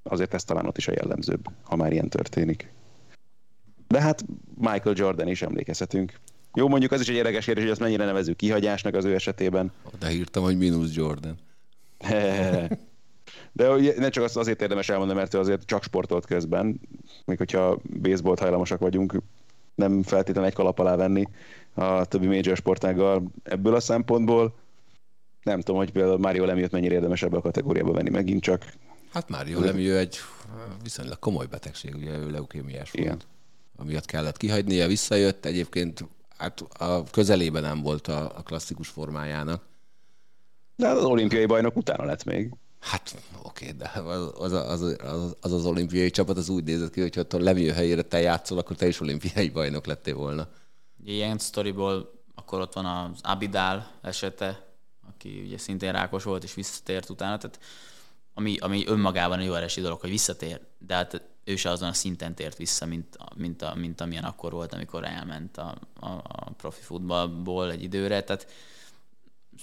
Azért 0.03 0.35
ez 0.35 0.45
talán 0.45 0.67
ott 0.67 0.79
is 0.79 0.89
a 0.89 0.93
jellemzőbb, 0.93 1.49
ha 1.63 1.77
már 1.77 1.93
ilyen 1.93 2.09
történik. 2.09 2.73
De 3.89 4.01
hát 4.01 4.25
Michael 4.55 4.95
Jordan 4.99 5.29
is 5.29 5.43
emlékezhetünk 5.43 6.13
jó, 6.59 6.69
mondjuk 6.69 6.93
az 6.93 7.01
is 7.01 7.09
egy 7.09 7.15
érdekes 7.15 7.45
kérdés, 7.45 7.63
hogy 7.63 7.73
ezt 7.73 7.81
mennyire 7.81 8.05
nevezünk 8.05 8.37
kihagyásnak 8.37 8.95
az 8.95 9.05
ő 9.05 9.15
esetében. 9.15 9.73
De 9.99 10.13
írtam, 10.13 10.43
hogy 10.43 10.59
mínusz 10.59 10.95
Jordan. 10.95 11.39
De 13.53 13.69
ne 13.97 14.09
csak 14.09 14.25
azt 14.25 14.37
azért 14.37 14.63
érdemes 14.63 14.89
elmondani, 14.89 15.19
mert 15.19 15.35
ő 15.35 15.39
azért 15.39 15.67
csak 15.67 15.83
sportolt 15.83 16.27
közben, 16.27 16.81
még 17.25 17.39
hogyha 17.39 17.79
baseballt 18.03 18.39
hajlamosak 18.39 18.79
vagyunk, 18.79 19.23
nem 19.75 20.03
feltétlenül 20.03 20.51
egy 20.51 20.55
kalap 20.55 20.79
alá 20.79 20.97
venni 20.97 21.29
a 21.75 22.05
többi 22.05 22.27
major 22.27 22.57
sportággal 22.57 23.23
ebből 23.43 23.75
a 23.75 23.81
szempontból. 23.81 24.55
Nem 25.43 25.61
tudom, 25.61 25.77
hogy 25.77 25.93
például 25.93 26.19
Mario 26.19 26.45
Lemieux 26.45 26.71
mennyire 26.71 26.95
érdemes 26.95 27.23
ebbe 27.23 27.37
a 27.37 27.41
kategóriába 27.41 27.93
venni 27.93 28.11
megint 28.11 28.43
csak. 28.43 28.73
Hát 29.13 29.29
jó 29.47 29.61
Lemieux 29.61 29.99
egy 29.99 30.19
viszonylag 30.83 31.19
komoly 31.19 31.47
betegség, 31.47 31.95
ugye 31.95 32.17
ő 32.17 32.31
leukémiás 32.31 32.91
volt. 32.91 33.07
Igen. 33.07 33.19
Amiatt 33.77 34.05
kellett 34.05 34.37
kihagynia, 34.37 34.87
visszajött. 34.87 35.45
Egyébként 35.45 36.05
hát 36.39 36.61
a 36.61 37.05
közelében 37.05 37.63
nem 37.63 37.83
volt 37.83 38.07
a, 38.07 38.37
a 38.37 38.43
klasszikus 38.43 38.89
formájának. 38.89 39.63
De 40.77 40.89
az 40.89 41.05
olimpiai 41.05 41.47
bajnok 41.47 41.77
utána 41.77 42.05
lett 42.05 42.25
még. 42.25 42.53
Hát 42.81 43.17
oké, 43.43 43.71
de 43.71 43.91
az 43.95 44.53
az, 44.53 44.83
az, 44.83 45.37
az, 45.41 45.53
az 45.53 45.67
olimpiai 45.67 46.11
csapat 46.11 46.37
az 46.37 46.49
úgy 46.49 46.65
nézett 46.65 46.93
ki, 46.93 47.01
hogy 47.01 47.15
ha 47.15 47.25
a 47.31 47.39
Lemieux 47.39 47.77
helyére 47.77 48.03
te 48.03 48.21
játszol, 48.21 48.59
akkor 48.59 48.77
te 48.77 48.87
is 48.87 49.01
olimpiai 49.01 49.49
bajnok 49.49 49.87
lettél 49.87 50.15
volna. 50.15 50.49
Ilyen 51.05 51.39
sztoriból 51.39 52.19
akkor 52.35 52.61
ott 52.61 52.73
van 52.73 52.85
az 52.85 53.21
Abidál 53.23 53.91
esete, 54.03 54.67
aki 55.09 55.43
ugye 55.47 55.59
szintén 55.59 55.93
rákos 55.93 56.25
volt 56.25 56.45
és 56.45 56.55
visszatért 56.55 57.11
utána, 57.11 57.37
tehát 57.37 57.59
ami, 58.35 58.57
ami 58.59 58.87
önmagában 58.87 59.39
egy 59.39 59.47
jó 59.47 59.55
eresi 59.55 59.81
dolog, 59.81 60.01
hogy 60.01 60.11
visszatér, 60.11 60.61
de 60.79 60.95
hát 60.95 61.23
ő 61.49 61.57
se 61.57 61.71
azon 61.71 61.89
a 61.89 61.93
szinten 61.93 62.35
tért 62.35 62.57
vissza, 62.57 62.87
mint, 62.87 63.17
mint, 63.37 63.63
a, 63.63 63.75
mint 63.75 64.01
amilyen 64.01 64.25
akkor 64.25 64.53
volt, 64.53 64.73
amikor 64.73 65.05
elment 65.05 65.57
a, 65.57 65.75
a, 66.01 66.09
a 66.23 66.51
profi 66.57 66.83
futballból 66.83 67.71
egy 67.71 67.83
időre, 67.83 68.23
tehát 68.23 68.47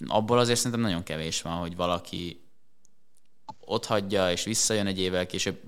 abból 0.07 0.39
azért 0.39 0.57
szerintem 0.57 0.81
nagyon 0.81 1.03
kevés 1.03 1.41
van, 1.41 1.53
hogy 1.53 1.75
valaki 1.75 2.43
ott 3.59 3.85
hagyja 3.85 4.31
és 4.31 4.43
visszajön 4.43 4.87
egy 4.87 4.99
évvel 4.99 5.25
később 5.25 5.59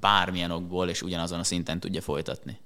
bármilyen 0.00 0.50
okból, 0.50 0.88
és 0.88 1.02
ugyanazon 1.02 1.38
a 1.38 1.44
szinten 1.44 1.80
tudja 1.80 2.00
folytatni. 2.00 2.58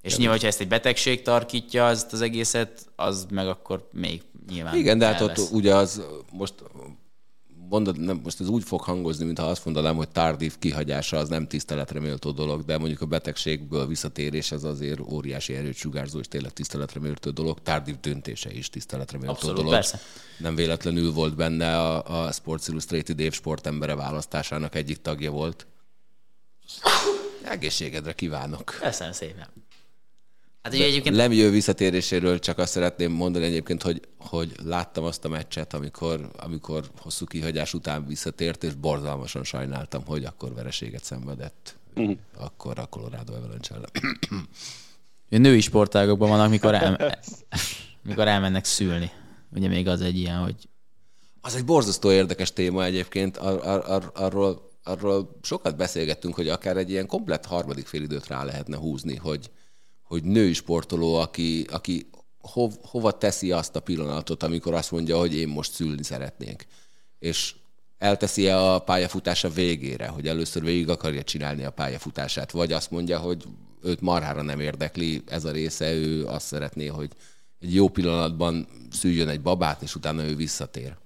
És 0.00 0.16
nyilván, 0.16 0.34
hogyha 0.34 0.48
ezt 0.48 0.60
egy 0.60 0.68
betegség 0.68 1.22
tarkítja 1.22 1.86
az, 1.86 2.06
az 2.10 2.20
egészet, 2.20 2.86
az 2.96 3.26
meg 3.30 3.48
akkor 3.48 3.88
még 3.92 4.22
nyilván 4.48 4.76
Igen, 4.76 4.98
de 4.98 5.06
hát 5.06 5.20
ott 5.20 5.36
lesz. 5.36 5.50
ugye 5.50 5.74
az 5.74 6.02
most 6.32 6.54
mondod, 7.70 8.00
nem, 8.00 8.20
most 8.24 8.40
ez 8.40 8.48
úgy 8.48 8.64
fog 8.64 8.80
hangozni, 8.80 9.24
mintha 9.24 9.46
azt 9.46 9.64
mondanám, 9.64 9.96
hogy 9.96 10.08
tardív 10.08 10.58
kihagyása 10.58 11.16
az 11.16 11.28
nem 11.28 11.46
tiszteletre 11.46 12.00
méltó 12.00 12.30
dolog, 12.30 12.64
de 12.64 12.78
mondjuk 12.78 13.00
a 13.00 13.06
betegségből 13.06 13.86
visszatérés 13.86 14.52
az 14.52 14.64
azért 14.64 15.00
óriási 15.00 15.54
erőt 15.54 15.76
sugárzó 15.76 16.18
és 16.18 16.28
tényleg 16.28 16.52
tiszteletre 16.52 17.00
méltó 17.00 17.30
dolog, 17.30 17.62
tardív 17.62 18.00
döntése 18.00 18.52
is 18.52 18.68
tiszteletre 18.68 19.18
méltó 19.18 19.32
Abszolút, 19.32 19.56
dolog. 19.56 19.72
persze. 19.72 20.00
Nem 20.38 20.54
véletlenül 20.54 21.12
volt 21.12 21.36
benne 21.36 21.78
a, 21.78 22.24
a 22.24 22.32
Sports 22.32 22.68
Illustrated 22.68 23.20
év 23.20 23.32
sportembere 23.32 23.94
választásának 23.94 24.74
egyik 24.74 25.00
tagja 25.00 25.30
volt. 25.30 25.66
Egészségedre 27.42 28.12
kívánok. 28.12 28.76
Köszönöm 28.80 29.12
szépen. 29.12 29.59
Hát 30.62 30.74
ugye 30.74 30.84
egyébként 30.84 31.16
Lemieux 31.16 31.52
visszatéréséről 31.52 32.38
csak 32.38 32.58
azt 32.58 32.72
szeretném 32.72 33.12
mondani 33.12 33.44
egyébként, 33.44 33.82
hogy, 33.82 34.00
hogy 34.18 34.52
láttam 34.64 35.04
azt 35.04 35.24
a 35.24 35.28
meccset, 35.28 35.74
amikor, 35.74 36.30
amikor 36.36 36.84
hosszú 36.98 37.26
kihagyás 37.26 37.74
után 37.74 38.06
visszatért, 38.06 38.64
és 38.64 38.74
borzalmasan 38.74 39.44
sajnáltam, 39.44 40.02
hogy 40.06 40.24
akkor 40.24 40.54
vereséget 40.54 41.04
szenvedett. 41.04 41.76
Uh-huh. 41.94 42.16
Akkor 42.36 42.78
a 42.78 42.86
Colorado 42.86 43.34
Avalanche 43.34 43.74
ellen. 43.74 44.48
női 45.28 45.60
sportágokban 45.60 46.28
vannak, 46.28 46.50
mikor, 46.50 46.74
el, 46.74 47.18
mikor 48.08 48.28
elmennek 48.28 48.64
szülni. 48.64 49.10
Ugye 49.52 49.68
még 49.68 49.88
az 49.88 50.00
egy 50.00 50.16
ilyen, 50.18 50.38
hogy 50.38 50.68
Az 51.40 51.54
egy 51.54 51.64
borzasztó 51.64 52.12
érdekes 52.12 52.52
téma 52.52 52.84
egyébként, 52.84 53.36
ar, 53.36 53.66
ar, 53.66 53.84
ar, 53.86 54.10
arról, 54.14 54.70
arról 54.84 55.38
sokat 55.42 55.76
beszélgettünk, 55.76 56.34
hogy 56.34 56.48
akár 56.48 56.76
egy 56.76 56.90
ilyen 56.90 57.06
komplett 57.06 57.46
harmadik 57.46 57.86
félidőt 57.86 58.26
rá 58.26 58.44
lehetne 58.44 58.76
húzni, 58.76 59.16
hogy, 59.16 59.50
hogy 60.10 60.24
női 60.24 60.52
sportoló, 60.52 61.14
aki, 61.14 61.66
aki 61.72 62.06
hov, 62.40 62.72
hova 62.82 63.18
teszi 63.18 63.52
azt 63.52 63.76
a 63.76 63.80
pillanatot, 63.80 64.42
amikor 64.42 64.74
azt 64.74 64.90
mondja, 64.90 65.18
hogy 65.18 65.34
én 65.34 65.48
most 65.48 65.72
szülni 65.72 66.02
szeretnék. 66.02 66.66
És 67.18 67.54
elteszi 67.98 68.48
a 68.48 68.82
pályafutása 68.84 69.48
végére, 69.48 70.06
hogy 70.06 70.26
először 70.26 70.64
végig 70.64 70.88
akarja 70.88 71.22
csinálni 71.22 71.64
a 71.64 71.70
pályafutását, 71.70 72.50
vagy 72.50 72.72
azt 72.72 72.90
mondja, 72.90 73.18
hogy 73.18 73.44
őt 73.82 74.00
marhára 74.00 74.42
nem 74.42 74.60
érdekli 74.60 75.22
ez 75.26 75.44
a 75.44 75.50
része, 75.50 75.92
ő 75.92 76.26
azt 76.26 76.46
szeretné, 76.46 76.86
hogy 76.86 77.10
egy 77.60 77.74
jó 77.74 77.88
pillanatban 77.88 78.66
szüljön 78.90 79.28
egy 79.28 79.40
babát, 79.40 79.82
és 79.82 79.94
utána 79.94 80.24
ő 80.24 80.36
visszatér. 80.36 80.96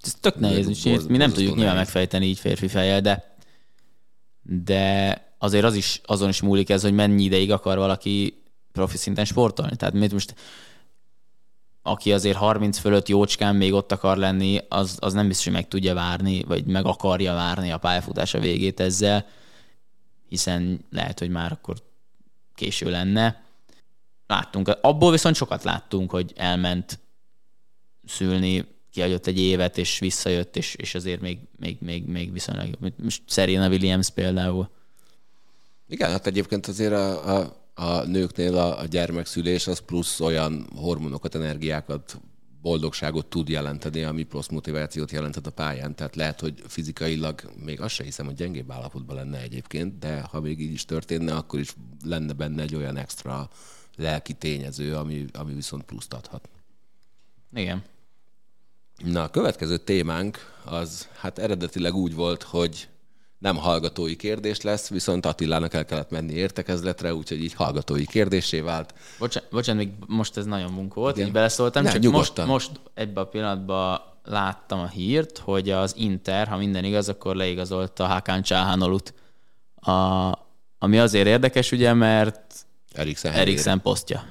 ez 0.00 0.14
tök 0.20 0.38
nehéz, 0.38 0.68
és 0.68 0.82
mi 1.08 1.16
nem 1.16 1.32
tudjuk 1.32 1.54
nyilván 1.54 1.74
nehéz. 1.74 1.74
megfejteni 1.74 2.26
így 2.26 2.38
férfi 2.38 2.68
fejjel, 2.68 3.00
de 3.00 3.36
de 4.64 5.22
azért 5.38 5.64
az 5.64 5.74
is, 5.74 6.00
azon 6.04 6.28
is 6.28 6.40
múlik 6.40 6.70
ez, 6.70 6.82
hogy 6.82 6.92
mennyi 6.92 7.24
ideig 7.24 7.50
akar 7.52 7.76
valaki 7.76 8.43
profi 8.74 8.96
szinten 8.96 9.24
sportolni. 9.24 9.76
Tehát 9.76 9.94
mit 9.94 10.12
most 10.12 10.34
aki 11.86 12.12
azért 12.12 12.36
30 12.36 12.78
fölött 12.78 13.08
jócskán 13.08 13.56
még 13.56 13.72
ott 13.72 13.92
akar 13.92 14.16
lenni, 14.16 14.60
az, 14.68 14.96
az 15.00 15.12
nem 15.12 15.26
biztos, 15.26 15.44
hogy 15.44 15.54
meg 15.54 15.68
tudja 15.68 15.94
várni, 15.94 16.42
vagy 16.42 16.64
meg 16.64 16.84
akarja 16.86 17.34
várni 17.34 17.70
a 17.70 17.78
pályafutása 17.78 18.38
végét 18.38 18.80
ezzel, 18.80 19.26
hiszen 20.28 20.84
lehet, 20.90 21.18
hogy 21.18 21.30
már 21.30 21.52
akkor 21.52 21.76
késő 22.54 22.90
lenne. 22.90 23.42
Láttunk, 24.26 24.78
abból 24.80 25.10
viszont 25.10 25.36
sokat 25.36 25.62
láttunk, 25.62 26.10
hogy 26.10 26.32
elment 26.36 26.98
szülni, 28.06 28.66
kihagyott 28.90 29.26
egy 29.26 29.38
évet, 29.38 29.78
és 29.78 29.98
visszajött, 29.98 30.56
és, 30.56 30.74
és 30.74 30.94
azért 30.94 31.20
még, 31.20 31.38
még, 31.58 31.76
még, 31.80 32.06
még 32.06 32.32
viszonylag, 32.32 32.78
most 33.02 33.22
Serena 33.26 33.68
Williams 33.68 34.10
például. 34.10 34.68
Igen, 35.88 36.10
hát 36.10 36.26
egyébként 36.26 36.66
azért 36.66 36.92
a, 36.92 37.36
a, 37.36 37.63
a 37.74 38.04
nőknél 38.04 38.56
a, 38.56 38.78
a 38.78 38.84
gyermekszülés 38.84 39.66
az 39.66 39.78
plusz 39.78 40.20
olyan 40.20 40.66
hormonokat, 40.76 41.34
energiákat, 41.34 42.20
boldogságot 42.62 43.26
tud 43.26 43.48
jelenteni, 43.48 44.02
ami 44.04 44.22
plusz 44.22 44.48
motivációt 44.48 45.10
jelentett 45.10 45.46
a 45.46 45.50
pályán. 45.50 45.94
Tehát 45.94 46.16
lehet, 46.16 46.40
hogy 46.40 46.62
fizikailag 46.66 47.50
még 47.64 47.80
azt 47.80 47.94
se 47.94 48.04
hiszem, 48.04 48.26
hogy 48.26 48.34
gyengébb 48.34 48.70
állapotban 48.70 49.16
lenne 49.16 49.40
egyébként, 49.40 49.98
de 49.98 50.20
ha 50.20 50.40
még 50.40 50.60
így 50.60 50.72
is 50.72 50.84
történne, 50.84 51.34
akkor 51.34 51.60
is 51.60 51.74
lenne 52.04 52.32
benne 52.32 52.62
egy 52.62 52.74
olyan 52.74 52.96
extra 52.96 53.48
lelki 53.96 54.32
tényező, 54.32 54.96
ami, 54.96 55.24
ami 55.32 55.54
viszont 55.54 55.82
pluszt 55.82 56.12
adhat. 56.12 56.48
Igen. 57.54 57.82
Na, 58.96 59.22
a 59.22 59.30
következő 59.30 59.76
témánk 59.76 60.38
az 60.64 61.08
hát 61.16 61.38
eredetileg 61.38 61.94
úgy 61.94 62.14
volt, 62.14 62.42
hogy 62.42 62.88
nem 63.44 63.56
hallgatói 63.56 64.16
kérdés 64.16 64.60
lesz, 64.60 64.88
viszont 64.88 65.26
Attilának 65.26 65.74
el 65.74 65.84
kellett 65.84 66.10
menni 66.10 66.32
értekezletre, 66.32 67.14
úgyhogy 67.14 67.42
így 67.42 67.54
hallgatói 67.54 68.06
kérdésé 68.06 68.60
vált. 68.60 68.94
Bocsánat, 69.18 69.50
bocsánat, 69.50 69.84
még 69.84 69.94
most 70.06 70.36
ez 70.36 70.44
nagyon 70.44 70.72
munkó 70.72 71.00
volt, 71.00 71.16
Igen. 71.16 71.26
így 71.26 71.32
beleszóltam, 71.32 71.82
Ne, 71.82 71.90
csak 71.90 72.02
most, 72.02 72.12
nyugodtan. 72.12 72.46
most 72.46 72.70
ebben 72.94 73.24
a 73.24 73.26
pillanatban 73.26 74.00
láttam 74.24 74.78
a 74.80 74.86
hírt, 74.86 75.38
hogy 75.38 75.70
az 75.70 75.94
Inter, 75.96 76.48
ha 76.48 76.56
minden 76.56 76.84
igaz, 76.84 77.08
akkor 77.08 77.36
leigazolta 77.36 78.06
Hakan 78.06 78.42
Csáhánolut. 78.42 79.14
A, 79.74 79.92
ami 80.78 80.98
azért 80.98 81.26
érdekes, 81.26 81.72
ugye, 81.72 81.92
mert. 81.92 82.54
Eriksen 83.40 83.80
posztja. 83.80 84.24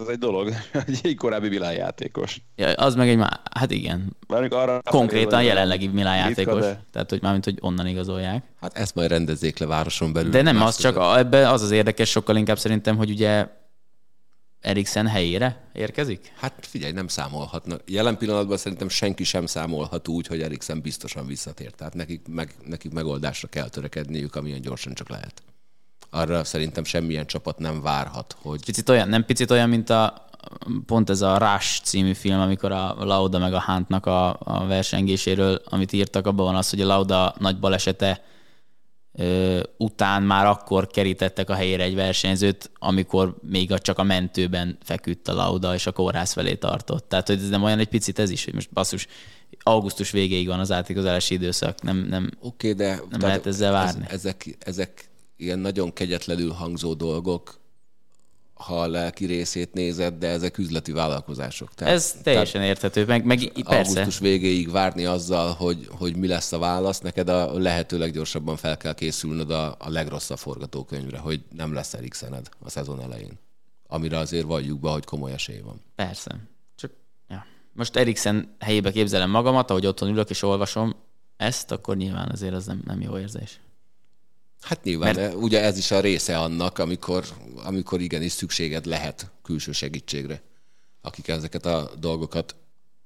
Ez 0.00 0.06
egy 0.06 0.18
dolog, 0.18 0.52
egy 1.02 1.14
korábbi 1.16 1.48
világjátékos. 1.48 2.40
Ja, 2.56 2.72
az 2.72 2.94
meg 2.94 3.08
egy 3.08 3.16
má... 3.16 3.40
Hát 3.54 3.70
igen. 3.70 4.16
Bármik 4.28 4.52
arra 4.52 4.80
Konkrétan 4.82 5.42
jelenlegi 5.42 5.88
világjátékos. 5.88 6.54
Ritka, 6.54 6.68
de- 6.68 6.84
Tehát, 6.92 7.10
hogy 7.10 7.22
mármint, 7.22 7.44
hogy 7.44 7.58
onnan 7.60 7.86
igazolják. 7.86 8.44
Hát 8.60 8.76
ezt 8.76 8.94
majd 8.94 9.08
rendezzék 9.10 9.58
le 9.58 9.66
városon 9.66 10.12
belül. 10.12 10.30
De 10.30 10.42
nem 10.42 10.62
az, 10.62 10.76
csak 10.76 10.94
között. 10.94 11.08
a- 11.08 11.18
ebbe 11.18 11.48
az 11.48 11.62
az 11.62 11.70
érdekes, 11.70 12.10
sokkal 12.10 12.36
inkább 12.36 12.58
szerintem, 12.58 12.96
hogy 12.96 13.10
ugye 13.10 13.46
Eriksen 14.60 15.06
helyére 15.06 15.70
érkezik? 15.72 16.32
Hát 16.36 16.66
figyelj, 16.66 16.92
nem 16.92 17.08
számolhatnak. 17.08 17.82
Jelen 17.86 18.16
pillanatban 18.16 18.56
szerintem 18.56 18.88
senki 18.88 19.24
sem 19.24 19.46
számolhat 19.46 20.08
úgy, 20.08 20.26
hogy 20.26 20.40
Eriksen 20.42 20.80
biztosan 20.80 21.26
visszatér. 21.26 21.70
Tehát 21.70 21.94
nekik, 21.94 22.26
meg, 22.28 22.54
nekik 22.66 22.92
megoldásra 22.92 23.48
kell 23.48 23.68
törekedniük, 23.68 24.34
amilyen 24.36 24.60
gyorsan 24.60 24.94
csak 24.94 25.08
lehet. 25.08 25.42
Arra 26.10 26.44
szerintem 26.44 26.84
semmilyen 26.84 27.26
csapat 27.26 27.58
nem 27.58 27.82
várhat, 27.82 28.36
hogy 28.42 28.64
Picit 28.64 28.88
olyan, 28.88 29.08
nem 29.08 29.24
picit 29.24 29.50
olyan, 29.50 29.68
mint 29.68 29.90
a 29.90 30.28
pont 30.86 31.10
ez 31.10 31.20
a 31.20 31.38
Rush 31.38 31.82
című 31.82 32.12
film, 32.12 32.40
amikor 32.40 32.72
a 32.72 33.04
Lauda 33.04 33.38
meg 33.38 33.54
a 33.54 33.62
Huntnak 33.66 34.06
a, 34.06 34.36
a 34.40 34.66
versengéséről, 34.66 35.60
amit 35.64 35.92
írtak, 35.92 36.26
abban 36.26 36.46
van 36.46 36.54
az, 36.54 36.70
hogy 36.70 36.80
a 36.80 36.86
Lauda 36.86 37.34
nagy 37.38 37.58
balesete 37.58 38.22
ö, 39.12 39.60
után 39.76 40.22
már 40.22 40.46
akkor 40.46 40.86
kerítettek 40.86 41.50
a 41.50 41.54
helyére 41.54 41.82
egy 41.82 41.94
versenyzőt, 41.94 42.70
amikor 42.78 43.36
még 43.42 43.72
a, 43.72 43.78
csak 43.78 43.98
a 43.98 44.02
mentőben 44.02 44.78
feküdt 44.82 45.28
a 45.28 45.34
Lauda, 45.34 45.74
és 45.74 45.86
a 45.86 45.92
kórház 45.92 46.32
felé 46.32 46.54
tartott. 46.54 47.08
Tehát, 47.08 47.26
hogy 47.26 47.38
ez 47.42 47.48
nem 47.48 47.62
olyan 47.62 47.78
egy 47.78 47.88
picit 47.88 48.18
ez 48.18 48.30
is, 48.30 48.44
hogy 48.44 48.54
most 48.54 48.72
basszus, 48.72 49.06
augusztus 49.58 50.10
végéig 50.10 50.46
van 50.46 50.60
az 50.60 50.72
átigazolási 50.72 51.34
időszak, 51.34 51.82
nem, 51.82 51.96
nem, 51.96 52.30
okay, 52.40 52.72
de 52.72 53.00
Nem 53.10 53.20
lehet 53.20 53.46
ezzel 53.46 53.72
várni. 53.72 54.04
Ez, 54.04 54.12
ezek, 54.12 54.56
ezek 54.58 55.09
ilyen 55.40 55.58
nagyon 55.58 55.92
kegyetlenül 55.92 56.50
hangzó 56.50 56.94
dolgok, 56.94 57.60
ha 58.54 58.80
a 58.80 58.88
lelki 58.88 59.24
részét 59.24 59.72
nézed, 59.72 60.14
de 60.14 60.28
ezek 60.28 60.58
üzleti 60.58 60.92
vállalkozások. 60.92 61.74
Tehát, 61.74 61.94
ez 61.94 62.16
teljesen 62.22 62.62
érthető, 62.62 63.04
meg, 63.06 63.24
meg 63.24 63.52
persze. 63.52 63.76
augusztus 63.76 64.18
végéig 64.18 64.70
várni 64.70 65.04
azzal, 65.04 65.52
hogy, 65.52 65.88
hogy 65.90 66.16
mi 66.16 66.26
lesz 66.26 66.52
a 66.52 66.58
válasz, 66.58 67.00
neked 67.00 67.28
a 67.28 67.58
lehető 67.58 67.98
leggyorsabban 67.98 68.56
fel 68.56 68.76
kell 68.76 68.94
készülnöd 68.94 69.50
a, 69.50 69.76
a 69.78 69.88
legrosszabb 69.88 70.38
forgatókönyvre, 70.38 71.18
hogy 71.18 71.40
nem 71.56 71.72
lesz 71.74 71.94
Eriksened 71.94 72.48
a 72.58 72.70
szezon 72.70 73.00
elején. 73.00 73.38
Amire 73.86 74.18
azért 74.18 74.46
valljuk 74.46 74.80
be, 74.80 74.90
hogy 74.90 75.04
komoly 75.04 75.32
esély 75.32 75.60
van. 75.60 75.80
Persze. 75.94 76.36
Csak, 76.74 76.90
ja. 77.28 77.46
Most 77.72 77.96
Eriksen 77.96 78.56
helyébe 78.58 78.90
képzelem 78.90 79.30
magamat, 79.30 79.70
ahogy 79.70 79.86
otthon 79.86 80.08
ülök 80.08 80.30
és 80.30 80.42
olvasom, 80.42 80.94
ezt, 81.36 81.70
akkor 81.70 81.96
nyilván 81.96 82.28
azért 82.28 82.54
az 82.54 82.66
nem, 82.66 82.82
nem 82.84 83.00
jó 83.00 83.18
érzés. 83.18 83.60
Hát 84.60 84.84
nyilván, 84.84 85.14
Mert... 85.14 85.34
ugye 85.34 85.62
ez 85.62 85.78
is 85.78 85.90
a 85.90 86.00
része 86.00 86.38
annak, 86.38 86.78
amikor, 86.78 87.24
amikor 87.56 88.00
igenis 88.00 88.32
szükséged 88.32 88.84
lehet 88.84 89.30
külső 89.42 89.72
segítségre, 89.72 90.42
akik 91.00 91.28
ezeket 91.28 91.66
a 91.66 91.90
dolgokat 91.98 92.56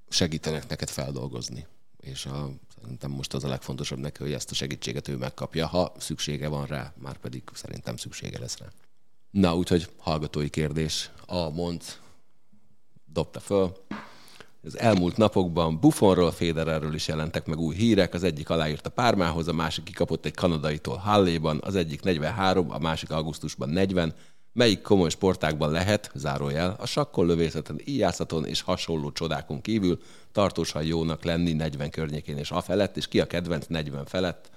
segítenek 0.09 0.69
neked 0.69 0.89
feldolgozni. 0.89 1.67
És 2.01 2.27
a, 2.27 2.51
szerintem 2.81 3.11
most 3.11 3.35
az 3.35 3.45
a 3.45 3.49
legfontosabb 3.49 3.99
neki, 3.99 4.23
hogy 4.23 4.33
ezt 4.33 4.51
a 4.51 4.55
segítséget 4.55 5.09
ő 5.09 5.17
megkapja, 5.17 5.67
ha 5.67 5.93
szüksége 5.99 6.49
van 6.49 6.67
rá, 6.67 6.93
már 6.97 7.17
pedig 7.17 7.43
szerintem 7.55 7.97
szüksége 7.97 8.39
lesz 8.39 8.59
rá. 8.59 8.67
Na, 9.31 9.57
úgyhogy 9.57 9.89
hallgatói 9.97 10.51
kérdés. 10.51 11.11
A 11.27 11.49
mond 11.49 11.83
dobta 13.05 13.41
föl. 13.41 13.77
Az 14.65 14.79
elmúlt 14.79 15.17
napokban 15.17 15.81
Buffonról, 15.81 16.31
Federerről 16.31 16.95
is 16.95 17.09
jelentek 17.09 17.47
meg 17.47 17.59
új 17.59 17.75
hírek. 17.75 18.15
Az 18.15 18.23
egyik 18.23 18.51
aláírta 18.51 18.89
Pármához, 18.89 19.49
a 19.49 19.53
másik 19.53 19.85
kikapott 19.85 20.25
egy 20.25 20.35
kanadaitól 20.35 20.97
Halléban, 20.97 21.61
az 21.65 21.77
egyik 21.77 22.03
43, 22.03 22.71
a 22.71 22.79
másik 22.79 23.11
augusztusban 23.11 23.69
40. 23.69 24.15
Melyik 24.53 24.83
komoly 24.83 25.11
sportákban 25.11 25.71
lehet, 25.71 26.11
zárójel, 26.15 26.77
a 26.79 26.87
sakkon, 26.87 27.27
lövészeten, 27.27 27.81
íjászaton 27.85 28.47
és 28.47 28.61
hasonló 28.61 29.13
csodákon 29.13 29.61
kívül 29.61 30.01
tartósan 30.33 30.83
jónak 30.83 31.25
lenni 31.25 31.53
40 31.53 31.91
környékén 31.91 32.37
és 32.37 32.51
a 32.51 32.61
felett, 32.61 32.97
és 32.97 33.09
ki 33.09 33.21
a 33.21 33.27
kedvenc 33.27 33.67
40 33.67 34.05
felett, 34.05 34.51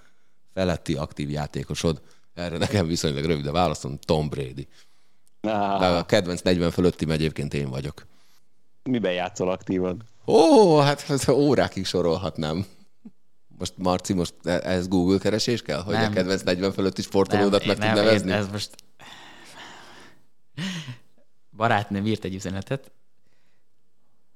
feletti 0.53 0.93
aktív 0.93 1.30
játékosod? 1.30 2.01
Erre 2.34 2.58
nekem 2.58 2.88
viszonylag 2.88 3.26
rövid 3.26 3.45
a 3.45 3.51
válaszom, 3.51 3.97
Tom 4.05 4.30
Brady. 4.30 4.68
Ah. 5.41 5.80
De 5.80 5.86
a 5.86 6.05
kedvenc 6.05 6.41
40 6.41 6.72
fölötti 6.72 7.12
egyébként 7.12 7.53
én 7.53 7.70
vagyok. 7.70 8.05
Miben 8.88 9.13
játszol 9.13 9.49
aktívan? 9.49 10.03
Ó, 10.25 10.77
hát 10.77 11.27
órákig 11.29 11.85
sorolhatnám. 11.85 12.65
Most 13.57 13.73
Marci, 13.77 14.13
most 14.13 14.33
e- 14.43 14.61
ez 14.63 14.88
Google 14.88 15.17
keresés 15.17 15.61
kell, 15.61 15.81
hogy 15.81 15.93
nem. 15.93 16.11
a 16.11 16.13
kedvenc 16.13 16.41
40 16.41 16.71
fölötti 16.71 17.01
sportolódat 17.01 17.65
meg 17.65 17.77
tud 17.77 17.93
nevezni? 17.93 18.31
ez 18.31 18.47
most... 18.51 18.69
Barátnőm 21.57 22.05
írt 22.05 22.23
egy 22.23 22.35
üzenetet, 22.35 22.91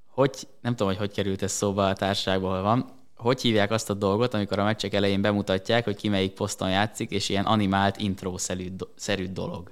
hogy, 0.07 0.47
nem 0.61 0.71
tudom, 0.71 0.87
hogy 0.87 0.97
hogy 0.97 1.11
került 1.11 1.41
ez 1.41 1.51
szóba 1.51 1.87
a 1.87 1.93
társaságban, 1.93 2.51
hol 2.51 2.61
van, 2.61 2.91
hogy 3.15 3.41
hívják 3.41 3.71
azt 3.71 3.89
a 3.89 3.93
dolgot, 3.93 4.33
amikor 4.33 4.59
a 4.59 4.63
meccsek 4.63 4.93
elején 4.93 5.21
bemutatják, 5.21 5.83
hogy 5.83 5.95
ki 5.95 6.09
melyik 6.09 6.33
poszton 6.33 6.69
játszik, 6.69 7.11
és 7.11 7.29
ilyen 7.29 7.45
animált 7.45 7.97
intro-szerű 7.97 9.27
dolog. 9.29 9.71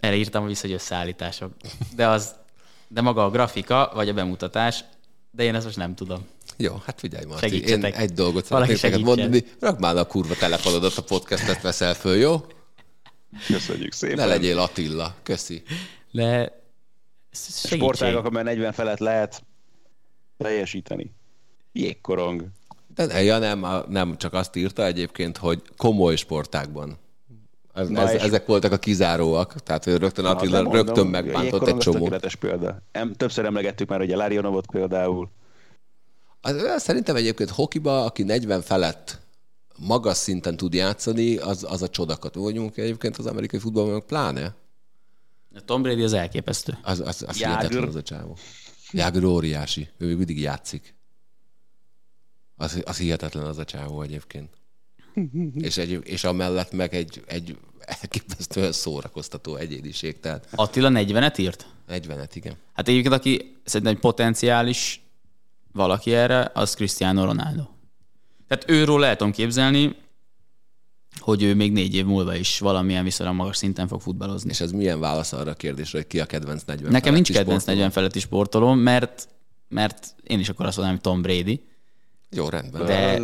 Erre 0.00 0.16
írtam 0.16 0.46
vissza, 0.46 0.66
hogy 0.66 0.72
összeállítások. 0.72 1.52
De 1.96 2.08
az 2.08 2.34
de 2.88 3.00
maga 3.00 3.24
a 3.24 3.30
grafika, 3.30 3.90
vagy 3.94 4.08
a 4.08 4.14
bemutatás, 4.14 4.84
de 5.30 5.42
én 5.42 5.54
ezt 5.54 5.64
most 5.64 5.76
nem 5.76 5.94
tudom. 5.94 6.26
Jó, 6.56 6.82
hát 6.84 7.00
figyelj 7.00 7.24
Marci, 7.24 7.62
én 7.62 7.84
egy 7.84 8.12
dolgot 8.12 8.44
szeretnék 8.44 8.82
neked 8.82 9.00
mondani. 9.00 9.44
Rakd 9.60 9.80
már 9.80 9.96
a 9.96 10.06
kurva 10.06 10.34
telefonodat, 10.34 10.96
a 10.96 11.02
podcastet 11.02 11.62
veszel 11.62 11.94
föl, 11.94 12.16
jó? 12.16 12.44
Köszönjük 13.46 13.92
szépen. 13.92 14.16
Ne 14.16 14.26
legyél 14.26 14.58
Attila, 14.58 15.14
köszi. 15.22 15.62
De 16.10 16.56
Sportágak, 17.32 18.24
amely 18.24 18.42
40 18.42 18.72
felett 18.72 18.98
lehet 18.98 19.42
teljesíteni. 20.36 21.14
Jégkorong. 21.72 22.44
De 22.94 23.22
ja, 23.22 23.38
nem, 23.38 23.66
nem, 23.88 24.16
csak 24.16 24.32
azt 24.32 24.56
írta 24.56 24.84
egyébként, 24.86 25.36
hogy 25.36 25.62
komoly 25.76 26.16
sportákban. 26.16 26.98
Ez, 27.78 27.88
ez, 27.90 28.22
ezek 28.22 28.46
voltak 28.46 28.72
a 28.72 28.78
kizáróak, 28.78 29.54
tehát 29.62 29.84
rögtön 29.86 30.24
Attila 30.24 30.62
Na, 30.62 30.72
rögtön 30.72 31.06
megbántott 31.06 31.66
egy 31.66 31.76
csomó. 31.76 31.98
Tökéletes 31.98 32.34
példa. 32.34 32.82
Em, 32.92 33.12
többször 33.12 33.44
emlegettük 33.44 33.88
már, 33.88 33.98
hogy 33.98 34.12
a 34.12 34.16
Larionovot 34.16 34.66
például. 34.66 35.30
Az, 36.40 36.82
szerintem 36.82 37.16
egyébként 37.16 37.50
hokiba, 37.50 38.04
aki 38.04 38.22
40 38.22 38.60
felett 38.60 39.20
magas 39.76 40.16
szinten 40.16 40.56
tud 40.56 40.74
játszani, 40.74 41.36
az, 41.36 41.66
az 41.68 41.82
a 41.82 41.88
csodakat 41.88 42.34
vagyunk 42.34 42.76
egyébként 42.76 43.16
az 43.16 43.26
amerikai 43.26 43.58
futballban, 43.58 44.06
pláne. 44.06 44.54
A 45.54 45.60
Tom 45.64 45.82
Brady 45.82 46.02
az 46.02 46.12
elképesztő. 46.12 46.78
Az, 46.82 47.00
az, 47.00 47.24
az 47.28 47.36
hihetetlen 47.36 47.88
az 47.88 47.96
a 47.96 48.02
csávó. 48.02 48.36
Jágr 48.90 49.24
óriási. 49.24 49.88
Ő 49.98 50.06
még 50.06 50.16
mindig 50.16 50.40
játszik. 50.40 50.94
Az, 52.56 52.82
az 52.84 52.98
hihetetlen 52.98 53.44
az 53.44 53.58
a 53.58 53.64
csávó 53.64 54.02
egyébként. 54.02 54.50
és, 55.68 55.76
egy, 55.76 56.00
és 56.02 56.24
amellett 56.24 56.72
meg 56.72 56.94
egy, 56.94 57.22
egy 57.26 57.58
elképesztően 58.00 58.72
szórakoztató 58.72 59.56
egyéniség. 59.56 60.20
Tehát... 60.20 60.48
Attila 60.54 60.90
40-et 60.92 61.38
írt? 61.38 61.66
40-et, 61.88 62.30
igen. 62.32 62.56
Hát 62.72 62.88
egyébként, 62.88 63.14
aki 63.14 63.56
szerintem 63.64 63.94
egy 63.94 64.00
potenciális 64.00 65.02
valaki 65.72 66.14
erre, 66.14 66.50
az 66.54 66.74
Cristiano 66.74 67.24
Ronaldo. 67.24 67.62
Tehát 68.48 68.70
őről 68.70 68.98
lehet 68.98 69.18
tudom 69.18 69.32
képzelni, 69.32 69.96
hogy 71.18 71.42
ő 71.42 71.54
még 71.54 71.72
négy 71.72 71.94
év 71.94 72.04
múlva 72.04 72.34
is 72.34 72.58
valamilyen 72.58 73.04
viszonylag 73.04 73.36
magas 73.36 73.56
szinten 73.56 73.88
fog 73.88 74.00
futballozni. 74.00 74.50
És 74.50 74.60
ez 74.60 74.72
milyen 74.72 75.00
válasz 75.00 75.32
arra 75.32 75.50
a 75.50 75.54
kérdésre, 75.54 75.98
hogy 75.98 76.06
ki 76.06 76.20
a 76.20 76.26
kedvenc 76.26 76.62
40 76.62 76.90
Nekem 76.90 77.14
nincs 77.14 77.32
kedvenc 77.32 77.64
40 77.64 77.90
feletti 77.90 78.18
sportolom, 78.18 78.78
mert, 78.78 79.28
mert 79.68 80.14
én 80.22 80.38
is 80.38 80.48
akkor 80.48 80.66
azt 80.66 80.76
mondanám, 80.76 81.00
hogy 81.02 81.12
Tom 81.12 81.22
Brady. 81.22 81.64
Jó, 82.30 82.48
rendben. 82.48 82.86
De, 82.86 83.20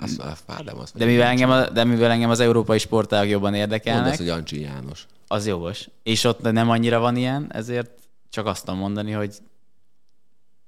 azt, 0.00 0.20
azt 0.20 0.42
már 0.46 0.64
nem 0.64 0.78
azt 0.78 0.96
de, 0.96 1.04
mivel 1.04 1.28
engem, 1.28 1.50
a, 1.50 1.70
de 1.70 1.84
mivel 1.84 2.10
engem 2.10 2.30
az 2.30 2.40
európai 2.40 2.78
sportág 2.78 3.28
jobban 3.28 3.54
érdekelnek. 3.54 4.04
Mondd 4.04 4.16
hogy 4.16 4.28
Ancsi 4.28 4.60
János. 4.60 5.06
Az 5.26 5.46
jogos. 5.46 5.88
És 6.02 6.24
ott 6.24 6.40
nem 6.40 6.70
annyira 6.70 6.98
van 6.98 7.16
ilyen, 7.16 7.46
ezért 7.52 7.90
csak 8.30 8.46
azt 8.46 8.64
tudom 8.64 8.80
mondani, 8.80 9.12
hogy 9.12 9.36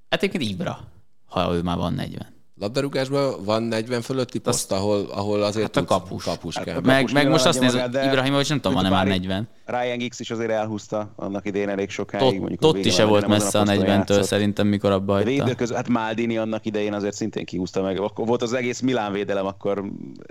hát 0.08 0.22
egyébként 0.22 0.50
Ibra, 0.50 0.80
ha 1.26 1.54
ő 1.54 1.62
már 1.62 1.76
van 1.76 1.94
40. 1.94 2.26
Labdarúgásban 2.62 3.44
van 3.44 3.62
40 3.62 4.00
fölötti 4.02 4.38
poszt, 4.38 4.72
ahol, 4.72 5.06
ahol 5.10 5.42
azért 5.42 5.74
hát 5.74 5.76
a 5.76 5.84
kapus. 5.84 6.24
kapus 6.24 6.54
kell. 6.54 6.74
Hát, 6.74 6.84
meg, 6.84 7.12
meg 7.12 7.28
most 7.28 7.46
azt 7.46 7.60
nézem, 7.60 7.90
Ibrahimovic 7.90 8.48
nem 8.48 8.60
tudom, 8.60 8.76
van-e 8.76 8.88
már 8.88 9.06
40. 9.06 9.48
Ryan 9.64 9.98
Giggs 9.98 10.20
is 10.20 10.30
azért 10.30 10.50
elhúzta 10.50 11.12
annak 11.16 11.46
idején 11.46 11.68
elég 11.68 11.90
sokáig. 11.90 12.40
Tot, 12.40 12.58
Totti 12.58 12.90
se 12.90 13.04
volt 13.04 13.26
messze 13.26 13.58
a 13.58 13.64
40-től 13.64 14.22
szerintem, 14.22 14.66
mikor 14.66 14.90
abba 14.90 15.12
hagyta. 15.12 15.54
Között, 15.54 15.76
hát 15.76 15.88
Maldini 15.88 16.36
annak 16.36 16.66
idején 16.66 16.92
azért 16.92 17.14
szintén 17.14 17.44
kihúzta 17.44 17.82
meg. 17.82 18.00
Akkor 18.00 18.26
volt 18.26 18.42
az 18.42 18.52
egész 18.52 18.80
Milán 18.80 19.12
védelem, 19.12 19.46
akkor 19.46 19.84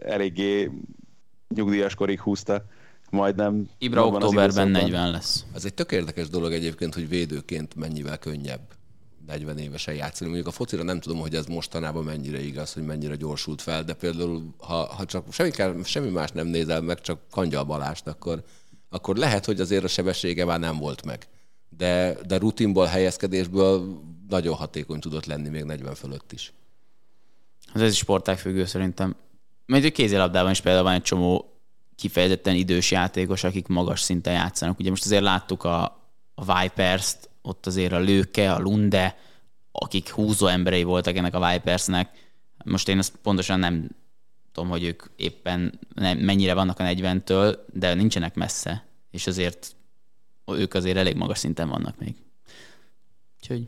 eléggé 0.05 0.71
nyugdíjas 1.55 1.95
korig 1.95 2.19
húzta 2.19 2.63
majdnem. 3.09 3.69
Ibra 3.77 4.05
októberben 4.05 4.67
40 4.67 5.11
lesz. 5.11 5.45
Ez 5.55 5.65
egy 5.65 5.73
tök 5.73 5.91
érdekes 5.91 6.29
dolog 6.29 6.51
egyébként, 6.51 6.93
hogy 6.93 7.09
védőként 7.09 7.75
mennyivel 7.75 8.17
könnyebb 8.17 8.61
40 9.31 9.57
évesen 9.57 9.93
játszani. 9.93 10.29
Mondjuk 10.29 10.53
a 10.53 10.55
focira 10.55 10.83
nem 10.83 10.99
tudom, 10.99 11.19
hogy 11.19 11.35
ez 11.35 11.45
mostanában 11.45 12.03
mennyire 12.03 12.41
igaz, 12.41 12.73
hogy 12.73 12.83
mennyire 12.83 13.15
gyorsult 13.15 13.61
fel, 13.61 13.83
de 13.83 13.93
például, 13.93 14.55
ha, 14.57 14.93
ha 14.93 15.05
csak 15.05 15.33
semmi, 15.33 15.83
semmi 15.83 16.09
más 16.09 16.31
nem 16.31 16.47
nézel 16.47 16.81
meg, 16.81 17.01
csak 17.01 17.19
Kangyal 17.31 17.63
Balást, 17.63 18.07
akkor, 18.07 18.43
akkor 18.89 19.15
lehet, 19.15 19.45
hogy 19.45 19.59
azért 19.59 19.83
a 19.83 19.87
sebessége 19.87 20.45
már 20.45 20.59
nem 20.59 20.77
volt 20.77 21.05
meg. 21.05 21.27
De, 21.77 22.17
de 22.27 22.37
rutinból, 22.37 22.85
helyezkedésből 22.85 24.01
nagyon 24.29 24.55
hatékony 24.55 24.99
tudott 24.99 25.25
lenni 25.25 25.49
még 25.49 25.63
40 25.63 25.95
fölött 25.95 26.31
is. 26.31 26.53
Ez 27.73 27.91
is 27.91 27.97
sportág 27.97 28.37
függő 28.37 28.65
szerintem. 28.65 29.15
Mert 29.65 29.85
a 29.85 29.91
kézilabdában 29.91 30.51
is 30.51 30.61
például 30.61 30.83
van 30.83 30.93
egy 30.93 31.01
csomó 31.01 31.53
kifejezetten 31.95 32.55
idős 32.55 32.91
játékos, 32.91 33.43
akik 33.43 33.67
magas 33.67 34.01
szinten 34.01 34.33
játszanak. 34.33 34.79
Ugye 34.79 34.89
most 34.89 35.05
azért 35.05 35.23
láttuk 35.23 35.63
a, 35.63 35.83
a 36.35 36.61
Vipers-t, 36.61 37.30
ott 37.41 37.65
azért 37.65 37.91
a 37.91 37.99
Lőke, 37.99 38.53
a 38.53 38.59
Lunde, 38.59 39.17
akik 39.71 40.09
húzó 40.09 40.47
emberei 40.47 40.83
voltak 40.83 41.15
ennek 41.15 41.33
a 41.33 41.51
Vipersnek. 41.51 42.29
Most 42.63 42.87
én 42.87 42.97
azt 42.97 43.15
pontosan 43.21 43.59
nem 43.59 43.89
tudom, 44.51 44.69
hogy 44.69 44.83
ők 44.83 45.03
éppen 45.15 45.79
mennyire 45.99 46.53
vannak 46.53 46.79
a 46.79 46.83
40-től, 46.83 47.57
de 47.73 47.93
nincsenek 47.93 48.35
messze, 48.35 48.85
és 49.11 49.27
azért 49.27 49.75
ők 50.45 50.73
azért 50.73 50.97
elég 50.97 51.15
magas 51.15 51.39
szinten 51.39 51.69
vannak 51.69 51.99
még. 51.99 52.15
Úgyhogy 53.39 53.67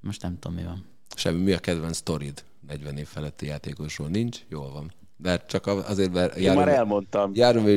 most 0.00 0.22
nem 0.22 0.38
tudom, 0.38 0.56
mi 0.56 0.62
van. 0.62 0.84
Semmi, 1.16 1.42
mi 1.42 1.52
a 1.52 1.58
kedvenc 1.58 1.96
sztorid 1.96 2.44
40 2.66 2.96
év 2.96 3.06
feletti 3.06 3.46
játékosról? 3.46 4.08
Nincs? 4.08 4.40
Jól 4.48 4.72
van 4.72 4.92
mert 5.22 5.48
csak 5.48 5.66
azért, 5.66 6.12
mert 6.12 6.36
Én 6.36 6.52
már 6.52 6.68
elmondtam. 6.68 7.30
Járomir 7.34 7.76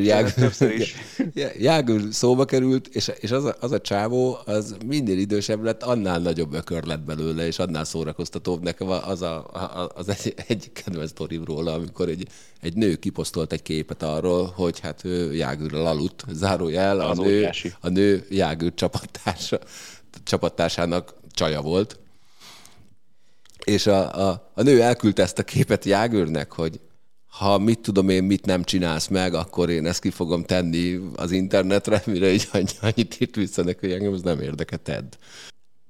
is. 0.60 0.96
Jágő 1.58 2.12
szóba 2.12 2.46
került, 2.46 2.88
és, 2.88 3.12
és 3.20 3.32
az, 3.32 3.46
a, 3.46 3.56
az 3.60 3.72
a 3.72 3.82
csávó, 3.82 4.38
az 4.46 4.76
minél 4.86 5.18
idősebb 5.18 5.64
lett, 5.64 5.84
annál 5.84 6.20
nagyobb 6.20 6.54
ökör 6.54 6.84
lett 6.84 7.04
belőle, 7.04 7.46
és 7.46 7.60
annál 7.60 7.84
szórakoztatóbb. 7.84 8.64
Nekem 8.64 8.90
az, 8.90 9.22
a, 9.22 9.46
az 9.96 10.10
egy, 10.10 10.34
egy 10.48 10.72
kedvenc 10.72 11.10
sztorim 11.10 11.44
róla, 11.44 11.74
amikor 11.74 12.10
egy, 12.10 12.28
egy 12.62 12.74
nő 12.74 12.96
kiposztolt 12.96 13.54
egy 13.54 13.62
képet 13.62 14.04
arról, 14.04 14.54
hogy 14.56 14.80
hát 14.80 15.04
ő 15.04 15.34
Jágőrrel 15.34 15.86
aludt, 15.86 16.24
zárójel, 16.32 17.00
a 17.00 17.14
nő, 17.14 17.50
a 17.80 17.90
nő 17.90 18.26
Jágő 18.30 18.74
csapattársa, 18.74 19.60
csapattársának 20.24 21.14
csaja 21.32 21.62
volt, 21.62 22.00
és 23.64 23.88
a, 23.88 24.30
a, 24.30 24.52
a 24.54 24.62
nő 24.62 24.82
elküldte 24.82 25.22
ezt 25.22 25.40
a 25.40 25.44
képet 25.44 25.86
Jágőrnek, 25.86 26.52
hogy 26.52 26.80
ha 27.38 27.58
mit 27.58 27.80
tudom 27.80 28.10
én, 28.10 28.24
mit 28.24 28.46
nem 28.46 28.64
csinálsz 28.64 29.08
meg, 29.08 29.34
akkor 29.34 29.70
én 29.70 29.86
ezt 29.86 30.02
ki 30.02 30.10
fogom 30.10 30.44
tenni 30.44 31.00
az 31.16 31.32
internetre, 31.32 32.02
mire 32.06 32.34
így 32.34 32.48
annyit 32.82 33.22
írt 33.22 33.36
vissza 33.36 33.64
neki, 33.64 33.80
hogy 33.80 33.92
engem 33.92 34.14
az 34.14 34.22
nem 34.22 34.42
érdekel, 34.42 34.78
tedd. 34.78 35.14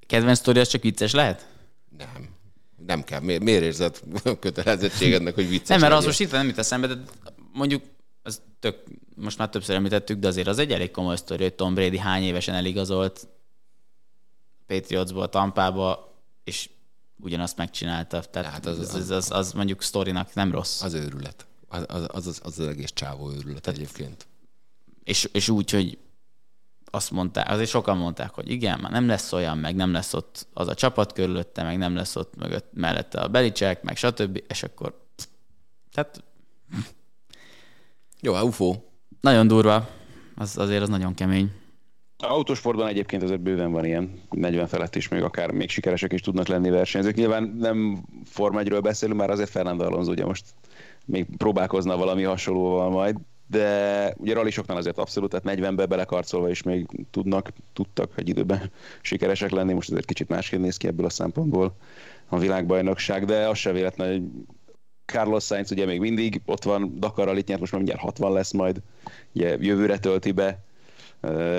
Kedvenc 0.07 0.37
sztori 0.37 0.59
az 0.59 0.67
csak 0.67 0.81
vicces 0.81 1.13
lehet? 1.13 1.47
Nem. 1.97 2.33
Nem 2.85 3.03
kell. 3.03 3.19
Miért, 3.19 3.43
miért 3.43 3.63
érzed 3.63 3.99
kötelezettségednek, 4.39 5.35
hogy 5.35 5.49
vicces 5.49 5.67
Nem, 5.67 5.79
mert 5.79 5.91
az 5.91 5.97
legyél? 5.97 6.07
most 6.07 6.19
itt 6.19 6.31
nem 6.31 6.47
jut 6.47 6.57
eszembe, 6.57 6.87
de 6.87 6.95
mondjuk 7.53 7.83
az 8.21 8.41
tök, 8.59 8.83
most 9.15 9.37
már 9.37 9.49
többször 9.49 9.75
említettük, 9.75 10.19
de 10.19 10.27
azért 10.27 10.47
az 10.47 10.59
egy 10.59 10.71
elég 10.71 10.91
komoly 10.91 11.15
sztori, 11.15 11.43
hogy 11.43 11.53
Tom 11.53 11.73
Brady 11.73 11.97
hány 11.97 12.23
évesen 12.23 12.55
eligazolt 12.55 13.27
Patriotsból, 14.67 15.29
Tampába, 15.29 16.13
és 16.43 16.69
ugyanazt 17.19 17.57
megcsinálta. 17.57 18.21
Tehát 18.21 18.51
Hát 18.51 18.65
az, 18.65 18.79
az- 18.79 18.93
az, 18.95 19.09
az, 19.09 19.31
az, 19.31 19.51
mondjuk 19.51 19.81
sztorinak 19.81 20.33
nem 20.33 20.51
rossz. 20.51 20.81
Az 20.81 20.93
őrület. 20.93 21.45
Az 21.67 21.83
az, 21.87 22.07
az, 22.07 22.39
az, 22.43 22.59
egész 22.59 22.91
csávó 22.93 23.31
őrület 23.31 23.67
egyébként. 23.67 24.27
És, 25.03 25.29
és 25.31 25.49
úgy, 25.49 25.71
hogy 25.71 25.97
azt 26.85 27.11
mondták, 27.11 27.49
azért 27.49 27.69
sokan 27.69 27.97
mondták, 27.97 28.33
hogy 28.33 28.49
igen, 28.49 28.79
már 28.79 28.91
nem 28.91 29.07
lesz 29.07 29.31
olyan, 29.31 29.57
meg 29.57 29.75
nem 29.75 29.91
lesz 29.91 30.13
ott 30.13 30.47
az 30.53 30.67
a 30.67 30.73
csapat 30.73 31.13
körülötte, 31.13 31.63
meg 31.63 31.77
nem 31.77 31.95
lesz 31.95 32.15
ott 32.15 32.35
mögött, 32.35 32.69
mellette 32.73 33.19
a 33.21 33.27
Belicek, 33.27 33.83
meg 33.83 33.97
stb. 33.97 34.43
És 34.47 34.63
akkor 34.63 35.03
tehát 35.91 36.23
Jó, 38.21 38.39
UFO. 38.41 38.81
nagyon 39.21 39.47
durva. 39.47 39.89
Az, 40.35 40.57
azért 40.57 40.81
az 40.81 40.89
nagyon 40.89 41.13
kemény. 41.13 41.51
A 42.17 42.25
autósportban 42.25 42.87
egyébként 42.87 43.23
azért 43.23 43.41
bőven 43.41 43.71
van 43.71 43.85
ilyen 43.85 44.21
40 44.29 44.67
felett 44.67 44.95
is, 44.95 45.07
még 45.07 45.23
akár 45.23 45.51
még 45.51 45.69
sikeresek 45.69 46.13
is 46.13 46.21
tudnak 46.21 46.47
lenni 46.47 46.69
versenyzők. 46.69 47.15
Nyilván 47.15 47.55
nem 47.59 48.03
Forma 48.25 48.59
1 48.59 48.81
beszélünk, 48.81 49.19
már 49.19 49.29
azért 49.29 49.49
Fernando 49.49 49.85
Alonso 49.85 50.11
ugye 50.11 50.25
most 50.25 50.45
még 51.05 51.25
próbálkozna 51.37 51.97
valami 51.97 52.23
hasonlóval 52.23 52.89
majd, 52.89 53.17
de 53.47 54.13
ugye 54.17 54.33
rallisoknál 54.33 54.77
azért 54.77 54.97
abszolút, 54.97 55.29
tehát 55.29 55.59
40-be 55.59 55.85
belekarcolva 55.85 56.49
is 56.49 56.63
még 56.63 56.87
tudnak, 57.11 57.51
tudtak 57.73 58.11
egy 58.15 58.29
időben 58.29 58.71
sikeresek 59.01 59.51
lenni, 59.51 59.73
most 59.73 59.89
azért 59.89 60.05
kicsit 60.05 60.29
másként 60.29 60.61
néz 60.61 60.77
ki 60.77 60.87
ebből 60.87 61.05
a 61.05 61.09
szempontból 61.09 61.75
a 62.27 62.37
világbajnokság, 62.37 63.25
de 63.25 63.47
az 63.47 63.57
se 63.57 63.71
véletlen, 63.71 64.11
hogy 64.11 64.23
Carlos 65.05 65.43
Sainz 65.43 65.71
ugye 65.71 65.85
még 65.85 65.99
mindig 65.99 66.41
ott 66.45 66.63
van, 66.63 66.99
Dakar 66.99 67.25
Rallyt 67.25 67.47
nyert, 67.47 67.59
most 67.59 67.71
már 67.71 67.81
mindjárt 67.81 68.05
60 68.05 68.31
lesz 68.31 68.51
majd, 68.51 68.81
ugye 69.33 69.57
jövőre 69.59 69.97
tölti 69.99 70.31
be. 70.31 70.63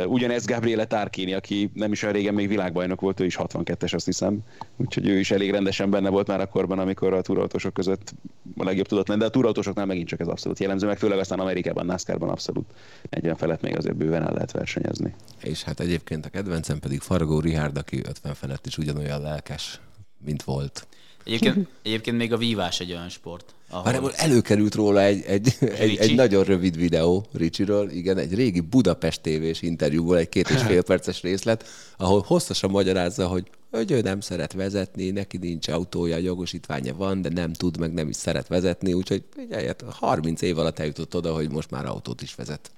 Ugyanez 0.07 0.45
Gabriele 0.45 0.85
Tarkini, 0.85 1.33
aki 1.33 1.71
nem 1.75 1.93
is 1.93 2.03
olyan 2.03 2.15
régen 2.15 2.35
még 2.35 2.49
világbajnok 2.49 3.01
volt, 3.01 3.21
ő 3.21 3.25
is 3.25 3.37
62-es, 3.41 3.95
azt 3.95 4.05
hiszem. 4.05 4.39
Úgyhogy 4.77 5.09
ő 5.09 5.19
is 5.19 5.31
elég 5.31 5.51
rendesen 5.51 5.91
benne 5.91 6.09
volt 6.09 6.27
már 6.27 6.41
akkorban, 6.41 6.79
amikor 6.79 7.13
a 7.13 7.21
túrautósok 7.21 7.75
között 7.75 8.15
a 8.57 8.65
legjobb 8.65 8.87
tudott 8.87 9.09
lenni, 9.09 9.21
de 9.21 9.27
a 9.27 9.31
túrautósoknál 9.31 9.87
megint 9.87 10.09
csak 10.09 10.21
ez 10.21 10.27
abszolút 10.29 10.59
jellemző, 10.59 10.87
meg 10.87 10.99
főleg 10.99 11.19
aztán 11.19 11.41
Amerikában, 11.41 11.87
NASCAR-ban 11.87 12.29
abszolút 12.29 12.67
40 13.11 13.37
felett 13.37 13.61
még 13.61 13.77
azért 13.77 13.97
bőven 13.97 14.23
el 14.23 14.33
lehet 14.33 14.53
versenyezni. 14.53 15.15
És 15.43 15.63
hát 15.63 15.81
egyébként 15.81 16.27
a 16.27 16.29
kedvencem 16.29 16.79
pedig 16.79 17.01
Fargó 17.01 17.41
Richard, 17.41 17.77
aki 17.77 18.01
50 18.09 18.35
felett 18.35 18.67
is 18.67 18.79
ugyanolyan 18.79 19.21
lelkes, 19.21 19.81
mint 20.25 20.43
volt. 20.43 20.87
Egyébként, 21.27 21.69
egyébként 21.83 22.17
még 22.17 22.33
a 22.33 22.37
vívás 22.37 22.81
egy 22.81 22.93
olyan 22.93 23.09
sport, 23.09 23.55
ahol 23.71 24.01
Már 24.01 24.13
előkerült 24.17 24.75
róla 24.75 25.01
egy, 25.03 25.23
egy, 25.25 25.57
egy, 25.61 25.97
egy 25.97 26.15
nagyon 26.15 26.45
rövid 26.45 26.77
videó 26.77 27.27
Ricsiről, 27.33 27.91
igen, 27.91 28.19
egy 28.19 28.35
régi 28.35 28.61
Budapest 28.61 29.21
tévés 29.21 29.63
interjúból, 29.63 30.17
egy 30.17 30.29
két 30.29 30.49
és 30.49 30.63
fél 30.63 30.83
perces 30.83 31.23
részlet, 31.23 31.65
ahol 31.97 32.25
hosszasan 32.27 32.71
magyarázza, 32.71 33.27
hogy, 33.27 33.51
hogy 33.71 33.91
ő 33.91 34.01
nem 34.01 34.21
szeret 34.21 34.53
vezetni, 34.53 35.11
neki 35.11 35.37
nincs 35.37 35.69
autója, 35.69 36.17
jogosítványa 36.17 36.95
van, 36.95 37.23
de 37.23 37.29
nem 37.29 37.53
tud, 37.53 37.79
meg 37.79 37.93
nem 37.93 38.09
is 38.09 38.17
szeret 38.17 38.49
vezetni, 38.49 38.93
úgyhogy 38.93 39.25
figyelj, 39.35 39.67
hát 39.67 39.85
30 39.89 40.43
év 40.43 40.59
alatt 40.59 40.79
eljutott 40.79 41.17
oda, 41.17 41.35
hogy 41.35 41.51
most 41.51 41.71
már 41.71 41.87
autót 41.87 42.23
is 42.23 42.35
vezet. 42.35 42.71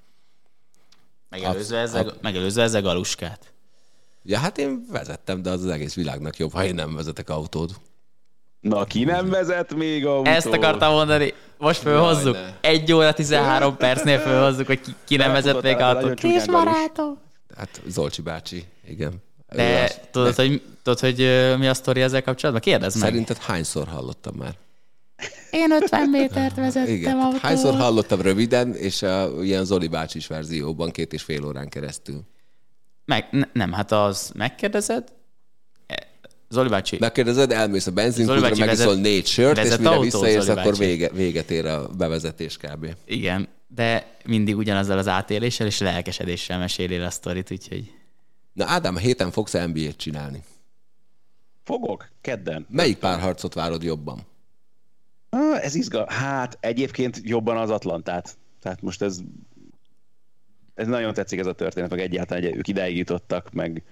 megelőzve, 1.29 1.81
Absz- 1.81 1.95
ezzel, 1.95 2.13
megelőzve 2.21 2.61
ezzel 2.61 2.81
Galuskát. 2.81 3.53
Ja, 4.23 4.37
hát 4.37 4.57
én 4.57 4.85
vezettem, 4.91 5.41
de 5.41 5.49
az 5.49 5.63
az 5.63 5.69
egész 5.69 5.93
világnak 5.93 6.37
jobb, 6.37 6.51
ha 6.51 6.65
én 6.65 6.75
nem 6.75 6.95
vezetek 6.95 7.29
autót. 7.29 7.79
Na, 8.59 8.85
ki 8.85 9.03
nem 9.03 9.29
vezet 9.29 9.73
még 9.75 10.05
autót? 10.05 10.27
Ezt 10.27 10.45
akartam 10.47 10.91
mondani, 10.93 11.33
most 11.57 11.79
fölhozzuk. 11.81 12.33
ne. 12.33 12.53
Egy 12.61 12.93
óra 12.93 13.13
13 13.13 13.77
percnél 13.77 14.19
fölhozzuk, 14.19 14.67
hogy 14.67 14.81
ki, 14.81 14.91
ki 15.05 15.15
nem 15.15 15.31
vezet 15.31 15.61
még 15.61 15.75
csúnyán 15.75 16.15
Galus. 16.17 16.45
barátom. 16.45 17.17
Hát 17.57 17.81
Zolcsi 17.87 18.21
bácsi, 18.21 18.65
igen. 18.87 19.13
De 19.55 19.83
az- 19.83 19.99
tudod, 20.11 20.35
hogy, 20.35 20.61
tudod, 20.83 20.99
hogy 20.99 21.17
mi 21.57 21.67
a 21.67 21.73
sztori 21.73 22.01
ezzel 22.01 22.23
kapcsolatban? 22.23 22.63
Kérdezd 22.63 22.99
meg. 22.99 23.09
Szerinted 23.09 23.37
hányszor 23.37 23.87
hallottam 23.87 24.35
már? 24.37 24.53
Én 25.51 25.71
50 25.71 26.09
métert 26.09 26.55
vezettem 26.55 26.93
Igen. 26.93 27.15
autóval. 27.17 27.39
Hányszor 27.41 27.75
hallottam 27.75 28.21
röviden, 28.21 28.73
és 28.75 29.01
a, 29.01 29.29
ilyen 29.43 29.65
Zoli 29.65 29.87
bácsis 29.87 30.27
verzióban 30.27 30.91
két 30.91 31.13
és 31.13 31.21
fél 31.21 31.45
órán 31.45 31.69
keresztül. 31.69 32.21
Meg, 33.05 33.27
ne, 33.31 33.45
nem, 33.53 33.71
hát 33.71 33.91
az 33.91 34.31
megkérdezed, 34.35 35.03
Zoli 36.49 36.69
bácsi, 36.69 36.97
Megkérdezed, 36.99 37.51
elmész 37.51 37.87
a 37.87 37.91
benzinkútra, 37.91 38.41
megiszol 38.41 38.65
vezet- 38.65 39.01
négy 39.01 39.25
sört, 39.25 39.57
és 39.57 39.77
mire 39.77 39.89
autót, 39.89 40.03
visszaérsz, 40.03 40.45
Zoli 40.45 40.59
akkor 40.59 40.77
vége, 40.77 41.09
véget 41.09 41.51
ér 41.51 41.65
a 41.65 41.87
bevezetés 41.87 42.57
kb. 42.57 42.95
igen, 43.05 43.47
de 43.67 44.15
mindig 44.25 44.57
ugyanazzal 44.57 44.97
az 44.97 45.07
átéléssel 45.07 45.67
és 45.67 45.79
lelkesedéssel 45.79 46.59
meséli 46.59 46.95
el 46.95 47.05
a 47.05 47.09
sztorit, 47.09 47.51
úgyhogy 47.51 47.91
Na 48.53 48.65
Ádám, 48.67 48.95
a 48.95 48.99
héten 48.99 49.31
fogsz 49.31 49.53
NBA-t 49.53 49.97
csinálni. 49.97 50.43
Fogok, 51.63 52.09
kedden. 52.21 52.65
Melyik 52.69 52.97
párharcot 52.97 53.53
várod 53.53 53.83
jobban? 53.83 54.27
Ez 55.61 55.75
izgal. 55.75 56.05
Hát 56.09 56.57
egyébként 56.59 57.21
jobban 57.23 57.57
az 57.57 57.69
Atlantát. 57.69 58.37
Tehát 58.61 58.81
most 58.81 59.01
ez 59.01 59.19
ez 60.75 60.87
nagyon 60.87 61.13
tetszik 61.13 61.39
ez 61.39 61.45
a 61.45 61.53
történet, 61.53 61.89
meg 61.89 61.99
egyáltalán 61.99 62.43
hogy 62.43 62.55
ők 62.55 62.67
idáig 62.67 62.97
jutottak, 62.97 63.51
meg 63.51 63.83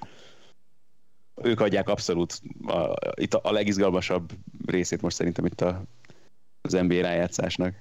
ők 1.42 1.60
adják 1.60 1.90
abszolút 1.90 2.42
a, 2.66 2.94
itt 3.14 3.34
a, 3.34 3.40
a 3.44 3.52
legizgalmasabb 3.52 4.32
részét 4.66 5.02
most 5.02 5.16
szerintem 5.16 5.46
itt 5.46 5.62
a, 5.62 5.84
az 6.62 6.72
NBA 6.72 7.02
rájátszásnak. 7.02 7.74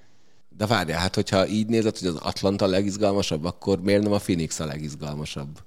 De 0.48 0.66
várjál, 0.66 1.00
hát 1.00 1.14
hogyha 1.14 1.46
így 1.46 1.66
nézed, 1.66 1.98
hogy 1.98 2.08
az 2.08 2.16
Atlanta 2.16 2.64
a 2.64 2.68
legizgalmasabb, 2.68 3.44
akkor 3.44 3.80
miért 3.80 4.02
nem 4.02 4.12
a 4.12 4.18
Phoenix 4.18 4.60
a 4.60 4.66
legizgalmasabb? 4.66 5.58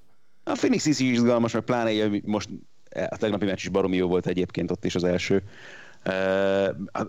A 0.43 0.51
Phoenix 0.51 0.85
is 0.85 0.99
izgalmas, 0.99 1.53
meg 1.53 1.61
pláne 1.61 2.07
hogy 2.07 2.23
most 2.23 2.49
a 3.09 3.17
tegnapi 3.17 3.45
meccs 3.45 3.59
is 3.59 3.69
baromi 3.69 3.95
jó 3.95 4.07
volt 4.07 4.27
egyébként 4.27 4.71
ott 4.71 4.85
is 4.85 4.95
az 4.95 5.03
első. 5.03 5.43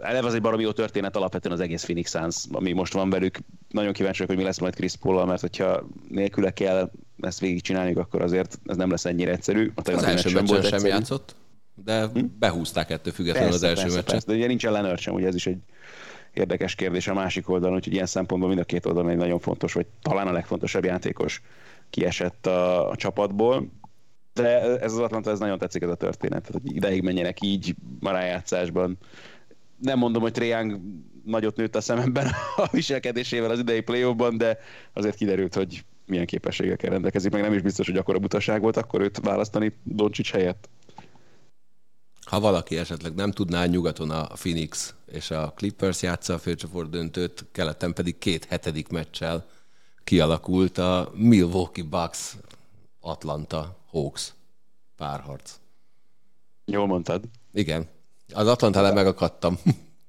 Eleve 0.01 0.27
az 0.27 0.35
egy 0.35 0.41
baromi 0.41 0.63
jó 0.63 0.73
történet 0.73 1.17
alapvetően 1.17 1.55
az 1.55 1.61
egész 1.61 1.83
Phoenix 1.83 2.11
Suns, 2.11 2.37
ami 2.53 2.73
most 2.73 2.93
van 2.93 3.11
velük. 3.11 3.39
Nagyon 3.69 3.93
kíváncsi 3.93 4.19
vagyok, 4.19 4.35
hogy 4.35 4.45
mi 4.45 4.49
lesz 4.49 4.59
majd 4.59 4.75
Chris 4.75 4.97
paul 4.97 5.27
mert 5.27 5.41
hogyha 5.41 5.89
nélküle 6.09 6.51
kell 6.51 6.91
ezt 7.21 7.41
végigcsinálniuk, 7.41 7.99
akkor 7.99 8.23
azért 8.23 8.59
ez 8.67 8.77
nem 8.77 8.91
lesz 8.91 9.05
ennyire 9.05 9.31
egyszerű. 9.31 9.73
A 9.75 9.91
Az 9.91 10.03
első 10.03 10.29
meccs 10.29 10.35
meccsen 10.35 10.45
volt 10.45 10.65
sem 10.65 10.73
egyszerű. 10.73 10.93
játszott, 10.93 11.35
de 11.85 12.07
behúzták 12.39 12.91
ettől 12.91 13.13
függetlenül 13.13 13.53
az 13.53 13.63
első 13.63 13.83
persze, 13.83 13.97
meccset. 13.97 14.13
Persze, 14.13 14.27
de 14.27 14.35
ugye 14.37 14.47
nincsen 14.47 14.73
Leonard 14.73 14.99
sem, 14.99 15.15
ugye 15.15 15.27
ez 15.27 15.35
is 15.35 15.47
egy 15.47 15.59
érdekes 16.33 16.75
kérdés 16.75 17.09
a 17.09 17.15
másik 17.15 17.49
oldalon, 17.49 17.77
úgyhogy 17.77 17.93
ilyen 17.93 18.07
szempontból 18.07 18.49
mind 18.49 18.61
a 18.61 18.65
két 18.65 18.87
oldalon 18.87 19.11
egy 19.11 19.17
nagyon 19.17 19.39
fontos, 19.39 19.73
vagy 19.73 19.87
talán 20.03 20.27
a 20.27 20.33
legfontosabb 20.33 20.85
játékos 20.85 21.43
kiesett 21.91 22.47
a, 22.47 22.91
a 22.91 22.97
csapatból. 22.97 23.69
De 24.33 24.79
ez 24.81 24.93
az 24.93 24.99
Atlanta, 24.99 25.31
ez 25.31 25.39
nagyon 25.39 25.59
tetszik 25.59 25.83
ez 25.83 25.91
a 25.91 25.95
történet, 25.95 26.49
hogy 26.53 26.75
ideig 26.77 27.03
menjenek 27.03 27.43
így 27.43 27.75
a 28.01 28.11
rájátszásban. 28.11 28.99
Nem 29.77 29.99
mondom, 29.99 30.23
hogy 30.23 30.33
Triang 30.33 30.81
nagyot 31.25 31.57
nőtt 31.57 31.77
a 31.77 31.81
szememben 31.81 32.27
a 32.57 32.69
viselkedésével 32.71 33.51
az 33.51 33.59
idei 33.59 33.81
play 33.81 34.15
de 34.37 34.59
azért 34.93 35.17
kiderült, 35.17 35.55
hogy 35.55 35.85
milyen 36.07 36.27
képességekkel 36.27 36.91
rendelkezik, 36.91 37.33
meg 37.33 37.43
nem 37.43 37.53
is 37.53 37.63
biztos, 37.63 37.87
hogy 37.87 37.97
akkora 37.97 38.19
butaság 38.19 38.61
volt 38.61 38.77
akkor 38.77 39.01
őt 39.01 39.19
választani 39.23 39.77
Doncsics 39.83 40.33
helyett. 40.33 40.69
Ha 42.27 42.41
valaki 42.41 42.77
esetleg 42.77 43.15
nem 43.15 43.31
tudná, 43.31 43.67
nyugaton 43.67 44.11
a 44.11 44.27
Phoenix 44.27 44.95
és 45.13 45.31
a 45.31 45.53
Clippers 45.57 46.03
játsza 46.03 46.35
a 46.35 46.39
főcsoport 46.39 46.91
döntőt, 46.91 47.45
keleten 47.53 47.93
pedig 47.93 48.19
két 48.19 48.45
hetedik 48.45 48.89
meccsel 48.89 49.47
kialakult 50.05 50.79
a 50.79 51.11
Milwaukee 51.15 51.85
Bucks 51.85 52.37
Atlanta 53.01 53.77
Hawks 53.91 54.35
párharc. 54.97 55.55
Jól 56.65 56.87
mondtad. 56.87 57.25
Igen. 57.53 57.89
Az 58.33 58.47
Atlantánál 58.47 58.93
megakadtam. 58.93 59.59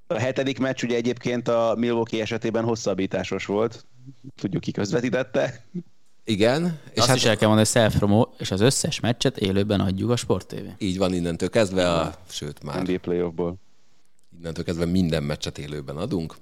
A 0.08 0.20
hetedik 0.20 0.60
meccs 0.60 0.84
ugye 0.84 0.96
egyébként 0.96 1.48
a 1.48 1.76
Milwaukee 1.78 2.22
esetében 2.22 2.64
hosszabbításos 2.64 3.46
volt. 3.46 3.86
Tudjuk, 4.36 4.62
ki 4.62 4.72
közvetítette. 4.72 5.66
Igen. 6.24 6.80
és 6.92 6.98
azt 6.98 7.08
hát... 7.08 7.16
is 7.16 7.24
el 7.24 7.38
kell 7.38 7.48
mondani, 7.48 7.70
hogy 7.74 7.92
self 7.92 8.32
és 8.38 8.52
az 8.52 8.62
összes 8.62 9.00
meccset 9.00 9.38
élőben 9.38 9.80
adjuk 9.80 10.10
a 10.10 10.16
Sport 10.16 10.48
TV. 10.48 10.66
így 10.78 10.98
van 10.98 11.14
innentől 11.14 11.50
kezdve, 11.50 11.92
a, 11.92 12.16
sőt 12.30 12.64
már 12.64 12.82
NBA 12.82 13.00
playoffból. 13.00 13.56
innentől 14.38 14.64
kezdve 14.64 14.86
minden 14.86 15.24
meccset 15.24 15.58
élőben 15.58 15.98
adunk. 15.98 16.36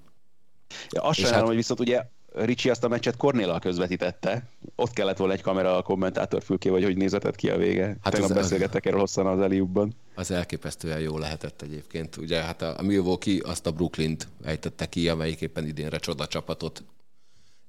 Ja, 0.89 1.01
azt 1.01 1.17
És 1.17 1.23
sajnálom, 1.23 1.39
hát- 1.39 1.47
hogy 1.47 1.55
viszont 1.55 1.79
ugye 1.79 2.03
Ricsi 2.33 2.69
azt 2.69 2.83
a 2.83 2.87
meccset 2.87 3.17
Cornéllal 3.17 3.59
közvetítette. 3.59 4.43
Ott 4.75 4.93
kellett 4.93 5.17
volna 5.17 5.33
egy 5.33 5.41
kamera 5.41 5.77
a 5.77 5.81
kommentátor 5.81 6.43
fülké, 6.43 6.69
vagy 6.69 6.83
hogy 6.83 6.97
nézetett 6.97 7.35
ki 7.35 7.49
a 7.49 7.57
vége. 7.57 7.97
Hát 8.01 8.13
Tegnap 8.13 8.33
beszélgettek 8.33 8.85
erről 8.85 8.99
hosszan 8.99 9.25
az 9.25 9.39
Eliubban. 9.39 9.95
Az 10.15 10.31
elképesztően 10.31 10.99
jó 10.99 11.17
lehetett 11.17 11.61
egyébként. 11.61 12.17
Ugye 12.17 12.41
hát 12.41 12.61
a 12.61 12.79
a 12.79 12.81
Milwaukee 12.81 13.39
azt 13.43 13.65
a 13.65 13.71
Brooklyn-t 13.71 14.27
ejtette 14.43 14.85
ki, 14.85 15.09
amelyik 15.09 15.41
éppen 15.41 15.65
idénre 15.65 15.97
csoda 15.97 16.27
csapatot 16.27 16.83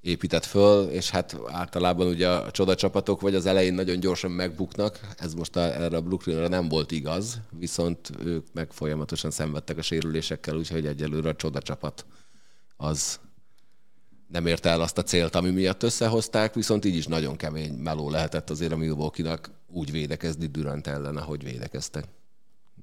épített 0.01 0.45
föl, 0.45 0.89
és 0.89 1.09
hát 1.09 1.37
általában 1.47 2.07
ugye 2.07 2.29
a 2.29 2.51
csodacsapatok 2.51 3.21
vagy 3.21 3.35
az 3.35 3.45
elején 3.45 3.73
nagyon 3.73 3.99
gyorsan 3.99 4.31
megbuknak, 4.31 4.99
ez 5.17 5.33
most 5.33 5.55
a, 5.55 5.81
erre 5.81 5.97
a 5.97 6.01
Brooklynra 6.01 6.47
nem 6.47 6.67
volt 6.67 6.91
igaz, 6.91 7.39
viszont 7.57 8.11
ők 8.25 8.45
meg 8.53 8.71
folyamatosan 8.71 9.31
szenvedtek 9.31 9.77
a 9.77 9.81
sérülésekkel, 9.81 10.55
úgyhogy 10.55 10.85
egyelőre 10.85 11.29
a 11.29 11.35
csodacsapat 11.35 12.05
az 12.77 13.19
nem 14.31 14.45
érte 14.45 14.69
el 14.69 14.81
azt 14.81 14.97
a 14.97 15.03
célt, 15.03 15.35
ami 15.35 15.49
miatt 15.49 15.83
összehozták, 15.83 16.53
viszont 16.53 16.85
így 16.85 16.95
is 16.95 17.07
nagyon 17.07 17.35
kemény 17.35 17.73
meló 17.73 18.09
lehetett 18.09 18.49
azért 18.49 18.71
a 18.71 18.77
Milwaukee-nak 18.77 19.51
úgy 19.67 19.91
védekezni 19.91 20.45
Durant 20.45 20.87
ellen, 20.87 21.17
ahogy 21.17 21.43
védekeztek. 21.43 22.03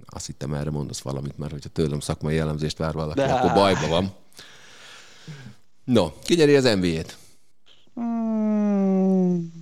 Azt 0.07 0.27
hittem, 0.27 0.55
erre 0.55 0.71
mondasz 0.71 1.01
valamit, 1.01 1.39
mert 1.39 1.53
hogyha 1.53 1.69
tőlem 1.69 2.01
szakmai 2.01 2.35
jellemzést 2.35 2.79
vár 2.79 2.95
valaki, 2.95 3.21
De... 3.21 3.33
akkor 3.33 3.53
bajba 3.53 3.89
van. 3.89 4.13
No, 5.85 6.11
ki 6.23 6.35
nyeri 6.35 6.57
az 6.57 6.65
NBA-t? 6.65 7.17
Hmm, 7.95 9.53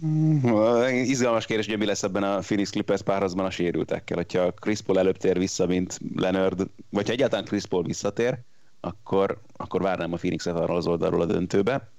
izgalmas 0.92 1.46
kérdés, 1.46 1.66
hogy 1.66 1.78
mi 1.78 1.84
lesz 1.86 2.02
ebben 2.02 2.22
a 2.22 2.38
Phoenix 2.38 2.70
Clippers 2.70 3.02
párharcban 3.02 3.44
a 3.44 3.50
sérültekkel. 3.50 4.16
Hogyha 4.16 4.52
Chris 4.52 4.80
Paul 4.80 4.98
előbb 4.98 5.16
tér 5.16 5.38
vissza, 5.38 5.66
mint 5.66 5.98
Leonard, 6.14 6.66
vagy 6.90 7.06
ha 7.06 7.12
egyáltalán 7.12 7.44
Chris 7.44 7.66
Paul 7.66 7.82
visszatér, 7.82 8.38
akkor, 8.86 9.40
akkor 9.56 9.82
várnám 9.82 10.12
a 10.12 10.16
Phoenixet 10.16 10.56
arról 10.56 10.76
az 10.76 10.86
oldalról 10.86 11.20
a 11.20 11.26
döntőbe. 11.26 11.90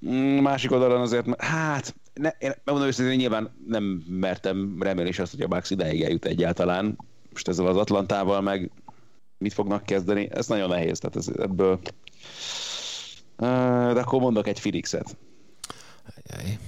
Hmm, 0.00 0.42
másik 0.42 0.72
oldalon 0.72 1.00
azért, 1.00 1.42
hát, 1.42 1.94
ne, 2.14 2.28
én 2.38 2.50
megmondom 2.50 2.88
őszintén, 2.88 3.16
nyilván 3.16 3.54
nem 3.66 3.84
mertem 4.08 4.76
remélni 4.82 5.10
azt, 5.16 5.32
hogy 5.32 5.42
a 5.42 5.46
Bucks 5.46 5.70
ideig 5.70 6.02
eljut 6.02 6.24
egyáltalán. 6.24 6.98
Most 7.30 7.48
ezzel 7.48 7.66
az 7.66 7.76
Atlantával 7.76 8.40
meg 8.40 8.70
mit 9.38 9.52
fognak 9.52 9.84
kezdeni, 9.84 10.28
ez 10.30 10.46
nagyon 10.46 10.68
nehéz, 10.68 10.98
tehát 10.98 11.16
ez, 11.16 11.28
ebből 11.28 11.80
de 13.94 14.00
akkor 14.00 14.20
mondok 14.20 14.46
egy 14.46 14.60
Felixet. 14.60 15.16
Ajaj 16.26 16.58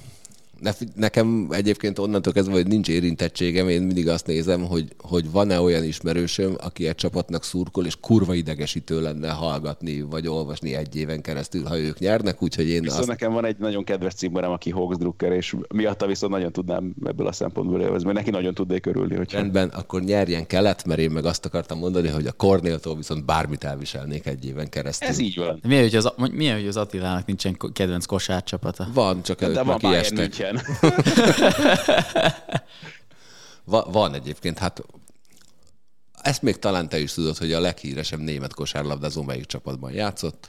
ne, 0.61 0.71
nekem 0.95 1.47
egyébként 1.51 1.99
onnantól 1.99 2.33
kezdve, 2.33 2.55
hogy 2.55 2.67
nincs 2.67 2.89
érintettségem, 2.89 3.69
én 3.69 3.83
mindig 3.83 4.09
azt 4.09 4.27
nézem, 4.27 4.65
hogy, 4.65 4.89
hogy 4.99 5.31
van-e 5.31 5.61
olyan 5.61 5.85
ismerősöm, 5.85 6.57
aki 6.63 6.89
egy 6.89 6.95
csapatnak 6.95 7.45
szurkol, 7.45 7.87
és 7.87 7.97
kurva 8.01 8.35
idegesítő 8.35 9.01
lenne 9.01 9.31
hallgatni, 9.31 10.01
vagy 10.01 10.29
olvasni 10.29 10.75
egy 10.75 10.97
éven 10.97 11.21
keresztül, 11.21 11.65
ha 11.65 11.79
ők 11.79 11.99
nyernek, 11.99 12.43
úgyhogy 12.43 12.69
én 12.69 12.81
Viszont 12.81 13.01
azt... 13.01 13.09
nekem 13.09 13.33
van 13.33 13.45
egy 13.45 13.57
nagyon 13.59 13.85
kedves 13.85 14.15
cimborám, 14.15 14.51
aki 14.51 14.71
Hawks 14.71 14.97
Drucker, 14.97 15.33
és 15.33 15.57
miatta 15.75 16.07
viszont 16.07 16.33
nagyon 16.33 16.53
tudnám 16.53 16.95
ebből 17.05 17.27
a 17.27 17.33
szempontból 17.33 17.81
élvezni, 17.81 18.05
mert 18.05 18.19
neki 18.19 18.31
nagyon 18.31 18.55
tudnék 18.55 18.87
örülni. 18.87 19.17
Hogyha... 19.17 19.39
Rendben, 19.39 19.69
akkor 19.69 20.03
nyerjen 20.03 20.47
kelet, 20.47 20.85
mert 20.85 21.01
én 21.01 21.11
meg 21.11 21.25
azt 21.25 21.45
akartam 21.45 21.79
mondani, 21.79 22.09
hogy 22.09 22.27
a 22.27 22.33
Kornéltól 22.33 22.97
viszont 22.97 23.25
bármit 23.25 23.65
elviselnék 23.65 24.27
egy 24.27 24.47
éven 24.47 24.69
keresztül. 24.69 25.09
Ez 25.09 25.19
így 25.19 25.37
van. 25.37 25.61
Milyen, 25.67 25.83
hogy 25.83 25.97
az, 25.97 26.13
milyen, 26.33 26.57
hogy 26.57 26.67
az 26.67 26.77
Attilának 26.77 27.27
nincsen 27.27 27.57
kedvenc 27.73 28.05
kosárcsapata? 28.05 28.89
Van, 28.95 29.23
csak 29.23 29.43
előtt 29.43 29.63
van 29.63 29.79
kiestek 29.79 30.33
nincsen. 30.81 32.35
Va, 33.65 33.87
van 33.91 34.15
egyébként, 34.15 34.59
hát 34.59 34.83
ezt 36.23 36.43
még 36.43 36.59
talán 36.59 36.89
te 36.89 36.99
is 36.99 37.13
tudod, 37.13 37.37
hogy 37.37 37.53
a 37.53 37.61
leghíresebb 37.61 38.21
német 38.21 38.55
kosárlabdázó 38.55 39.23
melyik 39.23 39.47
csapatban 39.47 39.93
játszott. 39.93 40.49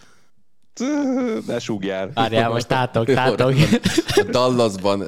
Ne 1.47 1.59
súgjál. 1.59 2.11
Várjál, 2.13 2.49
most 2.49 2.67
tátok, 2.67 3.05
tátok. 3.05 3.53
A 4.15 4.23
Dallasban 4.29 5.03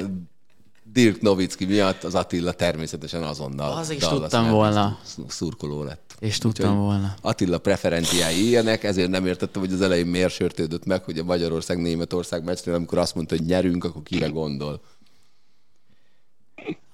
Dirk 0.83 1.21
Novicki 1.21 1.65
miatt 1.65 2.03
az 2.03 2.15
Attila 2.15 2.51
természetesen 2.51 3.23
azonnal 3.23 3.77
Az 3.77 3.89
is 3.89 4.01
Dallas 4.01 4.19
tudtam 4.19 4.49
volna. 4.49 4.99
Szurkoló 5.27 5.83
lett. 5.83 6.15
És 6.19 6.37
tudtam 6.37 6.69
Úgyhogy 6.69 6.83
volna. 6.85 7.13
Attila 7.21 7.57
preferenciái 7.57 8.47
ilyenek, 8.47 8.83
ezért 8.83 9.09
nem 9.09 9.25
értettem, 9.25 9.61
hogy 9.61 9.73
az 9.73 9.81
elején 9.81 10.05
miért 10.05 10.33
sörtődött 10.33 10.85
meg, 10.85 11.03
hogy 11.03 11.17
a 11.17 11.23
Magyarország-Németország 11.23 12.43
meccsnél, 12.43 12.75
amikor 12.75 12.97
azt 12.97 13.15
mondta, 13.15 13.35
hogy 13.35 13.45
nyerünk, 13.45 13.83
akkor 13.83 14.03
kire 14.03 14.27
gondol. 14.27 14.81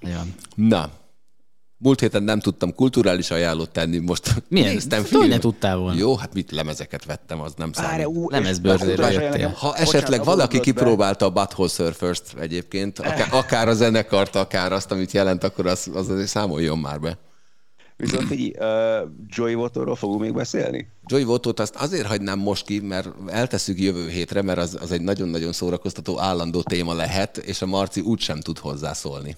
Ja. 0.06 0.26
Na, 0.56 0.90
Múlt 1.78 2.00
héten 2.00 2.24
nem 2.24 2.40
tudtam 2.40 2.76
kulturális 2.76 3.32
ajánlót 3.32 3.70
tenni, 3.70 3.98
most 3.98 4.44
Milyen? 4.48 4.72
néztem 4.74 5.04
film. 5.04 5.28
ne 5.28 5.38
tudtál 5.38 5.78
volna? 5.78 6.00
Jó, 6.00 6.16
hát 6.16 6.34
mit 6.34 6.52
lemezeket 6.52 7.06
vettem, 7.06 7.42
az 7.42 7.54
nem 7.58 7.74
számít. 7.74 8.08
Lemezbőrzére 8.28 9.12
jöttél. 9.12 9.48
Ha 9.48 9.76
esetleg 9.76 10.24
valaki 10.24 10.60
kipróbálta 10.60 11.26
a 11.26 11.30
Butthole 11.30 11.70
Surfers 11.70 12.22
egyébként, 12.40 13.00
akár, 13.10 13.28
akár 13.32 13.68
a 13.68 13.74
zenekart, 13.74 14.36
akár 14.36 14.72
azt, 14.72 14.92
amit 14.92 15.12
jelent, 15.12 15.44
akkor 15.44 15.68
az, 15.68 15.90
az 15.94 16.10
azért 16.10 16.28
számoljon 16.28 16.78
már 16.78 17.00
be. 17.00 17.18
Viszont 17.98 18.32
így, 18.32 18.56
uh, 18.60 18.66
Joey 19.28 19.54
Votóról 19.54 19.96
fogunk 19.96 20.22
még 20.22 20.34
beszélni? 20.34 20.88
Joey 21.06 21.24
Votót 21.24 21.60
azt 21.60 21.76
azért 21.76 22.08
hagynám 22.08 22.40
most 22.40 22.66
ki, 22.66 22.80
mert 22.80 23.10
eltesszük 23.28 23.80
jövő 23.80 24.10
hétre, 24.10 24.42
mert 24.42 24.60
az, 24.60 24.78
az 24.82 24.92
egy 24.92 25.02
nagyon-nagyon 25.02 25.52
szórakoztató 25.52 26.20
állandó 26.20 26.62
téma 26.62 26.94
lehet, 26.94 27.38
és 27.38 27.62
a 27.62 27.66
Marci 27.66 28.02
úgysem 28.02 28.40
tud 28.40 28.58
hozzászólni. 28.58 29.36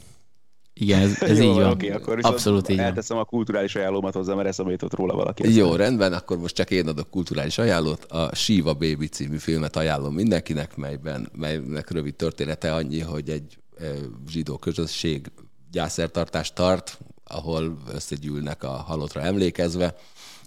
Igen, 0.80 1.00
ez, 1.00 1.22
ez 1.22 1.40
Jó, 1.42 1.50
így 1.50 1.56
van. 1.56 1.72
Okay, 1.72 1.90
akkor 1.90 2.20
Abszolút 2.22 2.70
így 2.70 2.78
Elteszem 2.78 3.18
a 3.18 3.24
kulturális 3.24 3.76
ajánlómat 3.76 4.14
hozzá, 4.14 4.34
mert 4.34 4.48
eszembe 4.48 4.72
jutott 4.72 4.94
róla 4.94 5.16
valaki. 5.16 5.56
Jó, 5.56 5.76
rendben, 5.76 6.14
akkor 6.14 6.38
most 6.38 6.56
csak 6.56 6.72
én 6.72 6.88
adok 6.88 7.10
kulturális 7.10 7.58
ajánlót. 7.58 8.04
A 8.04 8.36
Shiva 8.36 8.74
Baby 8.74 9.08
című 9.08 9.38
filmet 9.38 9.76
ajánlom 9.76 10.14
mindenkinek, 10.14 10.76
melyben, 10.76 11.30
melynek 11.36 11.92
rövid 11.92 12.16
története 12.16 12.74
annyi, 12.74 13.00
hogy 13.00 13.30
egy 13.30 13.58
zsidó 14.30 14.58
közösség 14.58 15.32
gyászertartást 15.72 16.54
tart, 16.56 17.00
ahol 17.24 17.78
összegyűlnek 17.94 18.64
a 18.64 18.70
halottra 18.72 19.22
emlékezve, 19.22 19.96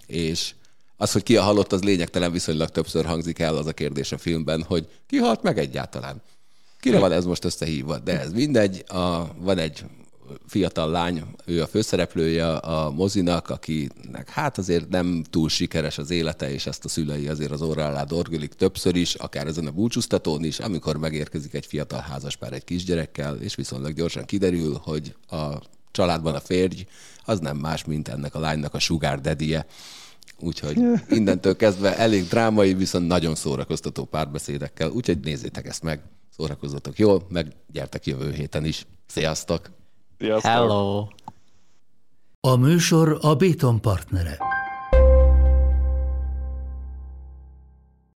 és 0.05 0.53
az, 0.97 1.11
hogy 1.11 1.23
ki 1.23 1.37
a 1.37 1.41
halott, 1.41 1.73
az 1.73 1.83
lényegtelen 1.83 2.31
viszonylag 2.31 2.69
többször 2.69 3.05
hangzik 3.05 3.39
el 3.39 3.57
az 3.57 3.65
a 3.65 3.73
kérdés 3.73 4.11
a 4.11 4.17
filmben, 4.17 4.63
hogy 4.63 4.87
ki 5.07 5.17
halt 5.17 5.41
meg 5.41 5.57
egyáltalán. 5.57 6.21
Kire 6.79 6.99
van 6.99 7.11
ez 7.11 7.25
most 7.25 7.45
összehívva? 7.45 7.97
De 7.97 8.19
ez 8.19 8.31
mindegy. 8.31 8.83
A, 8.87 9.27
van 9.37 9.57
egy 9.57 9.83
fiatal 10.47 10.89
lány, 10.89 11.23
ő 11.45 11.61
a 11.61 11.67
főszereplője 11.67 12.53
a 12.53 12.91
mozinak, 12.91 13.49
akinek 13.49 14.29
hát 14.29 14.57
azért 14.57 14.89
nem 14.89 15.23
túl 15.29 15.49
sikeres 15.49 15.97
az 15.97 16.11
élete, 16.11 16.51
és 16.51 16.65
ezt 16.65 16.85
a 16.85 16.89
szülei 16.89 17.27
azért 17.27 17.51
az 17.51 17.61
orra 17.61 17.85
alá 17.85 18.03
dorgolik 18.03 18.53
többször 18.53 18.95
is, 18.95 19.15
akár 19.15 19.47
ezen 19.47 19.67
a 19.67 19.71
búcsúztatón 19.71 20.43
is, 20.43 20.59
amikor 20.59 20.97
megérkezik 20.97 21.53
egy 21.53 21.65
fiatal 21.65 21.99
házaspár 21.99 22.53
egy 22.53 22.63
kisgyerekkel, 22.63 23.35
és 23.35 23.55
viszonylag 23.55 23.93
gyorsan 23.93 24.25
kiderül, 24.25 24.79
hogy 24.83 25.15
a 25.29 25.61
családban 25.91 26.35
a 26.35 26.39
férj 26.39 26.85
az 27.25 27.39
nem 27.39 27.57
más, 27.57 27.85
mint 27.85 28.07
ennek 28.07 28.35
a 28.35 28.39
lánynak 28.39 28.73
a 28.73 28.79
sugar 28.79 29.21
daddy 29.21 29.57
Úgyhogy 30.41 30.77
innentől 31.17 31.55
kezdve 31.55 31.97
elég 31.97 32.27
drámai, 32.27 32.73
viszont 32.73 33.07
nagyon 33.07 33.35
szórakoztató 33.35 34.05
párbeszédekkel. 34.05 34.89
Úgyhogy 34.89 35.19
nézzétek 35.19 35.65
ezt 35.65 35.83
meg, 35.83 36.01
szórakozzatok 36.37 36.99
jól, 36.99 37.25
meg 37.29 37.55
gyertek 37.71 38.05
jövő 38.05 38.31
héten 38.31 38.65
is. 38.65 38.85
Sziasztok! 39.07 39.80
Sziasztok. 40.21 40.51
Hello! 40.51 41.07
A 42.41 42.55
műsor 42.55 43.17
a 43.21 43.35
Béton 43.35 43.81
partnere. 43.81 44.37